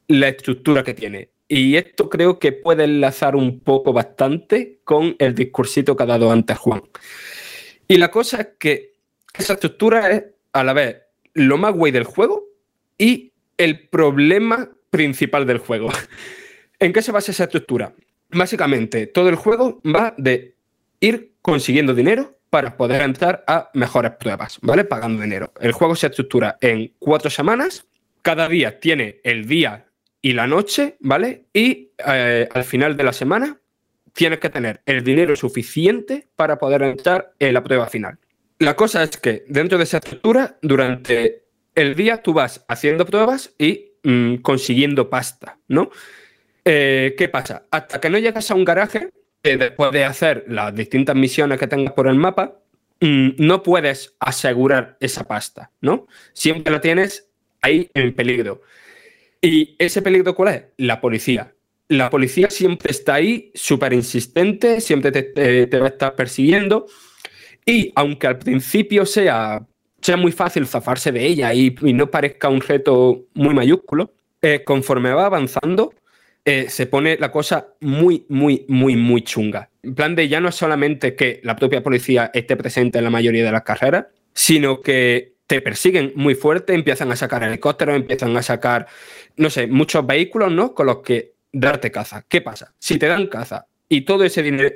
la 0.07 0.27
estructura 0.27 0.83
que 0.83 0.93
tiene. 0.93 1.29
Y 1.47 1.77
esto 1.77 2.09
creo 2.09 2.37
que 2.37 2.51
puede 2.51 2.83
enlazar 2.83 3.35
un 3.35 3.59
poco 3.61 3.91
bastante 3.91 4.81
con 4.83 5.15
el 5.17 5.33
discursito 5.33 5.95
que 5.95 6.03
ha 6.03 6.05
dado 6.05 6.31
antes 6.31 6.57
Juan. 6.57 6.83
Y 7.87 7.97
la 7.97 8.11
cosa 8.11 8.41
es 8.41 8.47
que 8.59 8.93
esa 9.35 9.53
estructura 9.53 10.11
es 10.11 10.25
a 10.53 10.63
la 10.63 10.73
vez 10.73 10.97
lo 11.33 11.57
más 11.57 11.73
guay 11.73 11.91
del 11.91 12.03
juego 12.03 12.45
y 12.97 13.33
el 13.57 13.87
problema 13.87 14.69
principal 14.89 15.45
del 15.45 15.59
juego. 15.59 15.89
¿En 16.79 16.93
qué 16.93 17.01
se 17.01 17.11
basa 17.11 17.31
esa 17.31 17.45
estructura? 17.45 17.93
Básicamente, 18.31 19.07
todo 19.07 19.29
el 19.29 19.35
juego 19.35 19.81
va 19.83 20.13
de 20.17 20.55
ir 20.99 21.33
consiguiendo 21.41 21.93
dinero 21.93 22.37
para 22.49 22.77
poder 22.77 23.01
entrar 23.01 23.43
a 23.47 23.69
mejores 23.73 24.13
pruebas, 24.13 24.59
¿vale? 24.61 24.83
Pagando 24.83 25.21
dinero. 25.21 25.53
El 25.59 25.71
juego 25.71 25.95
se 25.95 26.07
estructura 26.07 26.57
en 26.61 26.93
cuatro 26.99 27.29
semanas. 27.29 27.85
Cada 28.21 28.47
día 28.47 28.79
tiene 28.79 29.19
el 29.23 29.45
día 29.45 29.85
y 30.21 30.33
la 30.33 30.47
noche, 30.47 30.97
¿vale? 30.99 31.45
Y 31.53 31.91
eh, 32.05 32.49
al 32.51 32.63
final 32.63 32.97
de 32.97 33.03
la 33.03 33.13
semana 33.13 33.59
tienes 34.13 34.39
que 34.39 34.49
tener 34.49 34.81
el 34.85 35.03
dinero 35.03 35.35
suficiente 35.35 36.27
para 36.35 36.57
poder 36.57 36.83
entrar 36.83 37.33
en 37.39 37.53
la 37.53 37.63
prueba 37.63 37.87
final. 37.87 38.17
La 38.59 38.75
cosa 38.75 39.03
es 39.03 39.17
que 39.17 39.43
dentro 39.47 39.77
de 39.77 39.85
esa 39.85 39.97
estructura, 39.97 40.57
durante 40.61 41.43
el 41.75 41.95
día 41.95 42.21
tú 42.21 42.33
vas 42.33 42.65
haciendo 42.67 43.05
pruebas 43.05 43.53
y 43.57 43.93
mm, 44.03 44.35
consiguiendo 44.37 45.09
pasta, 45.09 45.59
¿no? 45.67 45.89
Eh, 46.65 47.15
¿Qué 47.17 47.29
pasa? 47.29 47.65
Hasta 47.71 48.01
que 48.01 48.09
no 48.09 48.17
llegas 48.19 48.51
a 48.51 48.55
un 48.55 48.65
garaje, 48.65 49.11
eh, 49.43 49.57
después 49.57 49.91
de 49.91 50.05
hacer 50.05 50.45
las 50.47 50.75
distintas 50.75 51.15
misiones 51.15 51.59
que 51.59 51.67
tengas 51.67 51.93
por 51.93 52.07
el 52.07 52.15
mapa, 52.15 52.59
mm, 53.01 53.31
no 53.39 53.63
puedes 53.63 54.15
asegurar 54.19 54.97
esa 54.99 55.25
pasta, 55.25 55.71
¿no? 55.81 56.07
Siempre 56.33 56.73
la 56.73 56.81
tienes 56.81 57.29
ahí 57.61 57.89
en 57.93 58.15
peligro. 58.15 58.61
¿Y 59.41 59.75
ese 59.79 60.01
peligro 60.01 60.35
cuál 60.35 60.53
es? 60.55 60.63
La 60.77 61.01
policía. 61.01 61.53
La 61.87 62.09
policía 62.09 62.49
siempre 62.49 62.91
está 62.91 63.15
ahí, 63.15 63.51
súper 63.55 63.93
insistente, 63.93 64.81
siempre 64.81 65.11
te, 65.11 65.23
te- 65.23 65.67
te 65.67 65.79
va 65.79 65.87
a 65.87 65.89
estar 65.89 66.15
persiguiendo. 66.15 66.85
Y 67.69 67.91
aunque 67.93 68.25
al 68.25 68.39
principio 68.39 69.05
sea, 69.05 69.63
sea 70.01 70.17
muy 70.17 70.31
fácil 70.31 70.65
zafarse 70.65 71.11
de 71.11 71.23
ella 71.23 71.53
y, 71.53 71.69
no 71.93 72.09
parezca 72.09 72.49
un 72.49 72.61
reto 72.61 73.25
muy 73.35 73.53
mayúsculo, 73.53 74.11
eh, 74.41 74.63
conforme 74.65 75.13
va 75.13 75.27
avanzando, 75.27 75.93
eh, 76.45 76.67
se 76.67 76.87
pone 76.87 77.17
la 77.19 77.31
cosa 77.31 77.67
muy, 77.81 78.25
muy, 78.27 78.65
muy, 78.67 78.95
muy 78.95 79.21
chunga. 79.21 79.69
En 79.83 79.93
plan 79.93 80.15
de 80.15 80.27
ya 80.27 80.39
no 80.39 80.49
es 80.49 80.55
solamente 80.55 81.15
que 81.15 81.41
la 81.43 81.55
propia 81.55 81.83
policía 81.83 82.31
esté 82.33 82.57
presente 82.57 82.97
en 82.97 83.03
la 83.03 83.11
mayoría 83.11 83.45
de 83.45 83.51
las 83.51 83.61
carreras, 83.61 84.07
sino 84.33 84.81
que 84.81 85.33
te 85.45 85.61
persiguen 85.61 86.13
muy 86.15 86.33
fuerte, 86.33 86.73
empiezan 86.73 87.11
a 87.11 87.15
sacar 87.15 87.43
helicópteros, 87.43 87.95
empiezan 87.95 88.35
a 88.35 88.41
sacar, 88.41 88.87
no 89.37 89.51
sé, 89.51 89.67
muchos 89.67 90.07
vehículos, 90.07 90.51
¿no? 90.51 90.73
Con 90.73 90.87
los 90.87 90.99
que 91.03 91.33
darte 91.51 91.91
caza. 91.91 92.25
¿Qué 92.27 92.41
pasa? 92.41 92.73
Si 92.79 92.97
te 92.97 93.05
dan 93.05 93.27
caza 93.27 93.67
y 93.87 94.01
todo 94.01 94.23
ese 94.23 94.41
dinero 94.41 94.71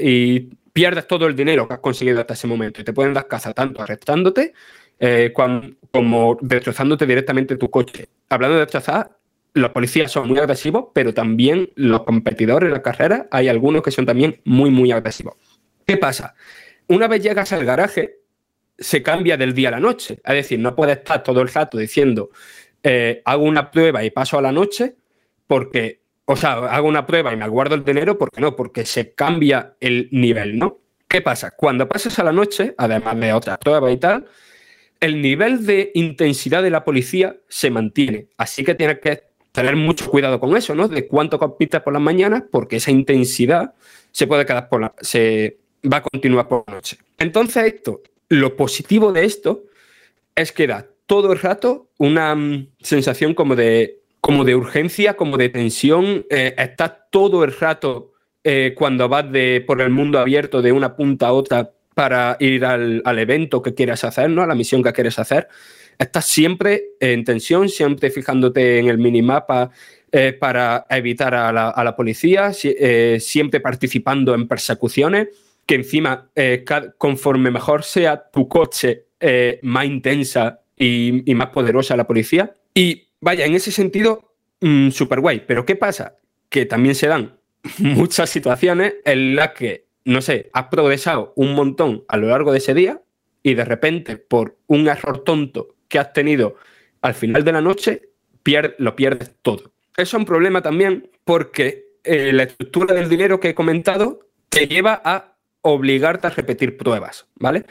pierdes 0.73 1.07
todo 1.07 1.27
el 1.27 1.35
dinero 1.35 1.67
que 1.67 1.75
has 1.75 1.79
conseguido 1.79 2.19
hasta 2.19 2.33
ese 2.33 2.47
momento 2.47 2.81
y 2.81 2.83
te 2.83 2.91
pueden 2.93 3.13
dar 3.13 3.27
caza 3.27 3.53
tanto 3.53 3.81
arrestándote 3.81 4.53
eh, 4.99 5.31
como 5.33 6.37
destrozándote 6.41 7.05
directamente 7.05 7.55
tu 7.55 7.69
coche. 7.69 8.09
Hablando 8.29 8.55
de 8.55 8.61
destrozar, 8.61 9.17
los 9.53 9.71
policías 9.71 10.11
son 10.11 10.27
muy 10.27 10.39
agresivos, 10.39 10.87
pero 10.93 11.13
también 11.13 11.69
los 11.75 12.03
competidores 12.03 12.69
de 12.69 12.75
la 12.75 12.81
carrera, 12.81 13.27
hay 13.29 13.47
algunos 13.47 13.83
que 13.83 13.91
son 13.91 14.05
también 14.05 14.41
muy, 14.45 14.71
muy 14.71 14.91
agresivos. 14.91 15.35
¿Qué 15.85 15.97
pasa? 15.97 16.35
Una 16.87 17.07
vez 17.07 17.21
llegas 17.21 17.53
al 17.53 17.65
garaje, 17.65 18.19
se 18.77 19.03
cambia 19.03 19.37
del 19.37 19.53
día 19.53 19.69
a 19.69 19.71
la 19.71 19.79
noche. 19.79 20.19
Es 20.23 20.33
decir, 20.33 20.59
no 20.59 20.75
puedes 20.75 20.97
estar 20.97 21.21
todo 21.21 21.41
el 21.41 21.49
rato 21.49 21.77
diciendo, 21.77 22.29
eh, 22.81 23.21
hago 23.25 23.43
una 23.43 23.69
prueba 23.69 24.03
y 24.03 24.09
paso 24.09 24.37
a 24.37 24.41
la 24.41 24.51
noche, 24.51 24.95
porque, 25.45 26.01
o 26.25 26.35
sea, 26.35 26.53
hago 26.53 26.87
una 26.87 27.05
prueba 27.05 27.33
y 27.33 27.37
me 27.37 27.47
guardo 27.47 27.75
el 27.75 27.83
dinero, 27.83 28.17
porque 28.17 28.41
no, 28.41 28.55
porque 28.55 28.85
se 28.85 29.13
cambia 29.13 29.75
el 29.79 30.09
nivel, 30.11 30.57
¿no? 30.57 30.79
¿Qué 31.07 31.21
pasa? 31.21 31.51
Cuando 31.51 31.87
pasas 31.87 32.17
a 32.19 32.23
la 32.23 32.31
noche, 32.31 32.73
además 32.77 33.19
de 33.19 33.33
otras 33.33 33.57
pruebas 33.57 33.93
y 33.93 33.97
tal, 33.97 34.25
el 34.99 35.21
nivel 35.21 35.65
de 35.65 35.91
intensidad 35.95 36.63
de 36.63 36.69
la 36.69 36.83
policía 36.85 37.35
se 37.49 37.69
mantiene. 37.69 38.27
Así 38.37 38.63
que 38.63 38.73
tienes 38.73 38.99
que 38.99 39.23
tener 39.51 39.75
mucho 39.75 40.09
cuidado 40.09 40.39
con 40.39 40.55
eso, 40.55 40.73
¿no? 40.73 40.87
De 40.87 41.07
cuánto 41.07 41.37
compites 41.37 41.81
por 41.81 41.93
las 41.93 42.01
mañanas, 42.01 42.43
porque 42.49 42.77
esa 42.77 42.89
intensidad 42.89 43.73
se 44.11 44.27
puede 44.27 44.45
quedar 44.45 44.69
por 44.69 44.81
la, 44.81 44.93
se 45.01 45.57
va 45.91 45.97
a 45.97 46.03
continuar 46.03 46.47
por 46.47 46.63
la 46.67 46.75
noche. 46.75 46.97
Entonces, 47.17 47.65
esto, 47.65 48.01
lo 48.29 48.55
positivo 48.55 49.11
de 49.11 49.25
esto 49.25 49.65
es 50.35 50.51
que 50.51 50.67
da 50.67 50.87
todo 51.05 51.33
el 51.33 51.39
rato 51.39 51.89
una 51.97 52.33
mm, 52.33 52.69
sensación 52.79 53.33
como 53.33 53.55
de, 53.55 54.02
como 54.23 54.45
de 54.45 54.55
urgencia, 54.55 55.15
como 55.15 55.35
de 55.35 55.49
tensión. 55.49 56.25
eh, 56.29 56.55
estás 56.57 56.93
todo 57.11 57.43
el 57.43 57.51
rato 57.51 58.13
eh, 58.41 58.73
cuando 58.73 59.09
vas 59.09 59.29
de, 59.29 59.61
por 59.67 59.81
el 59.81 59.89
mundo 59.89 60.17
abierto 60.17 60.61
de 60.61 60.71
una 60.71 60.95
punta 60.95 61.27
a 61.27 61.33
otra 61.33 61.71
para 61.93 62.37
ir 62.39 62.63
al, 62.63 63.01
al 63.03 63.19
evento 63.19 63.61
que 63.61 63.73
quieras 63.73 64.05
hacer, 64.05 64.29
¿no? 64.29 64.41
A 64.41 64.47
la 64.47 64.55
misión 64.55 64.81
que 64.81 64.93
quieres 64.93 65.19
hacer. 65.19 65.49
Estás 65.99 66.25
siempre 66.25 66.91
en 67.01 67.25
tensión, 67.25 67.67
siempre 67.67 68.11
fijándote 68.11 68.79
en 68.79 68.87
el 68.87 68.97
minimapa 68.97 69.71
eh, 70.09 70.31
para 70.31 70.85
evitar 70.89 71.35
a 71.35 71.51
la, 71.51 71.69
a 71.71 71.83
la 71.83 71.93
policía, 71.93 72.53
si- 72.53 72.77
siempre 73.19 73.59
participando 73.59 74.33
en 74.35 74.47
persecuciones, 74.47 75.27
que 75.65 75.75
encima, 75.75 76.29
conforme 76.97 77.51
mejor 77.51 77.83
sea 77.83 78.31
tu 78.31 78.47
coche, 78.47 79.07
más 79.63 79.85
intensa 79.85 80.61
y, 80.77 81.29
y 81.29 81.35
más 81.35 81.49
poderosa 81.49 81.97
la 81.97 82.07
policía. 82.07 82.53
Y 82.73 83.09
vaya, 83.23 83.45
en 83.45 83.55
ese 83.55 83.71
sentido, 83.71 84.35
súper 84.91 85.19
guay. 85.19 85.43
Pero 85.47 85.65
¿qué 85.65 85.75
pasa? 85.75 86.17
Que 86.49 86.65
también 86.65 86.95
se 86.95 87.07
dan 87.07 87.37
muchas 87.79 88.29
situaciones 88.29 88.95
en 89.05 89.35
las 89.35 89.51
que, 89.53 89.87
no 90.05 90.21
sé, 90.21 90.49
has 90.53 90.65
progresado 90.67 91.33
un 91.35 91.53
montón 91.53 92.03
a 92.07 92.17
lo 92.17 92.27
largo 92.27 92.51
de 92.51 92.57
ese 92.59 92.73
día 92.73 93.01
y 93.41 93.55
de 93.55 93.65
repente, 93.65 94.17
por 94.17 94.57
un 94.67 94.87
error 94.87 95.23
tonto 95.23 95.75
que 95.87 95.99
has 95.99 96.13
tenido 96.13 96.55
al 97.01 97.13
final 97.13 97.43
de 97.43 97.51
la 97.51 97.61
noche, 97.61 98.09
pier- 98.43 98.75
lo 98.79 98.95
pierdes 98.95 99.31
todo. 99.41 99.73
Eso 99.95 100.01
es 100.01 100.13
un 100.13 100.25
problema 100.25 100.61
también 100.61 101.09
porque 101.25 101.85
eh, 102.03 102.31
la 102.33 102.43
estructura 102.43 102.95
del 102.95 103.09
dinero 103.09 103.39
que 103.39 103.49
he 103.49 103.55
comentado 103.55 104.27
te 104.49 104.67
lleva 104.67 105.01
a 105.03 105.35
obligarte 105.61 106.27
a 106.27 106.29
repetir 106.31 106.77
pruebas, 106.77 107.27
¿vale? 107.35 107.65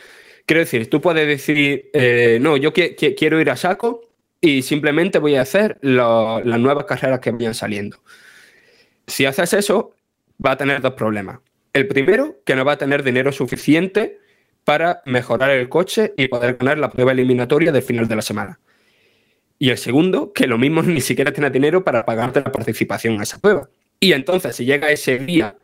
Quiero 0.46 0.60
decir, 0.60 0.88
tú 0.90 1.00
puedes 1.00 1.26
decir, 1.26 1.90
eh, 1.92 2.38
no, 2.40 2.56
yo 2.56 2.72
qui- 2.72 2.96
qui- 2.96 3.14
quiero 3.16 3.40
ir 3.40 3.48
a 3.50 3.56
saco 3.56 4.11
y 4.44 4.62
simplemente 4.62 5.20
voy 5.20 5.36
a 5.36 5.42
hacer 5.42 5.78
las 5.80 6.58
nuevas 6.58 6.84
carreras 6.84 7.20
que 7.20 7.30
vayan 7.30 7.54
saliendo. 7.54 8.02
Si 9.06 9.24
haces 9.24 9.52
eso, 9.52 9.94
va 10.44 10.52
a 10.52 10.56
tener 10.56 10.80
dos 10.80 10.94
problemas. 10.94 11.38
El 11.72 11.86
primero, 11.86 12.42
que 12.44 12.56
no 12.56 12.64
va 12.64 12.72
a 12.72 12.76
tener 12.76 13.04
dinero 13.04 13.30
suficiente 13.30 14.18
para 14.64 15.00
mejorar 15.06 15.50
el 15.52 15.68
coche 15.68 16.12
y 16.16 16.26
poder 16.26 16.56
ganar 16.56 16.78
la 16.78 16.90
prueba 16.90 17.12
eliminatoria 17.12 17.70
del 17.70 17.82
final 17.82 18.08
de 18.08 18.16
la 18.16 18.22
semana. 18.22 18.60
Y 19.60 19.70
el 19.70 19.78
segundo, 19.78 20.32
que 20.32 20.48
lo 20.48 20.58
mismo 20.58 20.82
ni 20.82 21.00
siquiera 21.00 21.32
tienes 21.32 21.52
dinero 21.52 21.84
para 21.84 22.04
pagarte 22.04 22.40
la 22.40 22.50
participación 22.50 23.20
a 23.20 23.22
esa 23.22 23.38
prueba. 23.38 23.70
Y 24.00 24.12
entonces, 24.12 24.56
si 24.56 24.64
llega 24.64 24.90
ese 24.90 25.18
día 25.20 25.56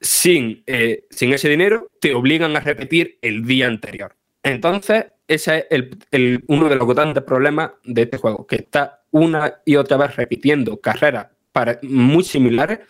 sin, 0.00 0.62
eh, 0.66 1.04
sin 1.10 1.34
ese 1.34 1.50
dinero, 1.50 1.90
te 2.00 2.14
obligan 2.14 2.56
a 2.56 2.60
repetir 2.60 3.18
el 3.20 3.44
día 3.44 3.66
anterior. 3.66 4.16
Entonces, 4.42 5.06
ese 5.28 5.66
es 5.70 5.84
el- 6.10 6.44
uno 6.48 6.68
de 6.68 6.76
los 6.76 6.86
grandes 6.88 7.22
problemas 7.24 7.72
de 7.84 8.02
este 8.02 8.18
juego, 8.18 8.46
que 8.46 8.56
está 8.56 9.02
una 9.10 9.60
y 9.64 9.76
otra 9.76 9.96
vez 9.96 10.16
repitiendo 10.16 10.80
carreras 10.80 11.28
para, 11.52 11.78
muy 11.82 12.24
similares 12.24 12.80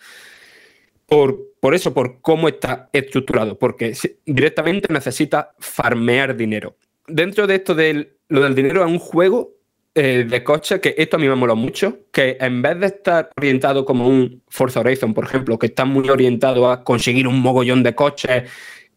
por, 1.05 1.53
por 1.59 1.75
eso, 1.75 1.93
por 1.93 2.19
cómo 2.21 2.47
está 2.47 2.89
estructurado, 2.91 3.57
porque 3.57 3.93
directamente 4.25 4.91
necesita 4.91 5.53
farmear 5.59 6.35
dinero. 6.35 6.75
Dentro 7.07 7.45
de 7.45 7.55
esto 7.55 7.75
del, 7.75 8.13
lo 8.29 8.41
del 8.41 8.55
dinero 8.55 8.83
es 8.83 8.91
un 8.91 8.99
juego 8.99 9.53
eh, 9.93 10.25
de 10.27 10.43
coche 10.43 10.81
que 10.81 10.95
esto 10.97 11.15
a 11.15 11.19
mí 11.19 11.27
me 11.27 11.35
mola 11.35 11.53
mucho, 11.53 11.99
que 12.11 12.37
en 12.39 12.61
vez 12.61 12.79
de 12.79 12.87
estar 12.87 13.29
orientado 13.37 13.85
como 13.85 14.07
un 14.07 14.41
Forza 14.49 14.81
Horizon, 14.81 15.13
por 15.13 15.23
ejemplo, 15.25 15.57
que 15.57 15.67
está 15.67 15.85
muy 15.85 16.09
orientado 16.09 16.69
a 16.69 16.83
conseguir 16.83 17.27
un 17.27 17.39
mogollón 17.39 17.81
de 17.83 17.95
coches 17.95 18.49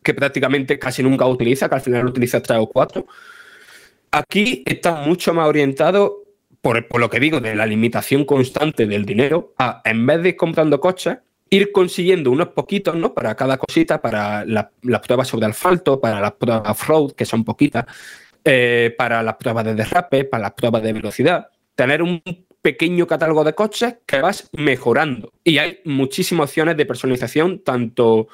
que 0.02 0.14
prácticamente 0.14 0.78
casi 0.78 1.02
nunca 1.02 1.26
utiliza, 1.26 1.68
que 1.68 1.74
al 1.74 1.80
final 1.80 2.06
utiliza 2.06 2.42
tres 2.42 2.58
o 2.60 2.66
cuatro, 2.66 3.06
aquí 4.10 4.62
está 4.66 4.96
mucho 4.96 5.34
más 5.34 5.46
orientado, 5.46 6.24
por, 6.60 6.98
lo 6.98 7.10
que 7.10 7.20
digo, 7.20 7.40
de 7.40 7.54
la 7.54 7.66
limitación 7.66 8.24
constante 8.24 8.86
del 8.86 9.04
dinero, 9.04 9.54
a 9.58 9.80
en 9.84 10.04
vez 10.06 10.22
de 10.22 10.30
ir 10.30 10.36
comprando 10.36 10.80
coches, 10.80 11.18
ir 11.50 11.72
consiguiendo 11.72 12.30
unos 12.30 12.48
poquitos, 12.48 12.94
¿no? 12.94 13.14
Para 13.14 13.34
cada 13.34 13.56
cosita, 13.56 14.02
para 14.02 14.44
la- 14.44 14.70
las 14.82 15.00
pruebas 15.00 15.28
sobre 15.28 15.46
asfalto, 15.46 16.00
para 16.00 16.20
las 16.20 16.32
pruebas 16.32 16.68
off-road, 16.68 17.12
que 17.12 17.24
son 17.24 17.44
poquitas, 17.44 17.86
eh, 18.44 18.94
para 18.98 19.22
las 19.22 19.36
pruebas 19.36 19.64
de 19.64 19.74
derrape, 19.74 20.24
para 20.24 20.42
las 20.42 20.52
pruebas 20.52 20.82
de 20.82 20.92
velocidad. 20.92 21.48
Tener 21.74 22.02
un 22.02 22.22
pequeño 22.60 23.06
catálogo 23.06 23.44
de 23.44 23.54
coches 23.54 23.96
que 24.04 24.20
vas 24.20 24.50
mejorando. 24.52 25.32
Y 25.44 25.58
hay 25.58 25.78
muchísimas 25.84 26.50
opciones 26.50 26.76
de 26.76 26.86
personalización, 26.86 27.60
tanto, 27.60 28.28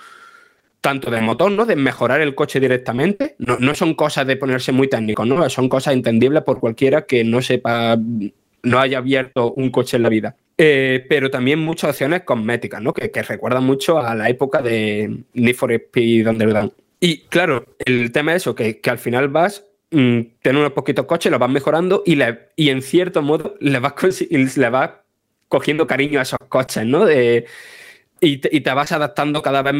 tanto 0.85 1.11
de 1.11 1.23
motor, 1.23 1.51
¿no? 1.51 1.65
De 1.65 1.77
mejorar 1.77 2.20
el 2.20 2.35
coche 2.35 2.61
directamente. 2.61 3.36
No, 3.39 3.56
no 3.59 3.74
son 3.74 3.94
cosas 3.94 4.27
de 4.27 4.36
ponerse 4.36 4.70
muy 4.70 4.86
técnicos, 4.86 5.27
¿no? 5.27 5.48
Son 5.48 5.66
cosas 5.70 5.94
entendibles 5.94 6.43
por 6.43 6.61
cualquiera 6.61 7.06
que 7.06 7.24
no 7.24 7.40
sepa, 7.40 7.97
no 8.62 8.78
haya 8.81 8.98
abierto 8.98 9.55
un 9.55 9.70
coche 9.70 9.97
en 9.97 10.02
la 10.02 10.11
vida. 10.11 10.36
Eh, 10.59 11.06
pero 11.09 11.31
también 11.31 11.59
muchas 11.59 11.89
opciones 11.89 12.24
cosméticas, 12.24 12.82
¿no? 12.82 12.93
Que, 12.93 13.11
que 13.11 13.23
recuerdan 13.23 13.65
mucho 13.65 13.98
a 13.98 14.15
la 14.15 14.28
época 14.28 14.61
de 14.61 15.23
Need 15.32 15.55
for 15.56 15.73
Speed 15.73 16.28
Underground. 16.28 16.73
Y 17.01 17.20
claro, 17.31 17.65
el 17.86 18.12
tema 18.12 18.35
es 18.35 18.43
eso, 18.43 18.55
que, 18.55 18.78
que 18.82 18.90
al 18.90 18.98
final 18.98 19.28
vas 19.28 19.65
mm, 19.90 20.20
tener 20.43 20.59
unos 20.61 20.73
poquitos 20.73 21.06
coches, 21.06 21.32
los 21.32 21.40
vas 21.40 21.51
mejorando 21.51 22.02
y, 22.05 22.16
le- 22.16 22.51
y 22.56 22.69
en 22.69 22.82
cierto 22.82 23.23
modo 23.23 23.56
le 23.59 23.78
vas, 23.78 23.94
le 24.31 24.69
vas 24.69 24.90
cogiendo 25.48 25.86
cariño 25.86 26.19
a 26.19 26.23
esos 26.24 26.39
coches, 26.51 26.85
¿no? 26.85 27.06
Y, 28.24 28.38
te, 28.38 28.48
y 28.52 28.60
te 28.60 28.72
vas 28.72 28.92
adaptando 28.92 29.42
cada 29.42 29.62
vez 29.62 29.74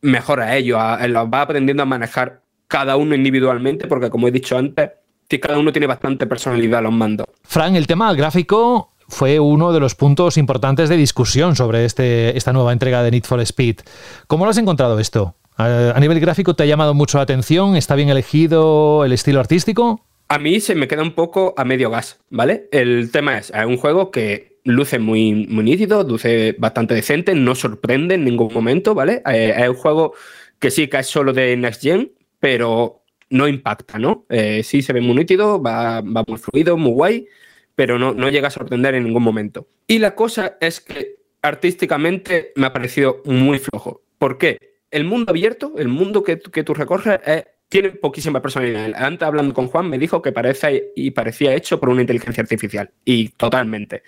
mejor 0.00 0.40
a 0.40 0.56
ellos, 0.56 0.80
los 1.08 1.30
vas 1.30 1.42
aprendiendo 1.42 1.82
a 1.82 1.86
manejar 1.86 2.42
cada 2.66 2.96
uno 2.96 3.14
individualmente, 3.14 3.86
porque 3.86 4.10
como 4.10 4.28
he 4.28 4.30
dicho 4.30 4.56
antes, 4.56 4.90
cada 5.38 5.58
uno 5.58 5.72
tiene 5.72 5.86
bastante 5.86 6.26
personalidad 6.26 6.82
los 6.82 6.92
mandos. 6.92 7.26
Fran, 7.44 7.76
el 7.76 7.86
tema 7.86 8.12
gráfico 8.14 8.92
fue 9.08 9.38
uno 9.38 9.72
de 9.72 9.80
los 9.80 9.94
puntos 9.94 10.36
importantes 10.36 10.88
de 10.88 10.96
discusión 10.96 11.56
sobre 11.56 11.84
este, 11.84 12.36
esta 12.36 12.52
nueva 12.52 12.72
entrega 12.72 13.02
de 13.02 13.10
Need 13.10 13.24
for 13.24 13.40
Speed. 13.40 13.80
¿Cómo 14.26 14.44
lo 14.44 14.50
has 14.50 14.58
encontrado 14.58 14.98
esto? 14.98 15.34
¿A 15.56 15.92
a 15.94 16.00
nivel 16.00 16.20
gráfico 16.20 16.54
te 16.54 16.62
ha 16.62 16.66
llamado 16.66 16.94
mucho 16.94 17.18
la 17.18 17.24
atención? 17.24 17.76
¿Está 17.76 17.94
bien 17.94 18.08
elegido 18.08 19.04
el 19.04 19.12
estilo 19.12 19.40
artístico? 19.40 20.00
A 20.28 20.38
mí 20.38 20.60
se 20.60 20.74
me 20.74 20.88
queda 20.88 21.02
un 21.02 21.12
poco 21.12 21.54
a 21.56 21.64
medio 21.64 21.90
gas, 21.90 22.20
¿vale? 22.30 22.68
El 22.72 23.10
tema 23.10 23.36
es, 23.36 23.50
es 23.50 23.66
un 23.66 23.76
juego 23.76 24.10
que 24.10 24.49
luce 24.64 24.98
muy, 24.98 25.46
muy 25.48 25.64
nítido, 25.64 26.02
luce 26.04 26.54
bastante 26.58 26.94
decente, 26.94 27.34
no 27.34 27.54
sorprende 27.54 28.14
en 28.16 28.24
ningún 28.24 28.52
momento, 28.52 28.94
¿vale? 28.94 29.22
Eh, 29.26 29.54
es 29.56 29.68
un 29.68 29.74
juego 29.76 30.14
que 30.58 30.70
sí 30.70 30.88
que 30.88 30.98
es 30.98 31.06
solo 31.06 31.32
de 31.32 31.56
Next 31.56 31.82
Gen, 31.82 32.12
pero 32.38 33.02
no 33.30 33.48
impacta, 33.48 33.98
¿no? 33.98 34.26
Eh, 34.28 34.62
sí 34.62 34.82
se 34.82 34.92
ve 34.92 35.00
muy 35.00 35.14
nítido, 35.16 35.60
va, 35.62 36.02
muy 36.02 36.38
fluido, 36.38 36.76
muy 36.76 36.92
guay, 36.92 37.26
pero 37.74 37.98
no, 37.98 38.12
no 38.12 38.28
llega 38.28 38.48
a 38.48 38.50
sorprender 38.50 38.94
en 38.94 39.04
ningún 39.04 39.22
momento. 39.22 39.66
Y 39.86 39.98
la 39.98 40.14
cosa 40.14 40.56
es 40.60 40.80
que 40.80 41.16
artísticamente 41.42 42.52
me 42.56 42.66
ha 42.66 42.72
parecido 42.72 43.22
muy 43.24 43.58
flojo. 43.58 44.02
¿Por 44.18 44.38
qué? 44.38 44.58
El 44.90 45.04
mundo 45.04 45.30
abierto, 45.30 45.74
el 45.78 45.88
mundo 45.88 46.22
que, 46.22 46.38
que 46.38 46.64
tú 46.64 46.74
recorres, 46.74 47.20
es- 47.24 47.44
tiene 47.68 47.90
poquísima 47.90 48.42
personalidad. 48.42 48.90
Antes 48.96 49.22
hablando 49.28 49.54
con 49.54 49.68
Juan 49.68 49.88
me 49.88 49.96
dijo 49.96 50.20
que 50.22 50.32
parece 50.32 50.90
y 50.96 51.12
parecía 51.12 51.54
hecho 51.54 51.78
por 51.78 51.88
una 51.88 52.00
inteligencia 52.00 52.42
artificial. 52.42 52.90
Y 53.04 53.28
totalmente. 53.28 54.02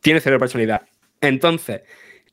Tiene 0.00 0.20
cero 0.20 0.38
personalidad. 0.38 0.82
Entonces, 1.20 1.82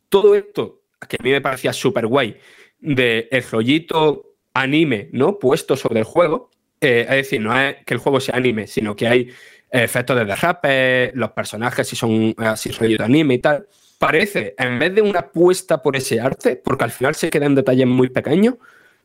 todo 0.09 0.35
esto, 0.35 0.81
que 1.07 1.17
a 1.19 1.23
mí 1.23 1.31
me 1.31 1.41
parecía 1.41 1.73
súper 1.73 2.07
guay, 2.07 2.37
de 2.79 3.27
el 3.31 3.43
rollito 3.43 4.35
anime, 4.53 5.09
¿no? 5.11 5.39
Puesto 5.39 5.75
sobre 5.75 5.99
el 5.99 6.05
juego. 6.05 6.51
eh, 6.81 7.01
es 7.09 7.15
decir, 7.15 7.41
no 7.41 7.57
es 7.59 7.77
que 7.85 7.93
el 7.93 7.99
juego 7.99 8.19
sea 8.19 8.35
anime, 8.35 8.67
sino 8.67 8.95
que 8.95 9.07
hay 9.07 9.29
efectos 9.71 10.15
de 10.17 10.25
derrape, 10.25 11.11
los 11.15 11.31
personajes 11.31 11.87
si 11.87 11.95
son 11.95 12.33
así 12.37 12.71
rollito 12.71 13.03
anime 13.03 13.35
y 13.35 13.39
tal. 13.39 13.67
Parece, 13.97 14.55
en 14.57 14.77
vez 14.77 14.93
de 14.93 15.01
una 15.01 15.19
apuesta 15.19 15.81
por 15.81 15.95
ese 15.95 16.19
arte, 16.19 16.55
porque 16.57 16.83
al 16.83 16.91
final 16.91 17.15
se 17.15 17.29
quedan 17.29 17.55
detalles 17.55 17.87
muy 17.87 18.09
pequeños, 18.09 18.55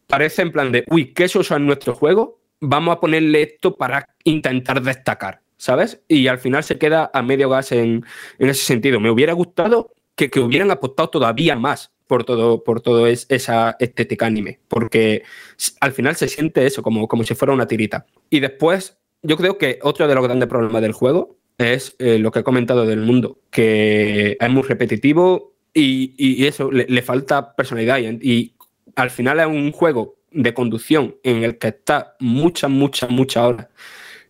parece 0.06 0.42
en 0.42 0.52
plan 0.52 0.72
de, 0.72 0.84
uy, 0.88 1.12
¿qué 1.14 1.24
eso 1.24 1.42
en 1.56 1.66
nuestro 1.66 1.94
juego? 1.94 2.40
Vamos 2.60 2.96
a 2.96 3.00
ponerle 3.00 3.42
esto 3.42 3.76
para 3.76 4.08
intentar 4.24 4.82
destacar, 4.82 5.39
¿sabes? 5.60 6.00
Y 6.08 6.26
al 6.26 6.38
final 6.38 6.64
se 6.64 6.78
queda 6.78 7.10
a 7.12 7.20
medio 7.22 7.50
gas 7.50 7.70
en, 7.72 8.02
en 8.38 8.48
ese 8.48 8.64
sentido. 8.64 8.98
Me 8.98 9.10
hubiera 9.10 9.34
gustado 9.34 9.92
que, 10.16 10.30
que 10.30 10.40
hubieran 10.40 10.70
apostado 10.70 11.10
todavía 11.10 11.54
más 11.54 11.92
por 12.06 12.24
todo, 12.24 12.64
por 12.64 12.80
todo 12.80 13.06
es- 13.06 13.26
esa 13.28 13.76
estética 13.78 14.24
anime, 14.26 14.58
porque 14.68 15.22
al 15.80 15.92
final 15.92 16.16
se 16.16 16.28
siente 16.28 16.64
eso, 16.66 16.82
como, 16.82 17.06
como 17.06 17.24
si 17.24 17.34
fuera 17.34 17.52
una 17.52 17.66
tirita. 17.66 18.06
Y 18.30 18.40
después, 18.40 18.96
yo 19.22 19.36
creo 19.36 19.58
que 19.58 19.78
otro 19.82 20.08
de 20.08 20.14
los 20.14 20.24
grandes 20.24 20.48
problemas 20.48 20.80
del 20.80 20.92
juego 20.92 21.36
es 21.58 21.94
eh, 21.98 22.18
lo 22.18 22.30
que 22.30 22.38
he 22.40 22.42
comentado 22.42 22.86
del 22.86 23.00
mundo, 23.00 23.38
que 23.50 24.38
es 24.40 24.50
muy 24.50 24.62
repetitivo 24.62 25.52
y, 25.74 26.14
y 26.16 26.46
eso, 26.46 26.70
le, 26.72 26.86
le 26.88 27.02
falta 27.02 27.54
personalidad. 27.54 27.98
Y, 27.98 28.18
y 28.22 28.54
al 28.96 29.10
final 29.10 29.40
es 29.40 29.46
un 29.46 29.72
juego 29.72 30.16
de 30.32 30.54
conducción 30.54 31.16
en 31.22 31.44
el 31.44 31.58
que 31.58 31.68
está 31.68 32.16
muchas, 32.18 32.70
muchas, 32.70 33.10
muchas 33.10 33.44
horas 33.44 33.66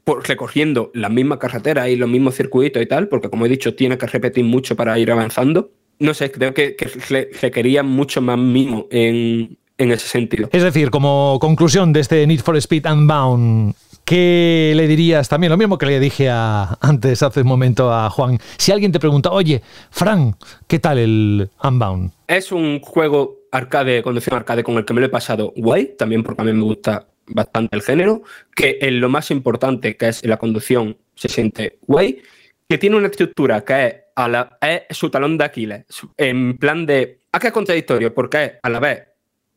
por- 0.05 0.27
recorriendo 0.29 0.91
la 0.95 1.09
misma 1.09 1.39
carretera 1.39 1.89
y 1.89 1.97
los 1.97 2.09
mismos 2.09 2.35
circuitos 2.37 2.83
y 2.83 2.87
tal, 2.87 3.09
porque 3.09 3.29
como 3.31 3.47
he 3.47 3.49
dicho, 3.49 3.75
tiene 3.75 3.99
que 3.99 4.07
repetir 4.07 4.45
mucho 4.45 4.77
para 4.77 4.99
ir 4.99 5.11
avanzando. 5.11 5.71
No 5.99 6.15
sé, 6.15 6.31
creo 6.31 6.55
que, 6.55 6.77
que 6.77 6.87
re- 7.09 7.31
requería 7.41 7.83
mucho 7.83 8.21
más 8.23 8.39
mimo 8.39 8.87
en, 8.91 9.59
en 9.77 9.93
ese 9.93 10.09
sentido. 10.09 10.49
Es 10.53 10.63
decir, 10.63 10.91
como 10.91 11.39
conclusión 11.41 11.93
de 11.93 12.01
este 12.01 12.27
Need 12.27 12.41
for 12.41 12.57
Speed 12.57 12.87
Unbound, 12.91 13.75
¿qué 14.05 14.73
le 14.75 14.89
dirías 14.89 15.29
también? 15.29 15.51
Lo 15.51 15.59
mismo 15.59 15.77
que 15.77 15.87
le 15.87 16.01
dije 16.01 16.29
a- 16.31 16.79
antes, 16.81 17.23
hace 17.23 17.43
un 17.43 17.49
momento, 17.49 17.93
a 17.93 18.09
Juan. 18.09 18.39
Si 18.57 18.73
alguien 18.73 18.93
te 18.93 18.99
pregunta, 18.99 19.31
oye, 19.31 19.61
Fran, 19.91 20.37
¿qué 20.67 20.79
tal 20.79 20.99
el 20.99 21.51
Unbound? 21.63 22.13
Es 22.27 22.51
un 22.51 22.81
juego 22.81 23.37
arcade, 23.53 24.03
conducción 24.03 24.37
arcade 24.37 24.63
con 24.63 24.77
el 24.77 24.85
que 24.85 24.95
me 24.95 25.01
lo 25.01 25.07
he 25.09 25.11
pasado 25.11 25.53
guay, 25.57 25.97
también 25.99 26.23
porque 26.23 26.41
a 26.41 26.45
mí 26.45 26.53
me 26.53 26.63
gusta 26.63 27.09
bastante 27.27 27.77
el 27.77 27.83
género, 27.83 28.23
que 28.55 28.79
en 28.81 29.01
lo 29.01 29.09
más 29.09 29.31
importante, 29.31 29.97
que 29.97 30.09
es 30.09 30.25
la 30.25 30.37
conducción, 30.39 30.97
se 31.15 31.29
siente 31.29 31.79
guay, 31.83 32.23
que 32.69 32.79
tiene 32.79 32.97
una 32.97 33.09
estructura 33.09 33.65
que 33.65 33.87
es, 33.87 33.95
a 34.17 34.29
la, 34.29 34.59
su 34.91 35.11
talón 35.11 35.39
de 35.39 35.45
Aquiles, 35.45 35.85
en 36.17 36.57
plan 36.59 36.87
de... 36.87 37.21
¿A 37.33 37.39
qué 37.39 37.49
es 37.49 37.53
contradictorio? 37.53 38.13
Porque 38.13 38.45
es 38.45 38.53
a 38.63 38.69
la 38.69 38.81
vez 38.81 39.09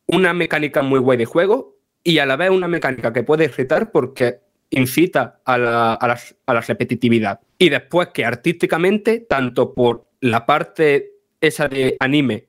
una 0.06 0.32
mecánica 0.32 0.82
muy 0.82 1.00
guay 1.00 1.18
de 1.18 1.24
juego 1.26 1.76
y 2.02 2.18
a 2.18 2.26
la 2.26 2.36
vez 2.36 2.50
una 2.50 2.68
mecánica 2.68 3.12
que 3.12 3.22
puede 3.22 3.44
irritar 3.44 3.90
porque 3.90 4.40
incita 4.70 5.40
a 5.44 5.58
la, 5.58 5.94
a 5.94 6.08
la- 6.08 6.20
a 6.46 6.54
la 6.54 6.60
repetitividad. 6.60 7.40
Y 7.58 7.68
después 7.68 8.08
que 8.08 8.24
artísticamente, 8.24 9.20
tanto 9.20 9.74
por 9.74 10.06
la 10.20 10.46
parte 10.46 11.12
esa 11.40 11.68
de 11.68 11.96
anime 12.00 12.48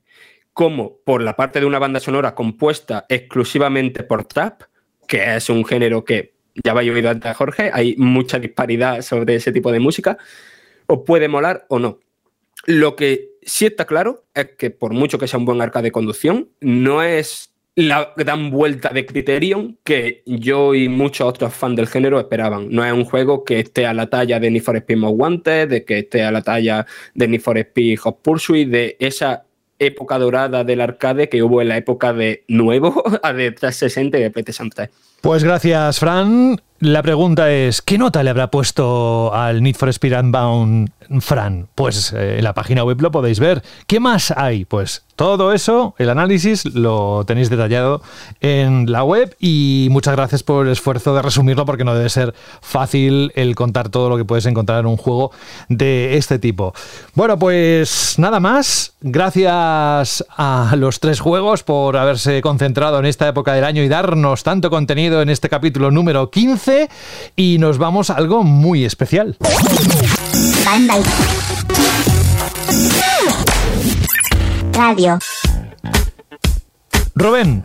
como 0.52 0.98
por 1.04 1.22
la 1.22 1.36
parte 1.36 1.60
de 1.60 1.66
una 1.66 1.78
banda 1.78 2.00
sonora 2.00 2.34
compuesta 2.34 3.04
exclusivamente 3.08 4.02
por 4.04 4.24
trap, 4.24 4.62
que 5.06 5.36
es 5.36 5.48
un 5.50 5.64
género 5.64 6.04
que 6.04 6.34
ya 6.62 6.72
habéis 6.72 6.92
oído 6.92 7.10
antes 7.10 7.36
Jorge, 7.36 7.70
hay 7.72 7.96
mucha 7.96 8.38
disparidad 8.38 9.02
sobre 9.02 9.34
ese 9.34 9.52
tipo 9.52 9.72
de 9.72 9.80
música, 9.80 10.18
os 10.86 11.00
puede 11.04 11.28
molar 11.28 11.66
o 11.68 11.78
no. 11.78 12.00
Lo 12.66 12.96
que 12.96 13.30
sí 13.42 13.66
está 13.66 13.84
claro 13.84 14.24
es 14.34 14.50
que 14.58 14.70
por 14.70 14.92
mucho 14.92 15.18
que 15.18 15.28
sea 15.28 15.38
un 15.38 15.44
buen 15.44 15.60
arcade 15.60 15.84
de 15.84 15.92
conducción, 15.92 16.48
no 16.60 17.02
es 17.02 17.52
la 17.76 18.14
gran 18.16 18.50
vuelta 18.50 18.88
de 18.88 19.04
Criterion 19.04 19.78
que 19.84 20.22
yo 20.24 20.74
y 20.74 20.88
muchos 20.88 21.28
otros 21.28 21.54
fans 21.54 21.76
del 21.76 21.86
género 21.86 22.18
esperaban. 22.18 22.68
No 22.70 22.82
es 22.82 22.92
un 22.92 23.04
juego 23.04 23.44
que 23.44 23.60
esté 23.60 23.84
a 23.84 23.92
la 23.92 24.08
talla 24.08 24.40
de 24.40 24.50
Need 24.50 24.62
for 24.62 24.76
Speed 24.76 24.96
Most 24.96 25.20
Wanted, 25.20 25.68
de 25.68 25.84
que 25.84 25.98
esté 25.98 26.24
a 26.24 26.32
la 26.32 26.40
talla 26.40 26.86
de 27.14 27.28
Need 27.28 27.42
for 27.42 27.58
Speed 27.58 27.98
Hot 27.98 28.22
Pursuit, 28.22 28.68
de 28.68 28.96
esa 28.98 29.45
época 29.78 30.18
dorada 30.18 30.64
del 30.64 30.80
arcade 30.80 31.28
que 31.28 31.42
hubo 31.42 31.60
en 31.62 31.68
la 31.68 31.76
época 31.76 32.12
de 32.12 32.44
nuevo, 32.48 33.02
a 33.22 33.32
de 33.32 33.52
360 33.52 34.18
y 34.18 34.22
de 34.22 34.30
PlayStation 34.30 34.70
3. 34.70 34.88
Pues 35.20 35.44
gracias, 35.44 35.98
Fran. 35.98 36.56
La 36.78 37.02
pregunta 37.02 37.50
es, 37.50 37.80
¿qué 37.80 37.96
nota 37.96 38.22
le 38.22 38.28
habrá 38.28 38.50
puesto 38.50 39.32
al 39.34 39.62
Need 39.62 39.76
for 39.76 39.88
Speed 39.88 40.20
Unbound 40.20 40.90
Fran? 41.20 41.68
Pues 41.74 42.12
eh, 42.12 42.36
en 42.36 42.44
la 42.44 42.52
página 42.52 42.84
web 42.84 43.00
lo 43.00 43.10
podéis 43.10 43.40
ver. 43.40 43.62
¿Qué 43.86 43.98
más 43.98 44.30
hay? 44.30 44.66
Pues 44.66 45.02
todo 45.16 45.54
eso, 45.54 45.94
el 45.96 46.10
análisis, 46.10 46.66
lo 46.66 47.24
tenéis 47.26 47.48
detallado 47.48 48.02
en 48.42 48.92
la 48.92 49.04
web 49.04 49.34
y 49.40 49.88
muchas 49.90 50.14
gracias 50.14 50.42
por 50.42 50.66
el 50.66 50.72
esfuerzo 50.72 51.14
de 51.14 51.22
resumirlo 51.22 51.64
porque 51.64 51.84
no 51.84 51.94
debe 51.94 52.10
ser 52.10 52.34
fácil 52.60 53.32
el 53.36 53.54
contar 53.54 53.88
todo 53.88 54.10
lo 54.10 54.18
que 54.18 54.26
puedes 54.26 54.44
encontrar 54.44 54.80
en 54.80 54.86
un 54.86 54.98
juego 54.98 55.30
de 55.70 56.18
este 56.18 56.38
tipo. 56.38 56.74
Bueno, 57.14 57.38
pues 57.38 58.16
nada 58.18 58.38
más. 58.38 58.92
Gracias 59.00 60.24
a 60.36 60.74
los 60.76 60.98
tres 60.98 61.20
juegos 61.20 61.62
por 61.62 61.96
haberse 61.96 62.42
concentrado 62.42 62.98
en 62.98 63.06
esta 63.06 63.28
época 63.28 63.52
del 63.54 63.64
año 63.64 63.82
y 63.82 63.88
darnos 63.88 64.42
tanto 64.42 64.68
contenido 64.68 65.22
en 65.22 65.30
este 65.30 65.48
capítulo 65.48 65.90
número 65.92 66.28
15 66.30 66.65
y 67.36 67.58
nos 67.58 67.78
vamos 67.78 68.10
a 68.10 68.14
algo 68.14 68.42
muy 68.42 68.84
especial. 68.84 69.36
Radio. 74.72 75.18
Rubén, 77.14 77.64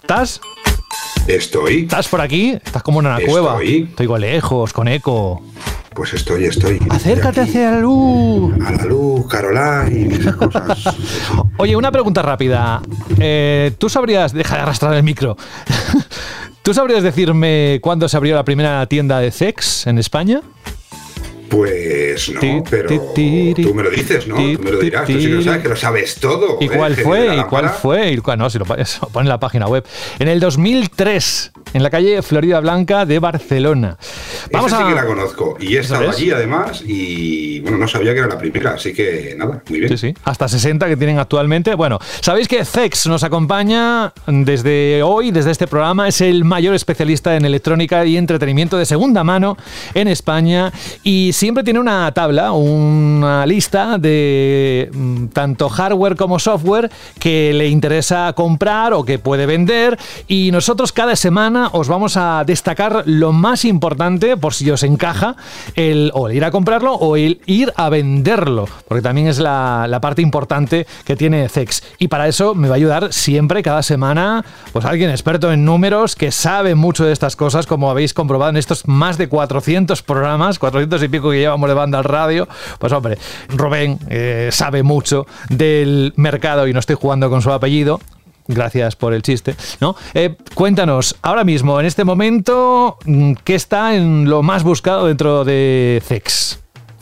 ¿estás? 0.00 0.40
Estoy. 1.26 1.82
¿Estás 1.82 2.08
por 2.08 2.20
aquí? 2.22 2.58
Estás 2.64 2.82
como 2.82 3.00
en 3.00 3.06
una 3.06 3.18
Estoy. 3.18 3.30
cueva. 3.30 3.58
Te 3.58 4.02
oigo 4.02 4.16
lejos, 4.16 4.72
con 4.72 4.88
eco. 4.88 5.42
Pues 5.94 6.14
estoy, 6.14 6.44
estoy. 6.44 6.78
Acércate 6.90 7.40
hacia 7.42 7.72
la 7.72 7.80
luz. 7.80 8.54
A 8.64 8.70
la 8.70 8.84
luz, 8.84 9.26
Caroline, 9.28 10.14
esas 10.14 10.36
cosas. 10.36 10.78
Oye, 11.58 11.76
una 11.76 11.90
pregunta 11.90 12.22
rápida. 12.22 12.80
Eh, 13.18 13.72
¿Tú 13.78 13.88
sabrías... 13.88 14.32
Deja 14.32 14.56
de 14.56 14.62
arrastrar 14.62 14.94
el 14.94 15.02
micro. 15.02 15.36
¿Tú 16.68 16.74
sabrías 16.74 17.02
decirme 17.02 17.78
cuándo 17.80 18.10
se 18.10 18.16
abrió 18.18 18.34
la 18.34 18.44
primera 18.44 18.84
tienda 18.84 19.20
de 19.20 19.30
sex 19.30 19.86
en 19.86 19.96
España? 19.96 20.42
Pues 21.48 22.28
no, 22.30 22.62
pero 22.70 22.88
tú 23.14 23.74
me 23.74 23.82
lo 23.82 23.90
dices, 23.90 24.26
¿no? 24.26 24.36
Tú 24.36 24.62
me 24.62 24.70
lo 24.70 24.78
dirás, 24.78 25.06
tú 25.06 25.12
sí 25.12 25.26
que 25.26 25.28
lo 25.28 25.42
sabes, 25.42 25.62
que 25.62 25.68
lo 25.68 25.76
sabes 25.76 26.14
todo. 26.16 26.58
¿Y 26.60 26.66
¿eh? 26.66 26.70
cuál 26.74 26.94
fue? 26.96 27.36
¿Y 27.36 27.42
cuál 27.44 27.68
fue? 27.70 28.12
¿Y 28.12 28.16
cuál- 28.18 28.38
no, 28.38 28.50
si 28.50 28.58
lo, 28.58 28.64
pone- 28.64 28.84
se 28.84 28.98
lo 29.00 29.08
pone 29.08 29.24
en 29.24 29.28
la 29.30 29.40
página 29.40 29.66
web. 29.66 29.84
En 30.18 30.28
el 30.28 30.40
2003, 30.40 31.52
en 31.74 31.82
la 31.82 31.90
calle 31.90 32.22
Florida 32.22 32.60
Blanca 32.60 33.04
de 33.06 33.18
Barcelona. 33.18 33.96
Vamos 34.52 34.72
Esa 34.72 34.80
a... 34.80 34.82
sí 34.84 34.88
que 34.88 34.94
la 34.94 35.06
conozco. 35.06 35.56
Y 35.60 35.76
he 35.76 35.80
estado 35.80 36.08
allí 36.10 36.30
además 36.30 36.82
y 36.86 37.60
bueno, 37.60 37.78
no 37.78 37.88
sabía 37.88 38.12
que 38.12 38.18
era 38.20 38.28
la 38.28 38.38
primera, 38.38 38.74
así 38.74 38.92
que 38.92 39.34
nada, 39.36 39.62
muy 39.68 39.80
bien. 39.80 39.96
Sí, 39.96 40.08
sí. 40.08 40.14
Hasta 40.24 40.48
60 40.48 40.86
que 40.88 40.96
tienen 40.96 41.18
actualmente. 41.18 41.74
Bueno, 41.74 41.98
sabéis 42.20 42.48
que 42.48 42.64
Zex 42.64 43.06
nos 43.06 43.22
acompaña 43.24 44.12
desde 44.26 45.02
hoy, 45.02 45.30
desde 45.30 45.50
este 45.50 45.66
programa. 45.66 46.08
Es 46.08 46.20
el 46.20 46.44
mayor 46.44 46.74
especialista 46.74 47.36
en 47.36 47.44
electrónica 47.44 48.04
y 48.04 48.16
entretenimiento 48.16 48.76
de 48.78 48.86
segunda 48.86 49.24
mano 49.24 49.56
en 49.94 50.08
España. 50.08 50.72
Y 51.02 51.32
siempre 51.38 51.62
tiene 51.62 51.78
una 51.78 52.10
tabla, 52.10 52.50
una 52.50 53.46
lista 53.46 53.96
de 53.96 54.90
mm, 54.92 55.26
tanto 55.26 55.68
hardware 55.68 56.16
como 56.16 56.40
software 56.40 56.90
que 57.20 57.52
le 57.54 57.68
interesa 57.68 58.32
comprar 58.32 58.92
o 58.92 59.04
que 59.04 59.20
puede 59.20 59.46
vender. 59.46 59.96
Y 60.26 60.50
nosotros 60.50 60.90
cada 60.90 61.14
semana 61.14 61.70
os 61.72 61.86
vamos 61.86 62.16
a 62.16 62.42
destacar 62.44 63.04
lo 63.06 63.32
más 63.32 63.64
importante, 63.64 64.36
por 64.36 64.52
si 64.52 64.68
os 64.68 64.82
encaja, 64.82 65.36
el, 65.76 66.10
o 66.12 66.28
ir 66.28 66.44
a 66.44 66.50
comprarlo 66.50 66.94
o 66.94 67.14
el 67.14 67.40
ir 67.46 67.72
a 67.76 67.88
venderlo, 67.88 68.66
porque 68.88 69.02
también 69.02 69.28
es 69.28 69.38
la, 69.38 69.86
la 69.88 70.00
parte 70.00 70.22
importante 70.22 70.88
que 71.04 71.14
tiene 71.14 71.48
Zex. 71.48 71.84
Y 71.98 72.08
para 72.08 72.26
eso 72.26 72.56
me 72.56 72.66
va 72.66 72.74
a 72.74 72.78
ayudar 72.78 73.12
siempre, 73.12 73.62
cada 73.62 73.84
semana, 73.84 74.44
pues 74.72 74.84
alguien 74.84 75.10
experto 75.10 75.52
en 75.52 75.64
números 75.64 76.16
que 76.16 76.32
sabe 76.32 76.74
mucho 76.74 77.04
de 77.04 77.12
estas 77.12 77.36
cosas, 77.36 77.68
como 77.68 77.90
habéis 77.90 78.12
comprobado 78.12 78.50
en 78.50 78.56
estos 78.56 78.88
más 78.88 79.18
de 79.18 79.28
400 79.28 80.02
programas, 80.02 80.58
400 80.58 81.00
y 81.04 81.08
pico 81.08 81.27
que 81.30 81.38
llevamos 81.38 81.68
de 81.68 81.74
banda 81.74 81.98
al 81.98 82.04
radio. 82.04 82.48
Pues 82.78 82.92
hombre, 82.92 83.18
Rubén 83.48 83.98
eh, 84.08 84.50
sabe 84.52 84.82
mucho 84.82 85.26
del 85.48 86.12
mercado 86.16 86.66
y 86.66 86.72
no 86.72 86.80
estoy 86.80 86.96
jugando 86.96 87.30
con 87.30 87.42
su 87.42 87.50
apellido. 87.52 88.00
Gracias 88.46 88.96
por 88.96 89.12
el 89.12 89.20
chiste, 89.20 89.56
¿no? 89.80 89.94
Eh, 90.14 90.36
cuéntanos, 90.54 91.16
ahora 91.20 91.44
mismo, 91.44 91.78
en 91.80 91.86
este 91.86 92.04
momento, 92.04 92.96
mm, 93.04 93.34
¿qué 93.44 93.54
está 93.54 93.94
en 93.94 94.30
lo 94.30 94.42
más 94.42 94.62
buscado 94.62 95.06
dentro 95.06 95.44
de 95.44 96.02
Zex? 96.02 96.58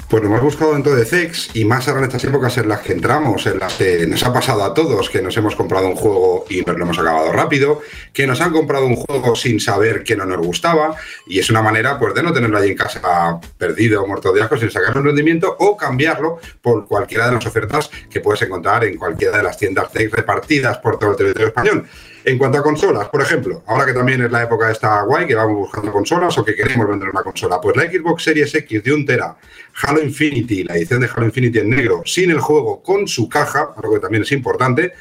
Pues 0.08 0.22
lo 0.22 0.28
hemos 0.28 0.40
buscado 0.40 0.74
dentro 0.74 0.94
de 0.94 1.04
Zex 1.04 1.50
y 1.54 1.64
más 1.64 1.88
ahora 1.88 2.00
en 2.00 2.06
estas 2.06 2.22
épocas 2.22 2.56
en 2.58 2.68
las 2.68 2.80
que 2.80 2.92
entramos, 2.92 3.44
en 3.46 3.58
las 3.58 3.74
que 3.74 4.06
nos 4.06 4.22
ha 4.22 4.32
pasado 4.32 4.62
a 4.62 4.72
todos, 4.72 5.10
que 5.10 5.20
nos 5.20 5.36
hemos 5.36 5.56
comprado 5.56 5.88
un 5.88 5.96
juego 5.96 6.44
y 6.48 6.62
lo 6.64 6.72
hemos 6.74 6.96
acabado 6.96 7.32
rápido, 7.32 7.80
que 8.12 8.24
nos 8.24 8.40
han 8.40 8.52
comprado 8.52 8.86
un 8.86 8.94
juego 8.94 9.34
sin 9.34 9.58
saber 9.58 10.04
que 10.04 10.14
no 10.14 10.24
nos 10.24 10.46
gustaba 10.46 10.94
y 11.26 11.40
es 11.40 11.50
una 11.50 11.60
manera 11.60 11.98
pues 11.98 12.14
de 12.14 12.22
no 12.22 12.32
tenerlo 12.32 12.56
allí 12.56 12.70
en 12.70 12.76
casa 12.76 13.40
perdido 13.58 14.04
o 14.04 14.06
muerto 14.06 14.32
de 14.32 14.42
asco 14.42 14.56
sin 14.56 14.70
sacar 14.70 14.96
un 14.96 15.06
rendimiento 15.06 15.56
o 15.58 15.76
cambiarlo 15.76 16.38
por 16.62 16.86
cualquiera 16.86 17.26
de 17.26 17.32
las 17.32 17.46
ofertas 17.46 17.90
que 18.08 18.20
puedes 18.20 18.40
encontrar 18.42 18.84
en 18.84 18.96
cualquiera 18.96 19.36
de 19.36 19.42
las 19.42 19.56
tiendas 19.58 19.90
Zex 19.92 20.12
repartidas 20.12 20.78
por 20.78 21.00
todo 21.00 21.10
el 21.10 21.16
territorio 21.16 21.48
español. 21.48 21.84
En 22.26 22.38
cuanto 22.38 22.58
a 22.58 22.62
consolas, 22.64 23.08
por 23.08 23.22
ejemplo, 23.22 23.62
ahora 23.66 23.86
que 23.86 23.92
también 23.92 24.20
es 24.20 24.32
la 24.32 24.42
época 24.42 24.68
esta 24.68 25.00
guay, 25.02 25.28
que 25.28 25.36
vamos 25.36 25.58
buscando 25.58 25.92
consolas 25.92 26.36
o 26.36 26.44
que 26.44 26.56
queremos 26.56 26.88
vender 26.88 27.08
una 27.08 27.22
consola, 27.22 27.60
pues 27.60 27.76
la 27.76 27.84
Xbox 27.84 28.24
Series 28.24 28.52
X 28.52 28.82
de 28.82 28.92
1 28.92 29.04
tera, 29.04 29.36
Halo 29.80 30.02
Infinity, 30.02 30.64
la 30.64 30.76
edición 30.76 31.02
de 31.02 31.08
Halo 31.14 31.26
Infinity 31.26 31.60
en 31.60 31.70
negro, 31.70 32.02
sin 32.04 32.32
el 32.32 32.40
juego, 32.40 32.82
con 32.82 33.06
su 33.06 33.28
caja, 33.28 33.72
algo 33.76 33.94
que 33.94 34.00
también 34.00 34.24
es 34.24 34.32
importante. 34.32 34.92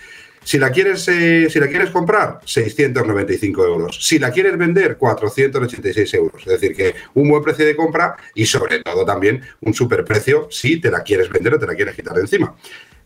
Si 0.43 0.59
la 0.59 0.69
quieres, 0.69 1.07
eh, 1.07 1.49
si 1.49 1.59
la 1.59 1.67
quieres 1.67 1.89
comprar, 1.89 2.41
695 2.45 3.65
euros. 3.65 4.05
Si 4.05 4.19
la 4.19 4.29
quieres 4.29 4.55
vender, 4.55 4.95
486 4.95 6.13
euros. 6.13 6.43
Es 6.45 6.61
decir, 6.61 6.75
que 6.75 6.93
un 7.15 7.27
buen 7.27 7.41
precio 7.41 7.65
de 7.65 7.75
compra 7.75 8.17
y 8.35 8.45
sobre 8.45 8.83
todo 8.83 9.03
también 9.03 9.41
un 9.61 9.73
superprecio 9.73 10.47
si 10.51 10.79
te 10.79 10.91
la 10.91 11.01
quieres 11.01 11.29
vender 11.29 11.55
o 11.55 11.59
te 11.59 11.65
la 11.65 11.73
quieres 11.73 11.95
quitar 11.95 12.13
de 12.13 12.21
encima. 12.21 12.55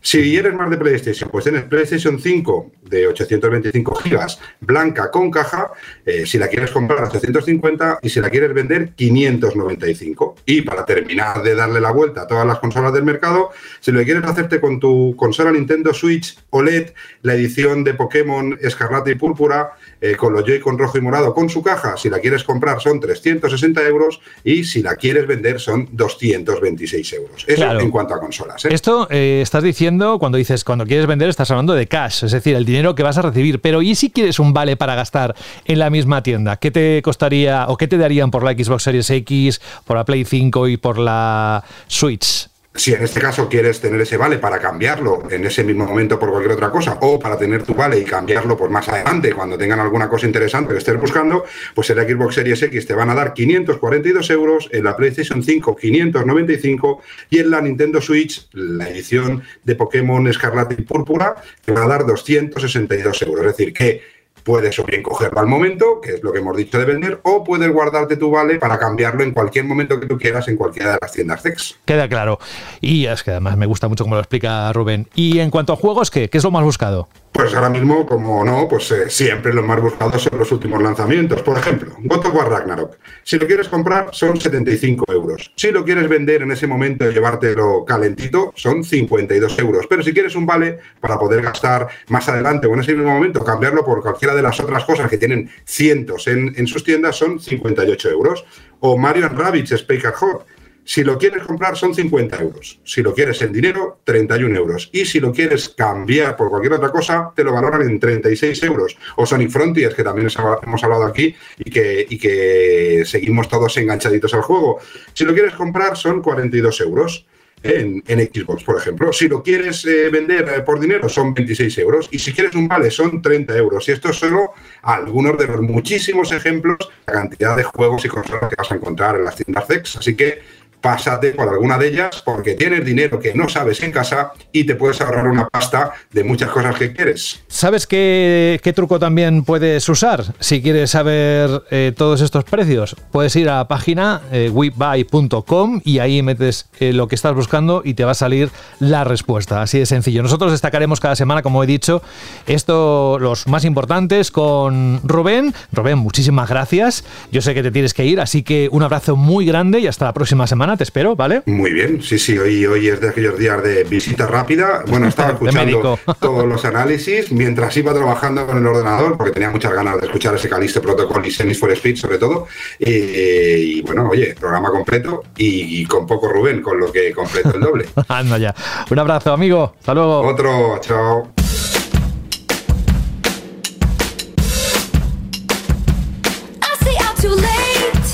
Si 0.02 0.36
eres 0.36 0.54
más 0.54 0.70
de 0.70 0.78
PlayStation, 0.78 1.28
pues 1.30 1.44
tienes 1.44 1.64
PlayStation 1.64 2.18
5 2.18 2.72
de 2.82 3.06
825 3.06 3.94
gigas, 3.96 4.40
blanca 4.60 5.10
con 5.10 5.30
caja, 5.30 5.72
eh, 6.06 6.24
si 6.24 6.38
la 6.38 6.48
quieres 6.48 6.70
comprar 6.70 7.04
a 7.04 7.08
850 7.08 7.98
y 8.00 8.08
si 8.08 8.18
la 8.20 8.30
quieres 8.30 8.54
vender 8.54 8.94
595. 8.94 10.36
Y 10.46 10.62
para 10.62 10.86
terminar 10.86 11.42
de 11.42 11.54
darle 11.54 11.80
la 11.82 11.90
vuelta 11.90 12.22
a 12.22 12.26
todas 12.26 12.46
las 12.46 12.58
consolas 12.60 12.94
del 12.94 13.04
mercado, 13.04 13.50
si 13.80 13.92
lo 13.92 14.02
quieres 14.02 14.24
hacerte 14.24 14.58
con 14.58 14.80
tu 14.80 15.14
consola 15.16 15.52
Nintendo 15.52 15.92
Switch 15.92 16.38
OLED, 16.48 16.92
la 17.22 17.34
edición 17.34 17.84
de 17.84 17.92
Pokémon 17.92 18.58
Escarlata 18.62 19.10
y 19.10 19.16
Púrpura, 19.16 19.72
eh, 20.00 20.16
con 20.16 20.32
los 20.32 20.44
Joy-Con 20.44 20.78
rojo 20.78 20.98
y 20.98 21.00
morado 21.00 21.34
con 21.34 21.48
su 21.50 21.62
caja, 21.62 21.96
si 21.96 22.08
la 22.08 22.18
quieres 22.18 22.44
comprar 22.44 22.80
son 22.80 23.00
360 23.00 23.82
euros 23.86 24.20
y 24.44 24.64
si 24.64 24.82
la 24.82 24.96
quieres 24.96 25.26
vender 25.26 25.60
son 25.60 25.88
226 25.92 27.12
euros. 27.14 27.44
Eso 27.46 27.56
Claro. 27.56 27.80
en 27.80 27.90
cuanto 27.90 28.14
a 28.14 28.20
consolas. 28.20 28.64
¿eh? 28.64 28.68
Esto 28.72 29.06
eh, 29.10 29.40
estás 29.42 29.62
diciendo, 29.62 30.18
cuando 30.18 30.38
dices, 30.38 30.64
cuando 30.64 30.86
quieres 30.86 31.06
vender, 31.06 31.28
estás 31.28 31.50
hablando 31.50 31.74
de 31.74 31.86
cash, 31.86 32.24
es 32.24 32.32
decir, 32.32 32.56
el 32.56 32.64
dinero 32.64 32.94
que 32.94 33.02
vas 33.02 33.18
a 33.18 33.22
recibir. 33.22 33.60
Pero 33.60 33.82
¿y 33.82 33.94
si 33.94 34.10
quieres 34.10 34.38
un 34.38 34.52
vale 34.52 34.76
para 34.76 34.94
gastar 34.94 35.34
en 35.64 35.78
la 35.78 35.90
misma 35.90 36.22
tienda? 36.22 36.56
¿Qué 36.56 36.70
te 36.70 37.00
costaría 37.02 37.66
o 37.68 37.76
qué 37.76 37.88
te 37.88 37.96
darían 37.98 38.30
por 38.30 38.42
la 38.42 38.52
Xbox 38.52 38.82
Series 38.84 39.10
X, 39.10 39.60
por 39.84 39.96
la 39.96 40.04
Play 40.04 40.24
5 40.24 40.68
y 40.68 40.76
por 40.76 40.98
la 40.98 41.62
Switch? 41.86 42.49
Si 42.72 42.94
en 42.94 43.02
este 43.02 43.18
caso 43.18 43.48
quieres 43.48 43.80
tener 43.80 44.00
ese 44.00 44.16
vale 44.16 44.38
para 44.38 44.60
cambiarlo 44.60 45.28
en 45.28 45.44
ese 45.44 45.64
mismo 45.64 45.86
momento 45.86 46.20
por 46.20 46.30
cualquier 46.30 46.52
otra 46.52 46.70
cosa, 46.70 46.98
o 47.00 47.18
para 47.18 47.36
tener 47.36 47.64
tu 47.64 47.74
vale 47.74 47.98
y 47.98 48.04
cambiarlo 48.04 48.56
pues 48.56 48.70
más 48.70 48.88
adelante 48.88 49.32
cuando 49.32 49.58
tengan 49.58 49.80
alguna 49.80 50.08
cosa 50.08 50.26
interesante 50.26 50.72
que 50.72 50.78
estés 50.78 50.98
buscando, 51.00 51.44
pues 51.74 51.90
en 51.90 51.96
la 51.96 52.04
Xbox 52.04 52.36
Series 52.36 52.62
X 52.62 52.86
te 52.86 52.94
van 52.94 53.10
a 53.10 53.14
dar 53.14 53.34
542 53.34 54.30
euros, 54.30 54.68
en 54.70 54.84
la 54.84 54.96
PlayStation 54.96 55.42
5 55.42 55.74
595 55.74 57.02
y 57.28 57.38
en 57.40 57.50
la 57.50 57.60
Nintendo 57.60 58.00
Switch, 58.00 58.48
la 58.52 58.88
edición 58.88 59.42
de 59.64 59.74
Pokémon 59.74 60.28
Escarlata 60.28 60.74
y 60.78 60.82
Púrpura, 60.82 61.34
te 61.64 61.72
va 61.72 61.84
a 61.84 61.88
dar 61.88 62.06
262 62.06 63.22
euros. 63.22 63.46
Es 63.46 63.56
decir, 63.56 63.72
que 63.72 64.19
Puedes 64.50 64.76
o 64.80 64.84
bien 64.84 65.00
cogerlo 65.00 65.38
al 65.38 65.46
momento, 65.46 66.00
que 66.00 66.14
es 66.14 66.24
lo 66.24 66.32
que 66.32 66.40
hemos 66.40 66.56
dicho 66.56 66.76
de 66.76 66.84
vender, 66.84 67.20
o 67.22 67.44
puedes 67.44 67.72
guardarte 67.72 68.16
tu 68.16 68.32
vale 68.32 68.58
para 68.58 68.80
cambiarlo 68.80 69.22
en 69.22 69.30
cualquier 69.30 69.64
momento 69.64 70.00
que 70.00 70.06
tú 70.06 70.18
quieras 70.18 70.48
en 70.48 70.56
cualquiera 70.56 70.94
de 70.94 70.98
las 71.00 71.12
tiendas 71.12 71.40
Zex. 71.40 71.78
Queda 71.84 72.08
claro. 72.08 72.40
Y 72.80 73.06
es 73.06 73.22
que 73.22 73.30
además 73.30 73.56
me 73.56 73.66
gusta 73.66 73.86
mucho 73.86 74.02
como 74.02 74.16
lo 74.16 74.20
explica 74.20 74.72
Rubén. 74.72 75.06
Y 75.14 75.38
en 75.38 75.50
cuanto 75.50 75.72
a 75.72 75.76
juegos, 75.76 76.10
¿qué? 76.10 76.28
¿Qué 76.28 76.38
es 76.38 76.42
lo 76.42 76.50
más 76.50 76.64
buscado? 76.64 77.06
Pues 77.40 77.54
ahora 77.54 77.70
mismo, 77.70 78.04
como 78.04 78.44
no, 78.44 78.68
pues 78.68 78.90
eh, 78.90 79.08
siempre 79.08 79.54
los 79.54 79.64
más 79.64 79.80
buscados 79.80 80.22
son 80.24 80.38
los 80.38 80.52
últimos 80.52 80.82
lanzamientos. 80.82 81.40
Por 81.40 81.56
ejemplo, 81.56 81.96
God 81.98 82.26
of 82.26 82.34
War 82.34 82.50
Ragnarok. 82.50 82.98
Si 83.22 83.38
lo 83.38 83.46
quieres 83.46 83.66
comprar, 83.66 84.10
son 84.12 84.38
75 84.38 85.10
euros. 85.10 85.50
Si 85.56 85.70
lo 85.70 85.82
quieres 85.82 86.06
vender 86.06 86.42
en 86.42 86.52
ese 86.52 86.66
momento 86.66 87.10
y 87.10 87.14
llevártelo 87.14 87.82
calentito, 87.86 88.52
son 88.56 88.84
52 88.84 89.58
euros. 89.58 89.86
Pero 89.88 90.02
si 90.02 90.12
quieres 90.12 90.36
un 90.36 90.44
vale 90.44 90.80
para 91.00 91.18
poder 91.18 91.40
gastar 91.40 91.88
más 92.08 92.28
adelante 92.28 92.66
o 92.66 92.74
en 92.74 92.80
ese 92.80 92.92
mismo 92.92 93.10
momento, 93.10 93.42
cambiarlo 93.42 93.86
por 93.86 94.02
cualquiera 94.02 94.34
de 94.34 94.42
las 94.42 94.60
otras 94.60 94.84
cosas 94.84 95.08
que 95.08 95.16
tienen 95.16 95.48
cientos 95.64 96.26
en, 96.26 96.66
sus 96.66 96.84
tiendas, 96.84 97.16
son 97.16 97.40
58 97.40 98.10
euros. 98.10 98.44
O 98.80 98.98
Mario 98.98 99.30
Rabbids 99.30 99.72
Speaker 99.72 100.12
Hot. 100.12 100.44
Si 100.84 101.04
lo 101.04 101.18
quieres 101.18 101.44
comprar 101.44 101.76
son 101.76 101.94
50 101.94 102.40
euros. 102.40 102.80
Si 102.84 103.02
lo 103.02 103.14
quieres 103.14 103.40
en 103.42 103.52
dinero, 103.52 104.00
31 104.04 104.56
euros. 104.56 104.90
Y 104.92 105.04
si 105.04 105.20
lo 105.20 105.32
quieres 105.32 105.68
cambiar 105.68 106.36
por 106.36 106.50
cualquier 106.50 106.74
otra 106.74 106.90
cosa, 106.90 107.32
te 107.34 107.44
lo 107.44 107.52
valoran 107.52 107.82
en 107.82 108.00
36 108.00 108.62
euros. 108.64 108.96
O 109.16 109.26
Sonic 109.26 109.50
Frontiers, 109.50 109.94
que 109.94 110.02
también 110.02 110.28
hemos 110.62 110.84
hablado 110.84 111.04
aquí 111.04 111.34
y 111.58 111.70
que, 111.70 112.06
y 112.08 112.18
que 112.18 113.04
seguimos 113.06 113.48
todos 113.48 113.76
enganchaditos 113.76 114.34
al 114.34 114.42
juego. 114.42 114.78
Si 115.12 115.24
lo 115.24 115.32
quieres 115.32 115.54
comprar 115.54 115.96
son 115.96 116.22
42 116.22 116.80
euros. 116.80 117.26
En, 117.62 118.02
Xbox, 118.06 118.64
por 118.64 118.78
ejemplo. 118.78 119.12
Si 119.12 119.28
lo 119.28 119.42
quieres 119.42 119.84
eh, 119.84 120.08
vender 120.08 120.48
eh, 120.48 120.60
por 120.62 120.80
dinero, 120.80 121.10
son 121.10 121.34
26 121.34 121.76
euros. 121.78 122.08
Y 122.10 122.18
si 122.18 122.32
quieres 122.32 122.54
un 122.54 122.66
vale, 122.66 122.90
son 122.90 123.20
30 123.20 123.54
euros. 123.56 123.86
Y 123.88 123.92
esto 123.92 124.08
es 124.08 124.16
solo 124.16 124.52
algunos 124.82 125.36
de 125.36 125.46
los 125.46 125.60
muchísimos 125.60 126.32
ejemplos, 126.32 126.78
la 127.06 127.12
cantidad 127.12 127.56
de 127.56 127.64
juegos 127.64 128.02
y 128.06 128.08
consolas 128.08 128.48
que 128.48 128.56
vas 128.56 128.72
a 128.72 128.76
encontrar 128.76 129.16
en 129.16 129.24
las 129.24 129.36
tiendas 129.36 129.66
Zex. 129.66 129.96
Así 129.96 130.16
que 130.16 130.40
pásate 130.80 131.32
por 131.32 131.48
alguna 131.48 131.78
de 131.78 131.88
ellas 131.88 132.22
porque 132.24 132.54
tienes 132.54 132.84
dinero 132.84 133.18
que 133.18 133.34
no 133.34 133.48
sabes 133.48 133.82
en 133.82 133.92
casa 133.92 134.32
y 134.52 134.64
te 134.64 134.74
puedes 134.74 135.00
ahorrar 135.00 135.26
una 135.26 135.48
pasta 135.48 135.92
de 136.10 136.24
muchas 136.24 136.50
cosas 136.50 136.76
que 136.76 136.92
quieres. 136.92 137.42
¿Sabes 137.48 137.86
qué, 137.86 138.60
truco 138.74 138.98
también 138.98 139.44
puedes 139.44 139.88
usar 139.88 140.24
si 140.38 140.62
quieres 140.62 140.90
saber 140.90 141.62
eh, 141.70 141.92
todos 141.96 142.20
estos 142.20 142.44
precios? 142.44 142.96
Puedes 143.10 143.34
ir 143.36 143.48
a 143.48 143.58
la 143.58 143.68
página 143.68 144.22
eh, 144.32 144.50
webuy.com 144.52 145.80
y 145.84 145.98
ahí 145.98 146.22
metes 146.22 146.68
eh, 146.78 146.92
lo 146.92 147.08
que 147.08 147.14
estás 147.14 147.34
buscando 147.34 147.82
y 147.84 147.94
te 147.94 148.04
va 148.04 148.12
a 148.12 148.14
salir 148.14 148.50
la 148.78 149.04
respuesta. 149.04 149.62
Así 149.62 149.78
de 149.78 149.86
sencillo. 149.86 150.22
Nosotros 150.22 150.52
destacaremos 150.52 151.00
cada 151.00 151.16
semana, 151.16 151.42
como 151.42 151.62
he 151.64 151.66
dicho, 151.66 152.02
esto, 152.46 153.18
los 153.18 153.46
más 153.46 153.64
importantes 153.64 154.30
con 154.30 155.00
Rubén. 155.04 155.54
Rubén, 155.72 155.98
muchísimas 155.98 156.48
gracias. 156.48 157.04
Yo 157.32 157.42
sé 157.42 157.54
que 157.54 157.62
te 157.62 157.70
tienes 157.70 157.94
que 157.94 158.04
ir, 158.04 158.20
así 158.20 158.42
que 158.42 158.68
un 158.70 158.82
abrazo 158.82 159.16
muy 159.16 159.46
grande 159.46 159.80
y 159.80 159.86
hasta 159.86 160.04
la 160.04 160.12
próxima 160.12 160.46
semana. 160.46 160.69
Semana, 160.70 160.76
te 160.76 160.84
espero, 160.84 161.16
¿vale? 161.16 161.42
Muy 161.46 161.72
bien, 161.72 162.02
sí, 162.02 162.18
sí, 162.18 162.38
hoy, 162.38 162.64
hoy 162.66 162.88
es 162.88 163.00
de 163.00 163.08
aquellos 163.08 163.38
días 163.38 163.62
de 163.62 163.84
visita 163.84 164.26
rápida. 164.26 164.84
Bueno, 164.86 165.08
estaba 165.08 165.30
escuchando 165.30 165.98
todos 166.20 166.46
los 166.46 166.64
análisis 166.64 167.32
mientras 167.32 167.76
iba 167.76 167.92
trabajando 167.92 168.46
con 168.46 168.58
el 168.58 168.66
ordenador, 168.66 169.16
porque 169.16 169.32
tenía 169.32 169.50
muchas 169.50 169.72
ganas 169.72 170.00
de 170.00 170.06
escuchar 170.06 170.34
ese 170.34 170.48
Caliste 170.48 170.80
Protocol 170.80 171.24
y 171.26 171.30
Senis 171.30 171.58
for 171.58 171.70
Speed, 171.72 171.96
sobre 171.96 172.18
todo. 172.18 172.46
y 172.78 173.80
bueno, 173.82 174.08
oye, 174.08 174.34
programa 174.38 174.70
completo 174.70 175.24
y, 175.36 175.84
con 175.86 176.06
poco 176.06 176.28
Rubén, 176.28 176.62
con 176.62 176.78
lo 176.78 176.92
que 176.92 177.12
completo 177.12 177.52
el 177.54 177.60
doble. 177.60 177.86
Anda 178.08 178.38
ya. 178.38 178.54
Un 178.90 178.98
abrazo, 178.98 179.32
amigo. 179.32 179.74
Hasta 179.78 179.94
luego. 179.94 180.20
Otro, 180.20 180.78
chao. 180.80 181.39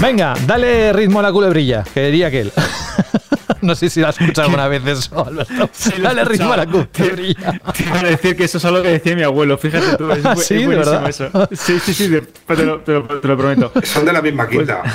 Venga, 0.00 0.34
dale 0.46 0.92
ritmo 0.92 1.20
a 1.20 1.22
la 1.22 1.32
culebrilla, 1.32 1.82
que 1.94 2.06
diría 2.06 2.26
aquel. 2.26 2.52
no 3.62 3.74
sé 3.74 3.88
si 3.88 4.00
lo 4.00 4.08
has 4.08 4.20
escuchado 4.20 4.46
alguna 4.46 4.68
vez 4.68 4.86
eso, 4.86 5.26
Alberto. 5.26 5.70
dale 6.02 6.24
ritmo 6.24 6.52
a 6.52 6.58
la 6.58 6.66
culebrilla. 6.66 7.58
Te 7.74 7.82
iba 7.82 8.00
a 8.00 8.02
decir 8.02 8.36
que 8.36 8.44
eso 8.44 8.58
es 8.58 8.64
algo 8.66 8.82
que 8.82 8.90
decía 8.90 9.16
mi 9.16 9.22
abuelo, 9.22 9.56
fíjate 9.56 9.96
tú. 9.96 10.10
Es, 10.10 10.22
¿Sí, 10.46 10.54
es 10.56 10.68
de 10.68 10.76
verdad? 10.76 11.08
eso. 11.08 11.30
Sí, 11.52 11.80
sí, 11.80 11.94
sí, 11.94 12.08
te 12.08 12.64
lo, 12.64 12.80
te, 12.80 12.92
lo, 12.92 13.04
te 13.04 13.26
lo, 13.26 13.36
prometo. 13.36 13.72
Son 13.84 14.04
de 14.04 14.12
la 14.12 14.20
misma 14.22 14.48
quinta. 14.48 14.82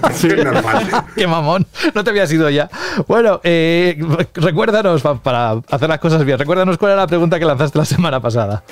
Pues, 0.00 0.16
sí. 0.16 0.28
normal. 0.28 1.04
Qué 1.14 1.26
mamón, 1.26 1.66
no 1.94 2.04
te 2.04 2.10
habías 2.10 2.32
ido 2.32 2.48
ya. 2.50 2.68
Bueno, 3.06 3.40
eh, 3.44 3.98
recuérdanos, 4.34 5.02
para 5.22 5.52
hacer 5.70 5.88
las 5.88 5.98
cosas 5.98 6.24
bien, 6.24 6.38
recuérdanos 6.38 6.78
cuál 6.78 6.92
era 6.92 7.02
la 7.02 7.06
pregunta 7.06 7.38
que 7.38 7.44
lanzaste 7.44 7.78
la 7.78 7.84
semana 7.84 8.20
pasada. 8.20 8.62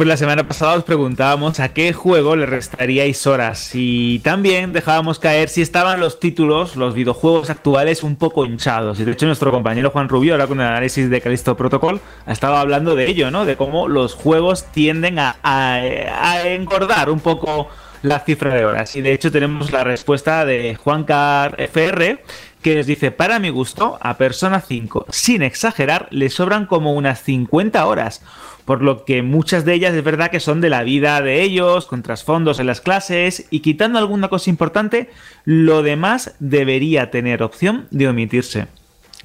Pues 0.00 0.08
la 0.08 0.16
semana 0.16 0.48
pasada 0.48 0.76
os 0.76 0.84
preguntábamos 0.84 1.60
a 1.60 1.74
qué 1.74 1.92
juego 1.92 2.34
le 2.34 2.46
restaríais 2.46 3.26
horas 3.26 3.72
y 3.74 4.20
también 4.20 4.72
dejábamos 4.72 5.18
caer 5.18 5.50
si 5.50 5.60
estaban 5.60 6.00
los 6.00 6.18
títulos, 6.18 6.74
los 6.74 6.94
videojuegos 6.94 7.50
actuales 7.50 8.02
un 8.02 8.16
poco 8.16 8.46
hinchados. 8.46 8.98
Y 8.98 9.04
de 9.04 9.12
hecho 9.12 9.26
nuestro 9.26 9.50
compañero 9.50 9.90
Juan 9.90 10.08
Rubio, 10.08 10.32
ahora 10.32 10.46
con 10.46 10.58
el 10.58 10.66
análisis 10.66 11.10
de 11.10 11.20
Callisto 11.20 11.54
Protocol, 11.54 12.00
estaba 12.26 12.62
hablando 12.62 12.94
de 12.94 13.10
ello, 13.10 13.30
¿no? 13.30 13.44
De 13.44 13.58
cómo 13.58 13.88
los 13.88 14.14
juegos 14.14 14.64
tienden 14.72 15.18
a, 15.18 15.36
a, 15.42 15.74
a 15.74 16.48
engordar 16.48 17.10
un 17.10 17.20
poco 17.20 17.68
la 18.02 18.20
cifra 18.20 18.54
de 18.54 18.64
horas. 18.64 18.96
Y 18.96 19.02
de 19.02 19.12
hecho 19.12 19.30
tenemos 19.30 19.70
la 19.70 19.84
respuesta 19.84 20.46
de 20.46 20.76
Juan 20.76 21.04
Car 21.04 21.56
FR 21.58 22.22
que 22.62 22.74
les 22.74 22.86
dice, 22.86 23.10
para 23.10 23.38
mi 23.38 23.48
gusto, 23.48 23.98
a 24.00 24.16
Persona 24.16 24.60
5, 24.60 25.06
sin 25.10 25.42
exagerar, 25.42 26.08
le 26.10 26.30
sobran 26.30 26.66
como 26.66 26.94
unas 26.94 27.22
50 27.22 27.86
horas 27.86 28.22
por 28.70 28.82
lo 28.82 29.04
que 29.04 29.22
muchas 29.22 29.64
de 29.64 29.74
ellas 29.74 29.94
es 29.94 30.04
verdad 30.04 30.30
que 30.30 30.38
son 30.38 30.60
de 30.60 30.70
la 30.70 30.84
vida 30.84 31.20
de 31.22 31.42
ellos, 31.42 31.86
con 31.86 32.04
trasfondos 32.04 32.60
en 32.60 32.68
las 32.68 32.80
clases, 32.80 33.46
y 33.50 33.60
quitando 33.60 33.98
alguna 33.98 34.28
cosa 34.28 34.48
importante, 34.48 35.10
lo 35.44 35.82
demás 35.82 36.36
debería 36.38 37.10
tener 37.10 37.42
opción 37.42 37.88
de 37.90 38.06
omitirse. 38.06 38.68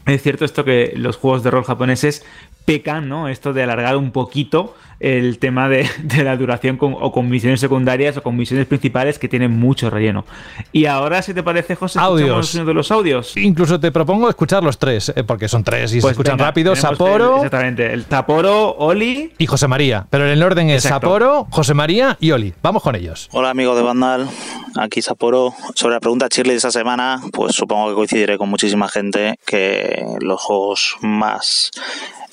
Es 0.07 0.23
cierto 0.23 0.45
esto 0.45 0.65
que 0.65 0.93
los 0.95 1.17
juegos 1.17 1.43
de 1.43 1.51
rol 1.51 1.63
japoneses 1.63 2.25
pecan, 2.65 3.07
¿no? 3.07 3.27
Esto 3.27 3.53
de 3.53 3.61
alargar 3.61 3.97
un 3.97 4.11
poquito 4.11 4.75
el 4.99 5.39
tema 5.39 5.69
de, 5.69 5.87
de 6.03 6.23
la 6.23 6.37
duración 6.37 6.77
con, 6.77 6.95
o 6.99 7.11
con 7.11 7.29
misiones 7.29 7.59
secundarias 7.59 8.17
o 8.17 8.23
con 8.23 8.35
misiones 8.35 8.65
principales 8.65 9.19
que 9.19 9.27
tienen 9.27 9.51
mucho 9.51 9.89
relleno. 9.89 10.25
Y 10.71 10.85
ahora, 10.85 11.21
si 11.21 11.33
te 11.33 11.43
parece, 11.43 11.75
José, 11.75 11.99
audios. 11.99 12.53
de 12.53 12.73
los 12.73 12.91
audios. 12.91 13.35
Incluso 13.37 13.79
te 13.79 13.91
propongo 13.91 14.29
escuchar 14.29 14.63
los 14.63 14.77
tres, 14.77 15.11
eh, 15.15 15.23
porque 15.23 15.47
son 15.47 15.63
tres 15.63 15.93
y 15.93 16.01
pues 16.01 16.03
se 16.03 16.11
escuchan 16.11 16.37
venga, 16.37 16.47
rápido. 16.47 16.75
Sapporo. 16.75 17.31
El, 17.31 17.35
exactamente, 17.37 17.93
el 17.93 18.05
Sapporo, 18.05 18.75
Oli 18.77 19.33
y 19.37 19.45
José 19.45 19.67
María. 19.67 20.07
Pero 20.09 20.25
el 20.25 20.41
orden 20.41 20.69
es 20.69 20.85
Exacto. 20.85 21.07
Sapporo, 21.07 21.47
José 21.49 21.73
María 21.73 22.17
y 22.19 22.31
Oli. 22.31 22.53
Vamos 22.61 22.83
con 22.83 22.95
ellos. 22.95 23.29
Hola 23.31 23.49
amigos 23.49 23.77
de 23.77 23.83
Vandal, 23.83 24.27
aquí 24.75 25.01
Sapporo. 25.01 25.53
Sobre 25.75 25.95
la 25.95 25.99
pregunta 25.99 26.27
Shirley 26.29 26.53
de 26.53 26.57
esta 26.57 26.71
semana, 26.71 27.21
pues 27.31 27.55
supongo 27.55 27.89
que 27.89 27.95
coincidiré 27.95 28.37
con 28.37 28.49
muchísima 28.49 28.87
gente 28.87 29.39
que 29.45 30.05
los 30.19 30.41
juegos 30.41 30.97
más 31.01 31.71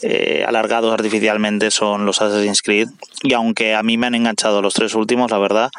eh, 0.02 0.44
alargados 0.46 0.92
artificialmente 0.92 1.70
son 1.70 2.04
los 2.04 2.20
Assassin's 2.20 2.51
Creed 2.60 2.88
y 3.22 3.32
aunque 3.32 3.74
a 3.74 3.82
mí 3.82 3.96
me 3.96 4.08
han 4.08 4.14
enganchado 4.14 4.60
los 4.60 4.74
tres 4.74 4.94
últimos, 4.94 5.30
la 5.30 5.38
verdad, 5.38 5.70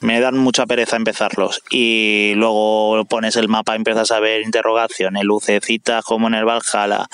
me 0.00 0.20
dan 0.20 0.38
mucha 0.38 0.66
pereza 0.66 0.96
empezarlos 0.96 1.62
y 1.70 2.32
luego 2.36 3.04
pones 3.04 3.36
el 3.36 3.48
mapa, 3.48 3.76
empiezas 3.76 4.10
a 4.10 4.20
ver 4.20 4.42
interrogaciones, 4.42 5.24
lucecitas 5.24 6.04
como 6.04 6.28
en 6.28 6.34
el 6.34 6.44
Valhalla, 6.44 7.06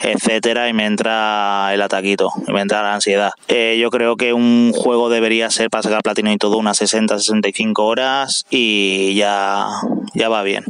etcétera 0.00 0.68
y 0.68 0.72
me 0.72 0.86
entra 0.86 1.70
el 1.72 1.82
ataquito, 1.82 2.32
me 2.48 2.60
entra 2.60 2.82
la 2.82 2.94
ansiedad. 2.94 3.32
Eh, 3.48 3.78
yo 3.80 3.90
creo 3.90 4.16
que 4.16 4.32
un 4.32 4.72
juego 4.74 5.10
debería 5.10 5.50
ser 5.50 5.70
para 5.70 5.82
sacar 5.82 6.02
platino 6.02 6.32
y 6.32 6.38
todo 6.38 6.56
unas 6.56 6.80
60-65 6.80 7.72
horas 7.78 8.46
y 8.50 9.14
ya, 9.14 9.66
ya 10.14 10.28
va 10.28 10.42
bien. 10.42 10.64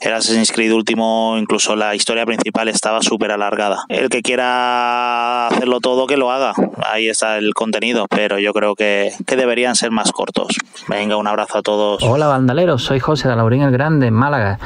El 0.00 0.12
Assassin's 0.12 0.50
Creed 0.50 0.72
último, 0.72 1.36
incluso 1.38 1.76
la 1.76 1.94
historia 1.94 2.26
principal 2.26 2.68
estaba 2.68 3.02
súper 3.02 3.30
alargada. 3.30 3.84
El 3.88 4.08
que 4.08 4.22
quiera 4.22 5.46
hacerlo 5.48 5.80
todo, 5.80 6.06
que 6.06 6.16
lo 6.16 6.30
haga. 6.32 6.54
Ahí 6.84 7.08
está 7.12 7.36
el 7.38 7.54
contenido, 7.54 8.06
pero 8.10 8.38
yo 8.38 8.52
creo 8.52 8.74
que, 8.74 9.12
deberían 9.26 9.74
ser 9.74 9.90
más 9.90 10.12
cortos. 10.12 10.48
Venga, 10.88 11.16
un 11.16 11.26
abrazo 11.26 11.58
a 11.58 11.62
todos. 11.62 12.02
Hola 12.02 12.26
bandaleros, 12.26 12.82
soy 12.82 13.00
José 13.00 13.28
de 13.28 13.36
Laurín 13.36 13.62
el 13.62 13.72
Grande 13.72 14.08
en 14.08 14.14
Málaga. 14.14 14.58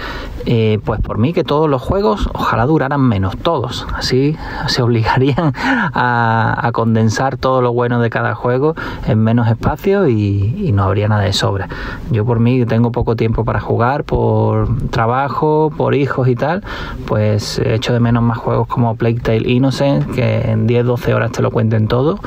Eh, 0.45 0.79
pues 0.85 1.01
por 1.01 1.19
mí 1.19 1.33
que 1.33 1.45
todos 1.45 1.69
los 1.69 1.83
juegos 1.83 2.29
ojalá 2.33 2.67
duraran 2.67 3.01
menos, 3.01 3.37
todos. 3.37 3.87
Así 3.95 4.37
se 4.69 4.83
obligarían 4.87 5.53
a, 5.57 6.71
condensar 6.73 7.37
todo 7.37 7.63
lo 7.63 7.73
bueno 7.73 8.01
de 8.01 8.11
cada 8.11 8.35
juego 8.35 8.75
en 9.07 9.19
menos 9.19 9.49
espacio 9.49 10.09
y, 10.09 10.67
y 10.67 10.73
no 10.73 10.83
habría 10.83 11.09
nada 11.09 11.23
de 11.23 11.33
sobra. 11.33 11.69
Yo 12.11 12.25
por 12.25 12.39
mí 12.39 12.65
tengo 12.67 12.93
poco 12.93 13.17
tiempo 13.17 13.45
para 13.45 13.61
jugar, 13.61 14.05
por 14.05 14.69
trabajo, 14.91 15.73
por 15.77 15.95
hijos 15.95 16.29
y 16.29 16.37
tal, 16.37 16.63
pues 17.07 17.59
echo 17.59 17.93
de 17.93 18.01
menos 18.01 18.23
más 18.23 18.39
juegos 18.39 18.69
como 18.69 18.97
Plague 18.97 19.21
Tale 19.21 19.49
Innocent, 19.49 20.15
que 20.15 20.51
en 20.51 20.69
10-12 20.69 21.15
horas 21.15 21.33
te 21.33 21.43
lo 21.43 21.51
cuenten 21.51 21.89
todo, 21.89 22.19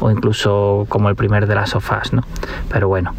o 0.00 0.10
incluso 0.10 0.86
como 0.88 1.08
el 1.08 1.16
primer 1.16 1.46
de 1.46 1.54
las 1.54 1.70
sofás, 1.70 2.12
¿no? 2.12 2.22
Pero 2.68 2.88
bueno, 2.88 3.14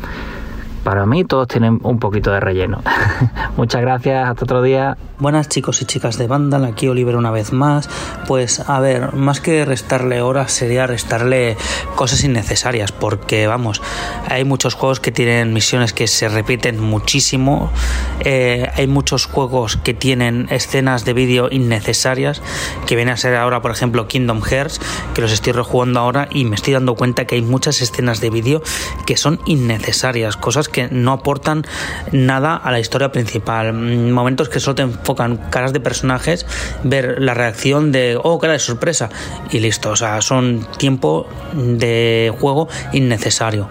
para 0.84 1.06
mí 1.06 1.26
todos 1.26 1.48
tienen 1.48 1.80
un 1.84 2.00
poquito 2.00 2.32
de 2.32 2.40
relleno. 2.40 2.82
Muchas 3.58 3.82
gracias, 3.82 4.30
hasta 4.30 4.46
otro 4.46 4.62
día. 4.62 4.98
Buenas 5.20 5.50
chicos 5.50 5.82
y 5.82 5.86
chicas 5.86 6.20
de 6.20 6.28
Vandal, 6.28 6.64
aquí 6.64 6.88
Oliver 6.88 7.16
una 7.16 7.32
vez 7.32 7.52
más. 7.52 7.90
Pues 8.28 8.60
a 8.60 8.80
ver, 8.80 9.14
más 9.14 9.42
que 9.42 9.66
restarle 9.66 10.22
horas 10.22 10.52
sería 10.52 10.86
restarle 10.86 11.58
cosas 11.96 12.24
innecesarias, 12.24 12.92
porque 12.92 13.48
vamos, 13.48 13.82
hay 14.30 14.44
muchos 14.44 14.76
juegos 14.76 15.00
que 15.00 15.12
tienen 15.12 15.54
misiones 15.54 15.92
que 15.92 16.06
se 16.06 16.30
repiten 16.30 16.80
muchísimo, 16.80 17.72
eh, 18.20 18.70
hay 18.76 18.86
muchos 18.86 19.26
juegos 19.26 19.78
que 19.78 19.96
tienen 19.96 20.46
escenas 20.52 21.04
de 21.04 21.14
vídeo 21.14 21.48
innecesarias, 21.50 22.44
que 22.86 22.96
viene 22.96 23.12
a 23.12 23.18
ser 23.18 23.34
ahora 23.38 23.60
por 23.60 23.72
ejemplo 23.72 24.08
Kingdom 24.08 24.44
Hearts, 24.44 24.80
que 25.16 25.22
los 25.22 25.32
estoy 25.32 25.54
rejugando 25.54 26.00
ahora 26.00 26.30
y 26.30 26.46
me 26.46 26.56
estoy 26.56 26.74
dando 26.74 26.94
cuenta 26.94 27.26
que 27.26 27.34
hay 27.34 27.42
muchas 27.42 27.82
escenas 27.82 28.22
de 28.22 28.30
vídeo 28.30 28.62
que 29.08 29.18
son 29.18 29.40
innecesarias, 29.48 30.38
cosas 30.38 30.70
que 30.70 30.90
no 30.90 31.12
aportan 31.12 31.66
nada 32.12 32.56
a 32.56 32.72
la 32.72 32.80
historia 32.80 33.12
principal, 33.12 33.74
momentos 33.74 34.50
que 34.50 34.60
solo 34.60 34.76
te 34.76 34.84
caras 35.16 35.74
de 35.74 35.80
personajes, 35.80 36.46
ver 36.84 37.22
la 37.22 37.34
reacción 37.34 37.92
de, 37.92 38.20
oh, 38.22 38.40
cara 38.40 38.54
de 38.54 38.60
sorpresa, 38.60 39.10
y 39.52 39.60
listo, 39.60 39.92
o 39.92 39.96
sea, 39.96 40.22
son 40.22 40.68
tiempo 40.78 41.28
de 41.54 42.34
juego 42.40 42.68
innecesario. 42.94 43.68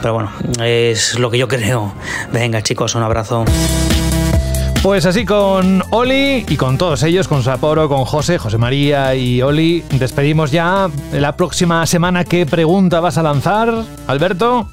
Pero 0.00 0.14
bueno, 0.14 0.32
es 0.64 1.18
lo 1.18 1.30
que 1.30 1.38
yo 1.38 1.48
creo. 1.56 1.94
Venga 2.32 2.62
chicos, 2.62 2.94
un 2.94 3.02
abrazo. 3.02 3.44
Pues 4.82 5.04
así 5.04 5.24
con 5.24 5.82
Oli 5.90 6.44
y 6.48 6.56
con 6.56 6.78
todos 6.78 7.02
ellos, 7.02 7.26
con 7.26 7.42
Sapporo, 7.42 7.88
con 7.88 8.04
José, 8.04 8.38
José 8.38 8.56
María 8.56 9.16
y 9.16 9.42
Oli, 9.42 9.82
despedimos 9.90 10.52
ya. 10.52 10.88
La 11.12 11.36
próxima 11.36 11.84
semana, 11.86 12.24
¿qué 12.24 12.46
pregunta 12.46 13.00
vas 13.00 13.18
a 13.18 13.24
lanzar, 13.24 13.74
Alberto? 14.06 14.68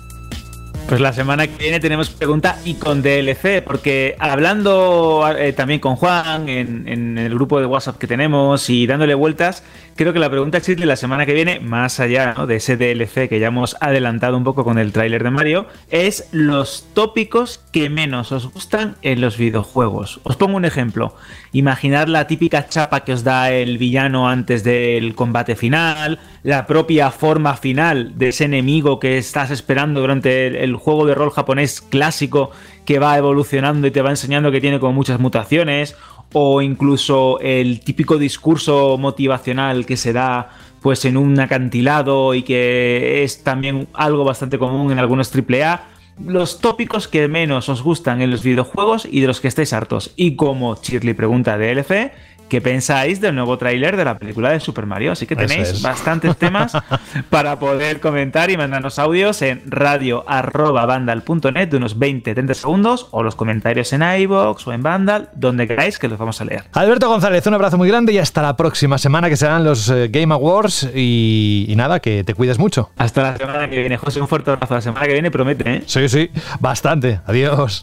Pues 0.88 1.01
la 1.01 1.14
semana 1.14 1.47
que 1.47 1.57
viene 1.57 1.80
tenemos 1.80 2.10
pregunta 2.10 2.60
y 2.65 2.76
con 2.76 3.01
DLC, 3.01 3.64
porque 3.64 4.15
hablando 4.19 5.26
eh, 5.38 5.53
también 5.53 5.80
con 5.80 5.95
Juan 5.95 6.49
en, 6.49 6.88
en, 6.88 7.18
el 7.18 7.34
grupo 7.34 7.60
de 7.60 7.65
WhatsApp 7.65 7.97
que 7.97 8.05
tenemos 8.05 8.69
y 8.69 8.85
dándole 8.85 9.15
vueltas, 9.15 9.64
creo 9.95 10.13
que 10.13 10.19
la 10.19 10.29
pregunta 10.29 10.57
existe 10.57 10.85
la 10.85 10.95
semana 10.95 11.25
que 11.25 11.33
viene, 11.33 11.59
más 11.59 11.99
allá 11.99 12.35
de 12.47 12.55
ese 12.55 12.77
DLC 12.77 13.29
que 13.29 13.39
ya 13.39 13.47
hemos 13.47 13.75
adelantado 13.79 14.37
un 14.37 14.43
poco 14.43 14.63
con 14.63 14.77
el 14.77 14.91
tráiler 14.91 15.23
de 15.23 15.31
Mario, 15.31 15.67
es 15.89 16.29
los 16.31 16.87
tópicos 16.93 17.61
que 17.71 17.89
menos 17.89 18.31
os 18.31 18.51
gustan 18.51 18.95
en 19.01 19.21
los 19.21 19.37
videojuegos. 19.37 20.19
Os 20.23 20.35
pongo 20.35 20.57
un 20.57 20.65
ejemplo. 20.65 21.15
Imaginad 21.51 22.07
la 22.07 22.27
típica 22.27 22.67
chapa 22.67 23.03
que 23.03 23.13
os 23.13 23.23
da 23.23 23.51
el 23.51 23.77
villano 23.77 24.27
antes 24.27 24.63
del 24.63 25.15
combate 25.15 25.55
final, 25.55 26.19
la 26.43 26.67
propia 26.67 27.11
forma 27.11 27.55
final 27.55 28.17
de 28.17 28.29
ese 28.29 28.45
enemigo 28.45 28.99
que 28.99 29.17
estás 29.17 29.51
esperando 29.51 30.01
durante 30.01 30.63
el 30.63 30.75
juego 30.75 31.05
de 31.05 31.15
rol 31.15 31.31
japonés 31.31 31.81
clásico 31.81 32.51
que 32.85 32.99
va 32.99 33.17
evolucionando 33.17 33.87
y 33.87 33.91
te 33.91 34.01
va 34.01 34.09
enseñando 34.09 34.51
que 34.51 34.61
tiene 34.61 34.79
como 34.79 34.93
muchas 34.93 35.19
mutaciones, 35.19 35.95
o 36.34 36.61
incluso 36.61 37.39
el 37.39 37.80
típico 37.80 38.18
discurso 38.18 38.97
motivacional 38.97 39.85
que 39.85 39.97
se 39.97 40.14
da 40.14 40.49
pues 40.81 41.05
en 41.05 41.15
un 41.15 41.39
acantilado 41.39 42.34
y 42.34 42.43
que 42.43 43.23
es 43.23 43.43
también 43.43 43.88
algo 43.93 44.26
bastante 44.26 44.60
común 44.60 44.91
en 44.91 44.99
algunos 44.99 45.31
AAA. 45.34 45.85
los 46.19 46.60
tópicos 46.60 47.07
que 47.07 47.27
menos 47.27 47.69
os 47.69 47.81
gustan 47.81 48.22
en 48.22 48.30
los 48.30 48.43
videojuegos 48.43 49.07
y 49.10 49.22
de 49.22 49.27
los 49.27 49.39
que 49.39 49.47
estáis 49.47 49.73
hartos. 49.73 50.11
Y 50.15 50.35
como 50.35 50.76
Shirley 50.76 51.14
pregunta 51.14 51.57
de 51.57 51.72
LC, 51.72 52.11
¿qué 52.49 52.61
pensáis 52.61 53.21
del 53.21 53.35
nuevo 53.35 53.57
tráiler 53.57 53.97
de 53.97 54.05
la 54.05 54.17
película 54.17 54.51
de 54.51 54.59
Super 54.59 54.85
Mario? 54.85 55.11
Así 55.11 55.25
que 55.25 55.35
tenéis 55.35 55.69
es. 55.69 55.81
bastantes 55.81 56.37
temas 56.37 56.73
para 57.29 57.59
poder 57.59 57.99
comentar 57.99 58.49
y 58.49 58.57
mandarnos 58.57 58.99
audios 58.99 59.41
en 59.41 59.61
radio.vandal.net 59.65 61.67
de 61.67 61.77
unos 61.77 61.97
20-30 61.97 62.53
segundos 62.53 63.07
o 63.11 63.23
los 63.23 63.35
comentarios 63.35 63.91
en 63.93 64.03
iVoox 64.03 64.67
o 64.67 64.73
en 64.73 64.83
Vandal, 64.83 65.29
donde 65.33 65.67
queráis 65.67 65.99
que 65.99 66.07
los 66.07 66.17
vamos 66.17 66.39
a 66.41 66.45
leer. 66.45 66.63
Alberto 66.73 67.07
González, 67.07 67.45
un 67.47 67.53
abrazo 67.53 67.77
muy 67.77 67.87
grande 67.87 68.13
y 68.13 68.17
hasta 68.17 68.41
la 68.41 68.55
próxima 68.55 68.97
semana 68.97 69.29
que 69.29 69.37
serán 69.37 69.63
los 69.63 69.89
eh, 69.89 70.07
Game 70.09 70.33
Awards 70.33 70.89
y, 70.93 71.65
y 71.67 71.75
nada, 71.75 71.99
que 71.99 72.23
te 72.23 72.33
cuides 72.33 72.59
mucho. 72.59 72.91
Hasta 72.97 73.23
la 73.23 73.37
semana 73.37 73.69
que 73.69 73.79
viene, 73.79 73.97
José. 73.97 74.21
Un 74.21 74.27
fuerte 74.27 74.51
abrazo. 74.51 74.73
La 74.73 74.81
semana 74.81 75.05
que 75.05 75.13
viene 75.13 75.31
promete, 75.31 75.75
¿eh? 75.75 75.83
Sí, 75.85 76.07
sí, 76.09 76.29
bastante. 76.59 77.19
Adiós. 77.25 77.81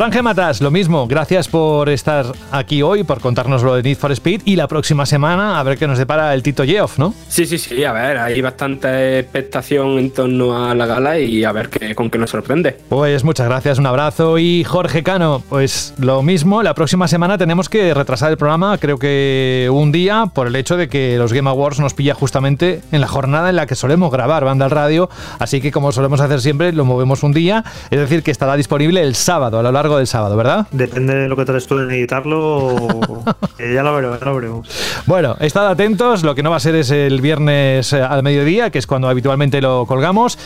Franje 0.00 0.22
Matas, 0.22 0.62
lo 0.62 0.70
mismo. 0.70 1.06
Gracias 1.06 1.46
por 1.46 1.90
estar 1.90 2.24
aquí 2.50 2.80
hoy, 2.80 3.04
por 3.04 3.20
contarnos 3.20 3.62
lo 3.62 3.74
de 3.74 3.82
Need 3.82 3.98
for 3.98 4.10
Speed 4.12 4.40
y 4.46 4.56
la 4.56 4.66
próxima 4.66 5.04
semana 5.04 5.60
a 5.60 5.62
ver 5.62 5.76
qué 5.76 5.86
nos 5.86 5.98
depara 5.98 6.32
el 6.32 6.42
Tito 6.42 6.64
Geoff, 6.64 6.98
¿no? 6.98 7.12
Sí, 7.28 7.44
sí, 7.44 7.58
sí, 7.58 7.84
a 7.84 7.92
ver, 7.92 8.16
hay 8.16 8.40
bastante 8.40 9.18
expectación 9.18 9.98
en 9.98 10.10
torno 10.10 10.56
a 10.66 10.74
la 10.74 10.86
gala 10.86 11.18
y 11.18 11.44
a 11.44 11.52
ver 11.52 11.68
qué, 11.68 11.94
con 11.94 12.08
qué 12.08 12.16
nos 12.16 12.30
sorprende. 12.30 12.78
Pues 12.88 13.24
muchas 13.24 13.46
gracias, 13.46 13.78
un 13.78 13.84
abrazo. 13.84 14.38
Y 14.38 14.64
Jorge 14.64 15.02
Cano, 15.02 15.42
pues 15.50 15.92
lo 15.98 16.22
mismo, 16.22 16.62
la 16.62 16.72
próxima 16.72 17.06
semana 17.06 17.36
tenemos 17.36 17.68
que 17.68 17.92
retrasar 17.92 18.30
el 18.30 18.38
programa, 18.38 18.78
creo 18.78 18.98
que 18.98 19.68
un 19.70 19.92
día, 19.92 20.30
por 20.32 20.46
el 20.46 20.56
hecho 20.56 20.78
de 20.78 20.88
que 20.88 21.18
los 21.18 21.34
Game 21.34 21.50
Awards 21.50 21.78
nos 21.78 21.92
pilla 21.92 22.14
justamente 22.14 22.80
en 22.90 23.02
la 23.02 23.06
jornada 23.06 23.50
en 23.50 23.56
la 23.56 23.66
que 23.66 23.74
solemos 23.74 24.10
grabar 24.10 24.46
Banda 24.46 24.64
al 24.64 24.70
Radio, 24.70 25.10
así 25.38 25.60
que 25.60 25.70
como 25.70 25.92
solemos 25.92 26.22
hacer 26.22 26.40
siempre, 26.40 26.72
lo 26.72 26.86
movemos 26.86 27.22
un 27.22 27.34
día, 27.34 27.64
es 27.90 28.00
decir, 28.00 28.22
que 28.22 28.30
estará 28.30 28.56
disponible 28.56 29.02
el 29.02 29.14
sábado, 29.14 29.58
a 29.58 29.62
lo 29.62 29.70
largo 29.70 29.89
del 29.96 30.06
sábado, 30.06 30.36
¿verdad? 30.36 30.66
Depende 30.70 31.14
de 31.14 31.28
lo 31.28 31.36
que 31.36 31.44
tardes 31.44 31.66
tú 31.66 31.78
en 31.78 31.90
editarlo. 31.90 32.74
eh, 33.58 33.72
ya 33.74 33.82
lo 33.82 33.94
veremos, 33.94 34.20
ya 34.20 34.26
lo 34.26 34.34
veremos. 34.34 34.68
Bueno, 35.06 35.36
estad 35.40 35.68
atentos, 35.68 36.22
lo 36.22 36.34
que 36.34 36.42
no 36.42 36.50
va 36.50 36.56
a 36.56 36.60
ser 36.60 36.74
es 36.74 36.90
el 36.90 37.20
viernes 37.20 37.92
eh, 37.92 38.02
al 38.02 38.22
mediodía, 38.22 38.70
que 38.70 38.78
es 38.78 38.86
cuando 38.86 39.08
habitualmente 39.08 39.60
lo 39.60 39.86
colgamos. 39.86 40.38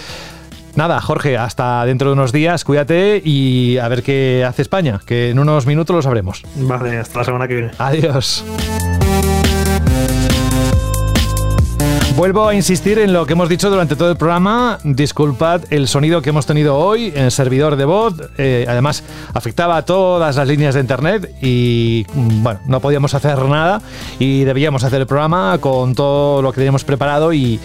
Nada, 0.77 1.01
Jorge, 1.01 1.39
hasta 1.39 1.85
dentro 1.85 2.09
de 2.09 2.15
unos 2.15 2.33
días, 2.33 2.65
cuídate 2.65 3.23
y 3.25 3.79
a 3.79 3.87
ver 3.89 4.03
qué 4.03 4.45
hace 4.47 4.63
España, 4.63 5.01
que 5.07 5.31
en 5.31 5.39
unos 5.39 5.67
minutos 5.67 5.95
lo 5.95 6.03
sabremos. 6.03 6.43
Vale, 6.57 6.99
hasta 6.99 7.21
la 7.21 7.25
semana 7.25 7.47
que 7.47 7.55
viene. 7.55 7.71
Adiós. 7.79 8.45
Vuelvo 12.17 12.47
a 12.47 12.55
insistir 12.55 13.01
en 13.01 13.13
lo 13.13 13.27
que 13.27 13.33
hemos 13.33 13.49
dicho 13.49 13.69
durante 13.71 13.97
todo 13.97 14.09
el 14.09 14.17
programa. 14.17 14.79
Disculpad 14.85 15.63
el 15.71 15.89
sonido 15.89 16.23
que 16.23 16.31
hemos 16.31 16.47
tenido 16.47 16.77
hoy 16.77 17.09
en 17.09 17.25
el 17.25 17.33
servidor 17.33 17.75
de 17.75 17.85
voz. 17.85 18.15
Eh, 18.39 18.67
además, 18.69 19.03
afectaba 19.33 19.77
a 19.77 19.85
todas 19.85 20.37
las 20.37 20.47
líneas 20.47 20.75
de 20.75 20.81
internet 20.81 21.35
y, 21.43 22.07
bueno, 22.15 22.61
no 22.69 22.79
podíamos 22.79 23.15
hacer 23.15 23.37
nada 23.47 23.83
y 24.21 24.45
debíamos 24.45 24.85
hacer 24.85 25.01
el 25.01 25.09
programa 25.09 25.59
con 25.59 25.97
todo 25.97 26.41
lo 26.41 26.53
que 26.53 26.57
teníamos 26.57 26.85
preparado 26.85 27.33
y. 27.33 27.59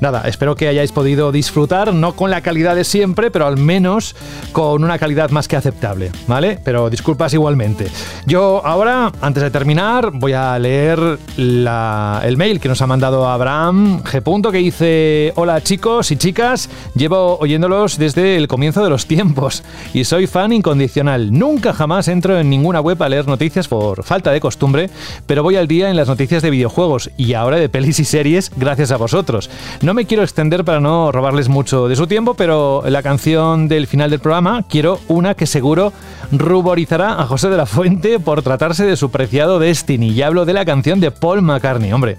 Nada, 0.00 0.22
espero 0.28 0.54
que 0.54 0.68
hayáis 0.68 0.92
podido 0.92 1.32
disfrutar, 1.32 1.92
no 1.92 2.14
con 2.14 2.30
la 2.30 2.40
calidad 2.40 2.76
de 2.76 2.84
siempre, 2.84 3.32
pero 3.32 3.46
al 3.46 3.56
menos 3.56 4.14
con 4.52 4.84
una 4.84 4.96
calidad 4.96 5.30
más 5.30 5.48
que 5.48 5.56
aceptable, 5.56 6.12
¿vale? 6.28 6.58
Pero 6.62 6.88
disculpas 6.88 7.34
igualmente. 7.34 7.88
Yo 8.24 8.64
ahora, 8.64 9.10
antes 9.20 9.42
de 9.42 9.50
terminar, 9.50 10.12
voy 10.12 10.34
a 10.34 10.56
leer 10.58 11.18
el 11.36 12.36
mail 12.36 12.60
que 12.60 12.68
nos 12.68 12.80
ha 12.80 12.86
mandado 12.86 13.28
Abraham 13.28 14.02
G. 14.04 14.50
que 14.52 14.58
dice, 14.58 15.32
hola 15.34 15.60
chicos 15.62 16.12
y 16.12 16.16
chicas, 16.16 16.70
llevo 16.94 17.36
oyéndolos 17.38 17.98
desde 17.98 18.36
el 18.36 18.46
comienzo 18.46 18.84
de 18.84 18.90
los 18.90 19.06
tiempos 19.06 19.64
y 19.92 20.04
soy 20.04 20.28
fan 20.28 20.52
incondicional. 20.52 21.32
Nunca 21.32 21.72
jamás 21.72 22.06
entro 22.06 22.38
en 22.38 22.48
ninguna 22.50 22.80
web 22.80 23.02
a 23.02 23.08
leer 23.08 23.26
noticias 23.26 23.66
por 23.66 24.04
falta 24.04 24.30
de 24.30 24.38
costumbre, 24.38 24.90
pero 25.26 25.42
voy 25.42 25.56
al 25.56 25.66
día 25.66 25.90
en 25.90 25.96
las 25.96 26.06
noticias 26.06 26.42
de 26.42 26.50
videojuegos 26.50 27.10
y 27.16 27.34
ahora 27.34 27.56
de 27.56 27.68
pelis 27.68 27.98
y 27.98 28.04
series 28.04 28.52
gracias 28.56 28.92
a 28.92 28.96
vosotros. 28.96 29.50
No 29.88 29.94
me 29.94 30.04
quiero 30.04 30.22
extender 30.22 30.66
para 30.66 30.80
no 30.80 31.10
robarles 31.12 31.48
mucho 31.48 31.88
de 31.88 31.96
su 31.96 32.06
tiempo, 32.06 32.34
pero 32.34 32.82
la 32.86 33.02
canción 33.02 33.68
del 33.68 33.86
final 33.86 34.10
del 34.10 34.20
programa 34.20 34.62
quiero 34.68 35.00
una 35.08 35.32
que 35.32 35.46
seguro 35.46 35.94
ruborizará 36.30 37.18
a 37.18 37.24
José 37.24 37.48
de 37.48 37.56
la 37.56 37.64
Fuente 37.64 38.20
por 38.20 38.42
tratarse 38.42 38.84
de 38.84 38.98
su 38.98 39.10
preciado 39.10 39.58
Destiny. 39.58 40.10
Y 40.10 40.20
hablo 40.20 40.44
de 40.44 40.52
la 40.52 40.66
canción 40.66 41.00
de 41.00 41.10
Paul 41.10 41.40
McCartney, 41.40 41.90
hombre. 41.90 42.18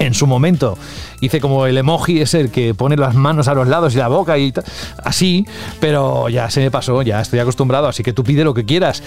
En 0.00 0.14
su 0.14 0.26
momento 0.26 0.76
hice 1.20 1.40
como 1.40 1.66
el 1.66 1.76
emoji 1.78 2.20
es 2.20 2.34
el 2.34 2.50
que 2.50 2.74
pone 2.74 2.96
las 2.96 3.14
manos 3.14 3.48
a 3.48 3.54
los 3.54 3.68
lados 3.68 3.94
y 3.94 3.98
la 3.98 4.08
boca 4.08 4.38
y 4.38 4.52
así, 5.04 5.46
pero 5.80 6.28
ya 6.28 6.50
se 6.50 6.60
me 6.60 6.70
pasó, 6.70 7.02
ya 7.02 7.20
estoy 7.20 7.38
acostumbrado, 7.38 7.88
así 7.88 8.02
que 8.02 8.12
tú 8.12 8.24
pide 8.24 8.44
lo 8.44 8.54
que 8.54 8.64
quieras. 8.64 9.02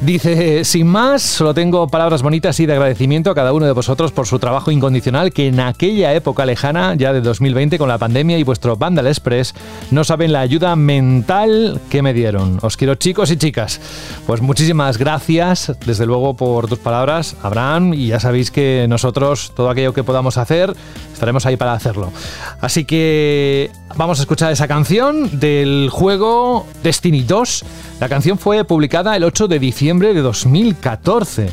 Dice, 0.00 0.64
sin 0.64 0.88
más, 0.88 1.22
solo 1.22 1.54
tengo 1.54 1.86
palabras 1.86 2.22
bonitas 2.22 2.58
y 2.58 2.66
de 2.66 2.72
agradecimiento 2.72 3.30
a 3.30 3.34
cada 3.36 3.52
uno 3.52 3.66
de 3.66 3.72
vosotros 3.72 4.10
por 4.10 4.26
su 4.26 4.40
trabajo 4.40 4.72
incondicional 4.72 5.32
que 5.32 5.46
en 5.46 5.60
aquella 5.60 6.12
época 6.12 6.44
lejana, 6.44 6.96
ya 6.96 7.12
de 7.12 7.20
2020, 7.20 7.78
con 7.78 7.88
la 7.88 7.98
pandemia 7.98 8.36
y 8.36 8.42
vuestro 8.42 8.76
Vandal 8.76 9.06
Express, 9.06 9.54
no 9.92 10.02
saben 10.02 10.32
la 10.32 10.40
ayuda 10.40 10.74
mental 10.74 11.80
que 11.88 12.02
me 12.02 12.12
dieron. 12.12 12.58
Os 12.62 12.76
quiero 12.76 12.96
chicos 12.96 13.30
y 13.30 13.36
chicas. 13.36 13.80
Pues 14.26 14.40
muchísimas 14.40 14.98
gracias, 14.98 15.72
desde 15.86 16.04
luego, 16.04 16.34
por 16.34 16.66
tus 16.66 16.80
palabras, 16.80 17.36
Abraham, 17.42 17.94
y 17.94 18.08
ya 18.08 18.18
sabéis 18.18 18.50
que 18.50 18.86
nosotros, 18.88 19.52
todo 19.54 19.70
aquello 19.70 19.94
que 19.94 20.02
podamos 20.02 20.36
hacer, 20.36 20.74
estaremos 21.12 21.46
ahí 21.46 21.51
para 21.56 21.72
hacerlo. 21.72 22.12
Así 22.60 22.84
que 22.84 23.70
vamos 23.96 24.18
a 24.18 24.22
escuchar 24.22 24.52
esa 24.52 24.68
canción 24.68 25.38
del 25.38 25.88
juego 25.90 26.66
Destiny 26.82 27.22
2. 27.22 27.64
La 28.00 28.08
canción 28.08 28.38
fue 28.38 28.64
publicada 28.64 29.16
el 29.16 29.24
8 29.24 29.48
de 29.48 29.58
diciembre 29.58 30.14
de 30.14 30.20
2014. 30.20 31.50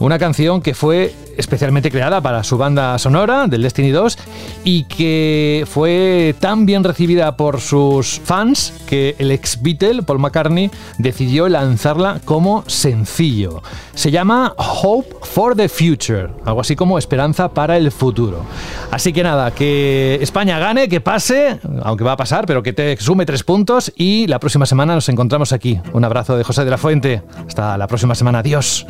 Una 0.00 0.18
canción 0.18 0.62
que 0.62 0.74
fue 0.74 1.12
especialmente 1.36 1.90
creada 1.90 2.20
para 2.20 2.42
su 2.44 2.58
banda 2.58 2.98
sonora 2.98 3.46
del 3.46 3.62
Destiny 3.62 3.90
2 3.90 4.18
y 4.64 4.84
que 4.84 5.64
fue 5.68 6.34
tan 6.40 6.66
bien 6.66 6.84
recibida 6.84 7.36
por 7.36 7.60
sus 7.60 8.20
fans 8.22 8.74
que 8.86 9.16
el 9.18 9.30
ex 9.30 9.62
Beatle, 9.62 10.02
Paul 10.02 10.18
McCartney, 10.18 10.70
decidió 10.98 11.48
lanzarla 11.48 12.20
como 12.24 12.64
sencillo. 12.66 13.62
Se 13.94 14.10
llama 14.10 14.54
Hope 14.56 15.16
for 15.22 15.56
the 15.56 15.68
Future, 15.68 16.28
algo 16.44 16.60
así 16.60 16.76
como 16.76 16.98
esperanza 16.98 17.48
para 17.48 17.76
el 17.76 17.92
futuro. 17.92 18.44
Así 18.90 19.12
que 19.12 19.22
nada, 19.22 19.52
que 19.52 20.18
España 20.20 20.58
gane, 20.58 20.88
que 20.88 21.00
pase, 21.00 21.60
aunque 21.82 22.04
va 22.04 22.12
a 22.12 22.16
pasar, 22.16 22.46
pero 22.46 22.62
que 22.62 22.72
te 22.72 22.96
sume 22.98 23.26
tres 23.26 23.42
puntos 23.42 23.92
y 23.96 24.26
la 24.26 24.38
próxima 24.38 24.66
semana 24.66 24.94
nos 24.94 25.08
encontramos 25.08 25.52
aquí. 25.52 25.80
Un 25.92 26.04
abrazo 26.04 26.36
de 26.36 26.44
José 26.44 26.64
de 26.64 26.70
la 26.70 26.78
Fuente. 26.78 27.22
Hasta 27.46 27.76
la 27.76 27.86
próxima 27.86 28.14
semana. 28.14 28.40
Adiós. 28.40 28.86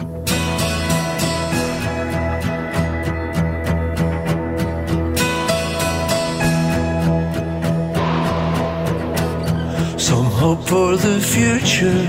Hope 10.49 10.67
for 10.67 10.97
the 10.97 11.21
future. 11.21 12.07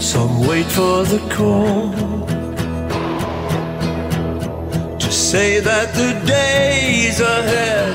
Some 0.00 0.40
wait 0.48 0.66
for 0.66 1.04
the 1.12 1.20
call. 1.36 1.92
To 5.02 5.10
say 5.30 5.60
that 5.60 5.88
the 6.00 6.10
days 6.26 7.20
ahead 7.20 7.94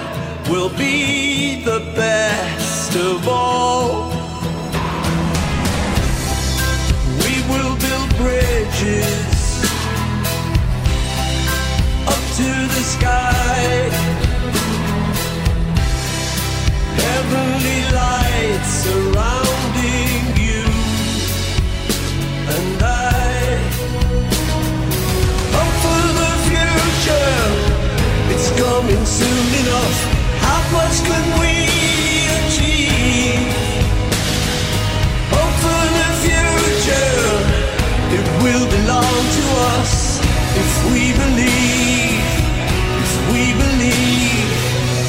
will 0.49 0.69
be 0.77 1.61
the 1.65 1.81
best 1.93 2.95
of 2.95 3.27
all. 3.27 4.11
We 7.23 7.33
will 7.51 7.75
build 7.85 8.09
bridges 8.21 9.41
up 12.13 12.23
to 12.39 12.49
the 12.75 12.83
sky. 12.95 14.16
Heavenly 17.17 17.81
lights 17.97 18.71
surrounding 18.85 20.21
you 20.37 20.65
and 22.53 22.77
I. 22.77 23.57
Hope 25.57 25.77
for 25.83 26.03
the 26.19 26.31
future, 26.45 27.41
it's 28.33 28.49
coming 28.61 29.03
soon 29.19 29.49
enough. 29.63 29.97
How 30.45 30.61
much 30.77 30.95
can 31.09 31.25
we 31.41 31.53
achieve? 32.37 33.49
Hope 35.33 35.55
for 35.65 35.83
the 35.97 36.09
future, 36.21 37.25
it 38.17 38.27
will 38.43 38.65
belong 38.77 39.21
to 39.37 39.43
us 39.73 40.21
if 40.61 40.71
we 40.93 41.03
believe. 41.23 42.29
If 43.01 43.13
we 43.33 43.43
believe, 43.63 44.49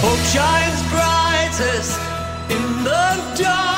hope 0.01 0.25
shines 0.33 0.88
in 1.61 2.85
the 2.85 3.35
dark 3.35 3.78